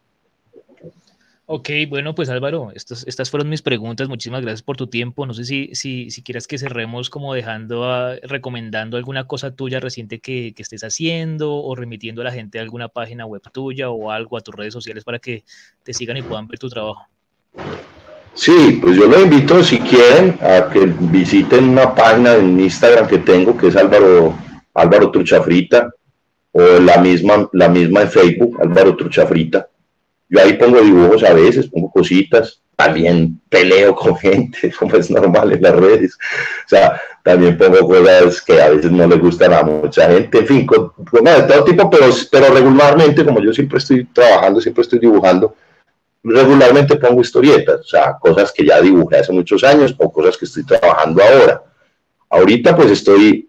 Ok, 1.50 1.70
bueno, 1.88 2.14
pues 2.14 2.28
Álvaro, 2.28 2.74
estas 2.76 3.32
fueron 3.32 3.48
mis 3.48 3.62
preguntas. 3.62 4.10
Muchísimas 4.10 4.42
gracias 4.42 4.64
por 4.64 4.76
tu 4.76 4.88
tiempo. 4.88 5.26
No 5.26 5.34
sé 5.34 5.46
si, 5.46 5.70
si, 5.76 6.12
si 6.12 6.22
quieras 6.22 6.46
que 6.46 6.58
cerremos 6.58 7.10
como 7.10 7.34
dejando, 7.34 8.18
recomendando 8.24 8.98
alguna 8.98 9.28
cosa 9.28 9.56
tuya 9.56 9.80
reciente 9.80 10.20
que, 10.20 10.54
que, 10.54 10.62
estés 10.62 10.84
haciendo 10.84 11.56
o 11.56 11.74
remitiendo 11.74 12.20
a 12.20 12.26
la 12.26 12.34
gente 12.34 12.60
a 12.60 12.64
alguna 12.64 12.90
página 12.90 13.26
web 13.26 13.42
tuya 13.54 13.90
o 13.90 14.12
algo 14.12 14.36
a 14.36 14.42
tus 14.42 14.56
redes 14.56 14.74
sociales 14.74 15.06
para 15.06 15.20
que 15.20 15.46
te 15.84 15.94
sigan 15.94 16.18
y 16.18 16.22
puedan 16.22 16.50
ver 16.50 16.60
tu 16.60 16.68
trabajo. 16.68 17.08
Sí, 18.38 18.80
pues 18.82 18.96
yo 18.96 19.08
los 19.08 19.22
invito 19.22 19.64
si 19.64 19.80
quieren 19.80 20.38
a 20.42 20.70
que 20.70 20.86
visiten 20.86 21.70
una 21.70 21.94
página 21.94 22.36
en 22.36 22.60
Instagram 22.60 23.08
que 23.08 23.18
tengo 23.18 23.58
que 23.58 23.68
es 23.68 23.76
Álvaro, 23.76 24.34
Álvaro 24.74 25.12
Truchafrita 25.12 25.92
o 26.52 26.62
la 26.80 26.98
misma, 27.00 27.50
la 27.52 27.68
misma 27.68 28.04
en 28.04 28.10
Facebook, 28.10 28.58
Álvaro 28.62 28.96
Truchafrita 28.96 29.68
yo 30.30 30.42
ahí 30.42 30.54
pongo 30.54 30.82
dibujos 30.82 31.24
a 31.24 31.34
veces, 31.34 31.68
pongo 31.68 31.90
cositas, 31.90 32.62
también 32.76 33.40
peleo 33.50 33.96
con 33.96 34.16
gente, 34.18 34.72
como 34.78 34.96
es 34.96 35.10
normal 35.10 35.54
en 35.54 35.62
las 35.62 35.76
redes. 35.76 36.18
O 36.66 36.70
sea, 36.70 37.00
también 37.24 37.58
pongo 37.58 37.88
cosas 37.88 38.42
que 38.42 38.62
a 38.62 38.70
veces 38.70 38.92
no 38.92 39.08
le 39.08 39.18
gustan 39.18 39.54
a 39.54 39.64
mucha 39.64 40.10
gente, 40.10 40.40
en 40.40 40.48
fin, 40.48 40.66
con, 40.66 40.92
de 41.24 41.44
todo 41.44 41.64
tipo, 41.64 41.90
pero 41.90 42.54
regularmente, 42.54 43.26
como 43.26 43.42
yo 43.42 43.54
siempre 43.54 43.78
estoy 43.78 44.06
trabajando, 44.06 44.62
siempre 44.62 44.82
estoy 44.82 45.00
dibujando, 45.00 45.56
regularmente 46.28 46.96
pongo 46.98 47.22
historietas, 47.22 47.82
o 47.82 47.88
sea, 47.88 48.18
cosas 48.20 48.52
que 48.52 48.66
ya 48.66 48.82
dibujé 48.82 49.18
hace 49.18 49.34
muchos 49.34 49.64
años 49.64 49.96
o 49.98 50.12
cosas 50.12 50.38
que 50.38 50.46
estoy 50.46 50.64
trabajando 50.64 51.22
ahora. 51.24 51.64
Ahorita 52.30 52.76
pues 52.76 52.92
estoy 52.92 53.48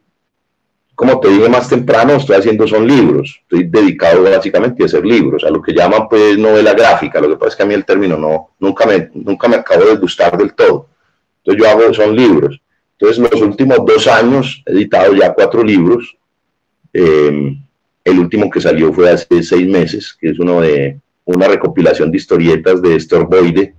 como 0.99 1.21
te 1.21 1.29
dije 1.29 1.49
más 1.49 1.69
temprano, 1.69 2.15
estoy 2.15 2.35
haciendo 2.35 2.67
son 2.67 2.85
libros. 2.85 3.39
Estoy 3.43 3.69
dedicado 3.69 4.25
básicamente 4.25 4.83
a 4.83 4.87
hacer 4.87 5.07
libros, 5.07 5.45
a 5.45 5.51
lo 5.51 5.63
que 5.63 5.73
llaman 5.73 6.09
pues 6.09 6.37
novela 6.37 6.75
gráfica. 6.75 7.21
Lo 7.21 7.29
que 7.29 7.37
pasa 7.37 7.51
es 7.51 7.55
que 7.57 7.63
a 7.63 7.67
mí 7.67 7.75
el 7.75 7.85
término 7.85 8.17
no, 8.17 8.51
nunca 8.59 8.85
me, 8.85 9.09
nunca 9.15 9.47
me 9.47 9.55
acabo 9.55 9.85
de 9.85 9.97
gustar 9.97 10.37
del 10.37 10.55
todo. 10.55 10.89
Entonces 11.37 11.63
yo 11.63 11.71
hago, 11.71 11.95
son 11.95 12.17
libros. 12.17 12.61
Entonces 12.99 13.31
los 13.31 13.41
últimos 13.41 13.79
dos 13.87 14.09
años 14.09 14.61
he 14.67 14.73
editado 14.73 15.15
ya 15.15 15.33
cuatro 15.33 15.63
libros. 15.63 16.17
Eh, 16.93 17.57
el 18.03 18.19
último 18.19 18.51
que 18.51 18.61
salió 18.61 18.93
fue 18.93 19.09
hace 19.09 19.41
seis 19.45 19.69
meses, 19.69 20.17
que 20.21 20.31
es 20.31 20.39
uno 20.41 20.61
de 20.61 20.99
una 21.29 21.47
recopilación 21.47 22.11
de 22.11 22.17
historietas 22.17 22.81
de 22.81 22.97
Estorboide, 22.97 23.75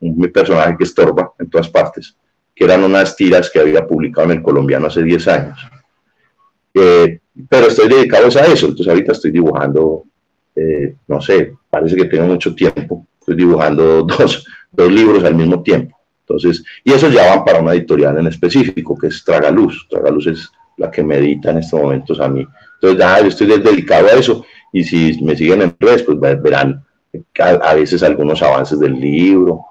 un 0.00 0.30
personaje 0.32 0.76
que 0.78 0.84
estorba 0.84 1.32
en 1.38 1.50
todas 1.50 1.68
partes, 1.68 2.16
que 2.54 2.64
eran 2.64 2.84
unas 2.84 3.16
tiras 3.16 3.50
que 3.50 3.58
había 3.58 3.86
publicado 3.86 4.30
en 4.30 4.38
el 4.38 4.42
colombiano 4.42 4.86
hace 4.86 5.02
diez 5.02 5.26
años. 5.26 5.58
Eh, 6.72 7.18
pero 7.48 7.66
estoy 7.66 7.88
dedicado 7.88 8.26
a 8.26 8.46
eso, 8.46 8.66
entonces 8.66 8.86
ahorita 8.86 9.12
estoy 9.12 9.32
dibujando, 9.32 10.04
eh, 10.54 10.94
no 11.08 11.20
sé, 11.20 11.54
parece 11.68 11.96
que 11.96 12.04
tengo 12.04 12.26
mucho 12.26 12.54
tiempo, 12.54 13.04
estoy 13.18 13.34
dibujando 13.34 14.02
dos, 14.18 14.46
dos 14.70 14.92
libros 14.92 15.24
al 15.24 15.34
mismo 15.34 15.62
tiempo. 15.62 15.98
Entonces, 16.20 16.62
y 16.84 16.92
esos 16.92 17.12
ya 17.12 17.34
van 17.34 17.44
para 17.44 17.60
una 17.60 17.72
editorial 17.72 18.16
en 18.18 18.28
específico, 18.28 18.96
que 18.96 19.08
es 19.08 19.24
Tragaluz. 19.24 19.88
Tragaluz 19.90 20.28
es 20.28 20.48
la 20.76 20.88
que 20.88 21.02
me 21.02 21.16
edita 21.16 21.50
en 21.50 21.58
estos 21.58 21.80
momentos 21.80 22.20
a 22.20 22.28
mí. 22.28 22.46
Entonces, 22.74 22.98
ya 23.00 23.20
yo 23.20 23.26
estoy 23.26 23.46
dedicado 23.48 24.06
a 24.06 24.12
eso. 24.12 24.44
Y 24.72 24.84
si 24.84 25.22
me 25.22 25.36
siguen 25.36 25.62
en 25.62 25.76
redes, 25.78 26.02
pues 26.02 26.18
verán 26.20 26.84
a, 27.38 27.74
veces 27.74 28.02
algunos 28.02 28.42
avances 28.42 28.78
del 28.78 28.98
libro 29.00 29.64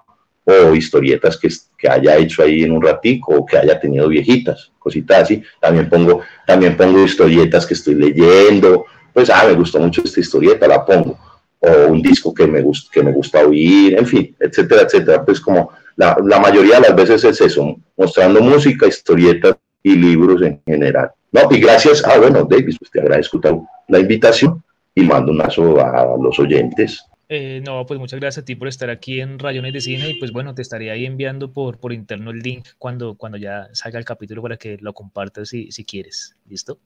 o 0.46 0.74
historietas 0.76 1.38
que, 1.38 1.48
que 1.78 1.88
haya 1.88 2.18
hecho 2.18 2.44
ahí 2.44 2.64
en 2.64 2.72
un 2.72 2.82
ratico 2.82 3.36
o 3.36 3.46
que 3.46 3.58
haya 3.58 3.80
tenido 3.80 4.08
viejitas 4.08 4.72
cositas 4.80 5.24
así. 5.24 5.44
También 5.62 5.88
pongo, 5.88 6.22
también 6.48 6.76
pongo 6.76 7.04
historietas 7.04 7.66
que 7.66 7.76
estoy 7.76 7.96
leyendo. 7.96 8.86
Pues, 9.14 9.30
ah, 9.30 9.44
me 9.48 9.54
gustó 9.54 9.80
mucho 9.80 10.02
esta 10.04 10.20
historieta, 10.20 10.68
la 10.68 10.84
pongo. 10.84 11.18
O 11.60 11.92
un 11.92 12.02
disco 12.02 12.34
que 12.34 12.48
me, 12.48 12.62
gusta, 12.62 12.90
que 12.92 13.04
me 13.04 13.12
gusta 13.12 13.46
oír, 13.46 13.98
en 13.98 14.08
fin, 14.08 14.36
etcétera, 14.40 14.84
etcétera. 14.84 15.24
Pues 15.24 15.40
como 15.40 15.72
la, 15.96 16.18
la 16.26 16.40
mayoría 16.40 16.76
de 16.76 16.88
las 16.88 16.96
veces 16.96 17.24
es 17.24 17.42
eso, 17.42 17.76
mostrando 17.98 18.42
música, 18.42 18.88
historietas 18.88 19.58
y 19.84 19.96
libros 19.96 20.42
en 20.42 20.62
general. 20.66 21.12
No, 21.32 21.42
y 21.52 21.60
gracias, 21.60 22.04
ah, 22.06 22.18
bueno, 22.18 22.48
Davis, 22.50 22.78
pues 22.80 22.90
te 22.90 23.02
agradezco 23.02 23.40
la 23.88 24.00
invitación 24.00 24.64
y 24.96 25.04
mando 25.04 25.32
un 25.32 25.42
abrazo 25.42 25.80
a 25.80 26.18
los 26.18 26.40
oyentes. 26.40 27.04
Eh, 27.32 27.62
no, 27.64 27.86
pues 27.86 28.00
muchas 28.00 28.20
gracias 28.20 28.42
a 28.42 28.46
ti 28.46 28.56
por 28.56 28.68
estar 28.68 28.90
aquí 28.90 29.22
en 29.22 29.38
Rayones 29.38 29.72
de 29.72 29.82
Cine 29.82 30.10
y 30.10 30.14
pues 30.16 30.32
bueno, 30.32 30.56
te 30.56 30.64
estaría 30.64 30.94
ahí 30.94 31.06
enviando 31.06 31.54
por, 31.54 31.80
por 31.80 31.94
interno 31.94 32.32
el 32.32 32.40
link 32.40 32.70
cuando, 32.80 33.16
cuando 33.16 33.38
ya 33.38 33.70
salga 33.74 34.00
el 34.00 34.06
capítulo 34.06 34.42
para 34.42 34.58
que 34.58 34.78
lo 34.82 34.94
compartas 34.94 35.50
si, 35.50 35.72
si 35.72 35.86
quieres. 35.86 36.36
¿Listo? 36.48 36.80